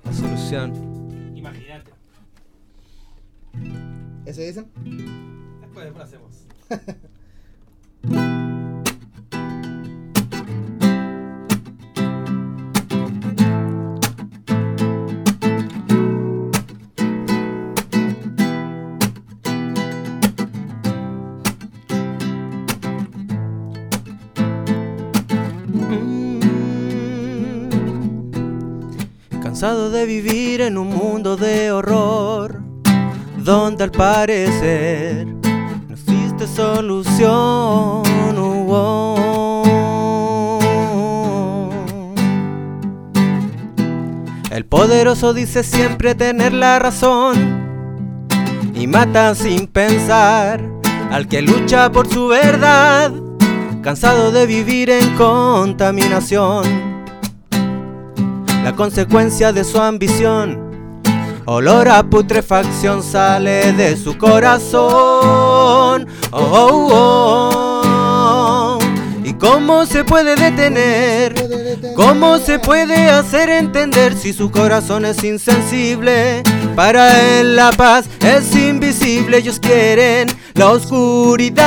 La 0.04 0.14
solución. 0.14 1.34
Imagínate. 1.36 1.92
¿Ese 4.26 4.46
dicen? 4.48 4.72
Después, 5.62 5.86
después 5.86 6.04
hacemos. 6.04 6.48
Cansado 29.60 29.90
de 29.90 30.06
vivir 30.06 30.62
en 30.62 30.78
un 30.78 30.90
mundo 30.90 31.36
de 31.36 31.72
horror, 31.72 32.62
donde 33.40 33.86
al 33.86 33.90
parecer 33.90 35.26
no 35.26 35.96
existe 35.96 36.46
solución. 36.46 38.04
oh. 38.38 39.24
El 44.52 44.64
poderoso 44.66 45.34
dice 45.34 45.64
siempre 45.64 46.14
tener 46.14 46.54
la 46.54 46.78
razón 46.78 48.30
y 48.76 48.86
mata 48.86 49.34
sin 49.34 49.66
pensar 49.66 50.64
al 51.10 51.28
que 51.28 51.42
lucha 51.42 51.92
por 51.92 52.08
su 52.08 52.28
verdad, 52.28 53.12
cansado 53.82 54.32
de 54.32 54.46
vivir 54.46 54.92
en 54.92 55.16
contaminación 55.16 56.97
la 58.68 58.76
consecuencia 58.76 59.54
de 59.54 59.64
su 59.64 59.80
ambición. 59.80 61.02
Olor 61.46 61.88
a 61.88 62.04
putrefacción 62.04 63.02
sale 63.02 63.72
de 63.72 63.96
su 63.96 64.18
corazón. 64.18 66.06
Oh, 66.32 66.32
oh, 66.32 66.90
oh. 66.92 68.80
¿Y 69.24 69.32
cómo 69.36 69.86
se 69.86 70.04
puede 70.04 70.36
detener? 70.36 71.34
¿Cómo 71.96 72.40
se 72.40 72.60
puede 72.60 73.10
hacer 73.10 73.50
entender 73.50 74.14
si 74.18 74.34
su 74.34 74.52
corazón 74.52 75.06
es 75.06 75.24
insensible? 75.24 76.44
Para 76.76 77.40
él 77.40 77.56
la 77.56 77.72
paz 77.72 78.10
es 78.20 78.54
invisible. 78.54 79.38
Ellos 79.38 79.62
quieren 79.62 80.28
la 80.56 80.72
oscuridad 80.72 81.66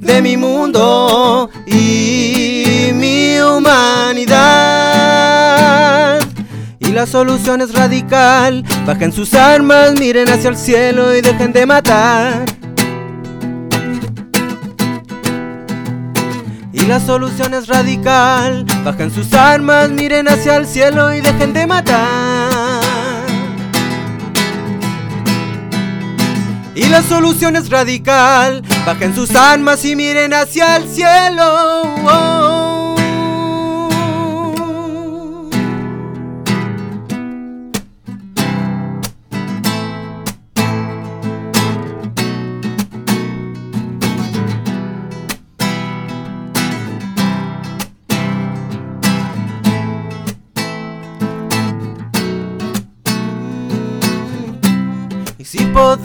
de 0.00 0.20
mi 0.20 0.36
mundo 0.36 1.48
y 1.64 2.90
mi 2.92 3.40
humanidad. 3.40 5.45
La 6.96 7.04
solución 7.04 7.60
es 7.60 7.74
radical. 7.74 8.64
Bajen 8.86 9.12
sus 9.12 9.34
armas, 9.34 9.92
miren 10.00 10.30
hacia 10.30 10.48
el 10.48 10.56
cielo 10.56 11.14
y 11.14 11.20
dejen 11.20 11.52
de 11.52 11.66
matar. 11.66 12.46
Y 16.72 16.86
la 16.86 16.98
solución 16.98 17.52
es 17.52 17.66
radical. 17.66 18.64
Bajen 18.82 19.10
sus 19.10 19.34
armas, 19.34 19.90
miren 19.90 20.26
hacia 20.26 20.56
el 20.56 20.66
cielo 20.66 21.12
y 21.12 21.20
dejen 21.20 21.52
de 21.52 21.66
matar. 21.66 22.80
Y 26.74 26.86
la 26.86 27.02
solución 27.02 27.56
es 27.56 27.68
radical. 27.68 28.62
Bajen 28.86 29.14
sus 29.14 29.36
armas 29.36 29.84
y 29.84 29.94
miren 29.96 30.32
hacia 30.32 30.76
el 30.76 30.88
cielo. 30.88 31.82
Y 31.98 32.45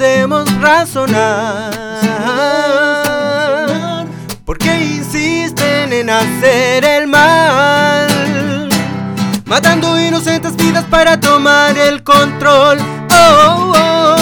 podemos 0.02 0.52
razonar, 0.60 1.69
¿por 4.44 4.57
qué 4.57 4.95
insisten 4.95 5.94
en 5.94 6.10
hacer 6.10 6.84
el 6.84 7.06
mal? 7.07 8.68
Matando 9.45 10.02
inocentes 10.02 10.56
vidas 10.56 10.86
para 10.86 11.19
tomar 11.19 11.78
el 11.78 12.02
control. 12.02 12.80
Oh, 13.11 13.73
oh, 13.76 14.15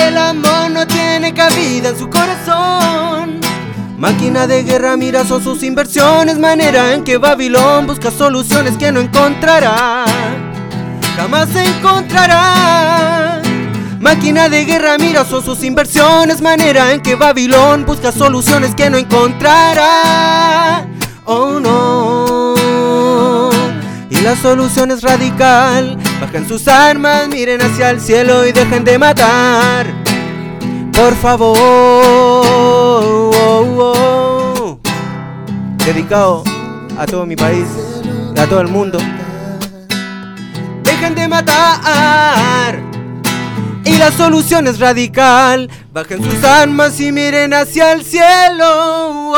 el 0.00 0.16
amor 0.16 0.70
no 0.70 0.86
tiene 0.86 1.34
cabida 1.34 1.88
en 1.88 1.98
su 1.98 2.08
corazón. 2.08 3.40
Máquina 3.98 4.46
de 4.46 4.62
guerra, 4.62 4.96
mira, 4.96 5.24
son 5.24 5.42
sus 5.42 5.64
inversiones. 5.64 6.38
Manera 6.38 6.94
en 6.94 7.02
que 7.02 7.18
Babilón 7.18 7.88
busca 7.88 8.12
soluciones 8.12 8.76
que 8.76 8.92
no 8.92 9.00
encontrará. 9.00 10.04
Jamás 11.16 11.48
encontrará. 11.56 13.33
Máquina 14.04 14.50
de 14.50 14.66
guerra, 14.66 14.98
mira, 14.98 15.24
son 15.24 15.42
sus 15.42 15.64
inversiones. 15.64 16.42
Manera 16.42 16.92
en 16.92 17.00
que 17.00 17.14
Babilón 17.14 17.86
busca 17.86 18.12
soluciones 18.12 18.74
que 18.74 18.90
no 18.90 18.98
encontrará. 18.98 20.86
Oh 21.24 21.58
no. 21.58 23.48
Y 24.10 24.20
la 24.20 24.36
solución 24.36 24.90
es 24.90 25.00
radical. 25.00 25.96
Bajen 26.20 26.46
sus 26.46 26.68
armas, 26.68 27.28
miren 27.28 27.62
hacia 27.62 27.88
el 27.88 27.98
cielo 27.98 28.46
y 28.46 28.52
dejen 28.52 28.84
de 28.84 28.98
matar. 28.98 29.86
Por 30.92 31.14
favor. 31.14 31.54
Dedicado 35.78 36.44
a 36.98 37.06
todo 37.06 37.24
mi 37.24 37.36
país, 37.36 37.64
a 38.36 38.46
todo 38.46 38.60
el 38.60 38.68
mundo. 38.68 38.98
Dejen 40.84 41.14
de 41.14 41.26
matar. 41.26 42.93
Y 43.84 43.98
la 43.98 44.10
solución 44.12 44.66
es 44.66 44.78
radical. 44.78 45.70
Bajen 45.92 46.22
sus 46.22 46.42
armas 46.42 46.98
y 47.00 47.12
miren 47.12 47.52
hacia 47.52 47.92
el 47.92 48.02
cielo. 48.04 49.32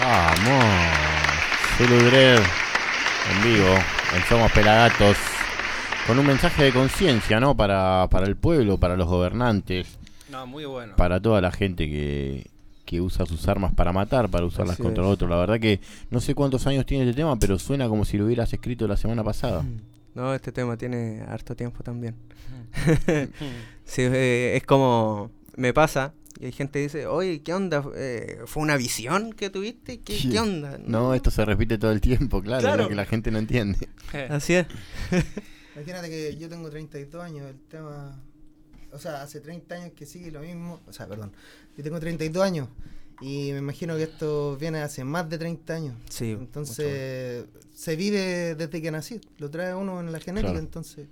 Vamos. 0.00 0.64
Zuludred 1.78 2.38
en 3.30 3.42
vivo, 3.42 3.74
en 4.14 4.24
Somos 4.28 4.52
Pelagatos. 4.52 5.16
Con 6.06 6.18
un 6.18 6.26
mensaje 6.26 6.64
de 6.64 6.72
conciencia, 6.72 7.40
¿no? 7.40 7.56
Para, 7.56 8.06
para 8.10 8.26
el 8.26 8.36
pueblo, 8.36 8.78
para 8.78 8.96
los 8.96 9.06
gobernantes. 9.06 9.98
No, 10.30 10.46
muy 10.46 10.64
bueno. 10.64 10.96
Para 10.96 11.20
toda 11.20 11.40
la 11.40 11.50
gente 11.52 11.86
que, 11.86 12.50
que 12.88 13.02
usa 13.02 13.26
sus 13.26 13.46
armas 13.48 13.74
para 13.74 13.92
matar, 13.92 14.30
para 14.30 14.46
usarlas 14.46 14.74
Así 14.74 14.82
contra 14.82 15.04
es. 15.04 15.10
otro. 15.10 15.28
La 15.28 15.36
verdad 15.36 15.60
que 15.60 15.78
no 16.10 16.20
sé 16.20 16.34
cuántos 16.34 16.66
años 16.66 16.86
tiene 16.86 17.04
este 17.04 17.16
tema, 17.16 17.38
pero 17.38 17.58
suena 17.58 17.86
como 17.86 18.06
si 18.06 18.16
lo 18.16 18.24
hubieras 18.24 18.50
escrito 18.52 18.88
la 18.88 18.96
semana 18.96 19.22
pasada. 19.22 19.62
No, 20.14 20.34
este 20.34 20.52
tema 20.52 20.76
tiene 20.78 21.20
harto 21.28 21.54
tiempo 21.54 21.82
también. 21.82 22.14
sí, 23.84 24.02
eh, 24.02 24.54
es 24.56 24.64
como 24.64 25.30
me 25.56 25.74
pasa 25.74 26.14
y 26.40 26.46
hay 26.46 26.52
gente 26.52 26.78
que 26.78 26.82
dice, 26.84 27.06
oye, 27.06 27.42
¿qué 27.42 27.52
onda? 27.52 27.84
Eh, 27.94 28.38
¿Fue 28.46 28.62
una 28.62 28.76
visión 28.76 29.32
que 29.34 29.50
tuviste? 29.50 30.00
¿Qué, 30.00 30.16
qué 30.30 30.38
onda? 30.40 30.78
No, 30.84 31.12
esto 31.14 31.30
se 31.30 31.44
repite 31.44 31.76
todo 31.78 31.92
el 31.92 32.00
tiempo, 32.00 32.40
claro, 32.42 32.62
Claro. 32.62 32.76
es 32.76 32.84
lo 32.84 32.88
que 32.88 32.94
la 32.94 33.04
gente 33.06 33.30
no 33.30 33.38
entiende. 33.38 33.88
Así 34.30 34.54
es. 34.54 34.66
Imagínate 35.76 36.08
que 36.08 36.36
yo 36.38 36.48
tengo 36.48 36.70
32 36.70 37.22
años, 37.22 37.46
el 37.48 37.58
tema. 37.68 38.18
O 38.92 38.98
sea, 38.98 39.22
hace 39.22 39.40
30 39.40 39.74
años 39.74 39.90
que 39.96 40.06
sigue 40.06 40.30
lo 40.30 40.40
mismo. 40.40 40.80
O 40.88 40.92
sea, 40.92 41.06
perdón. 41.06 41.32
Yo 41.76 41.84
tengo 41.84 42.00
32 42.00 42.42
años 42.44 42.68
y 43.20 43.52
me 43.52 43.58
imagino 43.58 43.96
que 43.96 44.04
esto 44.04 44.56
viene 44.56 44.80
hace 44.80 45.04
más 45.04 45.28
de 45.28 45.38
30 45.38 45.74
años. 45.74 45.94
Sí, 46.08 46.32
Entonces, 46.32 47.44
se 47.74 47.96
vive 47.96 48.54
desde 48.54 48.80
que 48.82 48.90
nací. 48.90 49.20
Lo 49.38 49.50
trae 49.50 49.74
uno 49.74 50.00
en 50.00 50.10
la 50.12 50.20
genética, 50.20 50.52
Claro. 50.52 50.64
entonces. 50.64 51.06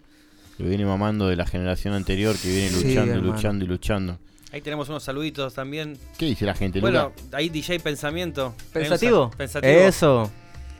Lo 0.58 0.66
viene 0.68 0.86
mamando 0.86 1.28
de 1.28 1.36
la 1.36 1.46
generación 1.46 1.92
anterior 1.92 2.34
que 2.36 2.48
viene 2.48 2.70
Sí, 2.70 2.88
luchando, 2.94 3.14
y 3.14 3.20
luchando 3.20 3.64
y 3.64 3.68
luchando. 3.68 4.18
Ahí 4.52 4.62
tenemos 4.62 4.88
unos 4.88 5.02
saluditos 5.02 5.52
también. 5.52 5.98
¿Qué 6.16 6.24
dice 6.26 6.46
la 6.46 6.54
gente, 6.54 6.80
Bueno, 6.80 7.12
Luca? 7.24 7.36
ahí 7.36 7.50
DJ 7.50 7.80
Pensamiento. 7.80 8.54
¿Pensativo? 8.72 9.30
Pensativo. 9.36 9.72
Eso. 9.72 10.30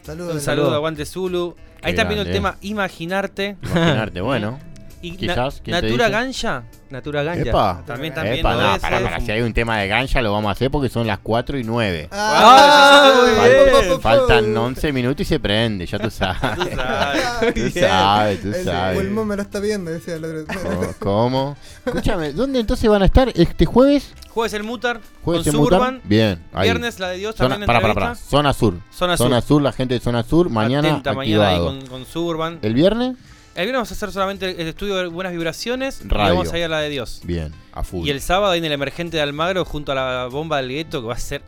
Saludos. 0.03 0.35
Un 0.37 0.41
saludo, 0.41 0.73
aguante 0.73 1.05
Zulu. 1.05 1.55
Ahí 1.83 1.83
Qué 1.83 1.91
están 1.91 2.09
viendo 2.09 2.23
el 2.25 2.33
tema 2.33 2.57
Imaginarte. 2.63 3.57
Imaginarte, 3.63 4.21
bueno. 4.23 4.59
Y 5.09 5.27
na- 5.27 5.35
Quizás, 5.35 5.61
¿quién 5.63 5.77
te 5.81 5.87
Natura? 5.87 6.09
Ganja. 6.09 6.63
Natura 6.91 7.23
Ganja. 7.23 7.49
Epa. 7.51 7.83
También 7.87 8.13
están 8.13 8.27
Epa, 8.29 8.35
viendo 8.51 8.63
no, 8.69 8.73
ese. 8.75 8.81
pará, 8.81 9.01
pará, 9.01 9.21
si 9.21 9.33
hay 9.33 9.41
un 9.43 9.53
tema 9.53 9.79
de 9.79 9.89
gancha 9.89 10.23
lo 10.23 10.33
vamos 10.33 10.49
a 10.49 10.53
hacer 10.53 10.71
porque 10.71 10.89
son 10.89 11.07
las 11.07 11.19
4 11.19 11.59
y 11.59 11.65
9. 11.65 12.09
Ah, 12.13 13.13
Fal- 13.37 14.01
Faltan 14.01 14.57
11 14.57 14.93
minutos 14.93 15.21
y 15.23 15.25
se 15.25 15.41
prende, 15.41 15.87
ya 15.87 15.99
tú 15.99 16.11
sabes. 16.11 16.41
Tú 16.67 16.71
sabes. 16.77 17.55
Tú 17.55 17.71
sabes, 17.81 18.41
tú 18.43 18.49
El 18.49 18.65
sabes. 18.65 18.99
pulmón 18.99 19.29
me 19.29 19.37
lo 19.37 19.43
está 19.43 19.61
pidiendo, 19.61 19.91
decía 19.91 20.15
el 20.15 20.25
otro. 20.25 20.95
¿Cómo? 21.01 21.57
Escúchame, 21.85 22.33
¿dónde 22.33 22.61
entonces 22.61 22.89
van 22.89 23.03
a 23.03 23.07
estar 23.07 23.29
este 23.35 23.67
jueves? 23.67 24.13
Jueves 24.31 24.53
el 24.55 24.63
Mutar. 24.63 25.01
Jueves 25.23 25.47
con 25.47 25.57
Mutar. 25.57 25.79
Suburban. 25.79 26.01
Bien, 26.05 26.43
ahí. 26.53 26.65
Viernes 26.65 26.99
la 27.01 27.09
de 27.09 27.19
Dios 27.19 27.35
Zona, 27.37 27.51
también 27.51 27.67
para, 27.67 27.81
para, 27.81 27.95
para. 27.95 28.15
Zona 28.15 28.53
Sur. 28.53 28.75
Zona 28.91 29.41
Sur. 29.41 29.63
la 29.63 29.73
gente 29.73 29.95
de 29.95 30.01
Zona 30.01 30.23
Sur, 30.23 30.51
mañana 30.51 30.89
Atenta 30.91 31.13
mañana 31.15 31.49
ahí 31.49 31.55
activado. 31.57 31.67
con, 31.81 31.87
con 31.87 32.07
Suburban. 32.07 32.59
¿El 32.63 32.75
viernes? 32.75 33.17
El 33.57 33.63
viernes 33.65 33.75
vamos 33.79 33.91
a 33.91 33.95
hacer 33.95 34.13
solamente 34.13 34.51
el 34.61 34.69
estudio 34.69 34.97
de 34.97 35.07
Buenas 35.07 35.33
Vibraciones 35.33 36.03
Radio. 36.07 36.35
y 36.35 36.37
vamos 36.37 36.53
a 36.53 36.59
ir 36.59 36.65
a 36.65 36.69
la 36.69 36.81
de 36.81 36.91
Dios. 36.91 37.23
Bien, 37.25 37.53
a 37.73 37.83
full. 37.83 38.07
Y 38.07 38.11
el 38.11 38.21
sábado 38.21 38.53
ahí 38.53 38.59
en 38.59 38.67
el 38.67 38.73
Emergente 38.73 39.17
de 39.17 39.23
Almagro 39.23 39.65
junto 39.65 39.93
a 39.93 39.95
la 39.95 40.27
bomba 40.27 40.59
del 40.59 40.69
gueto 40.69 41.01
que 41.01 41.07
va 41.09 41.15
a 41.15 41.19
ser 41.19 41.41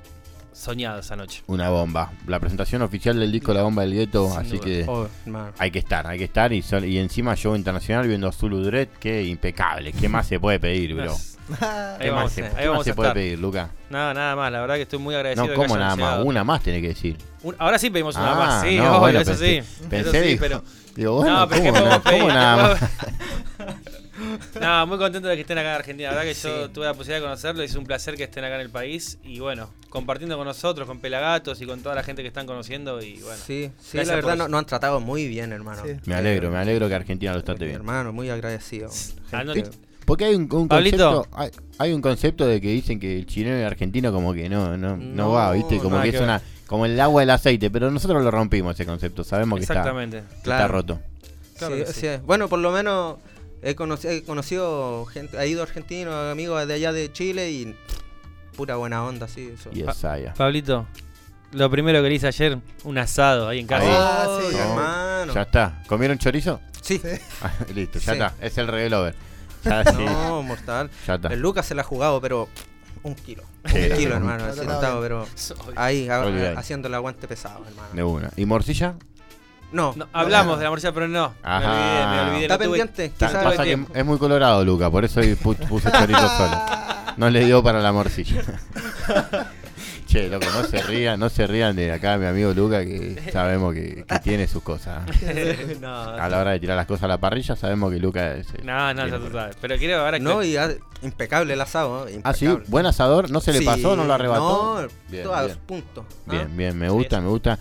soñado 0.54 1.00
esa 1.00 1.16
noche. 1.16 1.42
Una 1.48 1.68
bomba. 1.68 2.12
La 2.26 2.40
presentación 2.40 2.80
oficial 2.80 3.18
del 3.20 3.30
disco 3.30 3.52
La 3.52 3.62
Bomba 3.62 3.82
del 3.82 3.92
Gueto, 3.94 4.28
Sin 4.30 4.38
así 4.40 4.50
duda. 4.56 4.60
que 4.64 4.84
Oh, 4.88 5.06
hay 5.58 5.70
que 5.70 5.78
estar, 5.78 6.06
hay 6.06 6.16
que 6.18 6.24
estar. 6.24 6.50
Y, 6.52 6.62
sol- 6.62 6.86
y 6.86 6.96
encima 6.98 7.36
show 7.36 7.54
internacional 7.54 8.08
viendo 8.08 8.26
a 8.26 8.32
Zulu 8.32 8.62
Dread, 8.62 8.88
que 8.98 9.22
impecable. 9.24 9.92
¿Qué 9.92 10.08
más 10.08 10.26
se 10.26 10.40
puede 10.40 10.58
pedir, 10.58 10.94
bro? 10.94 11.14
Ahí 11.60 11.96
¿Qué 11.98 12.10
más 12.10 12.16
vamos, 12.16 12.32
se, 12.32 12.44
ahí 12.44 12.66
vamos 12.68 12.84
se 12.84 12.90
a 12.90 12.94
puede 12.94 13.08
estar. 13.08 13.14
pedir, 13.14 13.38
Luca? 13.38 13.70
Nada, 13.90 14.12
nada 14.14 14.36
más, 14.36 14.52
la 14.52 14.60
verdad 14.60 14.74
que 14.76 14.82
estoy 14.82 14.98
muy 14.98 15.14
agradecido. 15.14 15.44
No, 15.46 15.50
de 15.50 15.54
que 15.56 15.62
¿cómo 15.62 15.74
hayan 15.76 15.96
nada 15.98 16.16
más? 16.16 16.24
Una 16.26 16.44
más 16.44 16.62
tiene 16.62 16.80
que 16.82 16.88
decir. 16.88 17.16
Un- 17.42 17.56
ahora 17.58 17.78
sí 17.78 17.88
pedimos 17.90 18.16
una 18.16 18.32
Ah, 18.32 18.34
más, 18.34 18.62
sí, 18.64 18.76
no, 18.76 18.88
obvio, 18.90 19.00
bueno, 19.00 19.20
eso 19.20 19.30
pensé- 19.32 19.62
sí. 19.62 19.86
pensé, 19.88 20.10
eso 20.10 20.12
sí, 20.12 20.28
digo- 20.28 20.40
pero. 20.40 20.64
digo, 20.94 21.12
bueno, 21.14 21.40
no, 21.40 21.48
pero 21.48 21.62
¿cómo 21.72 22.28
nada 22.28 22.74
¿Qué 22.78 22.88
más? 22.88 22.90
No, 24.60 24.86
muy 24.88 24.98
contento 24.98 25.28
de 25.28 25.36
que 25.36 25.42
estén 25.42 25.56
acá 25.58 25.68
en 25.70 25.74
Argentina. 25.76 26.08
La 26.10 26.16
verdad 26.16 26.32
que 26.32 26.34
yo 26.38 26.70
tuve 26.70 26.86
la 26.86 26.92
posibilidad 26.94 27.18
de 27.18 27.22
conocerlo 27.22 27.62
y 27.62 27.66
es 27.66 27.74
un 27.76 27.84
placer 27.84 28.16
que 28.16 28.24
estén 28.24 28.44
acá 28.44 28.56
en 28.56 28.62
el 28.62 28.70
país. 28.70 29.16
Y 29.22 29.38
bueno, 29.38 29.70
compartiendo 29.90 30.36
con 30.36 30.44
nosotros, 30.44 30.88
con 30.88 30.98
Pelagatos 30.98 31.60
y 31.60 31.66
con 31.66 31.80
toda 31.82 31.94
la 31.94 32.02
gente 32.02 32.22
que 32.22 32.28
están 32.28 32.44
conociendo. 32.44 33.00
Y 33.00 33.20
bueno, 33.20 33.40
Sí, 33.46 33.70
sí, 33.80 33.96
la 33.98 34.16
verdad 34.16 34.34
eso. 34.34 34.36
no- 34.42 34.48
nos 34.48 34.58
han 34.58 34.66
tratado 34.66 34.98
muy 34.98 35.28
bien, 35.28 35.52
hermano. 35.52 35.82
Me 36.04 36.14
alegro, 36.16 36.50
me 36.50 36.58
alegro 36.58 36.88
que 36.88 36.94
Argentina 36.96 37.32
lo 37.32 37.44
trate 37.44 37.64
bien. 37.64 37.76
Hermano, 37.76 38.12
muy 38.12 38.28
agradecido. 38.28 38.90
Ah, 39.30 39.44
Gente- 39.44 39.70
Porque 40.08 40.24
hay 40.24 40.34
un, 40.34 40.48
concepto, 40.48 41.26
hay, 41.32 41.50
hay 41.78 41.92
un 41.92 42.00
concepto 42.02 42.46
de 42.46 42.60
que 42.60 42.68
dicen 42.68 42.98
que 42.98 43.16
el 43.18 43.26
chileno 43.26 43.56
y 43.58 43.60
el 43.60 43.66
argentino 43.66 44.10
como 44.10 44.32
que 44.34 44.48
no, 44.48 44.76
no, 44.76 44.96
no, 44.96 45.04
No, 45.14 45.30
va, 45.30 45.52
viste, 45.52 45.78
como 45.78 46.00
que 46.02 46.10
que 46.10 46.16
es 46.16 46.22
una, 46.22 46.40
como 46.66 46.86
el 46.86 46.98
agua 46.98 47.20
del 47.22 47.30
aceite, 47.30 47.70
pero 47.70 47.90
nosotros 47.90 48.24
lo 48.24 48.30
rompimos 48.30 48.74
ese 48.74 48.86
concepto, 48.86 49.22
sabemos 49.22 49.58
que 49.58 49.64
está, 49.64 49.74
Exactamente. 49.74 50.20
que 50.22 50.34
está 50.36 50.42
Claro. 50.42 50.72
roto. 50.72 51.00
Claro 51.58 51.76
Sí, 51.76 51.80
que 51.84 51.92
sí. 51.92 52.00
sí. 52.00 52.08
Bueno, 52.24 52.48
por 52.48 52.58
lo 52.58 52.72
menos 52.72 53.18
he 53.62 53.74
conocido, 53.74 54.12
he 54.14 54.22
conocido 54.22 55.04
gente, 55.06 55.38
ha 55.38 55.44
ido 55.44 55.62
argentinos, 55.62 56.14
amigos 56.32 56.66
de 56.66 56.74
allá 56.74 56.92
de 56.92 57.12
Chile 57.12 57.50
y 57.50 57.76
pura 58.56 58.76
buena 58.76 59.04
onda, 59.04 59.28
sí. 59.28 59.52
Eso. 59.54 59.68
Y 59.72 59.82
es 59.82 59.94
Saya. 59.96 60.32
Pablito, 60.34 60.86
lo 61.52 61.70
primero 61.70 62.02
que 62.02 62.08
le 62.08 62.14
hice 62.14 62.28
ayer, 62.28 62.58
un 62.84 62.96
asado 62.98 63.46
ahí 63.48 63.58
en 63.60 63.66
casa. 63.66 63.84
Ahí. 63.84 63.94
Ah, 63.94 64.38
sí, 64.40 64.46
Oh, 64.46 64.52
No, 64.52 64.58
hermano. 64.70 65.34
Ya 65.34 65.42
está. 65.42 65.82
¿Comieron 65.86 66.16
chorizo? 66.18 66.60
Sí. 66.80 66.98
Ah, 67.42 67.52
Listo, 67.74 67.98
ya 67.98 68.04
Sí. 68.04 68.10
está. 68.12 68.34
Es 68.40 68.56
el 68.56 68.68
revelover. 68.68 69.14
Sí. 69.96 70.04
No, 70.04 70.42
mortal. 70.42 70.90
El 71.30 71.40
Lucas 71.40 71.66
se 71.66 71.74
la 71.74 71.82
ha 71.82 71.84
jugado, 71.84 72.20
pero 72.20 72.48
un 73.02 73.14
kilo. 73.14 73.42
Sí, 73.66 73.78
un 73.90 73.96
kilo, 73.96 74.16
hermano. 74.16 74.44
Lo 74.46 74.52
así 74.52 74.60
bien. 74.60 75.00
pero 75.00 75.26
ahí, 75.76 76.08
a- 76.08 76.58
haciendo 76.58 76.88
el 76.88 76.94
aguante 76.94 77.28
pesado, 77.28 77.64
hermano. 77.66 77.88
De 77.92 78.02
una. 78.02 78.30
¿Y 78.36 78.44
morcilla? 78.46 78.94
No. 79.70 79.92
No, 79.96 80.08
hablamos 80.12 80.58
de 80.58 80.64
la 80.64 80.70
morcilla, 80.70 80.92
pero 80.92 81.08
no. 81.08 81.34
Ajá. 81.42 81.60
Me 81.60 81.66
olvidé, 81.66 82.06
me 82.06 82.20
olvidé. 82.30 82.42
Está 82.42 82.58
pendiente, 82.58 83.12
pasa 83.18 83.64
que 83.64 83.78
es 83.94 84.04
muy 84.04 84.18
colorado, 84.18 84.64
Luca, 84.64 84.90
por 84.90 85.04
eso 85.04 85.20
puse 85.42 85.90
chorito 85.90 86.28
solo. 86.36 86.62
No 87.18 87.28
le 87.30 87.44
dio 87.44 87.64
para 87.64 87.80
la 87.80 87.90
morcilla. 87.90 88.40
Che, 90.08 90.28
loco, 90.28 90.46
no 90.52 90.64
se 90.64 90.82
rían, 90.82 91.20
no 91.20 91.28
se 91.28 91.46
rían 91.46 91.76
de 91.76 91.92
acá 91.92 92.16
mi 92.18 92.26
amigo 92.26 92.52
Luca, 92.54 92.84
que 92.84 93.30
sabemos 93.32 93.74
que, 93.74 94.04
que 94.08 94.18
tiene 94.22 94.48
sus 94.48 94.62
cosas. 94.62 95.02
No, 95.80 95.94
A 95.94 96.28
la 96.28 96.40
hora 96.40 96.50
de 96.52 96.60
tirar 96.60 96.76
las 96.76 96.86
cosas 96.86 97.04
a 97.04 97.08
la 97.08 97.18
parrilla, 97.18 97.54
sabemos 97.54 97.92
que 97.92 97.98
Luca 98.00 98.34
es. 98.34 98.46
el- 98.54 98.66
No, 98.66 98.92
no, 98.94 99.06
ya 99.06 99.18
tú 99.18 99.30
sabes. 99.30 99.56
Pero 99.60 99.76
quiero 99.76 99.98
ahora 100.00 100.18
que. 100.18 100.24
No, 100.24 100.42
y 100.42 100.56
ah, 100.56 100.70
impecable 101.02 101.52
el 101.54 101.60
asado. 101.60 102.08
¿eh? 102.08 102.20
Ah, 102.24 102.32
sí, 102.34 102.46
impecable. 102.46 102.70
buen 102.70 102.86
asador, 102.86 103.30
no 103.30 103.40
se 103.40 103.52
le 103.52 103.58
Sí, 103.60 103.64
pasó, 103.64 103.94
no 103.94 104.04
lo 104.04 104.12
arrebató. 104.14 104.82
No, 104.82 104.88
Bien, 105.08 105.22
todas, 105.24 105.46
bien. 105.46 105.58
punto. 105.66 106.04
Bien, 106.26 106.56
bien, 106.56 106.76
me 106.78 106.88
gusta, 106.88 107.20
me 107.20 107.28
gusta. 107.28 107.58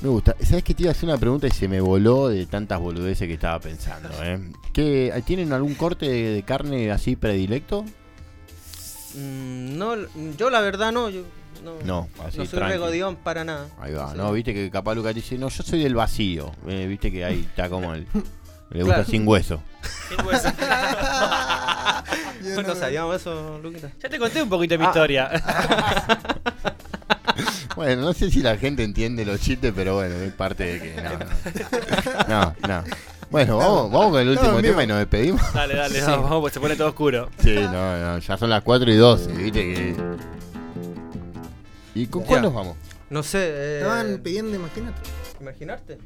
Me 0.00 0.08
gusta. 0.10 0.34
¿Sabes 0.42 0.64
que 0.64 0.74
te 0.74 0.82
iba 0.82 0.90
a 0.90 0.92
hacer 0.92 1.08
una 1.08 1.16
pregunta 1.18 1.46
y 1.46 1.50
se 1.50 1.66
me 1.68 1.80
voló 1.80 2.28
de 2.28 2.44
tantas 2.46 2.78
boludeces 2.80 3.26
que 3.26 3.34
estaba 3.34 3.58
pensando? 3.60 4.10
¿eh? 4.22 4.38
¿Qué, 4.72 5.22
¿Tienen 5.24 5.52
algún 5.52 5.74
corte 5.74 6.06
de, 6.06 6.34
de 6.34 6.42
carne 6.42 6.90
así 6.90 7.16
predilecto? 7.16 7.84
Mm, 9.14 9.78
no, 9.78 9.94
yo 10.36 10.50
la 10.50 10.60
verdad 10.60 10.92
no. 10.92 11.08
Yo, 11.08 11.22
no, 11.64 11.72
No, 11.84 12.08
así, 12.24 12.38
no 12.38 12.44
soy 12.46 12.58
tranqui. 12.58 12.72
regodión 12.74 13.16
para 13.16 13.44
nada. 13.44 13.66
Ahí 13.80 13.92
va, 13.92 14.10
Sí. 14.12 14.16
¿no? 14.18 14.32
Viste 14.32 14.52
que 14.54 14.70
capaz 14.70 14.94
Lucas 14.94 15.14
dice, 15.14 15.36
no, 15.38 15.48
yo 15.48 15.62
soy 15.62 15.82
del 15.82 15.94
vacío. 15.94 16.52
Eh, 16.68 16.86
Viste 16.86 17.10
que 17.10 17.24
ahí 17.24 17.40
está 17.48 17.68
como 17.68 17.94
el... 17.94 18.06
Le 18.70 18.80
gusta 18.82 18.96
Claro. 18.96 19.10
sin 19.10 19.26
hueso. 19.28 19.60
Sin 20.08 20.26
hueso. 20.26 20.48
no 22.66 22.74
sabíamos 22.74 23.16
eso, 23.20 23.58
Luquita. 23.62 23.90
Ya 24.02 24.08
te 24.08 24.18
conté 24.18 24.42
un 24.42 24.48
poquito 24.48 24.74
de 24.74 24.78
mi 24.78 24.84
Ah. 24.84 24.88
historia. 24.88 25.30
Bueno, 27.76 28.02
no 28.02 28.12
sé 28.12 28.30
si 28.30 28.40
la 28.40 28.56
gente 28.56 28.84
entiende 28.84 29.24
los 29.24 29.40
chistes, 29.40 29.72
pero 29.74 29.94
bueno, 29.96 30.14
es 30.14 30.32
parte 30.32 30.64
de 30.64 30.80
que... 30.80 31.02
No, 31.02 31.18
no. 32.28 32.54
no, 32.62 32.68
no. 32.68 32.84
Bueno, 33.30 33.56
vamos, 33.56 33.90
vamos 33.90 34.10
con 34.12 34.20
el 34.20 34.28
último 34.28 34.52
No, 34.52 34.62
tema 34.62 34.84
y 34.84 34.86
nos 34.86 34.98
despedimos. 34.98 35.42
Dale, 35.52 35.74
dale, 35.74 35.94
Sí. 36.00 36.06
vamos, 36.06 36.22
vamos, 36.30 36.40
pues 36.42 36.54
se 36.54 36.60
pone 36.60 36.76
todo 36.76 36.88
oscuro. 36.90 37.30
Sí, 37.42 37.52
no, 37.56 37.98
no, 37.98 38.18
ya 38.18 38.36
son 38.36 38.50
las 38.50 38.62
4 38.62 38.92
y 38.92 38.96
12, 38.96 39.32
viste 39.32 39.74
que... 39.74 39.96
¿Y 41.94 42.06
con 42.06 42.22
cuál 42.24 42.42
nos 42.42 42.52
vamos? 42.54 42.76
No 43.10 43.22
sé. 43.22 43.38
eh, 43.40 43.78
Estaban 43.78 44.18
pidiendo, 44.22 44.54
imagínate. 44.56 45.00
Imaginarte. 45.40 45.98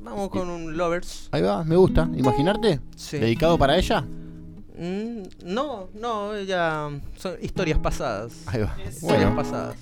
Vamos 0.00 0.28
con 0.28 0.48
un 0.50 0.76
Lovers. 0.76 1.28
Ahí 1.32 1.42
va, 1.42 1.64
me 1.64 1.76
gusta. 1.76 2.08
¿Imaginarte? 2.14 2.80
Sí. 2.96 3.18
¿Dedicado 3.18 3.56
para 3.58 3.76
ella? 3.76 4.02
Mm, 4.02 5.22
no, 5.44 5.88
no, 5.94 6.34
ella. 6.34 6.90
Son 7.16 7.36
historias 7.40 7.78
pasadas. 7.78 8.32
Ahí 8.46 8.60
va. 8.62 8.74
Historias 8.86 9.00
Bueno. 9.02 9.36
pasadas. 9.36 9.76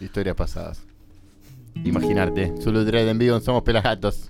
Historias 0.00 0.36
pasadas. 0.36 0.80
Imaginarte. 1.84 2.54
Zulu 2.62 2.84
Dread 2.84 3.08
en 3.08 3.18
vivo 3.18 3.36
en 3.36 3.42
Somos 3.42 3.62
Pelagatos. 3.62 4.28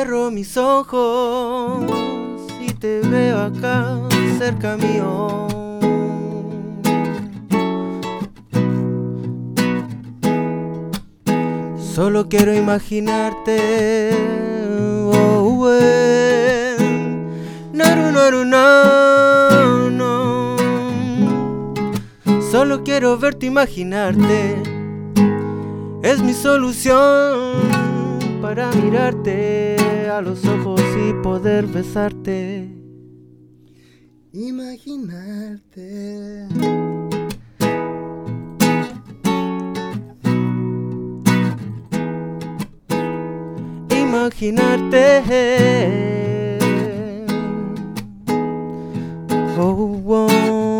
Cierro 0.00 0.30
mis 0.30 0.56
ojos 0.56 1.84
y 2.58 2.72
te 2.72 3.00
veo 3.00 3.38
acá 3.38 3.98
cerca 4.38 4.78
mío. 4.78 5.46
Solo 11.76 12.30
quiero 12.30 12.54
imaginarte. 12.54 14.10
Oh, 15.12 15.68
eh. 15.70 16.76
No, 17.74 17.84
no, 17.94 18.10
no, 18.10 18.30
no, 18.46 19.90
no, 19.90 20.56
no. 22.24 22.40
Solo 22.50 22.84
quiero 22.84 23.18
verte 23.18 23.44
imaginarte. 23.44 24.62
Es 26.02 26.22
mi 26.22 26.32
solución 26.32 27.89
para 28.50 28.72
mirarte 28.72 29.76
a 30.10 30.20
los 30.20 30.44
ojos 30.44 30.82
y 30.98 31.12
poder 31.22 31.66
besarte. 31.66 32.68
Imaginarte. 34.32 35.78
imaginarte. 43.92 44.98
Oh, 49.56 50.02
oh, 50.06 50.79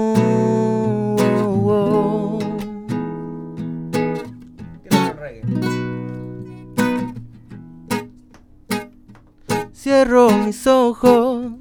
Cierro 9.83 10.31
mis 10.31 10.67
ojos 10.67 11.53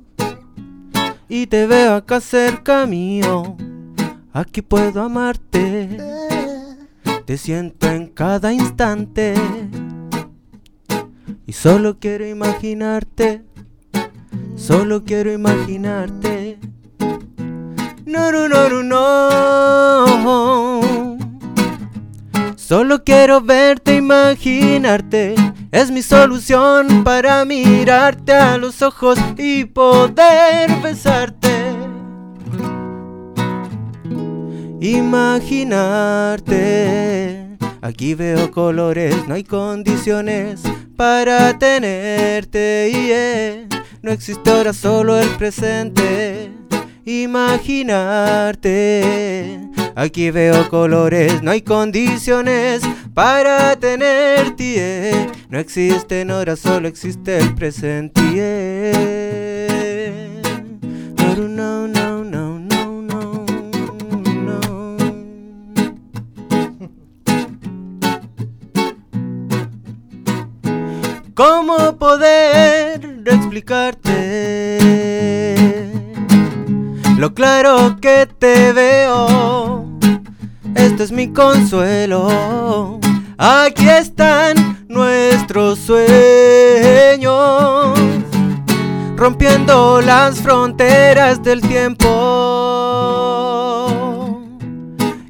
y 1.30 1.48
te 1.48 1.66
veo 1.68 1.96
acá 1.96 2.20
cerca 2.20 2.86
mío. 2.86 3.56
Aquí 4.34 4.62
puedo 4.62 5.02
amarte. 5.02 5.98
Te 7.26 7.38
siento 7.38 7.88
en 7.88 8.08
cada 8.08 8.52
instante. 8.52 9.36
Y 11.46 11.54
solo 11.54 11.98
quiero 11.98 12.28
imaginarte, 12.28 13.46
solo 14.58 15.06
quiero 15.06 15.32
imaginarte. 15.32 16.60
No, 18.06 18.34
no, 18.34 18.50
no, 18.50 18.84
no, 18.84 18.84
no. 20.18 21.18
Solo 22.58 23.02
quiero 23.02 23.40
verte, 23.40 23.96
imaginarte. 23.96 25.36
Es 25.72 25.92
mi 25.92 26.02
solución 26.02 27.04
para 27.04 27.46
mirarte 27.46 28.34
a 28.34 28.58
los 28.58 28.82
ojos 28.82 29.20
y 29.38 29.66
poder 29.66 30.72
besarte. 30.82 31.76
Imaginarte. 34.82 36.50
Aquí 37.82 38.16
veo 38.16 38.50
colores, 38.50 39.16
no 39.28 39.36
hay 39.36 39.44
condiciones 39.44 40.64
para 40.98 41.60
tenerte. 41.60 42.90
yeah. 42.92 43.68
No 44.02 44.10
existe 44.12 44.50
ahora, 44.50 44.74
solo 44.74 45.20
el 45.20 45.30
presente. 45.38 46.52
Imaginarte. 47.06 48.80
Aquí 49.96 50.32
veo 50.32 50.68
colores, 50.70 51.44
no 51.44 51.52
hay 51.52 51.62
condiciones 51.62 52.82
para 53.20 53.76
tenerte. 53.76 54.64
yeah. 54.64 55.28
No 55.50 55.60
existen 55.60 56.32
horas, 56.32 56.60
solo 56.60 56.88
existe 56.88 57.38
el 57.38 57.54
presente. 57.54 58.22
No, 61.18 61.36
no, 61.36 61.86
no, 61.90 62.24
no, 62.24 62.60
no, 62.60 62.96
no, 63.02 63.44
no. 64.24 64.98
¿Cómo 71.34 71.98
poder 71.98 73.22
explicarte 73.26 74.80
lo 77.18 77.34
claro 77.34 77.98
que 78.00 78.30
te 78.40 78.72
veo? 78.72 79.90
Este 80.74 81.04
es 81.04 81.12
mi 81.12 81.34
consuelo. 81.34 83.00
Aquí 83.42 83.88
están 83.88 84.86
nuestros 84.90 85.80
sueños, 85.80 86.04
rompiendo 89.16 90.02
las 90.02 90.42
fronteras 90.42 91.42
del 91.42 91.62
tiempo. 91.62 92.06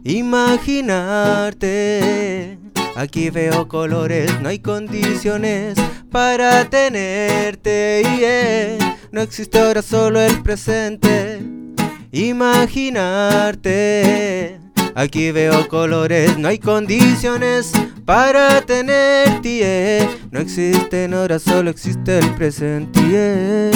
Imaginarte. 0.04 2.58
Aquí 2.96 3.30
veo 3.30 3.68
colores, 3.68 4.42
no 4.42 4.50
hay 4.50 4.58
condiciones 4.58 5.78
para 6.10 6.66
tenerte. 6.66 8.02
yeah. 8.18 8.98
No 9.12 9.22
existe 9.22 9.60
ahora, 9.60 9.84
solo 9.84 10.20
el 10.20 10.42
presente. 10.42 11.44
Imaginarte. 12.12 14.60
Aquí 14.96 15.32
veo 15.32 15.68
colores, 15.68 16.38
no 16.38 16.48
hay 16.48 16.60
condiciones 16.60 17.72
para 18.06 18.62
tenerte. 18.62 19.58
yeah. 19.60 20.10
No 20.32 20.40
existen 20.40 21.14
horas, 21.14 21.44
solo 21.44 21.70
existe 21.70 22.20
el 22.20 22.30
presente. 22.36 23.00
yeah. 23.10 23.72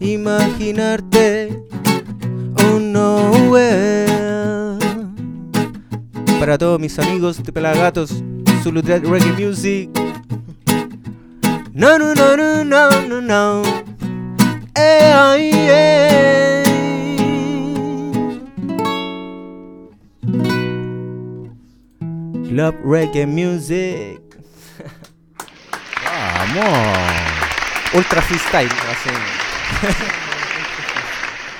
Imaginarte. 0.00 1.58
Oh 2.56 2.78
no, 2.78 3.32
para 6.38 6.58
todos 6.58 6.80
mis 6.80 6.98
amigos 6.98 7.40
de 7.40 7.52
Pelagatos, 7.52 8.22
Zulu 8.62 8.82
Reggae 8.82 9.32
Music. 9.38 9.88
No, 11.72 11.98
no, 11.98 12.14
no, 12.14 12.36
no, 12.36 12.64
no, 12.64 12.90
no, 13.08 13.20
no. 13.20 13.62
Eh, 14.74 15.12
ay, 15.14 15.50
eh. 15.54 16.51
Club 22.52 22.74
Reggae 22.84 23.26
Music. 23.26 24.20
Vamos. 26.04 26.66
Ultra 27.94 28.20
freestyle. 28.20 28.68
así. 28.68 29.08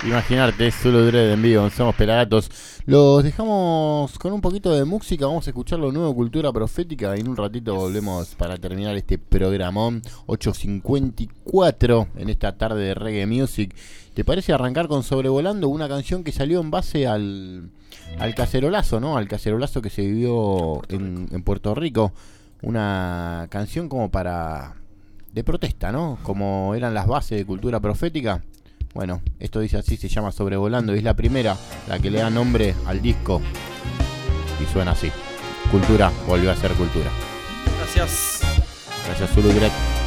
Imaginarte, 0.07 0.67
es 0.67 0.75
solo 0.75 1.07
Dread 1.07 1.33
en 1.33 1.41
vivo, 1.41 1.71
somos 1.71 1.95
pelagatos. 1.95 2.51
Los 2.85 3.25
dejamos 3.25 4.19
con 4.19 4.35
un 4.35 4.43
poquito 4.43 4.71
de 4.71 4.85
música, 4.85 5.25
vamos 5.25 5.47
a 5.47 5.51
escuchar 5.51 5.79
lo 5.79 5.93
nuevo 5.93 6.15
Cultura 6.15 6.53
Profética 6.53 7.17
y 7.17 7.21
en 7.21 7.29
un 7.29 7.39
ratito 7.39 7.75
volvemos 7.75 8.35
para 8.35 8.59
terminar 8.59 8.95
este 8.95 9.17
programón 9.17 10.03
8.54 10.27 12.09
en 12.17 12.29
esta 12.29 12.59
tarde 12.59 12.85
de 12.85 12.95
Reggae 12.95 13.27
Music. 13.27 13.75
¿Te 14.13 14.27
parece 14.27 14.53
arrancar 14.53 14.89
con 14.89 15.03
Sobrevolando, 15.05 15.69
una 15.69 15.89
canción 15.89 16.23
que 16.23 16.33
salió 16.33 16.61
en 16.61 16.71
base 16.71 17.07
al, 17.07 17.71
al 18.19 18.35
cacerolazo, 18.35 19.01
¿no? 19.01 19.17
Al 19.17 19.29
cacerolazo 19.29 19.83
que 19.83 19.91
se 19.91 20.03
vivió 20.03 20.83
en, 20.89 21.29
en 21.31 21.43
Puerto 21.43 21.75
Rico. 21.75 22.13
Una 22.63 23.47
canción 23.51 23.89
como 23.89 24.11
para... 24.11 24.77
de 25.33 25.43
protesta, 25.43 25.91
¿no? 25.91 26.19
Como 26.23 26.75
eran 26.75 26.95
las 26.95 27.07
bases 27.07 27.39
de 27.39 27.45
Cultura 27.45 27.81
Profética. 27.81 28.43
Bueno, 28.95 29.23
esto 29.41 29.61
dice 29.61 29.79
así, 29.79 29.97
se 29.97 30.09
llama 30.09 30.33
Sobrevolando 30.33 30.95
y 30.95 30.99
es 30.99 31.05
la 31.05 31.15
primera, 31.15 31.57
la 31.89 31.99
que 31.99 32.11
le 32.11 32.19
da 32.19 32.31
nombre 32.31 32.75
al 32.87 33.01
disco. 33.01 33.41
Y 34.63 34.73
suena 34.73 34.93
así. 34.93 35.11
Cultura, 35.71 36.13
volvió 36.29 36.51
a 36.53 36.57
ser 36.57 36.73
cultura. 36.73 37.11
Gracias. 37.79 38.43
Gracias, 39.07 39.31
Zulu 39.31 39.49
Direct. 39.49 40.02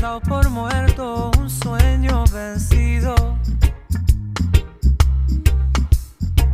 Dado 0.00 0.20
por 0.20 0.48
muerto, 0.48 1.30
un 1.38 1.50
sueño 1.50 2.24
vencido. 2.32 3.14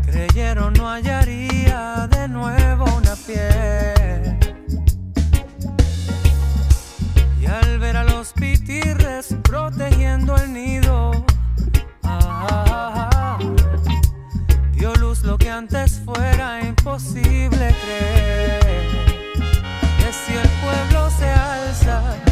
Creyeron 0.05 0.73
no 0.75 0.89
hallaría 0.89 2.09
de 2.11 2.29
nuevo 2.29 2.85
una 2.97 3.15
piel. 3.27 4.39
Y 7.41 7.47
al 7.47 7.79
ver 7.79 7.97
a 7.97 8.05
los 8.05 8.33
pitirres 8.33 9.37
protegiendo 9.45 10.37
el 10.37 10.53
nido, 10.53 11.25
ah, 12.03 13.39
dio 14.73 14.93
luz 14.97 15.23
lo 15.23 15.39
que 15.39 15.51
antes 15.51 16.01
fuera 16.05 16.61
imposible 16.67 17.75
creer. 17.85 18.89
Que 19.99 20.13
si 20.13 20.33
el 20.35 20.49
pueblo 20.63 21.11
se 21.11 21.29
alza, 21.29 22.26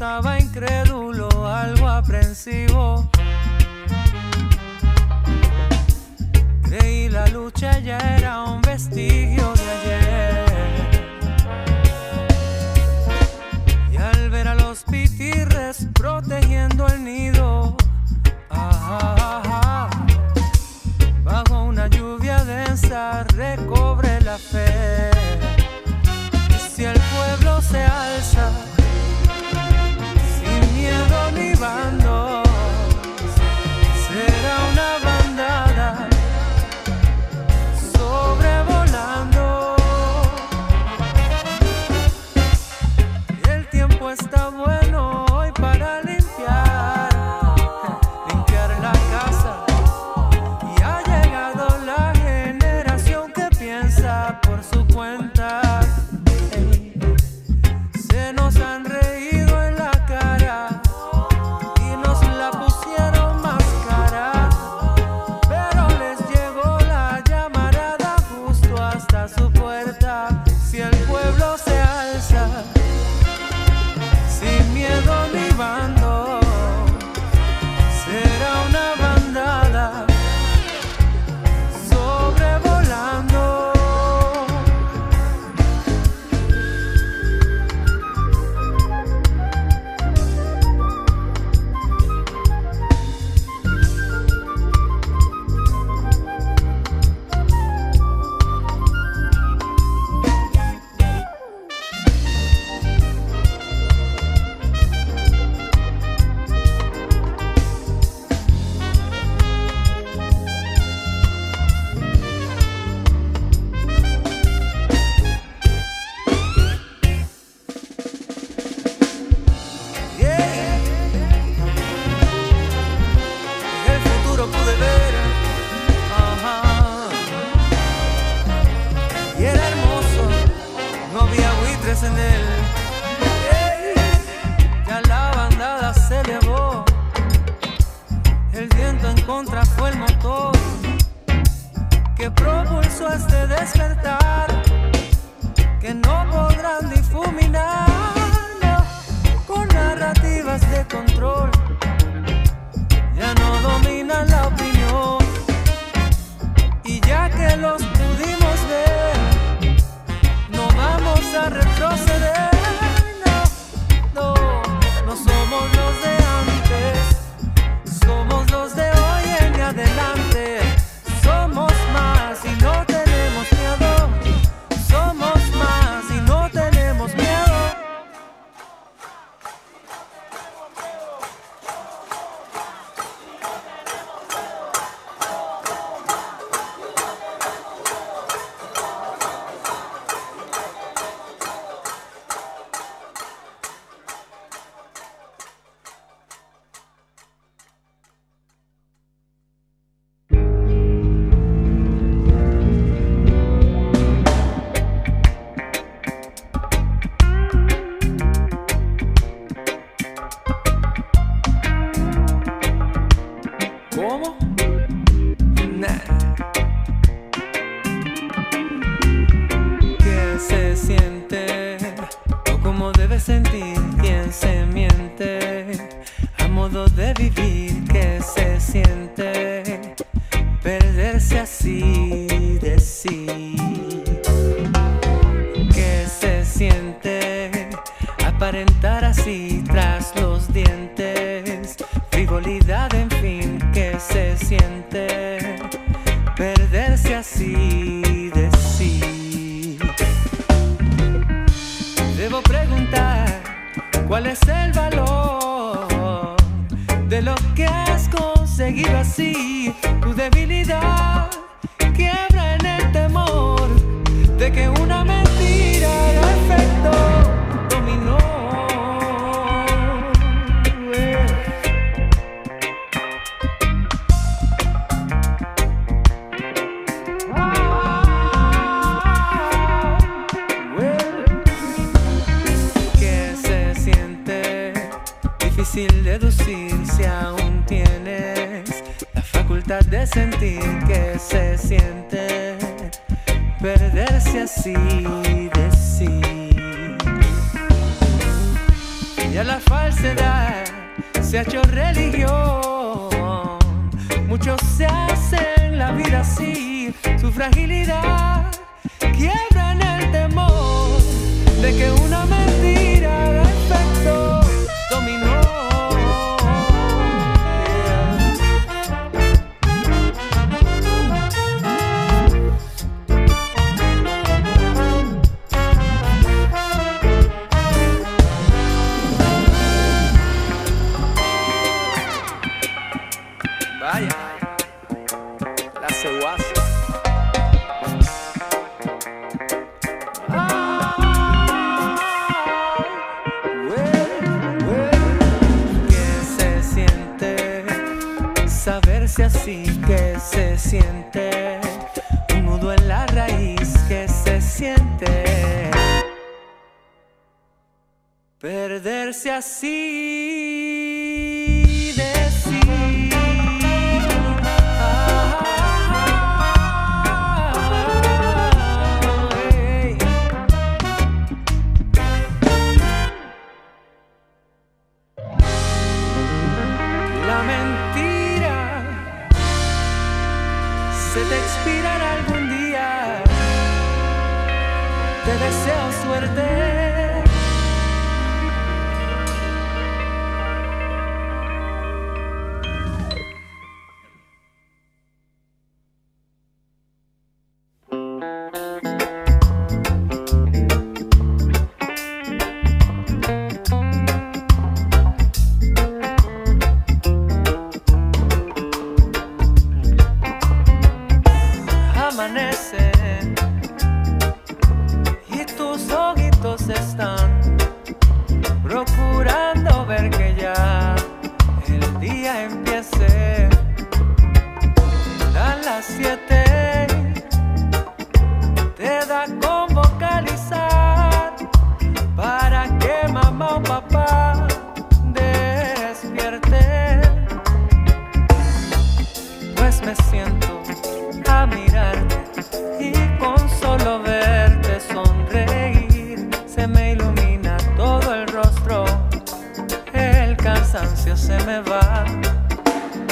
estaba 0.00 0.40
incrédulo, 0.40 1.28
algo 1.46 1.86
aprensivo. 1.86 3.06
Creí 6.62 7.10
la 7.10 7.26
lucha 7.26 7.78
ya 7.80 7.98
era 8.16 8.44
un 8.44 8.62
vestigio 8.62 9.52
de 9.52 9.70
ayer. 9.76 10.46
Y 13.92 13.96
al 13.98 14.30
ver 14.30 14.48
a 14.48 14.54
los 14.54 14.84
pitirres 14.84 15.86
protegiendo 15.92 16.86
el 16.86 17.04
nido, 17.04 17.76
bajo 21.22 21.62
una 21.64 21.88
lluvia 21.88 22.42
densa 22.46 23.24
recobre 23.36 24.18
la 24.22 24.38
fe. 24.38 25.10
Y 26.48 26.58
si 26.74 26.84
el 26.86 26.98
pueblo 26.98 27.60
se 27.60 27.82
alza, 27.82 28.39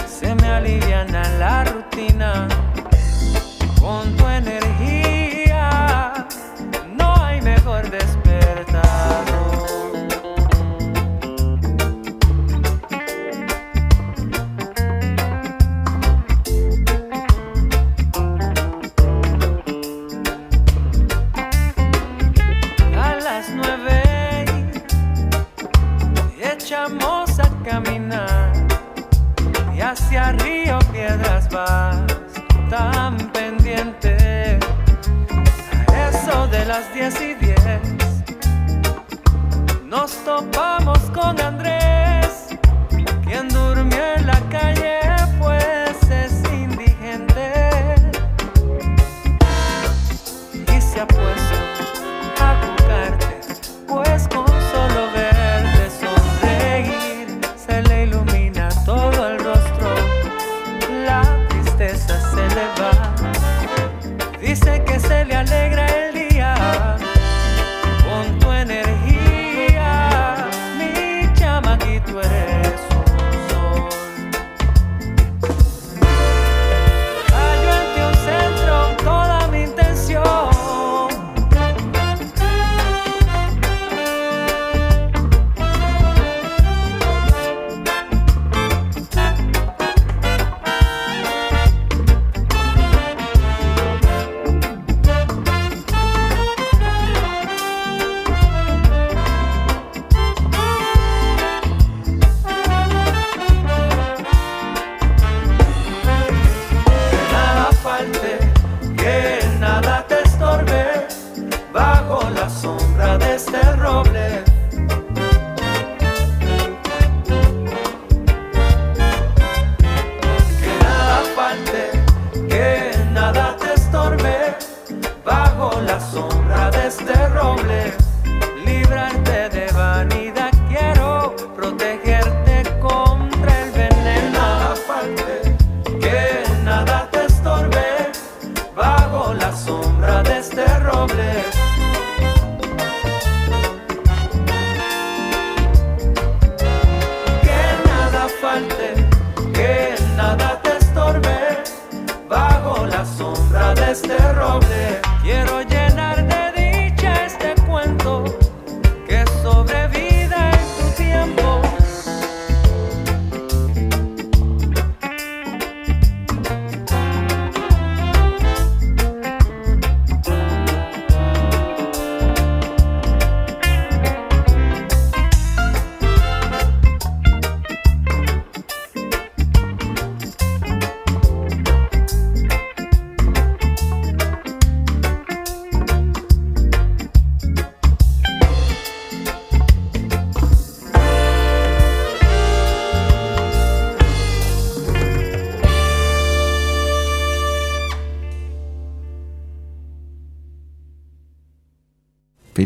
se 0.06 0.34
me 0.36 0.46
aliviana 0.46 1.28
la 1.38 1.64
rutina 1.64 2.46
con 3.80 4.16
tu 4.16 4.26
energía. 4.28 4.77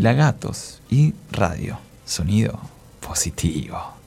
Pelagatos 0.03 0.81
y 0.89 1.13
radio. 1.31 1.79
Sonido 2.05 2.59
positivo. 2.99 4.02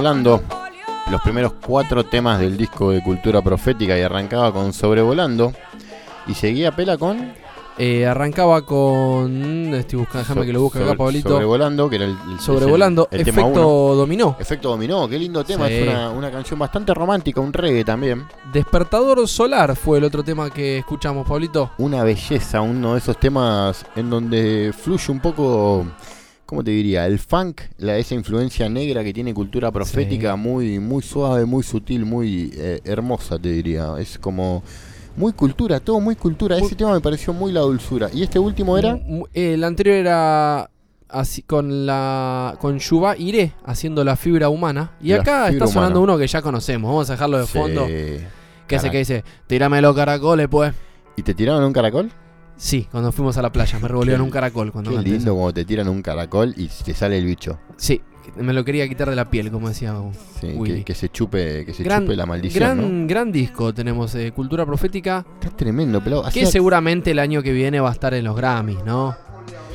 Sobrevolando 0.00 0.40
los 1.10 1.20
primeros 1.20 1.52
cuatro 1.66 2.04
temas 2.04 2.40
del 2.40 2.56
disco 2.56 2.90
de 2.90 3.02
Cultura 3.02 3.42
Profética 3.42 3.98
y 3.98 4.00
arrancaba 4.00 4.50
con 4.50 4.72
sobrevolando 4.72 5.52
y 6.26 6.32
seguía 6.32 6.74
Pela 6.74 6.96
con 6.96 7.34
Eh, 7.82 8.06
arrancaba 8.06 8.60
con. 8.62 9.72
Estoy 9.74 10.00
buscando, 10.00 10.18
déjame 10.20 10.40
So- 10.42 10.46
que 10.46 10.52
lo 10.52 10.60
busque 10.62 10.82
acá, 10.82 10.94
Pablito. 10.94 11.30
Sobrevolando, 11.30 11.88
que 11.88 11.96
era 11.96 12.04
el, 12.06 12.10
el- 12.30 12.40
Sobrevolando, 12.40 13.08
el- 13.10 13.20
efecto 13.22 13.94
dominó. 13.94 14.36
Efecto 14.38 14.68
dominó, 14.70 15.08
qué 15.08 15.18
lindo 15.18 15.42
tema, 15.44 15.66
Sí. 15.68 15.74
es 15.74 15.88
una, 15.88 16.10
una 16.10 16.30
canción 16.30 16.58
bastante 16.58 16.92
romántica, 16.92 17.40
un 17.40 17.52
reggae 17.54 17.82
también. 17.84 18.26
Despertador 18.52 19.26
solar 19.28 19.76
fue 19.76 19.96
el 19.98 20.04
otro 20.04 20.22
tema 20.22 20.50
que 20.50 20.78
escuchamos, 20.78 21.26
Pablito. 21.26 21.70
Una 21.78 22.02
belleza, 22.04 22.60
uno 22.60 22.92
de 22.94 22.98
esos 22.98 23.18
temas 23.18 23.86
en 23.96 24.10
donde 24.10 24.74
fluye 24.78 25.10
un 25.10 25.20
poco, 25.20 25.86
¿cómo 26.50 26.64
te 26.64 26.72
diría? 26.72 27.06
El 27.06 27.20
funk, 27.20 27.60
la, 27.78 27.96
esa 27.96 28.16
influencia 28.16 28.68
negra 28.68 29.04
que 29.04 29.12
tiene 29.12 29.32
cultura 29.32 29.70
profética, 29.70 30.34
muy, 30.34 30.80
muy 30.80 31.00
suave, 31.00 31.44
muy 31.46 31.62
sutil, 31.62 32.04
muy 32.04 32.50
eh, 32.56 32.80
hermosa, 32.84 33.38
te 33.38 33.50
diría. 33.52 33.94
Es 34.00 34.18
como 34.18 34.64
muy 35.16 35.32
cultura, 35.32 35.78
todo 35.78 36.00
muy 36.00 36.16
cultura. 36.16 36.58
Ese 36.58 36.74
tema 36.74 36.92
me 36.92 37.00
pareció 37.00 37.32
muy 37.32 37.52
la 37.52 37.60
dulzura. 37.60 38.10
Y 38.12 38.24
este 38.24 38.40
último 38.40 38.76
era... 38.76 38.96
Mm, 38.96 39.22
El 39.32 39.62
anterior 39.62 39.94
era 39.96 40.68
así 41.08 41.42
con 41.42 41.86
la 41.86 42.56
con 42.60 42.78
Yuba 42.80 43.16
Iré 43.16 43.52
haciendo 43.64 44.02
la 44.04 44.14
fibra 44.16 44.48
humana 44.48 44.92
y 45.00 45.08
La 45.10 45.16
acá 45.22 45.48
está 45.50 45.66
sonando 45.68 45.98
humana. 46.00 46.14
uno 46.14 46.18
que 46.18 46.26
ya 46.26 46.42
conocemos. 46.42 46.88
Vamos 46.90 47.08
a 47.10 47.12
dejarlo 47.14 47.38
de 47.38 47.46
Sí. 47.46 47.52
fondo. 47.58 47.86
Que 47.86 48.26
ese 48.76 48.88
Carac- 48.88 48.90
que 48.90 48.98
dice, 48.98 49.24
"Tírame 49.46 49.80
los 49.82 49.94
caracoles, 49.94 50.48
pues." 50.48 50.74
¿Y 51.16 51.22
te 51.22 51.32
tiraron 51.34 51.62
un 51.64 51.72
caracol? 51.72 52.10
Sí, 52.60 52.86
cuando 52.90 53.10
fuimos 53.10 53.38
a 53.38 53.42
la 53.42 53.50
playa 53.50 53.78
me 53.78 53.88
revolvieron 53.88 54.20
un 54.20 54.30
caracol 54.30 54.70
cuando 54.70 54.90
Qué 54.90 54.98
lindo 54.98 55.34
cuando 55.34 55.54
te 55.54 55.64
tiran 55.64 55.88
un 55.88 56.02
caracol 56.02 56.52
y 56.58 56.66
te 56.66 56.92
sale 56.92 57.16
el 57.16 57.24
bicho. 57.24 57.58
Sí, 57.78 58.02
me 58.36 58.52
lo 58.52 58.62
quería 58.66 58.86
quitar 58.86 59.08
de 59.08 59.16
la 59.16 59.30
piel, 59.30 59.50
como 59.50 59.70
decía 59.70 59.94
Sí, 60.38 60.48
Willy. 60.54 60.78
que, 60.80 60.84
que 60.84 60.94
se 60.94 61.08
chupe, 61.08 61.64
que 61.64 61.72
se 61.72 61.82
gran, 61.82 62.02
chupe 62.02 62.16
la 62.16 62.26
maldición, 62.26 62.60
gran, 62.62 63.00
¿no? 63.02 63.08
gran 63.08 63.32
disco 63.32 63.72
tenemos, 63.72 64.14
eh, 64.14 64.30
Cultura 64.32 64.66
Profética. 64.66 65.24
Está 65.40 65.56
tremendo, 65.56 66.04
pelado. 66.04 66.24
Que 66.30 66.44
seguramente 66.44 67.12
el 67.12 67.18
año 67.18 67.42
que 67.42 67.54
viene 67.54 67.80
va 67.80 67.88
a 67.88 67.92
estar 67.92 68.12
en 68.12 68.24
los 68.24 68.36
Grammys, 68.36 68.84
¿no? 68.84 69.16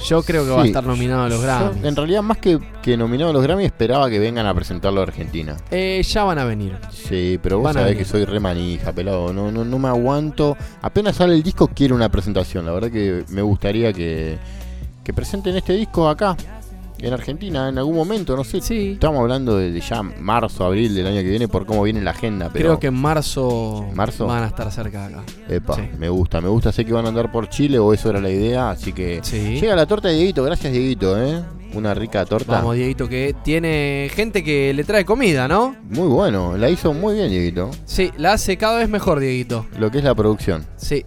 Yo 0.07 0.21
creo 0.23 0.43
que 0.45 0.51
va 0.51 0.59
a 0.59 0.61
Sí. 0.63 0.67
estar 0.69 0.83
nominado 0.83 1.23
a 1.23 1.29
los 1.29 1.39
Yo, 1.39 1.43
Grammys. 1.45 1.83
en 1.83 1.95
realidad, 1.95 2.21
más 2.21 2.37
que, 2.37 2.59
que 2.83 2.95
nominado 2.97 3.31
a 3.31 3.33
los 3.33 3.41
Grammy, 3.43 3.65
esperaba 3.65 4.09
que 4.09 4.19
vengan 4.19 4.45
a 4.45 4.53
presentarlo 4.53 4.99
a 4.99 5.03
Argentina. 5.03 5.57
Eh, 5.71 6.03
ya 6.07 6.23
van 6.23 6.37
a 6.39 6.45
venir. 6.45 6.77
Sí, 6.91 7.39
pero 7.41 7.57
vos 7.57 7.63
Van 7.65 7.77
a 7.77 7.79
sabés 7.81 7.95
venir. 7.95 8.05
que 8.05 8.11
soy 8.11 8.25
re 8.25 8.39
manija, 8.39 8.91
pelado. 8.91 9.33
No, 9.33 9.51
no, 9.51 9.65
no 9.65 9.79
me 9.79 9.87
aguanto. 9.87 10.55
Apenas 10.81 11.15
sale 11.15 11.33
el 11.33 11.43
disco, 11.43 11.67
quiero 11.73 11.95
una 11.95 12.09
presentación. 12.09 12.65
La 12.65 12.71
verdad 12.73 12.91
que 12.91 13.23
me 13.29 13.41
gustaría 13.41 13.91
que, 13.93 14.37
que 15.03 15.13
presenten 15.13 15.55
este 15.55 15.73
disco 15.73 16.07
acá, 16.07 16.35
en 16.99 17.13
Argentina, 17.13 17.69
en 17.69 17.77
algún 17.77 17.95
momento. 17.95 18.35
No 18.35 18.43
sé. 18.43 18.57
Estamos 18.93 19.19
hablando 19.21 19.57
de, 19.57 19.79
ya 19.81 20.01
marzo, 20.01 20.65
abril 20.65 20.95
del 20.95 21.07
año 21.07 21.21
que 21.21 21.29
viene, 21.29 21.47
por 21.47 21.65
cómo 21.65 21.83
viene 21.83 22.01
la 22.01 22.11
agenda. 22.11 22.49
Pero 22.51 22.65
Creo 22.65 22.79
que 22.79 22.87
en 22.87 22.93
marzo, 22.95 23.85
¿Marzo? 23.93 24.25
van 24.27 24.43
a 24.43 24.47
estar 24.47 24.71
cerca 24.71 25.07
de 25.07 25.13
acá. 25.15 25.23
Epa, 25.49 25.75
Sí. 25.75 25.81
me 25.97 26.09
gusta, 26.09 26.41
me 26.41 26.47
gusta. 26.49 26.71
Sé 26.71 26.85
que 26.85 26.93
van 26.93 27.05
a 27.05 27.09
andar 27.09 27.31
por 27.31 27.49
Chile 27.49 27.79
o 27.79 27.93
eso 27.93 28.09
era 28.09 28.19
la 28.19 28.29
idea. 28.29 28.69
Así 28.71 28.93
que 28.93 29.21
llega 29.21 29.75
la 29.75 29.85
torta 29.85 30.07
de 30.07 30.15
Dieguito. 30.15 30.43
Gracias, 30.43 30.71
Dieguito, 30.71 31.21
¿eh? 31.21 31.43
Una 31.73 31.93
rica 31.93 32.23
torta. 32.25 32.53
Vamos, 32.53 32.75
Dieguito, 32.75 33.09
que 33.09 33.35
tiene 33.43 34.09
gente 34.13 34.43
que 34.43 34.73
le 34.73 34.83
trae 34.85 35.03
comida, 35.03 35.47
¿no? 35.49 35.75
Muy 35.89 36.07
bueno, 36.07 36.55
la 36.55 36.69
hizo 36.69 36.93
muy 36.93 37.15
bien, 37.15 37.29
Dieguito. 37.29 37.69
Sí, 37.83 38.11
la 38.17 38.33
hace 38.33 38.55
cada 38.57 38.77
vez 38.79 38.87
mejor, 38.87 39.19
Dieguito. 39.19 39.65
Lo 39.77 39.91
que 39.91 39.97
es 39.97 40.03
la 40.05 40.15
producción. 40.15 40.65
Sí. 40.77 41.03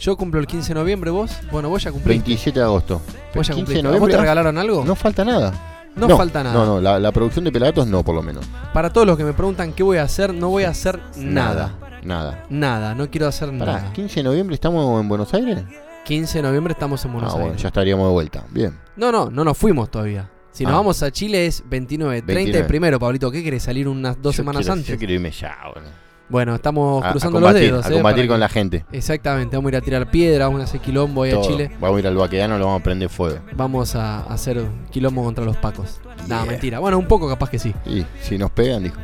Yo 0.00 0.16
cumplo 0.16 0.40
el 0.40 0.46
15 0.46 0.68
de 0.74 0.80
noviembre, 0.80 1.10
vos. 1.10 1.30
Bueno, 1.52 1.68
vos 1.68 1.82
ya 1.82 1.92
cumpliste. 1.92 2.24
27 2.24 2.58
de 2.58 2.64
agosto. 2.64 3.02
Vos 3.34 3.46
ya 3.46 3.52
15 3.54 3.54
de 3.54 3.54
cumpliste. 3.54 3.80
¿A 3.80 3.82
noviembre. 3.82 4.00
¿Vos 4.00 4.10
te 4.10 4.16
regalaron 4.20 4.58
algo? 4.58 4.84
No 4.84 4.94
falta 4.94 5.24
nada. 5.24 5.52
No 5.94 6.08
falta 6.16 6.42
nada. 6.42 6.54
No, 6.54 6.64
no, 6.64 6.80
la, 6.80 6.98
la 6.98 7.12
producción 7.12 7.44
de 7.44 7.52
Pelagatos 7.52 7.86
no, 7.86 8.02
por 8.02 8.14
lo 8.14 8.22
menos. 8.22 8.44
Para 8.72 8.90
todos 8.92 9.06
los 9.06 9.16
que 9.18 9.24
me 9.24 9.32
preguntan 9.34 9.72
qué 9.72 9.82
voy 9.82 9.98
a 9.98 10.04
hacer, 10.04 10.32
no 10.32 10.48
voy 10.48 10.64
a 10.64 10.70
hacer 10.70 10.98
nada. 11.16 11.74
Nada. 12.02 12.46
Nada, 12.48 12.94
no 12.94 13.10
quiero 13.10 13.26
hacer 13.26 13.48
Pará, 13.58 13.72
nada. 13.80 13.92
15 13.92 14.20
de 14.20 14.24
noviembre 14.24 14.54
estamos 14.54 15.00
en 15.00 15.08
Buenos 15.08 15.34
Aires. 15.34 15.62
15 16.06 16.38
de 16.38 16.42
noviembre 16.42 16.72
estamos 16.72 17.04
en 17.04 17.12
Buenos 17.12 17.30
ah, 17.32 17.34
bueno, 17.34 17.48
Aires. 17.50 17.62
ya 17.62 17.68
estaríamos 17.68 18.06
de 18.06 18.12
vuelta. 18.12 18.44
Bien. 18.50 18.74
No, 18.96 19.12
no, 19.12 19.28
no 19.30 19.44
nos 19.44 19.58
fuimos 19.58 19.90
todavía. 19.90 20.30
Si 20.52 20.64
nos 20.64 20.72
Ah. 20.72 20.76
vamos 20.76 21.02
a 21.02 21.10
Chile 21.10 21.46
es 21.46 21.62
29, 21.68 22.22
30 22.22 22.34
29. 22.34 22.62
de 22.62 22.68
primero, 22.68 22.98
Pablito. 22.98 23.30
¿Qué 23.30 23.44
querés 23.44 23.64
salir 23.64 23.86
unas 23.86 24.16
dos 24.22 24.34
Yo 24.34 24.42
semanas 24.42 24.60
quiero- 24.62 24.72
antes? 24.72 24.88
Yo 24.88 24.96
quiero 24.96 25.12
irme 25.12 25.30
ya, 25.30 25.56
bueno. 25.74 25.88
Bueno, 26.30 26.54
estamos 26.54 27.04
A- 27.04 27.08
a 27.08 27.10
cruzando 27.10 27.38
combatir, 27.40 27.62
los 27.70 27.70
dedos. 27.72 27.86
a 27.86 27.88
eh, 27.88 27.92
combatir 27.92 28.26
con 28.28 28.36
que- 28.36 28.40
la 28.40 28.48
gente. 28.48 28.84
Exactamente, 28.92 29.56
vamos 29.56 29.68
a 29.72 29.74
ir 29.74 29.76
a 29.76 29.80
tirar 29.84 30.10
piedra, 30.10 30.46
vamos 30.46 30.60
a 30.60 30.64
hacer 30.64 30.80
quilombo 30.80 31.24
ahí 31.24 31.32
a. 31.32 31.40
Chile. 31.40 31.70
Vamos 31.80 31.96
a 31.96 32.00
ir 32.00 32.06
al 32.06 32.16
vaquedano, 32.16 32.56
lo 32.56 32.66
vamos 32.66 32.80
a 32.80 32.84
prender 32.84 33.08
fuego. 33.08 33.38
Vamos 33.54 33.94
a 33.96 34.20
hacer 34.24 34.64
quilombo 34.90 35.24
contra 35.24 35.44
los 35.44 35.56
pacos. 35.56 36.00
Nada, 36.28 36.44
mentira. 36.44 36.78
Bueno, 36.78 36.98
un 36.98 37.06
poco 37.08 37.28
capaz 37.28 37.50
que 37.50 37.58
sí. 37.58 37.74
Y 37.84 38.04
si 38.22 38.38
nos 38.38 38.50
pegan, 38.52 38.84
dijo. 38.84 38.96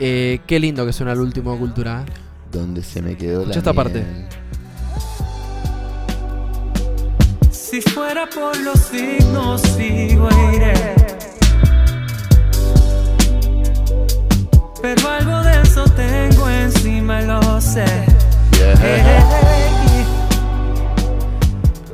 Eh, 0.00 0.40
qué 0.46 0.58
lindo 0.58 0.84
que 0.86 0.92
suena 0.92 1.12
el 1.12 1.20
último 1.20 1.52
de 1.52 1.58
Cultura. 1.58 2.02
¿eh? 2.06 2.12
¿Dónde 2.50 2.82
se 2.82 3.02
me 3.02 3.16
quedó 3.16 3.40
Escucha 3.42 3.54
la 3.56 3.58
esta 3.58 3.72
miel? 3.72 3.84
parte. 3.84 4.04
Si 7.50 7.80
fuera 7.82 8.26
por 8.34 8.56
los 8.60 8.78
signos, 8.78 9.60
sigo 9.60 10.28
iré. 10.54 10.72
Pero 14.84 15.08
algo 15.08 15.42
de 15.42 15.62
eso 15.62 15.84
tengo 15.96 16.46
encima, 16.50 17.22
y 17.22 17.24
lo 17.24 17.58
sé. 17.58 17.86
Ey, 18.82 20.04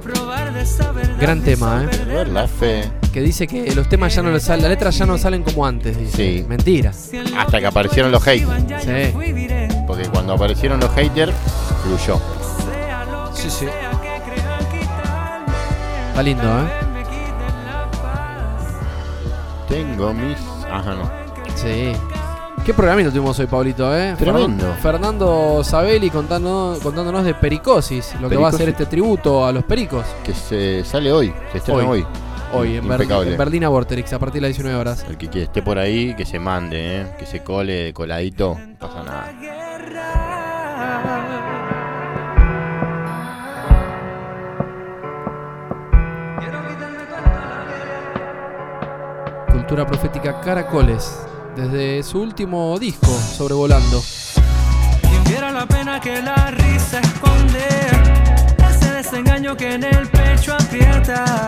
probar 0.02 0.52
de 0.52 0.62
esa 0.62 0.91
verdad 0.91 1.17
Gran 1.20 1.41
tema, 1.41 1.85
¿eh? 1.85 2.05
Ver 2.05 2.27
la 2.27 2.49
fe. 2.49 2.91
Que 3.12 3.20
dice 3.20 3.47
que 3.47 3.73
los 3.77 3.89
temas 3.89 4.12
ya 4.12 4.25
no 4.25 4.33
les 4.33 4.43
salen, 4.43 4.62
las 4.62 4.70
letras 4.70 4.99
ya 4.99 5.07
no 5.07 5.19
salen 5.19 5.44
como 5.44 5.65
antes. 5.65 5.97
Dice. 5.97 6.17
Sí. 6.17 6.44
Mentira. 6.49 6.91
Hasta 7.39 7.60
que 7.60 7.67
aparecieron 7.67 8.10
los 8.10 8.25
haters. 8.25 8.51
Sí. 8.83 9.15
Porque 9.86 10.09
cuando 10.09 10.33
aparecieron 10.33 10.81
los 10.81 10.91
haters, 10.93 11.33
fluyó. 11.85 12.20
Sí, 13.33 13.51
sí. 13.51 13.67
Está 16.09 16.25
lindo, 16.25 16.43
¿eh? 16.43 16.69
Tengo 19.69 20.12
mis. 20.12 20.39
Ajá, 20.69 20.97
no. 20.97 21.09
Sí. 21.55 21.93
Qué 22.64 22.74
programito 22.74 23.10
tuvimos 23.10 23.39
hoy, 23.39 23.47
Pablito, 23.47 23.97
¿eh? 23.97 24.14
Tremendo. 24.18 24.64
Fernan- 24.66 24.78
Fernando 24.82 25.64
Sabelli 25.64 26.10
contándonos, 26.10 26.78
contándonos 26.80 27.24
de 27.24 27.34
Pericosis, 27.34 28.14
lo 28.20 28.28
que 28.28 28.36
va 28.36 28.47
a 28.47 28.48
hacer 28.50 28.60
Pericosis. 28.66 28.80
este 28.82 28.86
tributo 28.90 29.44
a 29.47 29.50
los 29.52 29.64
pericos. 29.64 30.05
Que 30.22 30.34
se 30.34 30.84
sale 30.84 31.10
hoy, 31.10 31.32
se 31.52 31.58
estrena 31.58 31.89
hoy. 31.89 32.05
Hoy, 32.52 32.76
en, 32.76 32.86
Ber- 32.86 33.00
Impecable. 33.00 33.32
en 33.32 33.39
Berlina 33.39 33.68
Vorterix, 33.68 34.12
a 34.12 34.18
partir 34.18 34.42
de 34.42 34.48
las 34.48 34.56
19 34.56 34.76
horas. 34.78 35.05
El 35.08 35.16
que, 35.16 35.28
que 35.28 35.44
esté 35.44 35.62
por 35.62 35.78
ahí, 35.78 36.14
que 36.14 36.26
se 36.26 36.39
mande, 36.39 37.00
¿eh? 37.00 37.06
que 37.18 37.24
se 37.26 37.42
cole 37.42 37.72
de 37.84 37.94
coladito, 37.94 38.56
no 38.58 38.74
pasa 38.78 39.02
nada. 39.05 39.32
Cultura 49.52 49.86
profética 49.86 50.40
Caracoles, 50.40 51.26
desde 51.60 52.02
su 52.02 52.20
último 52.20 52.78
disco, 52.78 53.06
Sobrevolando. 53.36 54.02
Quien 55.02 55.24
viera 55.24 55.50
la 55.50 55.66
pena 55.66 56.00
que 56.00 56.22
la 56.22 56.50
risa 56.50 57.00
esconde, 57.00 57.66
ese 58.70 58.92
desengaño 58.92 59.56
que 59.56 59.74
en 59.74 59.84
el 59.84 60.08
pecho 60.08 60.55
aprieta, 60.55 61.47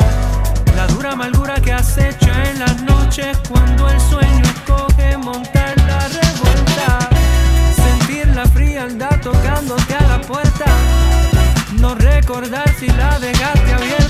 la 0.76 0.86
dura 0.89 1.12
amargura 1.12 1.55
que 1.55 1.73
acecha 1.73 2.50
en 2.50 2.58
las 2.58 2.82
noches 2.82 3.39
cuando 3.49 3.89
el 3.89 4.00
sueño 4.00 4.44
escoge 4.44 5.16
montar 5.16 5.74
la 5.78 6.07
revuelta, 6.08 7.08
sentir 7.74 8.26
la 8.34 8.47
frialdad 8.47 9.18
tocándote 9.23 9.94
a 9.94 10.08
la 10.08 10.20
puerta, 10.20 10.66
no 11.78 11.94
recordar 11.94 12.68
si 12.78 12.86
la 12.89 13.18
dejaste 13.18 13.73
abierta, 13.73 14.02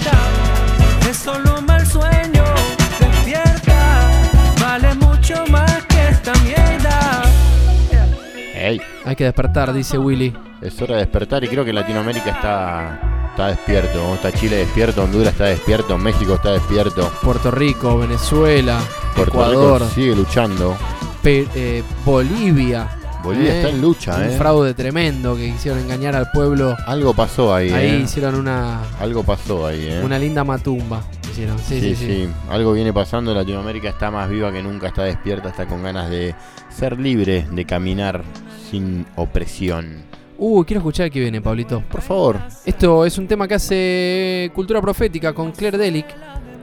Ey, 8.73 8.81
Hay 9.05 9.17
que 9.17 9.25
despertar, 9.25 9.73
dice 9.73 9.99
Willy. 9.99 10.35
es 10.61 10.81
hora 10.81 10.95
de 10.97 11.01
despertar 11.03 11.43
y 11.45 11.49
creo 11.49 11.65
que 11.65 11.73
Latinoamérica 11.73 12.31
está, 12.31 13.27
está 13.31 13.49
despierto. 13.49 14.15
Está 14.15 14.33
Chile 14.33 14.57
despierto, 14.57 15.03
Honduras 15.05 15.33
está 15.33 15.45
despierto, 15.47 15.99
México 15.99 16.35
está 16.35 16.53
despierto. 16.53 17.11
Puerto 17.23 17.51
Rico, 17.51 17.99
Venezuela, 17.99 18.79
Puerto 19.15 19.33
Ecuador, 19.35 19.81
Rico 19.83 19.95
sigue 19.95 20.17
luchando. 20.17 20.77
Pe- 21.23 21.49
eh, 21.55 21.83
Bolivia. 22.05 22.89
Bolivia 23.23 23.55
está 23.57 23.69
en 23.69 23.81
lucha, 23.81 24.17
Un 24.17 24.25
¿eh? 24.25 24.37
fraude 24.37 24.75
tremendo 24.75 25.37
que 25.37 25.53
quisieron 25.53 25.79
engañar 25.81 26.17
al 26.17 26.29
pueblo. 26.33 26.77
Algo 26.87 27.15
pasó 27.15 27.55
ahí, 27.55 27.71
Ahí 27.71 27.87
¿eh? 27.91 28.01
hicieron 28.03 28.35
una, 28.35 28.81
Algo 28.99 29.23
pasó 29.23 29.65
ahí, 29.67 29.87
¿eh? 29.89 30.03
una 30.05 30.19
linda 30.19 30.43
matumba. 30.43 31.03
Sí 31.33 31.95
sí, 31.95 32.29
Algo 32.51 32.73
viene 32.75 32.93
pasando, 32.93 33.35
Latinoamérica 33.35 33.89
está 33.89 34.11
más 34.11 34.29
viva 34.29 34.53
que 34.53 34.63
nunca, 34.63 34.89
está 34.89 35.05
despierta, 35.05 35.49
está 35.49 35.67
con 35.67 35.83
ganas 35.83 36.11
de 36.11 36.35
ser 36.69 37.01
libre, 37.01 37.47
de 37.51 37.65
caminar 37.65 38.23
sin 38.71 39.07
opresión. 39.17 40.03
Uh, 40.37 40.63
quiero 40.65 40.81
escuchar 40.81 41.11
que 41.11 41.21
viene, 41.21 41.41
Pablito. 41.41 41.83
Por 41.91 42.03
favor. 42.03 42.39
Esto 42.67 43.07
es 43.07 43.17
un 43.17 43.27
tema 43.27 43.49
que 43.49 43.55
hace 43.55 44.51
Cultura 44.55 44.81
Profética 44.81 45.33
con 45.33 45.53
Claire 45.53 45.79
Delic, 45.79 46.07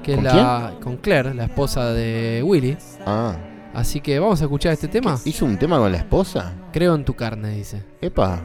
que 0.04 0.14
es 0.14 0.22
la. 0.22 0.76
Con 0.84 0.98
Claire, 0.98 1.34
la 1.34 1.46
esposa 1.46 1.92
de 1.94 2.44
Willy. 2.44 2.78
Ah. 3.06 3.36
Así 3.74 4.02
que 4.02 4.20
vamos 4.20 4.42
a 4.42 4.44
escuchar 4.44 4.74
este 4.74 4.88
tema. 4.88 5.18
¿Hizo 5.26 5.46
un 5.46 5.58
tema 5.58 5.78
con 5.78 5.92
la 5.92 6.00
esposa? 6.00 6.54
Creo 6.74 6.94
en 6.94 7.06
tu 7.06 7.16
carne, 7.16 7.52
dice. 7.52 7.84
Epa. 8.02 8.42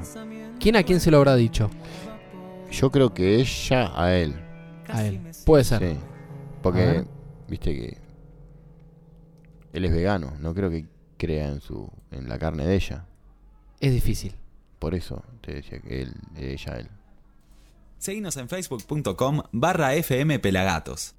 ¿Quién 0.60 0.76
a 0.76 0.82
quién 0.82 1.00
se 1.00 1.10
lo 1.10 1.18
habrá 1.18 1.34
dicho? 1.36 1.70
Yo 2.70 2.90
creo 2.90 3.12
que 3.12 3.36
ella 3.36 3.92
a 3.94 4.14
él. 4.14 4.34
A 4.88 5.04
él. 5.04 5.20
Puede 5.44 5.64
ser. 5.64 5.80
Sí. 5.80 6.13
Porque, 6.64 7.04
viste 7.46 7.74
que 7.74 7.98
él 9.74 9.84
es 9.84 9.92
vegano, 9.92 10.32
no 10.40 10.54
creo 10.54 10.70
que 10.70 10.86
crea 11.18 11.48
en 11.48 11.60
su 11.60 11.90
en 12.10 12.26
la 12.26 12.38
carne 12.38 12.66
de 12.66 12.74
ella. 12.74 13.04
Es 13.80 13.92
difícil. 13.92 14.34
Por 14.78 14.94
eso 14.94 15.22
te 15.42 15.52
decía 15.52 15.78
que 15.80 16.00
él, 16.00 16.14
ella, 16.36 16.78
él. 16.78 16.88
Seguinos 17.98 18.38
en 18.38 18.48
facebook.com 18.48 19.42
barra 19.52 19.90
fmpelagatos. 20.02 21.14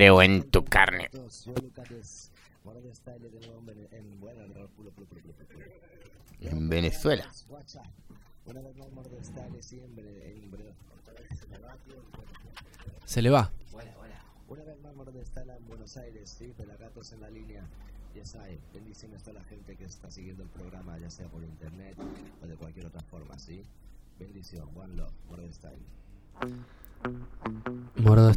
creo 0.00 0.22
en 0.22 0.50
tu 0.50 0.64
carne. 0.64 1.10
En 6.40 6.68
Venezuela. 6.70 7.30
Se 13.04 13.20
le 13.20 13.28
va. 13.28 13.52
Una 14.48 14.64
vez 14.64 14.80
más 14.80 14.94
Mordestala 14.94 15.56
en 15.58 15.66
Buenos 15.68 15.94
Aires, 15.98 16.30
sí, 16.30 16.54
Pelagatos 16.56 17.12
en 17.12 17.20
la 17.20 17.28
línea. 17.28 17.62
Ya 18.14 18.24
sabe, 18.24 18.58
bendiciones 18.72 19.28
a 19.28 19.34
la 19.34 19.44
gente 19.44 19.76
que 19.76 19.84
está 19.84 20.10
siguiendo 20.10 20.44
el 20.44 20.48
programa, 20.48 20.98
ya 20.98 21.10
sea 21.10 21.28
por 21.28 21.44
internet 21.44 21.94
o 22.42 22.46
de 22.46 22.56
cualquier 22.56 22.86
otra 22.86 23.02
forma, 23.02 23.38
¿sí? 23.38 23.64
Bendición, 24.18 24.66
one 24.74 24.96
love, 24.96 25.12
Mordestyle. 25.28 25.84
Mordo 27.96 28.30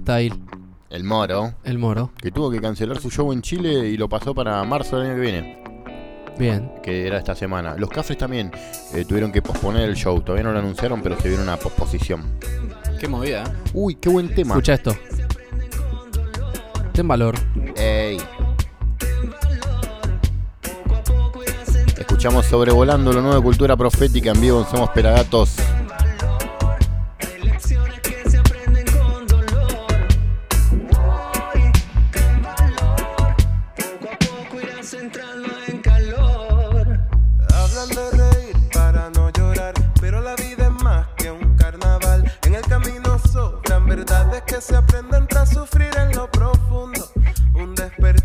el 0.93 1.03
Moro. 1.03 1.55
El 1.63 1.79
Moro. 1.79 2.11
Que 2.21 2.29
tuvo 2.29 2.51
que 2.51 2.61
cancelar 2.61 2.99
su 2.99 3.09
show 3.09 3.33
en 3.33 3.41
Chile 3.41 3.89
y 3.89 3.97
lo 3.97 4.07
pasó 4.07 4.35
para 4.35 4.63
marzo 4.63 4.99
del 4.99 5.07
año 5.07 5.15
que 5.15 5.21
viene. 5.21 5.63
Bien. 6.37 6.71
Que 6.83 7.07
era 7.07 7.17
esta 7.17 7.33
semana. 7.33 7.75
Los 7.75 7.89
Cafres 7.89 8.15
también 8.15 8.51
eh, 8.93 9.03
tuvieron 9.03 9.31
que 9.31 9.41
posponer 9.41 9.89
el 9.89 9.95
show. 9.95 10.21
Todavía 10.21 10.43
no 10.43 10.51
lo 10.51 10.59
anunciaron, 10.59 11.01
pero 11.01 11.19
se 11.19 11.29
vieron 11.29 11.47
una 11.47 11.57
posposición. 11.57 12.37
Qué 12.99 13.07
movida. 13.07 13.41
¿eh? 13.41 13.71
Uy, 13.73 13.95
qué 13.95 14.07
buen 14.07 14.35
tema. 14.35 14.53
Escucha 14.53 14.75
esto. 14.75 14.95
Ten 16.93 17.07
valor. 17.07 17.39
Ey. 17.75 18.21
Escuchamos 21.97 22.45
sobrevolando 22.45 23.11
lo 23.11 23.21
nuevo 23.21 23.37
de 23.37 23.41
cultura 23.41 23.75
profética 23.75 24.29
en 24.29 24.39
vivo 24.39 24.59
en 24.61 24.67
Somos 24.67 24.91
Pelagatos. 24.91 25.55
que 44.53 44.61
se 44.61 44.75
aprende 44.75 45.17
entre 45.17 45.47
sufrir 45.47 45.89
en 45.97 46.15
lo 46.15 46.29
profundo. 46.29 47.09
Un 47.55 47.73
despertar 47.73 48.22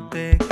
te 0.00 0.47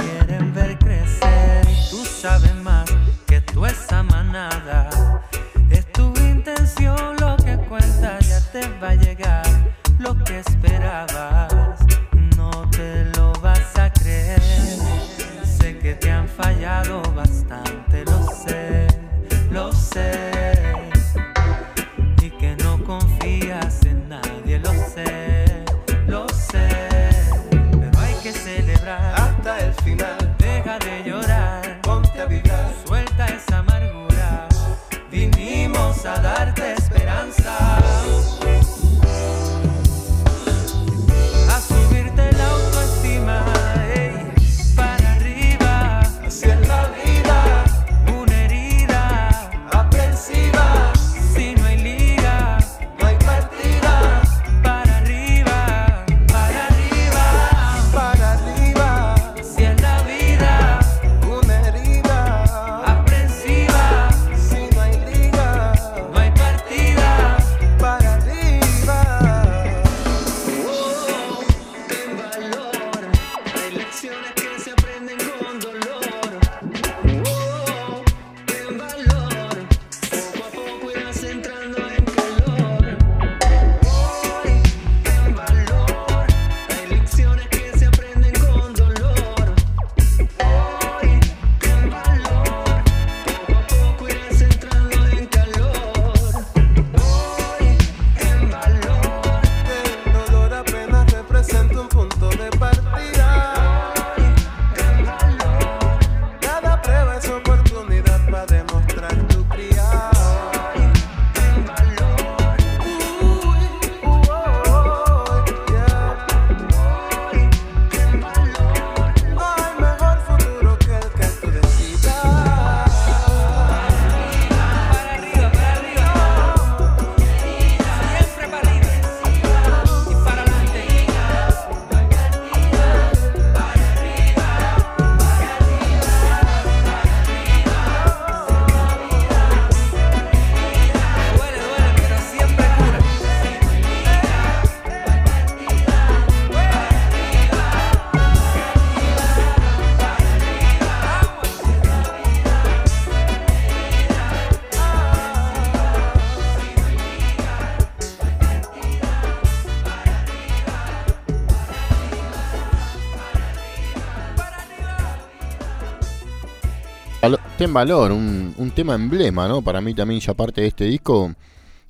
valor, 167.64 168.12
un, 168.12 168.54
un 168.56 168.70
tema 168.70 168.94
emblema, 168.94 169.48
¿no? 169.48 169.62
Para 169.62 169.80
mí 169.80 169.94
también 169.94 170.20
ya 170.20 170.34
parte 170.34 170.60
de 170.60 170.68
este 170.68 170.84
disco, 170.84 171.34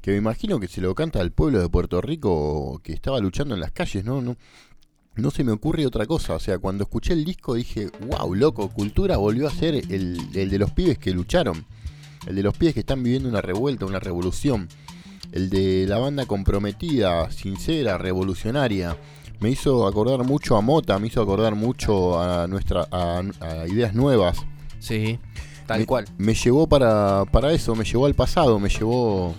que 0.01 0.13
me 0.13 0.17
imagino 0.17 0.61
que 0.61 0.69
se 0.69 0.81
lo 0.81 0.95
canta 0.95 1.21
al 1.21 1.33
pueblo 1.33 1.61
de 1.61 1.69
Puerto 1.69 2.01
Rico 2.01 2.81
que 2.83 2.93
estaba 2.93 3.19
luchando 3.21 3.55
en 3.55 3.61
las 3.61 3.73
calles, 3.73 4.05
¿no? 4.05 4.23
No, 4.23 4.37
no 5.17 5.31
se 5.31 5.45
me 5.45 5.53
ocurre 5.53 5.85
otra 5.85 6.07
cosa, 6.07 6.35
o 6.35 6.39
sea, 6.39 6.59
cuando 6.59 6.85
escuché 6.85 7.13
el 7.13 7.25
disco 7.25 7.55
dije, 7.55 7.91
wow, 8.07 8.35
loco, 8.35 8.69
Cultura 8.69 9.17
volvió 9.17 9.49
a 9.49 9.51
ser 9.51 9.75
el, 9.75 10.19
el 10.35 10.51
de 10.51 10.59
los 10.59 10.71
pibes 10.71 10.99
que 10.99 11.11
lucharon, 11.11 11.65
el 12.27 12.37
de 12.37 12.43
los 12.43 12.57
pibes 12.57 12.75
que 12.75 12.81
están 12.81 13.03
viviendo 13.03 13.29
una 13.29 13.43
revuelta, 13.43 13.87
una 13.87 14.01
revolución, 14.01 14.69
el 15.33 15.51
de 15.51 15.87
la 15.89 15.99
banda 15.99 16.27
comprometida, 16.27 17.31
sincera, 17.31 17.99
revolucionaria. 17.99 18.97
Me 19.41 19.51
hizo 19.51 19.87
acordar 19.87 20.25
mucho 20.25 20.57
a 20.57 20.63
Mota, 20.63 20.99
me 20.99 21.09
hizo 21.09 21.21
acordar 21.21 21.55
mucho 21.55 22.21
a 22.21 22.47
nuestra 22.47 22.87
a, 22.91 23.23
a 23.41 23.69
ideas 23.69 23.95
nuevas. 23.95 24.39
Sí, 24.79 25.19
tal 25.67 25.81
Me- 25.81 25.87
cual. 25.87 26.05
Me 26.19 26.35
llevó 26.35 26.67
para, 26.69 27.25
para 27.31 27.53
eso, 27.53 27.75
me 27.75 27.85
llevó 27.85 28.07
al 28.07 28.15
pasado, 28.15 28.59
me 28.59 28.69
llevó 28.69 29.35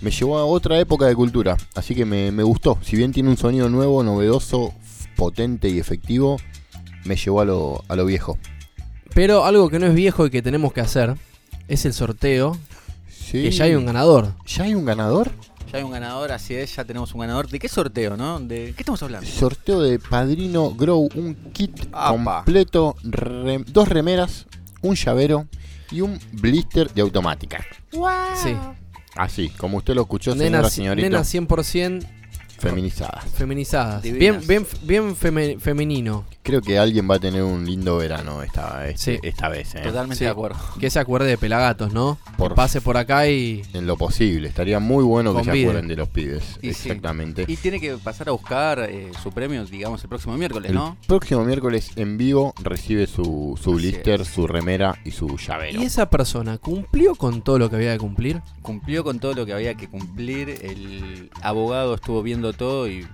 me 0.00 0.10
llevó 0.10 0.36
a 0.38 0.44
otra 0.44 0.78
época 0.78 1.06
de 1.06 1.14
cultura. 1.14 1.56
Así 1.74 1.94
que 1.94 2.04
me, 2.04 2.30
me 2.30 2.42
gustó. 2.42 2.76
Si 2.82 2.94
bien 2.94 3.12
tiene 3.12 3.30
un 3.30 3.38
sonido 3.38 3.70
nuevo, 3.70 4.02
novedoso, 4.02 4.74
potente 5.16 5.68
y 5.70 5.78
efectivo, 5.78 6.36
me 7.04 7.16
llevó 7.16 7.40
a 7.40 7.44
lo, 7.46 7.82
a 7.88 7.96
lo 7.96 8.04
viejo. 8.04 8.38
Pero 9.14 9.44
algo 9.46 9.70
que 9.70 9.78
no 9.78 9.86
es 9.86 9.94
viejo 9.94 10.26
y 10.26 10.30
que 10.30 10.42
tenemos 10.42 10.72
que 10.74 10.82
hacer 10.82 11.14
es 11.68 11.86
el 11.86 11.94
sorteo. 11.94 12.56
Sí. 13.08 13.42
Que 13.44 13.50
ya 13.50 13.64
hay 13.64 13.74
un 13.76 13.86
ganador. 13.86 14.34
¿Ya 14.46 14.64
hay 14.64 14.74
un 14.74 14.84
ganador? 14.84 15.30
Ya 15.72 15.78
hay 15.78 15.84
un 15.84 15.92
ganador, 15.92 16.32
así 16.32 16.54
es, 16.54 16.76
ya 16.76 16.84
tenemos 16.84 17.14
un 17.14 17.20
ganador. 17.22 17.48
¿De 17.48 17.58
qué 17.58 17.68
sorteo, 17.68 18.14
no? 18.16 18.40
¿De 18.40 18.74
qué 18.76 18.82
estamos 18.82 19.02
hablando? 19.02 19.26
Sorteo 19.30 19.80
de 19.80 19.98
Padrino 19.98 20.70
Grow, 20.74 21.08
un 21.14 21.34
kit 21.54 21.86
Apa. 21.92 22.10
completo, 22.44 22.94
re- 23.04 23.64
dos 23.66 23.88
remeras, 23.88 24.46
un 24.82 24.96
llavero 24.96 25.46
y 25.90 26.00
un 26.00 26.18
blister 26.32 26.92
de 26.92 27.02
automática. 27.02 27.64
Sí. 27.90 28.54
Así, 29.16 29.48
como 29.50 29.78
usted 29.78 29.94
lo 29.94 30.02
escuchó, 30.02 30.32
señora, 30.32 30.50
Nenas, 30.50 30.72
señorita. 30.72 31.08
nenas 31.08 31.32
100% 31.34 32.04
Feminizadas. 32.70 33.24
feminizadas. 33.32 34.02
Bien, 34.02 34.14
Divinas. 34.14 34.46
bien, 34.46 34.66
bien 34.82 35.16
feme- 35.16 35.58
femenino. 35.58 36.24
Creo 36.42 36.60
que 36.60 36.78
alguien 36.78 37.08
va 37.10 37.14
a 37.16 37.18
tener 37.20 37.42
un 37.42 37.64
lindo 37.64 37.96
verano 37.96 38.42
esta, 38.42 38.86
este- 38.88 39.14
Sí. 39.14 39.20
esta 39.22 39.48
vez. 39.48 39.74
¿eh? 39.74 39.82
Sí. 40.12 40.24
Que 40.78 40.90
se 40.90 40.98
acuerde 40.98 41.26
de 41.28 41.38
Pelagatos, 41.38 41.92
¿no? 41.92 42.18
Por- 42.36 42.50
Que 42.50 42.54
pase 42.56 42.80
por 42.80 42.96
acá 42.96 43.28
y. 43.28 43.62
En 43.72 43.86
lo 43.86 43.96
posible. 43.96 44.48
Estaría 44.48 44.78
muy 44.78 45.04
bueno 45.04 45.34
que 45.34 45.44
se 45.44 45.50
acuerden 45.62 45.88
de 45.88 45.96
los 45.96 46.08
pibes. 46.08 46.58
Y 46.62 46.72
sí. 46.74 46.88
Exactamente. 46.90 47.44
Y 47.48 47.56
tiene 47.56 47.80
que 47.80 47.96
pasar 47.96 48.28
a 48.28 48.32
buscar 48.32 48.80
eh, 48.90 49.10
su 49.22 49.30
premio, 49.32 49.64
digamos, 49.64 50.02
el 50.02 50.08
próximo 50.08 50.36
miércoles, 50.36 50.68
El 50.70 50.74
¿no? 50.76 50.96
próximo 51.06 51.44
miércoles 51.44 51.90
en 51.96 52.18
vivo 52.18 52.52
recibe 52.62 53.06
su, 53.06 53.58
su 53.62 53.72
blister, 53.74 54.24
su 54.26 54.46
remera 54.46 54.96
y 55.04 55.10
su 55.12 55.36
llavero. 55.38 55.80
¿Y 55.80 55.84
esa 55.84 56.10
persona 56.10 56.58
cumplió 56.58 57.14
con 57.14 57.42
todo 57.42 57.58
lo 57.58 57.70
que 57.70 57.76
había 57.76 57.92
que 57.92 57.98
cumplir? 57.98 58.42
Cumplió 58.62 59.02
con 59.04 59.18
todo 59.18 59.34
lo 59.34 59.46
que 59.46 59.52
había 59.52 59.74
que 59.74 59.88
cumplir. 59.88 60.48
El 60.62 61.30
abogado 61.42 61.94
estuvo 61.94 62.22
viendo 62.22 62.52
todo 62.54 62.88
y 62.88 63.06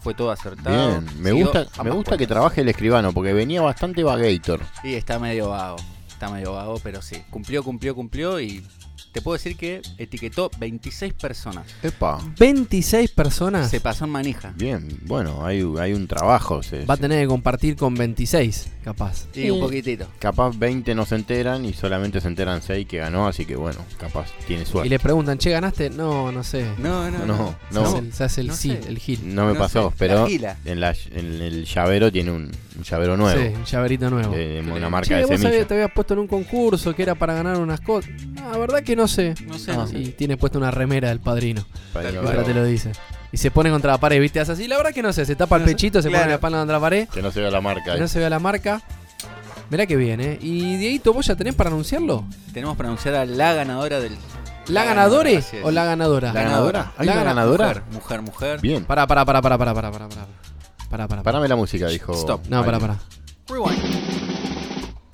fue 0.00 0.14
todo 0.14 0.30
acertado. 0.30 1.00
Bien, 1.00 1.22
me 1.22 1.32
gusta, 1.32 1.66
me 1.82 1.90
gusta 1.90 2.16
que 2.16 2.26
trabaje 2.26 2.62
el 2.62 2.68
escribano 2.68 3.12
porque 3.12 3.32
venía 3.32 3.62
bastante 3.62 4.02
vagator. 4.02 4.60
Sí, 4.82 4.94
está 4.94 5.18
medio 5.18 5.50
vago. 5.50 5.76
Está 6.08 6.28
medio 6.30 6.52
vago, 6.52 6.80
pero 6.82 7.00
sí. 7.00 7.22
Cumplió, 7.30 7.62
cumplió, 7.62 7.94
cumplió 7.94 8.40
y 8.40 8.64
te 9.12 9.20
puedo 9.22 9.36
decir 9.36 9.56
que 9.56 9.82
etiquetó 9.98 10.50
26 10.58 11.12
personas. 11.14 11.66
Epa. 11.82 12.18
26 12.38 13.10
personas. 13.10 13.70
Se 13.70 13.80
pasó 13.80 14.04
en 14.04 14.10
manija. 14.10 14.52
Bien, 14.56 14.86
bueno, 15.04 15.44
hay, 15.44 15.64
hay 15.80 15.92
un 15.92 16.06
trabajo. 16.06 16.62
se- 16.62 16.84
Va 16.84 16.94
a 16.94 16.96
tener 16.96 17.22
que 17.22 17.26
compartir 17.28 17.76
con 17.76 17.94
26, 17.94 18.68
capaz. 18.84 19.26
Y 19.34 19.50
un 19.50 19.60
poquitito. 19.60 20.06
Capaz 20.18 20.56
20 20.58 20.94
no 20.94 21.04
se 21.06 21.14
enteran 21.16 21.64
y 21.64 21.72
solamente 21.72 22.20
se 22.20 22.28
enteran 22.28 22.62
6 22.62 22.86
que 22.86 22.98
ganó, 22.98 23.26
así 23.26 23.44
que 23.46 23.56
bueno, 23.56 23.80
capaz 23.98 24.26
tiene 24.46 24.62
Y 24.62 24.66
suerte. 24.66 24.88
le 24.88 24.98
preguntan, 24.98 25.38
che, 25.38 25.50
¿ganaste? 25.50 25.90
No, 25.90 26.30
no 26.32 26.42
sé. 26.44 26.66
No, 26.78 27.10
no, 27.10 27.26
No, 27.26 27.54
Se 27.70 27.74
no. 27.74 27.82
hace 27.86 27.98
el- 27.98 28.12
Se 28.12 28.24
hace 28.24 28.40
el, 28.42 28.46
No 28.48 28.54
sí, 28.54 28.70
sé. 28.70 28.88
el 28.88 28.98
gil. 28.98 29.34
No 29.34 29.46
me 29.46 29.52
No 29.54 29.58
pasó, 29.58 29.90
sé, 29.90 29.96
pero 29.98 30.28
la 30.28 30.56
en, 30.64 30.80
la, 30.80 30.94
en 31.12 31.42
el 31.42 31.64
llavero 31.64 32.10
tiene 32.12 32.30
un, 32.32 32.50
un 32.80 32.84
llavero 32.84 33.16
nuevo. 33.16 33.40
Sí, 33.40 33.48
un 33.54 33.64
llaverito 33.64 34.10
nuevo. 34.10 34.34
De 34.34 34.60
una 34.66 34.74
Che, 34.80 34.88
marca 34.90 35.16
de 35.16 35.24
vos 35.26 35.40
semilla. 35.40 35.66
te 35.66 35.74
habías 35.74 35.90
puesto 35.92 36.14
en 36.14 36.20
un 36.20 36.26
concurso 36.26 36.94
que 36.94 37.02
era 37.02 37.14
para 37.14 37.34
ganar 37.34 37.58
unas 37.58 37.80
cosas. 37.80 38.10
La 38.50 38.56
verdad 38.58 38.82
que 38.82 38.96
no 38.96 39.06
sé. 39.06 39.34
No 39.46 39.58
sé, 39.58 39.72
Ah. 39.72 39.76
no 39.76 39.86
sé. 39.86 39.98
Y 39.98 40.08
tiene 40.12 40.36
puesto 40.36 40.58
una 40.58 40.70
remera 40.70 41.08
del 41.10 41.20
padrino. 41.20 41.64
Padrino 41.92 42.22
Grow. 42.22 42.42
te 42.44 42.54
lo 42.54 42.64
dice. 42.64 42.92
Y 43.32 43.36
se 43.36 43.50
pone 43.50 43.70
contra 43.70 43.92
la 43.92 43.98
pared, 43.98 44.20
¿viste? 44.20 44.40
Hace 44.40 44.52
así. 44.52 44.66
La 44.66 44.76
verdad 44.76 44.92
que 44.92 45.02
no 45.02 45.12
sé. 45.12 45.24
Se 45.26 45.36
tapa 45.36 45.56
el 45.56 45.62
pechito, 45.64 46.00
se 46.02 46.08
claro. 46.08 46.22
pone 46.22 46.30
la 46.30 46.34
espalda 46.36 46.58
contra 46.58 46.76
la 46.76 46.80
pared. 46.80 47.08
Que 47.08 47.22
no 47.22 47.30
se 47.30 47.40
vea 47.40 47.50
la 47.50 47.60
marca. 47.60 47.84
Que 47.84 47.90
ahí. 47.92 48.00
no 48.00 48.08
se 48.08 48.18
vea 48.18 48.30
la 48.30 48.38
marca. 48.38 48.82
Mirá 49.70 49.86
que 49.86 49.94
bien, 49.96 50.20
¿eh? 50.20 50.38
Y 50.40 50.76
Dieguito, 50.78 51.12
¿vos 51.12 51.26
ya 51.26 51.36
tenés 51.36 51.54
para 51.54 51.70
anunciarlo? 51.70 52.24
Tenemos 52.52 52.76
para 52.76 52.88
anunciar 52.88 53.14
a 53.14 53.24
la 53.26 53.52
ganadora 53.54 54.00
del. 54.00 54.16
¿La 54.66 54.84
ganadora 54.84 55.30
así 55.30 55.56
es. 55.58 55.64
o 55.64 55.70
la 55.70 55.84
ganadora? 55.84 56.32
¿La 56.32 56.42
ganadora? 56.42 56.92
¿Hay 56.96 57.06
La 57.06 57.14
ganadora? 57.14 57.66
Mujer, 57.68 57.82
mujer, 57.92 58.22
mujer. 58.22 58.60
Bien. 58.60 58.84
Pará, 58.84 59.06
pará, 59.06 59.24
pará, 59.24 59.40
pará, 59.42 59.58
pará, 59.58 59.74
pará, 59.74 59.90
pará, 59.92 60.08
pará. 60.90 61.06
Pará, 61.08 61.08
pará. 61.08 61.22
Parame 61.22 61.48
la 61.48 61.56
música, 61.56 61.86
dijo. 61.88 62.12
Stop. 62.12 62.46
No, 62.48 62.64
pará, 62.64 62.78
pará. 62.78 62.98
Rewind. 63.48 63.80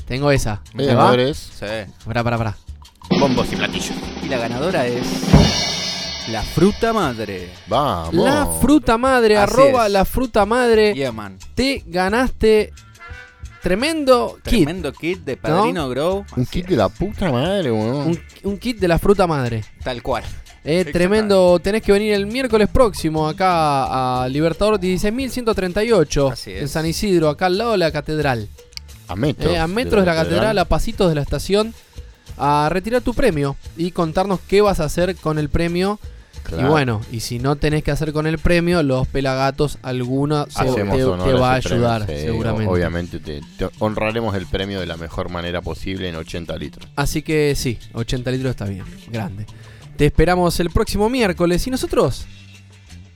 Tengo 0.07 0.31
esa. 0.31 0.63
¿Me 0.75 0.87
va? 0.87 0.95
ganadores, 0.95 1.37
Sí. 1.37 1.67
Pará, 2.05 2.23
pará, 2.25 2.39
pará. 2.39 2.57
bombos 3.21 3.53
y 3.53 3.57
platillos. 3.57 3.93
Y 4.23 4.29
la 4.29 4.39
ganadora 4.39 4.87
es. 4.87 5.07
La 6.31 6.43
fruta 6.43 6.93
madre. 6.93 7.51
Vamos. 7.69 8.15
La 8.15 8.47
fruta 8.61 8.99
madre, 8.99 9.37
Así 9.37 9.53
arroba 9.53 9.87
es. 9.87 9.93
la 9.93 10.05
fruta 10.05 10.45
madre. 10.45 10.93
Yeah, 10.95 11.13
man. 11.13 11.39
Te 11.55 11.85
ganaste 11.87 12.73
tremendo 13.63 14.35
kit. 14.43 14.65
Tremendo 14.65 14.93
kit 14.93 15.21
de 15.25 15.37
Padrino 15.37 15.89
Grow. 15.89 16.25
Un 16.37 16.43
Así 16.43 16.51
kit 16.51 16.65
es. 16.65 16.71
de 16.71 16.77
la 16.77 16.89
puta 16.89 17.31
madre, 17.31 17.71
weón. 17.71 18.09
Un, 18.09 18.21
un 18.45 18.59
kit 18.59 18.79
de 18.79 18.89
la 18.89 18.99
fruta 18.99 19.27
madre. 19.27 19.65
Tal 19.85 20.03
cual. 20.03 20.25
Eh, 20.69 20.85
tremendo, 20.93 21.59
tenés 21.61 21.81
que 21.83 21.93
venir 21.93 22.13
el 22.13 22.27
miércoles 22.27 22.69
próximo 22.69 23.29
acá 23.29 24.25
a 24.25 24.29
Libertador 24.29 24.81
16.138 24.81 26.33
Así 26.33 26.51
es. 26.53 26.63
en 26.63 26.69
San 26.69 26.87
Isidro, 26.87 27.29
acá 27.29 27.47
al 27.47 27.57
lado 27.59 27.73
de 27.73 27.79
la 27.79 27.93
catedral. 27.93 28.49
A 29.09 29.15
metros. 29.15 29.53
Eh, 29.53 29.59
a 29.59 29.67
metros 29.69 30.03
de 30.03 30.07
la 30.07 30.15
catedral, 30.17 30.59
a 30.59 30.65
pasitos 30.65 31.09
de 31.09 31.15
la 31.15 31.23
estación, 31.23 31.73
a 32.37 32.69
retirar 32.71 33.03
tu 33.03 33.15
premio 33.15 33.57
y 33.77 33.93
contarnos 33.93 34.41
qué 34.49 34.61
vas 34.61 34.81
a 34.81 34.85
hacer 34.85 35.15
con 35.17 35.39
el 35.39 35.49
premio. 35.49 36.01
Claro. 36.43 36.67
Y 36.67 36.71
bueno, 36.71 37.01
y 37.11 37.21
si 37.21 37.39
no 37.41 37.57
tenés 37.57 37.83
que 37.83 37.91
hacer 37.91 38.13
con 38.13 38.27
el 38.27 38.39
premio, 38.39 38.83
los 38.85 39.09
pelagatos, 39.09 39.79
alguna 39.83 40.47
se- 40.49 40.65
te, 40.65 40.83
va 41.33 41.55
a 41.57 41.61
premio, 41.61 41.77
ayudar, 41.77 42.07
sí, 42.07 42.15
seguramente. 42.19 42.73
Obviamente 42.73 43.19
te, 43.19 43.41
te 43.59 43.69
honraremos 43.81 44.35
el 44.37 44.47
premio 44.47 44.79
de 44.79 44.87
la 44.87 44.97
mejor 44.97 45.29
manera 45.29 45.61
posible 45.61 46.09
en 46.09 46.15
80 46.15 46.57
litros. 46.57 46.89
Así 46.95 47.23
que 47.23 47.55
sí, 47.57 47.79
80 47.95 48.31
litros 48.31 48.51
está 48.51 48.65
bien, 48.67 48.85
grande. 49.11 49.45
Te 49.97 50.07
esperamos 50.07 50.59
el 50.61 50.71
próximo 50.71 51.09
miércoles. 51.09 51.67
¿Y 51.67 51.71
nosotros? 51.71 52.27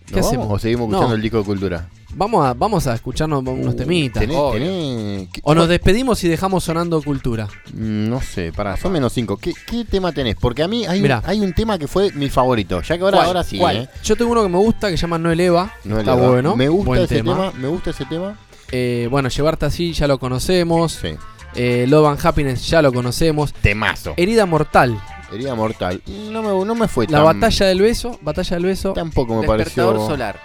¿Qué 0.06 0.16
¿Nos 0.16 0.26
hacemos? 0.26 0.46
vamos 0.46 0.56
¿O 0.56 0.58
seguimos 0.60 0.88
No. 0.88 0.94
escuchando 0.96 1.14
el 1.16 1.22
disco 1.22 1.38
de 1.38 1.44
cultura? 1.44 1.88
Vamos 2.12 2.44
a, 2.44 2.54
vamos 2.54 2.86
a 2.88 2.94
escucharnos 2.94 3.44
unos 3.46 3.76
temitas. 3.76 4.20
tenés- 4.20 4.34
Obvio. 4.36 4.60
tenés- 4.60 5.28
¿qué- 5.32 5.40
O 5.44 5.54
nos 5.54 5.68
despedimos 5.68 6.24
y 6.24 6.28
dejamos 6.28 6.64
sonando 6.64 7.00
cultura. 7.02 7.46
Mm, 7.72 8.08
No 8.08 8.20
sé, 8.20 8.52
pará, 8.52 8.76
son 8.76 8.90
menos 8.92 9.12
5. 9.12 9.36
¿Qué, 9.36 9.52
qué 9.66 9.84
tema 9.84 10.10
tenés? 10.10 10.34
Porque 10.34 10.64
a 10.64 10.68
mí 10.68 10.84
hay, 10.86 11.00
un, 11.00 11.12
hay 11.24 11.40
un 11.40 11.52
tema 11.52 11.78
que 11.78 11.86
fue 11.86 12.10
mi 12.12 12.28
favorito. 12.28 12.82
Ya 12.82 12.96
que 12.98 13.04
ahora, 13.04 13.18
¿Cuál? 13.18 13.26
ahora 13.28 13.44
sí. 13.44 13.60
¿eh? 13.62 13.88
Yo 14.02 14.16
tengo 14.16 14.32
uno 14.32 14.42
que 14.42 14.48
me 14.48 14.58
gusta 14.58 14.90
que 14.90 14.96
se 14.96 15.02
llama 15.02 15.18
No 15.18 15.30
Eleva. 15.30 15.72
No 15.84 16.00
está 16.00 16.14
eleva. 16.14 16.28
bueno. 16.30 16.56
Me 16.56 16.68
gusta 16.68 16.86
buen 16.86 17.02
ese 17.04 17.14
tema. 17.16 17.52
Me 17.56 17.68
gusta 17.68 17.90
ese 17.90 18.04
tema. 18.06 18.36
Eh, 18.72 19.06
bueno, 19.08 19.28
Llevarte 19.28 19.66
así 19.66 19.92
ya 19.92 20.08
lo 20.08 20.18
conocemos. 20.18 20.92
Sí. 21.00 21.10
Eh, 21.54 21.84
Love 21.88 22.06
and 22.08 22.26
Happiness 22.26 22.68
ya 22.68 22.82
lo 22.82 22.92
conocemos. 22.92 23.52
Temazo. 23.52 24.14
Herida 24.16 24.46
Mortal. 24.46 25.00
Herida 25.32 25.54
mortal. 25.54 26.02
No 26.06 26.42
me, 26.42 26.64
no 26.64 26.74
me 26.74 26.88
fue 26.88 27.06
La 27.06 27.18
tan- 27.24 27.24
batalla 27.40 27.66
del 27.66 27.80
beso. 27.80 28.18
Batalla 28.22 28.56
del 28.56 28.64
beso. 28.66 28.92
Tampoco 28.92 29.34
me 29.40 29.46
Despertador 29.46 29.94
pareció. 29.94 30.10
solar. 30.10 30.40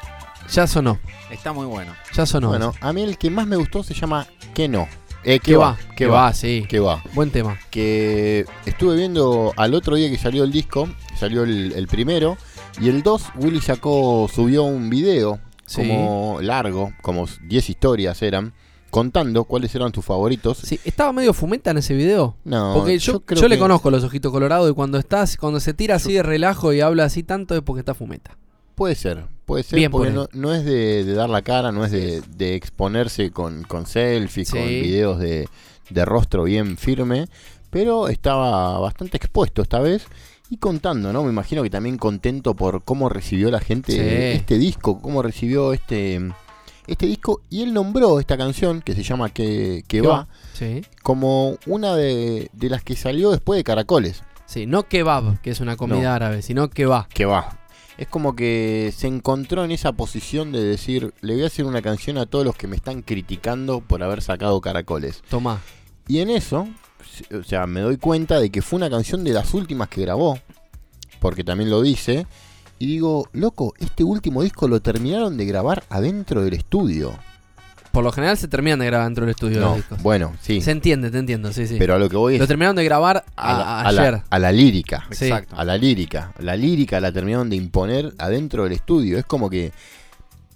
Ya 0.51 0.67
sonó. 0.67 0.99
Está 1.31 1.53
muy 1.53 1.65
bueno. 1.65 1.93
Ya 2.13 2.25
sonó. 2.25 2.49
Bueno, 2.49 2.73
a 2.81 2.93
mí 2.93 3.01
el 3.01 3.17
que 3.17 3.29
más 3.31 3.47
me 3.47 3.55
gustó 3.55 3.81
se 3.83 3.93
llama 3.95 4.27
Que 4.53 4.67
no. 4.67 4.87
Eh, 5.23 5.39
¿Qué 5.39 5.55
va? 5.55 5.75
¿Qué 5.75 5.95
¿Qué 5.95 6.05
va? 6.05 6.21
va? 6.25 6.33
Sí. 6.33 6.65
¿Qué 6.69 6.79
va? 6.79 7.01
Buen 7.13 7.31
tema. 7.31 7.57
Que 7.71 8.45
estuve 8.67 8.95
viendo 8.95 9.53
al 9.57 9.73
otro 9.73 9.95
día 9.95 10.07
que 10.09 10.19
salió 10.19 10.43
el 10.43 10.51
disco, 10.51 10.87
salió 11.17 11.43
el, 11.43 11.71
el 11.75 11.87
primero, 11.87 12.37
y 12.79 12.89
el 12.89 13.01
2, 13.01 13.23
Willy 13.37 13.59
sacó, 13.59 14.29
subió 14.31 14.63
un 14.63 14.89
video 14.91 15.39
Sí. 15.65 15.81
como 15.81 16.37
largo, 16.41 16.93
como 17.01 17.25
10 17.41 17.71
historias 17.71 18.21
eran, 18.21 18.53
contando 18.95 19.43
cuáles 19.43 19.75
eran 19.75 19.91
tus 19.91 20.05
favoritos. 20.05 20.57
Sí, 20.59 20.79
estaba 20.85 21.11
medio 21.11 21.33
fumeta 21.33 21.71
en 21.71 21.77
ese 21.79 21.93
video. 21.93 22.35
No, 22.45 22.73
Porque 22.75 22.97
yo, 22.97 23.13
yo 23.13 23.19
creo 23.19 23.41
yo 23.41 23.47
le 23.47 23.55
que- 23.55 23.61
conozco 23.61 23.91
los 23.91 24.03
ojitos 24.03 24.31
colorados 24.31 24.71
y 24.71 24.73
cuando 24.73 24.97
estás, 24.97 25.35
cuando 25.37 25.59
se 25.59 25.73
tira 25.73 25.95
así 25.95 26.13
de 26.13 26.23
relajo 26.23 26.71
y 26.73 26.81
habla 26.81 27.03
así 27.05 27.21
tanto 27.23 27.55
es 27.55 27.61
porque 27.61 27.81
está 27.81 27.93
fumeta. 27.93 28.37
Puede 28.75 28.95
ser, 28.95 29.25
puede 29.45 29.63
ser, 29.63 29.77
Bien 29.79 29.91
por 29.91 30.01
porque 30.01 30.13
no, 30.13 30.27
no 30.33 30.53
es 30.53 30.65
de, 30.65 31.03
de 31.05 31.13
dar 31.13 31.29
la 31.29 31.41
cara, 31.41 31.71
no 31.71 31.85
es 31.85 31.91
de, 31.91 32.21
de 32.37 32.55
exponerse 32.55 33.31
con, 33.31 33.63
con 33.63 33.85
selfies, 33.85 34.47
Sí. 34.49 34.57
con 34.57 34.65
videos 34.67 35.19
de, 35.19 35.47
de 35.89 36.05
rostro 36.05 36.43
bien 36.43 36.77
firme, 36.77 37.27
pero 37.69 38.07
estaba 38.09 38.79
bastante 38.79 39.17
expuesto 39.17 39.61
esta 39.61 39.79
vez 39.79 40.05
y 40.49 40.57
contando, 40.57 41.11
¿no? 41.13 41.23
Me 41.23 41.29
imagino 41.31 41.63
que 41.63 41.69
también 41.69 41.97
contento 41.97 42.53
por 42.53 42.83
cómo 42.83 43.07
recibió 43.09 43.49
la 43.49 43.59
gente 43.59 43.91
Sí. 43.93 43.99
este 44.37 44.57
disco, 44.57 45.01
cómo 45.01 45.21
recibió 45.21 45.71
este 45.73 46.19
este 46.87 47.05
disco 47.07 47.41
y 47.49 47.61
él 47.63 47.73
nombró 47.73 48.19
esta 48.19 48.37
canción 48.37 48.81
que 48.81 48.93
se 48.95 49.03
llama 49.03 49.29
Que, 49.29 49.83
que 49.87 49.99
Que 49.99 50.01
va, 50.01 50.09
va, 50.17 50.27
sí. 50.53 50.81
como 51.03 51.57
una 51.65 51.95
de, 51.95 52.49
de 52.53 52.69
las 52.69 52.83
que 52.83 52.95
salió 52.95 53.31
después 53.31 53.57
de 53.57 53.63
Caracoles. 53.63 54.23
Sí, 54.45 54.65
no 54.67 54.83
kebab, 54.83 55.41
que 55.41 55.49
es 55.51 55.59
una 55.59 55.75
comida 55.75 56.03
No. 56.03 56.11
árabe, 56.11 56.41
sino 56.43 56.69
que 56.69 56.85
va. 56.85 57.07
Que 57.13 57.25
va. 57.25 57.57
Es 57.97 58.07
como 58.07 58.35
que 58.35 58.93
se 58.95 59.07
encontró 59.07 59.63
en 59.63 59.71
esa 59.71 59.93
posición 59.93 60.51
de 60.51 60.61
decir, 60.63 61.13
le 61.21 61.33
voy 61.33 61.43
a 61.43 61.47
hacer 61.47 61.65
una 61.65 61.81
canción 61.81 62.17
a 62.17 62.25
todos 62.25 62.43
los 62.45 62.55
que 62.55 62.67
me 62.67 62.75
están 62.75 63.01
criticando 63.01 63.79
por 63.81 64.03
haber 64.03 64.21
sacado 64.21 64.59
Caracoles. 64.61 65.23
Tomá. 65.29 65.61
Y 66.07 66.19
en 66.19 66.29
eso, 66.29 66.67
o 67.33 67.43
sea, 67.43 67.65
me 67.67 67.79
doy 67.81 67.97
cuenta 67.97 68.39
de 68.39 68.49
que 68.51 68.61
fue 68.61 68.77
una 68.77 68.89
canción 68.89 69.23
de 69.23 69.31
las 69.33 69.53
últimas 69.53 69.87
que 69.89 70.01
grabó, 70.01 70.37
porque 71.19 71.43
también 71.43 71.69
lo 71.71 71.81
dice, 71.81 72.27
y 72.79 72.87
digo, 72.87 73.29
loco, 73.33 73.73
este 73.79 74.03
último 74.03 74.41
disco 74.43 74.67
lo 74.67 74.81
terminaron 74.81 75.37
de 75.37 75.45
grabar 75.45 75.83
adentro 75.89 76.43
del 76.43 76.53
estudio. 76.53 77.13
Por 77.91 78.03
lo 78.03 78.11
general 78.11 78.37
se 78.37 78.49
terminan 78.49 78.79
de 78.79 78.87
grabar 78.87 79.07
dentro 79.07 79.23
del 79.25 79.31
estudio 79.31 79.61
No, 79.61 79.67
los 79.67 79.75
discos. 79.77 80.01
bueno, 80.03 80.33
sí. 80.41 80.59
Se 80.59 80.71
entiende, 80.71 81.09
te 81.11 81.17
entiendo, 81.19 81.53
sí, 81.53 81.65
sí. 81.65 81.77
Pero 81.79 81.95
a 81.95 81.97
lo 81.97 82.09
que 82.09 82.17
voy 82.17 82.33
es... 82.33 82.41
Lo 82.41 82.47
terminaron 82.47 82.75
de 82.75 82.83
grabar 82.83 83.23
a- 83.37 83.51
a 83.51 83.57
la, 83.57 83.63
a 83.63 83.87
ayer. 83.87 84.11
la- 84.13 84.25
a 84.29 84.39
la 84.39 84.51
lírica. 84.51 85.05
Sí. 85.11 85.29
A 85.31 85.63
la 85.63 85.77
lírica. 85.77 86.33
La 86.39 86.57
lírica 86.57 86.99
la 86.99 87.13
terminaron 87.13 87.49
de 87.49 87.55
imponer 87.55 88.13
adentro 88.17 88.65
del 88.65 88.73
estudio. 88.73 89.17
Es 89.17 89.23
como 89.23 89.49
que, 89.49 89.71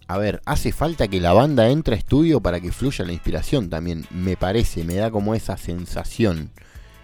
a 0.08 0.18
ver, 0.18 0.42
hace 0.44 0.74
falta 0.74 1.08
que 1.08 1.22
la 1.22 1.32
banda 1.32 1.70
entre 1.70 1.96
a 1.96 1.98
estudio 1.98 2.42
para 2.42 2.60
que 2.60 2.74
fluya 2.74 3.06
la 3.06 3.14
inspiración 3.14 3.70
también. 3.70 4.06
Me 4.12 4.36
parece, 4.36 4.84
me 4.84 4.96
da 4.96 5.10
como 5.10 5.34
esa 5.34 5.56
sensación. 5.56 6.50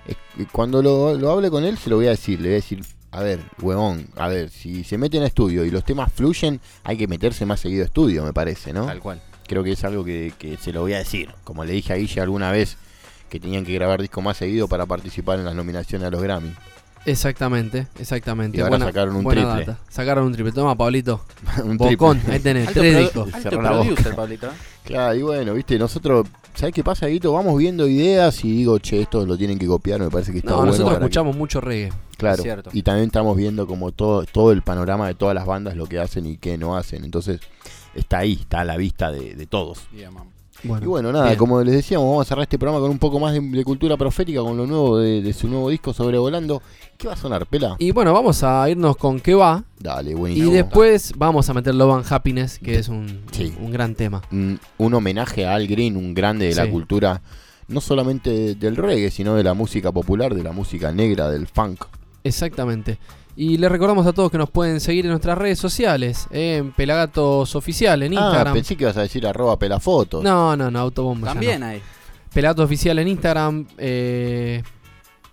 Es- 0.05 0.17
Cuando 0.51 0.81
lo, 0.83 1.13
lo 1.15 1.31
hable 1.31 1.49
con 1.49 1.63
él, 1.63 1.77
se 1.77 1.89
lo 1.89 1.95
voy 1.95 2.07
a 2.07 2.09
decir. 2.09 2.39
Le 2.41 2.49
voy 2.49 2.53
a 2.53 2.55
decir, 2.55 2.83
a 3.15 3.23
ver, 3.23 3.39
huevón, 3.61 4.07
a 4.17 4.27
ver, 4.27 4.49
si 4.49 4.83
se 4.83 4.97
meten 4.97 5.23
a 5.23 5.27
estudio 5.27 5.63
y 5.63 5.71
los 5.71 5.85
temas 5.85 6.11
fluyen, 6.11 6.59
hay 6.83 6.97
que 6.97 7.07
meterse 7.07 7.45
más 7.45 7.61
seguido 7.61 7.83
a 7.83 7.85
estudio, 7.85 8.25
me 8.25 8.33
parece, 8.33 8.73
¿no? 8.73 8.85
Tal 8.85 8.99
cual. 8.99 9.21
Creo 9.47 9.63
que 9.63 9.71
es 9.71 9.83
algo 9.85 10.03
que, 10.03 10.33
que 10.37 10.57
se 10.57 10.73
lo 10.73 10.81
voy 10.81 10.93
a 10.93 10.97
decir. 10.97 11.29
Como 11.45 11.63
le 11.63 11.71
dije 11.71 11.93
a 11.93 11.95
Guille 11.95 12.19
alguna 12.19 12.51
vez, 12.51 12.77
que 13.29 13.39
tenían 13.39 13.63
que 13.63 13.73
grabar 13.73 14.01
disco 14.01 14.21
más 14.21 14.35
seguido 14.35 14.67
para 14.67 14.85
participar 14.85 15.39
en 15.39 15.45
las 15.45 15.55
nominaciones 15.55 16.07
a 16.07 16.11
los 16.11 16.21
Grammy. 16.21 16.51
Exactamente, 17.05 17.87
exactamente. 17.99 18.57
Y 18.57 18.61
ahora 18.61 18.79
sacaron 18.79 19.15
un 19.15 19.23
buena 19.23 19.55
triple. 19.55 19.73
data. 19.73 19.83
Sacaron 19.89 20.25
un 20.25 20.33
triple. 20.33 20.51
Toma, 20.51 20.75
Pablito. 20.75 21.23
Un 21.63 21.77
Bocón, 21.77 22.17
triple. 22.17 22.33
ahí 22.33 22.39
tenés, 22.41 22.67
Alto 22.67 22.79
tres 22.79 22.97
discos. 22.97 23.33
alto 23.33 23.49
producer, 23.59 24.15
Pablito. 24.15 24.49
Claro, 24.83 25.15
y 25.15 25.21
bueno, 25.21 25.53
viste, 25.53 25.77
nosotros, 25.77 26.27
¿sabes 26.55 26.73
qué 26.73 26.83
pasa, 26.83 27.07
Guito? 27.07 27.31
Vamos 27.33 27.57
viendo 27.57 27.87
ideas 27.87 28.43
y 28.43 28.51
digo, 28.51 28.79
che, 28.79 29.01
esto 29.01 29.25
lo 29.25 29.37
tienen 29.37 29.59
que 29.59 29.67
copiar, 29.67 29.99
me 29.99 30.09
parece 30.09 30.31
que 30.31 30.39
está 30.39 30.51
No, 30.51 30.55
bueno. 30.57 30.71
nosotros 30.71 30.89
para 30.89 30.99
que- 30.99 31.05
escuchamos 31.05 31.35
mucho 31.35 31.61
reggae. 31.61 31.91
Claro, 32.17 32.35
Es 32.37 32.41
cierto. 32.43 32.69
y 32.73 32.81
también 32.81 33.07
estamos 33.07 33.35
viendo 33.35 33.67
como 33.67 33.91
todo, 33.91 34.23
todo 34.25 34.51
el 34.51 34.61
panorama 34.61 35.07
de 35.07 35.15
todas 35.15 35.35
las 35.35 35.45
bandas, 35.45 35.75
lo 35.75 35.85
que 35.87 35.99
hacen 35.99 36.25
y 36.25 36.37
qué 36.37 36.57
no 36.57 36.77
hacen. 36.77 37.03
Entonces, 37.03 37.41
está 37.93 38.19
ahí, 38.19 38.33
está 38.41 38.61
a 38.61 38.63
la 38.65 38.77
vista 38.77 39.11
de, 39.11 39.35
de 39.35 39.45
todos. 39.45 39.79
Bueno, 40.67 40.85
y 40.85 40.87
bueno, 40.89 41.11
nada, 41.11 41.25
bien. 41.27 41.37
como 41.37 41.61
les 41.61 41.73
decíamos, 41.75 42.07
vamos 42.07 42.25
a 42.25 42.29
cerrar 42.29 42.43
este 42.43 42.57
programa 42.59 42.81
con 42.81 42.91
un 42.91 42.99
poco 42.99 43.19
más 43.19 43.33
de, 43.33 43.39
de 43.41 43.63
cultura 43.63 43.97
profética, 43.97 44.41
con 44.41 44.55
lo 44.57 44.65
nuevo 44.65 44.97
de, 44.97 45.21
de 45.21 45.33
su 45.33 45.47
nuevo 45.47 45.69
disco 45.69 45.93
Sobrevolando. 45.93 46.61
¿Qué 46.97 47.07
va 47.07 47.13
a 47.13 47.17
sonar, 47.17 47.45
Pela? 47.45 47.75
Y 47.79 47.91
bueno, 47.91 48.13
vamos 48.13 48.41
a 48.43 48.69
irnos 48.69 48.95
con 48.97 49.19
que 49.19 49.33
va. 49.35 49.63
Dale, 49.79 50.11
Y 50.11 50.13
buenísimo. 50.13 50.51
después 50.51 51.13
vamos 51.17 51.49
a 51.49 51.53
meter 51.53 51.75
Love 51.75 51.95
and 51.97 52.05
Happiness, 52.13 52.59
que 52.59 52.75
es 52.79 52.87
un, 52.89 53.21
Sí. 53.31 53.53
un 53.61 53.71
gran 53.71 53.95
tema. 53.95 54.21
un, 54.31 54.59
un 54.77 54.93
homenaje 54.93 55.45
a 55.45 55.55
Al 55.55 55.67
Green, 55.67 55.97
un 55.97 56.13
grande 56.13 56.47
de 56.47 56.55
la 56.55 56.69
cultura, 56.69 57.21
no 57.67 57.81
solamente 57.81 58.55
del 58.55 58.75
reggae, 58.75 59.11
sino 59.11 59.35
de 59.35 59.43
la 59.43 59.53
música 59.53 59.91
popular, 59.91 60.33
de 60.35 60.43
la 60.43 60.51
música 60.51 60.91
negra, 60.91 61.29
del 61.29 61.47
funk. 61.47 61.83
Exactamente. 62.23 62.97
Y 63.37 63.57
les 63.57 63.69
recordamos 63.69 64.07
a 64.07 64.13
todos 64.13 64.31
que 64.31 64.37
nos 64.37 64.49
pueden 64.49 64.79
seguir 64.79 65.05
en 65.05 65.11
nuestras 65.11 65.37
redes 65.37 65.59
sociales, 65.59 66.27
eh, 66.31 66.57
en 66.57 66.71
Pelagatos 66.71 67.53
Oficial, 67.55 68.01
en 68.03 68.13
Ah, 68.17 68.21
Instagram. 68.21 68.53
pensé 68.53 68.77
que 68.77 68.85
ibas 68.85 68.95
a 68.97 69.01
decir 69.01 69.27
arroba 69.27 69.59
pelafotos. 69.59 70.23
No, 70.23 70.55
no, 70.55 70.71
no, 70.71 70.79
autobomba. 70.79 71.27
También 71.29 71.59
no. 71.59 71.65
hay. 71.67 71.81
Pelagatos 72.33 72.65
Oficial 72.65 72.97
en 72.99 73.07
Instagram, 73.09 73.67
eh, 73.77 74.63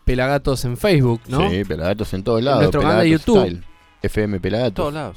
Pelagatos 0.05 0.65
en 0.65 0.77
Facebook, 0.77 1.21
¿no? 1.29 1.49
Sí, 1.49 1.65
Pelagatos 1.65 2.13
en 2.15 2.25
todos 2.25 2.43
lados. 2.43 2.61
nuestro 2.63 2.81
canal 2.83 3.03
de 3.03 3.11
YouTube. 3.11 3.39
Style, 3.41 3.65
FM 4.03 4.41
Pelagatos. 4.41 4.75
todos 4.75 4.95
lados. 4.95 5.17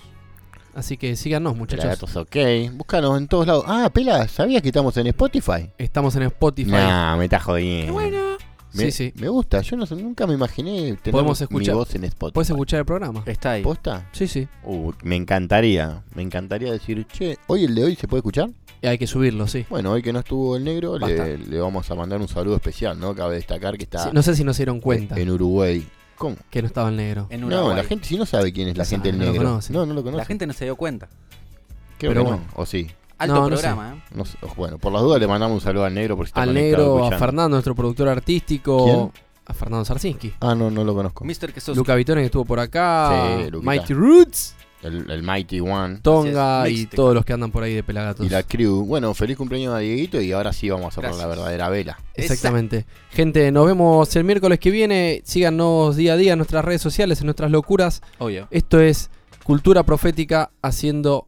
Así 0.76 0.98
que 0.98 1.16
síganos, 1.16 1.56
muchachos. 1.56 1.86
Pelagatos, 1.86 2.16
ok. 2.18 2.36
Búscanos 2.74 3.18
en 3.18 3.28
todos 3.28 3.48
lados. 3.48 3.64
Ah, 3.68 3.90
Pela, 3.92 4.28
¿sabías 4.28 4.62
que 4.62 4.68
estamos 4.70 4.96
en 4.98 5.08
Spotify? 5.08 5.72
Estamos 5.78 6.16
en 6.18 6.24
Spotify. 6.24 6.70
Nah, 6.72 7.16
me 7.18 7.24
está 7.24 7.40
jodiendo. 7.40 7.94
Bueno. 7.94 8.36
Me, 8.76 8.86
Sí, 8.86 8.92
sí. 8.92 9.14
Me 9.20 9.30
gusta, 9.30 9.62
yo 9.62 9.78
no 9.78 9.86
nunca 9.92 10.28
me 10.28 10.34
imaginé 10.34 10.96
tener 10.98 11.12
Podemos 11.12 11.40
mi 11.40 11.44
escuchar. 11.46 11.76
voz 11.76 11.96
en 11.96 12.04
Spotify. 12.06 12.34
Puedes 12.34 12.50
escuchar 12.50 12.80
el 12.80 12.86
programa. 12.86 13.24
Está 13.26 13.52
ahí. 13.52 13.64
¿Posta? 13.64 14.08
Sí, 14.12 14.28
sí. 14.28 14.48
Uh, 14.64 14.92
me 15.04 15.16
encantaría, 15.16 16.04
me 16.14 16.22
encantaría 16.22 16.72
decir, 16.72 17.06
che, 17.08 17.38
hoy 17.48 17.64
el 17.66 17.76
de 17.76 17.84
hoy 17.84 17.96
se 17.96 18.08
puede 18.08 18.20
escuchar. 18.20 18.50
Y 18.82 18.88
hay 18.88 18.98
que 18.98 19.08
subirlo, 19.08 19.48
sí. 19.48 19.66
Bueno, 19.70 19.92
hoy 19.94 20.02
que 20.02 20.14
no 20.14 20.20
estuvo 20.20 20.58
el 20.58 20.64
negro, 20.64 21.00
le, 21.00 21.38
le 21.38 21.60
vamos 21.60 21.90
a 21.90 21.96
mandar 21.96 22.20
un 22.22 22.28
saludo 22.28 22.56
especial, 22.58 23.00
¿no? 23.00 23.16
Cabe 23.16 23.36
destacar 23.36 23.78
que 23.78 23.84
está 23.86 24.04
Sí, 24.04 24.10
no 24.14 24.22
sé 24.22 24.36
si 24.36 24.44
no 24.44 24.54
se 24.54 24.60
dieron 24.64 24.80
cuenta 24.80 25.20
en 25.20 25.30
Uruguay. 25.32 25.88
¿Cómo? 26.18 26.38
que 26.50 26.62
no 26.62 26.68
estaba 26.68 26.90
el 26.90 26.96
negro. 26.96 27.28
En 27.30 27.42
No, 27.42 27.74
la 27.74 27.84
gente 27.84 28.06
si 28.08 28.18
no 28.18 28.26
sabe 28.26 28.54
quién 28.54 28.68
es 28.70 28.78
la 28.78 28.84
No 28.84 28.90
gente 28.90 29.08
del 29.10 29.18
no 29.20 29.26
lo 29.26 29.32
negro. 29.32 29.48
conoce. 29.48 29.74
No, 29.74 29.86
no 29.86 29.94
lo 29.94 30.02
conoce. 30.04 30.18
La 30.18 30.26
gente 30.26 30.48
no 30.48 30.54
se 30.54 30.66
dio 30.66 30.76
cuenta. 30.76 31.08
Creo 31.98 32.12
pero 32.12 32.24
que 32.26 32.30
no, 32.32 32.38
bueno. 32.38 32.52
o 32.56 32.66
sí. 32.66 32.88
Alto 33.18 33.34
No, 33.34 33.42
no 33.42 33.48
programa, 33.48 33.96
¿eh? 33.96 34.04
No 34.14 34.26
sé, 34.26 34.38
Bueno, 34.56 34.78
por 34.78 34.92
las 34.92 35.02
dudas 35.02 35.20
le 35.20 35.28
mandamos 35.28 35.56
un 35.56 35.62
saludo 35.62 35.86
al 35.86 35.94
negro 35.94 36.18
por 36.18 36.26
si 36.26 36.30
está 36.30 36.42
Al 36.42 36.54
negro, 36.54 37.06
a. 37.06 37.18
Fernando, 37.18 37.56
nuestro 37.56 37.76
productor 37.76 38.10
artístico. 38.10 38.84
¿Quién? 38.86 39.26
A 39.48 39.54
Fernando 39.54 39.86
Sarsinski. 39.86 40.34
Ah, 40.40 40.56
no, 40.56 40.72
no 40.72 40.84
lo 40.84 40.96
conozco. 40.96 41.24
Mr. 41.24 41.54
Luca 41.76 41.94
Vitone 41.96 42.22
que 42.22 42.26
estuvo 42.26 42.46
por 42.46 42.60
acá. 42.60 43.38
Sí. 43.46 43.58
Mighty 43.62 43.94
Roots. 43.94 44.56
El, 44.82 45.10
el 45.10 45.24
Mighty 45.24 45.60
One. 45.62 46.00
Tonga 46.02 46.70
y 46.70 46.86
todos 46.86 47.16
los 47.16 47.26
que 47.26 47.34
andan 47.34 47.52
por 47.52 47.64
ahí 47.64 47.74
de 47.74 47.84
pelagatos. 47.84 48.26
Y 48.26 48.30
la 48.30 48.44
crew. 48.44 48.86
Bueno, 48.86 49.14
feliz 49.14 49.36
cumpleaños 49.36 49.74
a 49.74 49.80
Dieguito 49.80 50.22
y 50.22 50.32
ahora 50.32 50.54
sí 50.54 50.70
vamos 50.70 50.88
a 50.88 50.92
cerrar 50.92 51.16
la 51.16 51.26
verdadera 51.26 51.70
vela. 51.70 51.98
Exactamente. 52.14 52.86
Gente, 53.12 53.52
nos 53.52 53.66
vemos 53.66 54.16
el 54.16 54.24
miércoles 54.24 54.60
que 54.60 54.70
viene. 54.70 55.22
Síganos 55.26 55.96
día 55.96 56.14
a 56.14 56.18
día 56.18 56.34
en 56.34 56.40
nuestras 56.40 56.64
redes 56.64 56.82
sociales, 56.82 57.20
en 57.20 57.26
nuestras 57.26 57.50
locuras. 57.50 58.04
Obvio. 58.20 58.48
Esto 58.52 58.80
es 58.80 59.10
Cultura 59.44 59.84
Profética 59.84 60.52
haciendo... 60.62 61.28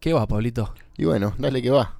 ¿Qué 0.00 0.12
va, 0.12 0.26
Pablito? 0.26 0.74
Y 0.98 1.04
bueno, 1.04 1.34
dale 1.38 1.60
que 1.60 1.70
va. 1.70 1.98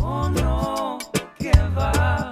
Oh 0.00 0.28
no, 0.28 0.98
que 1.38 1.52
va, 1.74 2.30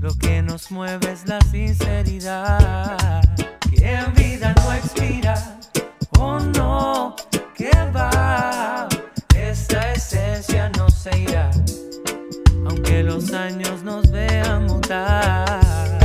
Lo 0.00 0.14
que 0.14 0.40
nos 0.40 0.70
mueve 0.70 1.12
es 1.12 1.26
la 1.26 1.38
sinceridad, 1.42 3.20
que 3.70 3.98
vida 4.16 4.54
no 4.56 4.72
expira. 4.72 5.34
Oh 6.18 6.38
no, 6.40 7.14
que 7.54 7.70
va, 7.94 8.88
esta 9.36 9.92
esencia 9.92 10.70
no 10.78 10.88
se 10.88 11.18
irá. 11.18 11.50
Aunque 12.66 13.02
los 13.02 13.30
años 13.34 13.82
nos 13.82 14.10
vean 14.10 14.64
mutar. 14.68 15.98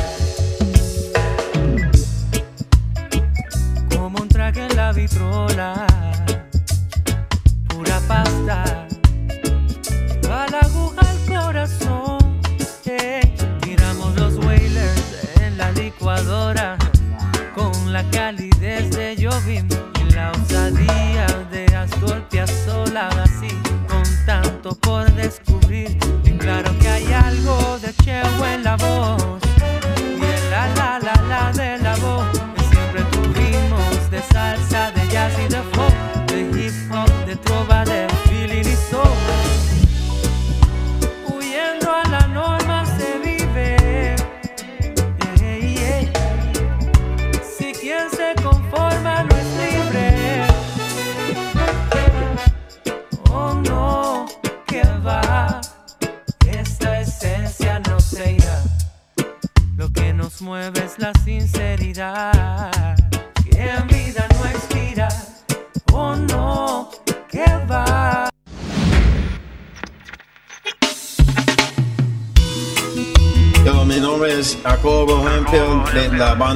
Como 3.96 4.20
un 4.20 4.28
traje 4.28 4.66
en 4.66 4.76
la 4.76 4.92
vitrola 4.92 5.88
pura 7.70 8.02
pasta. 8.10 8.88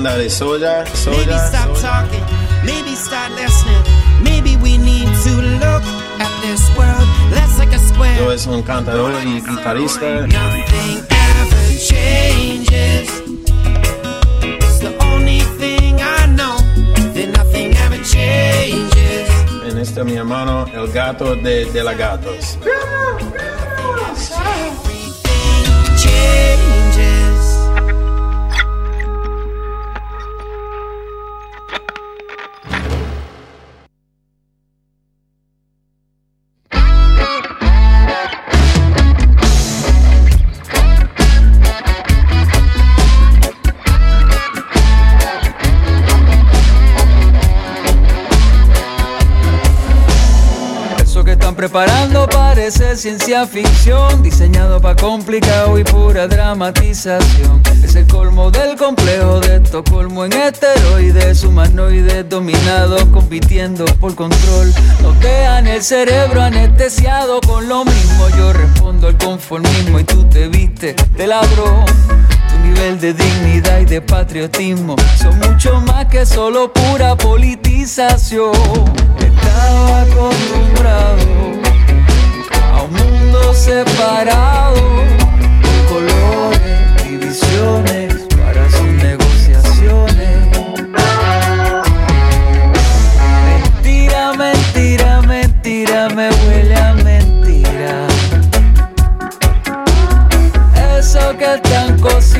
Banda 0.03 0.17
de 0.17 0.29
Soya. 0.29 0.83
Maybe 0.83 0.97
Soya. 0.97 1.47
stop 1.49 1.69
talking, 1.81 2.23
maybe 2.65 2.95
start 2.95 3.31
listening. 3.33 3.83
Maybe 4.23 4.55
we 4.57 4.77
need 4.77 5.09
to 5.25 5.31
look 5.59 5.83
at 6.19 6.33
this 6.41 6.61
world 6.77 7.07
less 7.31 7.59
like 7.59 7.73
a 7.73 7.79
square. 7.79 8.15
Yo 8.17 8.31
es 8.31 8.47
un 8.47 8.63
cantador 8.63 9.11
y 9.25 9.41
guitarrista. 9.41 10.25
Nothing 10.27 11.03
ever 11.09 11.65
changes. 11.89 13.09
It's 14.41 14.79
the 14.79 14.95
only 15.11 15.41
thing 15.59 15.99
I 16.01 16.27
know 16.27 16.57
that 17.13 17.29
nothing 17.37 17.75
ever 17.75 18.01
changes. 18.03 19.29
En 19.69 19.77
este 19.77 20.03
mi 20.05 20.15
hermano, 20.15 20.65
el 20.73 20.91
gato 20.93 21.35
de, 21.35 21.65
de 21.65 21.83
la 21.83 21.93
gatos. 21.93 22.57
Ciencia 53.09 53.47
ficción, 53.47 54.21
diseñado 54.21 54.79
para 54.79 54.95
complicado 54.95 55.79
y 55.79 55.83
pura 55.83 56.27
dramatización. 56.27 57.59
Es 57.83 57.95
el 57.95 58.05
colmo 58.05 58.51
del 58.51 58.75
complejo 58.75 59.39
de 59.39 59.55
Estocolmo 59.55 60.25
en 60.25 60.33
esteroides, 60.33 61.43
humanoides 61.43 62.29
dominados, 62.29 63.03
compitiendo 63.05 63.85
por 63.99 64.13
control. 64.13 64.71
Nos 65.01 65.15
el 65.65 65.81
cerebro 65.81 66.39
anestesiado 66.43 67.41
con 67.41 67.67
lo 67.67 67.83
mismo. 67.83 68.29
Yo 68.37 68.53
respondo 68.53 69.07
al 69.07 69.17
conformismo 69.17 69.99
y 69.99 70.03
tú 70.03 70.25
te 70.25 70.47
viste 70.47 70.95
de 71.17 71.25
ladrón. 71.25 71.85
Tu 71.87 72.59
nivel 72.59 72.99
de 72.99 73.13
dignidad 73.13 73.79
y 73.79 73.85
de 73.85 74.01
patriotismo 74.01 74.95
son 75.19 75.39
mucho 75.39 75.81
más 75.81 76.05
que 76.05 76.27
solo 76.27 76.71
pura 76.71 77.15
politización. 77.15 78.53
Estaba 79.19 80.01
acostumbrado 80.01 81.48
separado 83.59 85.03
colores, 85.89 87.03
divisiones 87.03 88.13
para 88.37 88.69
sus 88.69 88.87
negociaciones. 89.03 90.47
Mentira, 93.45 94.33
mentira, 94.33 95.21
mentira, 95.23 96.09
me 96.09 96.29
huele 96.29 96.75
a 96.75 96.93
mentira. 96.93 98.07
Eso 100.97 101.37
que 101.37 101.55
están 101.55 101.99
cocinando 101.99 102.38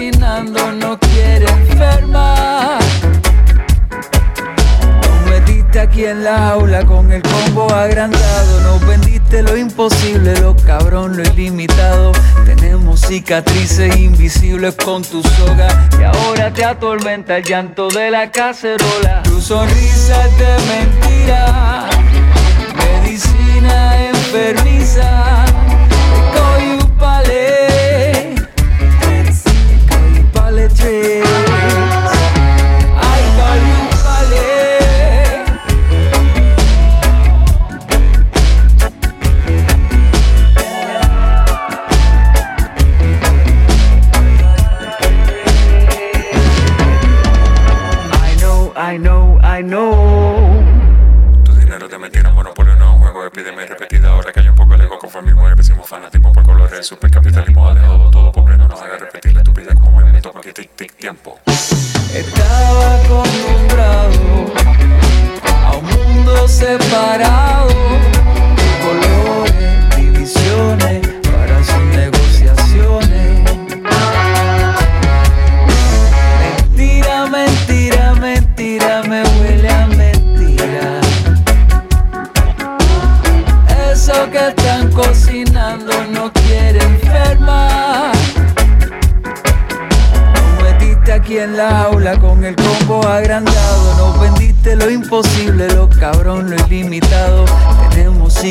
en 6.06 6.24
la 6.24 6.52
aula 6.52 6.86
con 6.86 7.12
el 7.12 7.22
combo 7.22 7.72
agrandado. 7.74 8.62
Nos 8.62 8.88
vendiste 8.88 9.44
lo 9.44 9.58
imposible, 9.58 10.40
lo 10.40 10.56
cabrón, 10.56 11.18
lo 11.18 11.24
ilimitado. 11.24 12.12
Tenemos 12.46 13.02
cicatrices 13.02 13.96
invisibles 13.98 14.76
con 14.76 15.04
tu 15.04 15.22
soga. 15.24 15.90
Y 16.00 16.04
ahora 16.04 16.54
te 16.54 16.64
atormenta 16.64 17.38
el 17.38 17.44
llanto 17.44 17.90
de 17.90 18.12
la 18.12 18.32
cacerola. 18.32 19.24
Tu 19.24 19.42
sonrisa 19.42 20.26
es 20.26 20.38
de 20.38 20.58
mentira. 20.68 21.90
Medicina 23.02 24.08
enfermiza. 24.08 25.46
They 30.90 31.06
call 31.12 31.79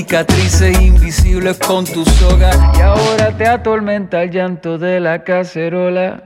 cicatrices 0.08 0.80
invisibles 0.80 1.58
con 1.58 1.84
tu 1.84 2.02
soga. 2.02 2.50
Y 2.74 2.80
ahora 2.80 3.36
te 3.36 3.46
atormenta 3.46 4.22
el 4.22 4.30
llanto 4.30 4.78
de 4.78 5.00
la 5.00 5.22
cacerola. 5.22 6.22